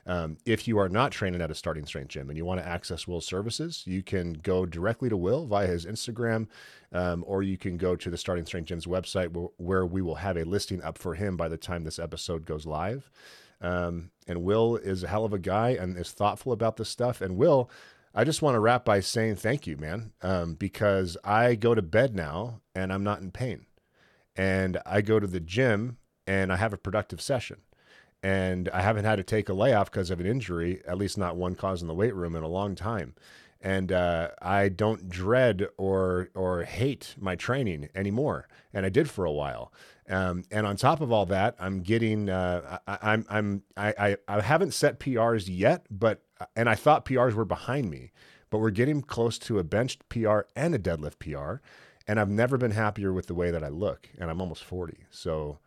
Um, 0.08 0.38
if 0.46 0.66
you 0.66 0.78
are 0.78 0.88
not 0.88 1.12
training 1.12 1.42
at 1.42 1.50
a 1.50 1.54
starting 1.54 1.84
strength 1.84 2.08
gym 2.08 2.30
and 2.30 2.36
you 2.38 2.46
want 2.46 2.60
to 2.60 2.66
access 2.66 3.06
Will's 3.06 3.26
services, 3.26 3.82
you 3.86 4.02
can 4.02 4.32
go 4.32 4.64
directly 4.64 5.10
to 5.10 5.18
Will 5.18 5.46
via 5.46 5.66
his 5.66 5.84
Instagram, 5.84 6.48
um, 6.92 7.22
or 7.26 7.42
you 7.42 7.58
can 7.58 7.76
go 7.76 7.94
to 7.94 8.08
the 8.08 8.16
Starting 8.16 8.46
Strength 8.46 8.68
Gym's 8.68 8.86
website 8.86 9.32
where, 9.34 9.48
where, 9.58 9.86
we 9.86 10.00
will 10.00 10.14
have 10.14 10.38
a 10.38 10.44
listing 10.44 10.82
up 10.82 10.96
for 10.96 11.14
him 11.14 11.36
by 11.36 11.46
the 11.48 11.58
time 11.58 11.84
this 11.84 11.98
episode 11.98 12.46
goes 12.46 12.64
live. 12.64 13.10
Um, 13.60 14.10
and 14.26 14.42
Will 14.42 14.76
is 14.76 15.02
a 15.02 15.08
hell 15.08 15.26
of 15.26 15.34
a 15.34 15.38
guy 15.38 15.70
and 15.70 15.98
is 15.98 16.10
thoughtful 16.10 16.52
about 16.52 16.78
this 16.78 16.88
stuff. 16.88 17.20
And 17.20 17.36
Will, 17.36 17.70
I 18.14 18.24
just 18.24 18.40
want 18.40 18.54
to 18.54 18.60
wrap 18.60 18.86
by 18.86 19.00
saying 19.00 19.36
thank 19.36 19.66
you, 19.66 19.76
man, 19.76 20.12
um, 20.22 20.54
because 20.54 21.18
I 21.22 21.54
go 21.54 21.74
to 21.74 21.82
bed 21.82 22.14
now 22.14 22.62
and 22.74 22.92
I'm 22.94 23.04
not 23.04 23.20
in 23.20 23.30
pain. 23.30 23.66
And 24.34 24.78
I 24.86 25.02
go 25.02 25.20
to 25.20 25.26
the 25.26 25.40
gym 25.40 25.98
and 26.26 26.50
I 26.50 26.56
have 26.56 26.72
a 26.72 26.78
productive 26.78 27.20
session. 27.20 27.58
And 28.22 28.68
I 28.70 28.82
haven't 28.82 29.04
had 29.04 29.16
to 29.16 29.22
take 29.22 29.48
a 29.48 29.54
layoff 29.54 29.90
because 29.90 30.10
of 30.10 30.18
an 30.18 30.26
injury, 30.26 30.82
at 30.86 30.98
least 30.98 31.16
not 31.16 31.36
one 31.36 31.54
caused 31.54 31.82
in 31.82 31.88
the 31.88 31.94
weight 31.94 32.14
room 32.14 32.34
in 32.34 32.42
a 32.42 32.48
long 32.48 32.74
time 32.74 33.14
and 33.60 33.90
uh, 33.90 34.28
I 34.40 34.68
don't 34.68 35.08
dread 35.08 35.68
or 35.76 36.30
or 36.34 36.62
hate 36.62 37.14
my 37.18 37.34
training 37.34 37.88
anymore, 37.94 38.48
and 38.72 38.86
I 38.86 38.88
did 38.88 39.10
for 39.10 39.24
a 39.24 39.32
while. 39.32 39.72
Um, 40.08 40.44
and 40.50 40.66
on 40.66 40.76
top 40.76 41.00
of 41.00 41.12
all 41.12 41.26
that, 41.26 41.56
I'm 41.58 41.80
getting 41.80 42.30
uh, 42.30 42.78
I, 42.86 42.98
I'm 43.02 43.26
I'm 43.28 43.62
I, 43.76 43.94
I 43.98 44.16
I 44.28 44.40
haven't 44.40 44.74
set 44.74 45.00
PRs 45.00 45.46
yet, 45.48 45.86
but 45.90 46.22
and 46.54 46.68
I 46.68 46.74
thought 46.74 47.04
PRs 47.04 47.34
were 47.34 47.44
behind 47.44 47.90
me, 47.90 48.12
but 48.50 48.58
we're 48.58 48.70
getting 48.70 49.02
close 49.02 49.38
to 49.40 49.58
a 49.58 49.64
benched 49.64 50.08
PR 50.08 50.40
and 50.54 50.74
a 50.74 50.78
deadlift 50.78 51.18
PR, 51.18 51.60
and 52.06 52.20
I've 52.20 52.30
never 52.30 52.56
been 52.58 52.72
happier 52.72 53.12
with 53.12 53.26
the 53.26 53.34
way 53.34 53.50
that 53.50 53.64
I 53.64 53.68
look, 53.68 54.08
and 54.18 54.30
I'm 54.30 54.40
almost 54.40 54.62
40, 54.64 55.06
so 55.10 55.58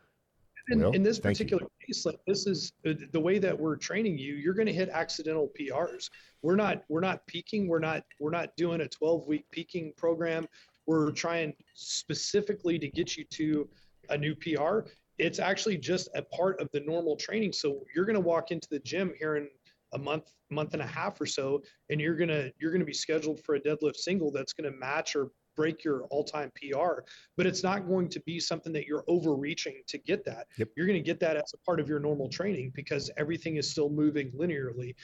in, 0.70 0.96
in 0.96 1.04
this 1.04 1.20
particular 1.20 1.64
you. 1.64 1.88
case, 1.88 2.06
like 2.06 2.20
this 2.28 2.48
is 2.48 2.74
uh, 2.88 2.94
the 3.12 3.20
way 3.20 3.40
that 3.40 3.58
we're 3.58 3.76
training 3.76 4.18
you. 4.18 4.36
You're 4.36 4.54
going 4.54 4.68
to 4.68 4.74
hit 4.74 4.90
accidental 4.90 5.52
PRs. 5.60 6.10
We're 6.42 6.56
not 6.56 6.84
we're 6.90 7.02
not 7.02 7.26
peaking. 7.28 7.68
We're 7.68 7.80
not 7.80 8.04
we're 8.20 8.32
not 8.32 8.56
doing 8.58 8.82
a 8.82 8.88
12 8.88 9.28
week 9.28 9.46
peaking 9.52 9.94
program. 9.98 10.48
We're 10.86 11.12
trying 11.12 11.54
specifically 11.74 12.80
to 12.80 12.88
get 12.88 13.18
you 13.18 13.26
to 13.32 13.70
a 14.10 14.18
new 14.18 14.36
PR. 14.36 14.90
It's 15.18 15.40
actually 15.40 15.78
just 15.78 16.10
a 16.16 16.22
part 16.22 16.60
of 16.60 16.70
the 16.74 16.80
normal 16.82 17.16
training. 17.16 17.54
So 17.54 17.84
you're 17.96 18.06
going 18.06 18.16
to 18.16 18.20
walk 18.20 18.52
into 18.52 18.68
the 18.72 18.80
gym 18.80 19.14
here 19.18 19.36
in 19.36 19.48
a 19.94 19.98
month 19.98 20.32
month 20.50 20.74
and 20.74 20.82
a 20.82 20.88
half 20.88 21.20
or 21.20 21.26
so 21.26 21.62
and 21.90 22.00
you're 22.00 22.16
going 22.16 22.30
to 22.30 22.52
you're 22.60 22.72
going 22.72 22.82
to 22.82 22.86
be 22.86 22.94
scheduled 22.94 23.42
for 23.44 23.56
a 23.56 23.60
deadlift 23.60 23.96
single 23.96 24.32
that's 24.32 24.54
going 24.54 24.72
to 24.72 24.78
match 24.78 25.16
or 25.16 25.30
break 25.56 25.84
your 25.84 26.04
all-time 26.06 26.52
PR, 26.56 27.02
but 27.38 27.46
it's 27.46 27.64
not 27.64 27.88
going 27.88 28.10
to 28.10 28.20
be 28.22 28.40
something 28.40 28.74
that 28.74 28.86
you're 28.86 29.04
overreaching 29.08 29.82
to 29.88 29.98
get 29.98 30.24
that. 30.26 30.48
Yep. 30.58 30.70
You're 30.76 30.88
going 30.88 31.00
to 31.00 31.06
get 31.06 31.20
that 31.20 31.38
as 31.38 31.54
a 31.54 31.58
part 31.66 31.80
of 31.80 31.88
your 31.88 32.00
normal 32.00 32.30
training 32.30 32.72
because 32.76 33.10
everything 33.18 33.58
is 33.58 33.70
still 33.70 33.90
moving 33.90 34.32
linearly. 34.32 34.96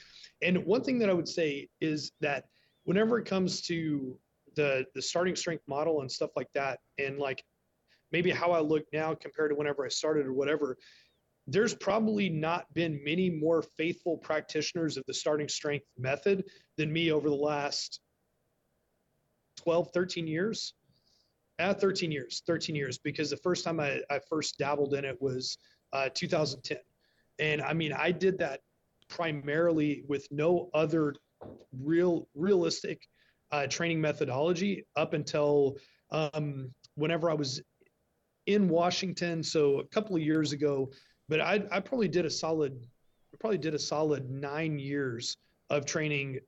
And 0.42 0.64
one 0.64 0.82
thing 0.82 0.98
that 1.00 1.10
I 1.10 1.12
would 1.12 1.28
say 1.28 1.68
is 1.80 2.12
that 2.20 2.44
whenever 2.84 3.18
it 3.18 3.26
comes 3.26 3.60
to 3.62 4.18
the 4.56 4.86
the 4.94 5.02
starting 5.02 5.36
strength 5.36 5.64
model 5.68 6.00
and 6.00 6.10
stuff 6.10 6.30
like 6.36 6.48
that, 6.54 6.80
and 6.98 7.18
like 7.18 7.44
maybe 8.12 8.30
how 8.30 8.52
I 8.52 8.60
look 8.60 8.84
now 8.92 9.14
compared 9.14 9.50
to 9.50 9.56
whenever 9.56 9.84
I 9.84 9.88
started 9.88 10.26
or 10.26 10.32
whatever, 10.32 10.76
there's 11.46 11.74
probably 11.74 12.28
not 12.28 12.66
been 12.74 13.00
many 13.04 13.30
more 13.30 13.62
faithful 13.62 14.18
practitioners 14.18 14.96
of 14.96 15.04
the 15.06 15.14
starting 15.14 15.48
strength 15.48 15.86
method 15.98 16.44
than 16.76 16.92
me 16.92 17.10
over 17.10 17.28
the 17.28 17.36
last 17.36 18.00
12, 19.68 19.90
13 19.92 20.26
years. 20.26 20.72
Uh, 21.58 21.74
13 21.74 22.10
years, 22.10 22.42
13 22.46 22.74
years, 22.74 22.96
because 22.96 23.28
the 23.28 23.36
first 23.36 23.66
time 23.66 23.80
I, 23.80 24.00
I 24.08 24.18
first 24.30 24.56
dabbled 24.56 24.94
in 24.94 25.04
it 25.04 25.20
was 25.20 25.58
uh, 25.92 26.08
2010. 26.14 26.78
And 27.38 27.60
I 27.60 27.74
mean, 27.74 27.92
I 27.92 28.10
did 28.10 28.38
that 28.38 28.60
primarily 29.10 30.04
with 30.08 30.26
no 30.30 30.70
other 30.72 31.14
real 31.82 32.28
realistic 32.34 33.06
uh, 33.52 33.66
training 33.66 34.00
methodology 34.00 34.86
up 34.96 35.12
until 35.12 35.76
um, 36.12 36.72
whenever 36.94 37.28
I 37.28 37.34
was 37.34 37.60
in 38.46 38.70
Washington. 38.70 39.42
So 39.42 39.80
a 39.80 39.86
couple 39.88 40.16
of 40.16 40.22
years 40.22 40.52
ago, 40.52 40.90
but 41.28 41.42
I, 41.42 41.62
I 41.70 41.80
probably 41.80 42.08
did 42.08 42.24
a 42.24 42.30
solid, 42.30 42.86
probably 43.38 43.58
did 43.58 43.74
a 43.74 43.78
solid 43.78 44.30
nine 44.30 44.78
years 44.78 45.36
of 45.68 45.84
training 45.84 46.38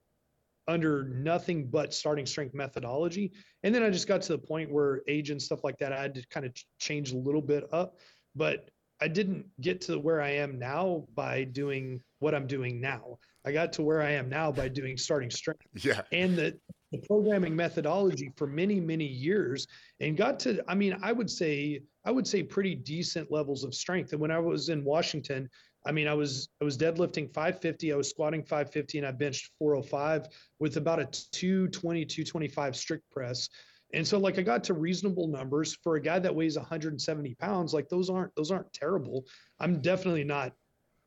under 0.69 1.05
nothing 1.05 1.67
but 1.67 1.93
starting 1.93 2.27
strength 2.27 2.55
methodology. 2.55 3.33
And 3.63 3.75
then 3.75 3.83
I 3.83 3.91
just 3.91 4.07
got 4.07 4.23
to 4.23 4.33
the 4.33 4.39
point 4.39 4.71
where 4.71 5.03
age 5.09 5.31
and 5.31 5.41
stuff 5.41 5.65
like 5.65 5.79
that, 5.79 5.93
I 5.93 6.01
had 6.01 6.15
to 6.15 6.27
kind 6.29 6.47
of 6.47 6.55
change 6.79 7.13
a 7.13 7.17
little 7.17 7.43
bit 7.43 7.65
up. 7.73 7.99
But 8.37 8.71
I 9.01 9.09
didn't 9.09 9.47
get 9.61 9.81
to 9.83 9.99
where 9.99 10.21
I 10.21 10.31
am 10.31 10.59
now 10.59 11.07
by 11.15 11.45
doing 11.45 12.01
what 12.19 12.35
I'm 12.35 12.47
doing 12.47 12.81
now. 12.81 13.19
I 13.45 13.53
got 13.53 13.73
to 13.75 13.83
where 13.83 14.03
I 14.03 14.11
am 14.11 14.29
now 14.29 14.53
by 14.53 14.69
doing 14.69 14.97
starting 14.97 15.31
strength. 15.31 15.63
Yeah. 15.83 16.03
And 16.13 16.37
the, 16.37 16.59
the 16.93 16.99
programming 16.99 17.57
methodology 17.57 18.31
for 18.37 18.47
many, 18.47 18.79
many 18.79 19.07
years 19.07 19.67
and 20.01 20.17
got 20.17 20.39
to, 20.41 20.63
I 20.69 20.75
mean, 20.75 20.99
I 21.03 21.13
would 21.13 21.31
say, 21.31 21.83
I 22.05 22.11
would 22.11 22.27
say 22.27 22.43
pretty 22.43 22.75
decent 22.75 23.33
levels 23.33 23.65
of 23.65 23.75
strength. 23.75 24.13
And 24.13 24.21
when 24.21 24.31
I 24.31 24.39
was 24.39 24.69
in 24.69 24.85
Washington, 24.85 25.49
I 25.87 25.93
mean, 25.93 26.07
I 26.07 26.15
was 26.15 26.49
I 26.61 26.65
was 26.65 26.77
deadlifting 26.77 27.33
550, 27.33 27.93
I 27.93 27.97
was 27.97 28.11
squatting 28.11 28.43
550, 28.43 28.99
and 28.99 29.07
I 29.07 29.13
benched 29.13 29.51
405 29.59 30.27
with 30.59 30.77
about 30.77 31.01
a 31.01 31.07
220, 31.33 32.05
225 32.05 32.77
strict 32.77 33.11
press. 33.11 33.49
And 33.93 34.07
so 34.07 34.19
like 34.19 34.39
I 34.39 34.43
got 34.43 34.63
to 34.65 34.75
reasonable 34.75 35.29
numbers 35.29 35.77
for 35.83 35.97
a 35.97 36.01
guy 36.01 36.19
that 36.19 36.35
weighs 36.35 36.57
170 36.57 37.35
pounds. 37.37 37.75
Like 37.75 37.89
those 37.89 38.11
aren't 38.11 38.35
those 38.37 38.51
aren't 38.51 38.73
terrible. 38.73 39.25
I'm 39.59 39.81
definitely 39.81 40.25
not 40.25 40.53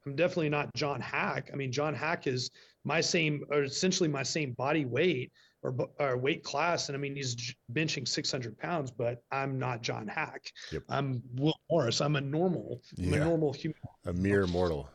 I'm 0.05 0.15
definitely 0.15 0.49
not 0.49 0.73
John 0.75 1.01
Haack. 1.01 1.49
I 1.53 1.55
mean, 1.55 1.71
John 1.71 1.95
Haack 1.95 2.27
is 2.27 2.51
my 2.83 2.99
same 2.99 3.43
or 3.51 3.63
essentially 3.63 4.09
my 4.09 4.23
same 4.23 4.51
body 4.53 4.85
weight 4.85 5.31
or, 5.63 5.75
or 5.99 6.17
weight 6.17 6.43
class. 6.43 6.89
And 6.89 6.95
I 6.95 6.99
mean, 6.99 7.15
he's 7.15 7.55
benching 7.71 8.07
600 8.07 8.57
pounds, 8.57 8.91
but 8.91 9.23
I'm 9.31 9.57
not 9.57 9.81
John 9.81 10.07
Haack. 10.07 10.51
Yep. 10.71 10.83
I'm 10.89 11.21
Will 11.35 11.57
Morris. 11.69 12.01
I'm 12.01 12.15
a 12.15 12.21
normal, 12.21 12.81
yeah. 12.95 13.15
I'm 13.15 13.21
a 13.21 13.25
normal 13.25 13.53
human. 13.53 13.79
A 14.05 14.13
mere 14.13 14.45
mortal. 14.45 14.89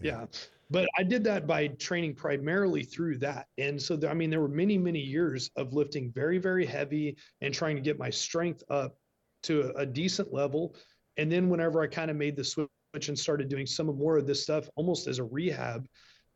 Yeah. 0.00 0.20
yeah. 0.20 0.26
But 0.70 0.88
I 0.96 1.02
did 1.02 1.22
that 1.24 1.46
by 1.46 1.68
training 1.68 2.14
primarily 2.14 2.82
through 2.82 3.18
that. 3.18 3.46
And 3.58 3.80
so, 3.80 3.94
there, 3.94 4.10
I 4.10 4.14
mean, 4.14 4.30
there 4.30 4.40
were 4.40 4.48
many, 4.48 4.78
many 4.78 5.00
years 5.00 5.50
of 5.56 5.74
lifting 5.74 6.10
very, 6.12 6.38
very 6.38 6.64
heavy 6.64 7.16
and 7.42 7.52
trying 7.52 7.76
to 7.76 7.82
get 7.82 7.98
my 7.98 8.08
strength 8.08 8.62
up 8.70 8.96
to 9.44 9.72
a, 9.76 9.82
a 9.82 9.86
decent 9.86 10.32
level. 10.32 10.74
And 11.18 11.30
then 11.30 11.50
whenever 11.50 11.82
I 11.82 11.88
kind 11.88 12.10
of 12.10 12.16
made 12.16 12.36
the 12.36 12.44
switch 12.44 12.68
and 13.08 13.18
started 13.18 13.50
doing 13.50 13.66
some 13.66 13.86
more 13.86 14.16
of 14.16 14.26
this 14.26 14.42
stuff 14.42 14.68
almost 14.74 15.08
as 15.08 15.18
a 15.18 15.24
rehab, 15.24 15.86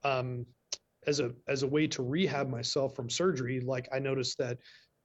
um, 0.04 0.44
as 1.06 1.20
a 1.20 1.32
as 1.48 1.62
a 1.62 1.66
way 1.66 1.86
to 1.88 2.02
rehab 2.02 2.48
myself 2.48 2.94
from 2.94 3.08
surgery, 3.08 3.60
like 3.60 3.88
I 3.92 3.98
noticed 3.98 4.38
that 4.38 4.58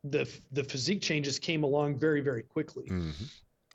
the 0.04 0.28
the 0.52 0.64
physique 0.64 1.02
changes 1.02 1.40
came 1.40 1.64
along 1.64 2.00
very 2.00 2.22
very 2.22 2.44
quickly. 2.44 2.86
Mm-hmm. 2.90 3.26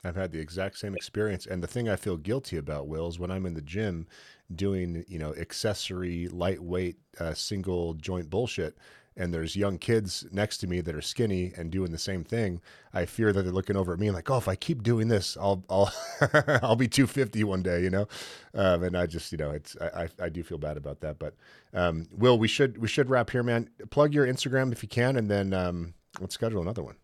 I've 0.03 0.15
had 0.15 0.31
the 0.31 0.39
exact 0.39 0.77
same 0.77 0.95
experience, 0.95 1.45
and 1.47 1.61
the 1.61 1.67
thing 1.67 1.89
I 1.89 1.95
feel 1.95 2.17
guilty 2.17 2.57
about, 2.57 2.87
Will, 2.87 3.07
is 3.07 3.19
when 3.19 3.31
I'm 3.31 3.45
in 3.45 3.55
the 3.55 3.61
gym 3.61 4.07
doing 4.53 5.03
you 5.07 5.19
know 5.19 5.33
accessory 5.35 6.27
lightweight 6.27 6.97
uh, 7.19 7.33
single 7.33 7.93
joint 7.95 8.29
bullshit 8.29 8.77
and 9.17 9.33
there's 9.33 9.55
young 9.55 9.77
kids 9.79 10.25
next 10.31 10.57
to 10.59 10.67
me 10.67 10.79
that 10.81 10.95
are 10.95 11.01
skinny 11.01 11.51
and 11.57 11.71
doing 11.71 11.91
the 11.91 11.97
same 11.97 12.23
thing, 12.23 12.61
I 12.93 13.05
fear 13.05 13.33
that 13.33 13.41
they're 13.41 13.51
looking 13.51 13.75
over 13.75 13.91
at 13.91 13.99
me 13.99 14.07
and 14.07 14.15
like, 14.15 14.29
oh, 14.29 14.37
if 14.37 14.47
I 14.47 14.55
keep 14.55 14.83
doing 14.83 15.07
this, 15.07 15.35
I'll 15.39 15.63
I'll 15.69 15.91
I'll 16.61 16.75
be 16.75 16.87
250 16.87 17.43
one 17.43 17.63
day, 17.63 17.81
you 17.81 17.89
know. 17.89 18.07
Um, 18.53 18.83
and 18.83 18.95
I 18.95 19.07
just 19.07 19.31
you 19.31 19.37
know 19.37 19.51
it's 19.51 19.75
I, 19.81 20.07
I 20.21 20.29
do 20.29 20.43
feel 20.43 20.59
bad 20.59 20.77
about 20.77 21.01
that, 21.01 21.19
but 21.19 21.33
um, 21.73 22.07
Will, 22.11 22.37
we 22.37 22.47
should 22.47 22.77
we 22.77 22.87
should 22.87 23.09
wrap 23.09 23.31
here, 23.31 23.43
man. 23.43 23.69
Plug 23.89 24.13
your 24.13 24.27
Instagram 24.27 24.71
if 24.71 24.83
you 24.83 24.89
can, 24.89 25.17
and 25.17 25.29
then 25.29 25.53
um, 25.53 25.93
let's 26.19 26.35
schedule 26.35 26.61
another 26.61 26.83
one. 26.83 26.95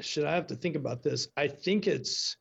Should 0.00 0.24
I 0.24 0.34
have 0.34 0.46
to 0.46 0.56
think 0.56 0.76
about 0.76 1.02
this? 1.02 1.28
I 1.36 1.46
think 1.46 1.86
it's 1.86 2.38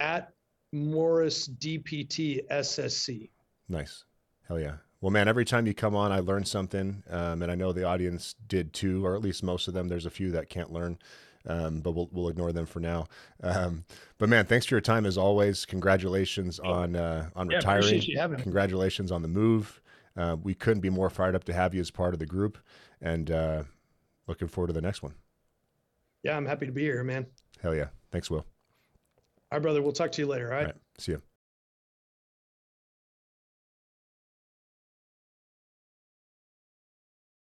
at 0.00 0.32
Morris 0.72 1.48
DPT 1.48 2.46
SSC. 2.50 3.30
Nice. 3.68 4.04
Hell 4.48 4.58
yeah. 4.58 4.76
Well, 5.00 5.10
man, 5.10 5.28
every 5.28 5.46
time 5.46 5.66
you 5.66 5.72
come 5.72 5.96
on, 5.96 6.12
I 6.12 6.20
learn 6.20 6.44
something, 6.44 7.02
um, 7.08 7.42
and 7.42 7.50
I 7.50 7.54
know 7.54 7.72
the 7.72 7.84
audience 7.84 8.34
did 8.48 8.74
too, 8.74 9.04
or 9.04 9.14
at 9.14 9.22
least 9.22 9.42
most 9.42 9.66
of 9.66 9.72
them. 9.72 9.88
There's 9.88 10.04
a 10.04 10.10
few 10.10 10.30
that 10.32 10.50
can't 10.50 10.70
learn, 10.70 10.98
um, 11.46 11.80
but 11.80 11.92
we'll 11.92 12.10
we'll 12.12 12.28
ignore 12.28 12.52
them 12.52 12.66
for 12.66 12.80
now. 12.80 13.06
Um, 13.42 13.84
but 14.18 14.28
man, 14.28 14.44
thanks 14.44 14.66
for 14.66 14.74
your 14.74 14.82
time 14.82 15.06
as 15.06 15.16
always. 15.16 15.64
Congratulations 15.64 16.58
on 16.60 16.96
uh, 16.96 17.30
on 17.34 17.48
yeah, 17.50 17.56
retiring. 17.56 18.02
Congratulations 18.40 19.10
on 19.10 19.22
the 19.22 19.28
move. 19.28 19.80
Uh, 20.16 20.36
we 20.42 20.54
couldn't 20.54 20.80
be 20.80 20.90
more 20.90 21.08
fired 21.08 21.34
up 21.34 21.44
to 21.44 21.54
have 21.54 21.74
you 21.74 21.80
as 21.80 21.90
part 21.90 22.12
of 22.12 22.20
the 22.20 22.26
group, 22.26 22.58
and 23.00 23.30
uh, 23.30 23.62
looking 24.26 24.48
forward 24.48 24.66
to 24.66 24.74
the 24.74 24.82
next 24.82 25.02
one. 25.02 25.14
Yeah, 26.22 26.36
I'm 26.36 26.44
happy 26.44 26.66
to 26.66 26.72
be 26.72 26.82
here, 26.82 27.02
man. 27.02 27.26
Hell 27.62 27.74
yeah! 27.74 27.86
Thanks, 28.10 28.30
Will. 28.30 28.44
All 29.50 29.56
right, 29.58 29.62
brother. 29.62 29.80
We'll 29.80 29.92
talk 29.92 30.12
to 30.12 30.20
you 30.20 30.26
later. 30.26 30.52
All 30.52 30.58
right. 30.58 30.66
All 30.66 30.66
right. 30.66 30.76
See 30.98 31.12
you. 31.12 31.22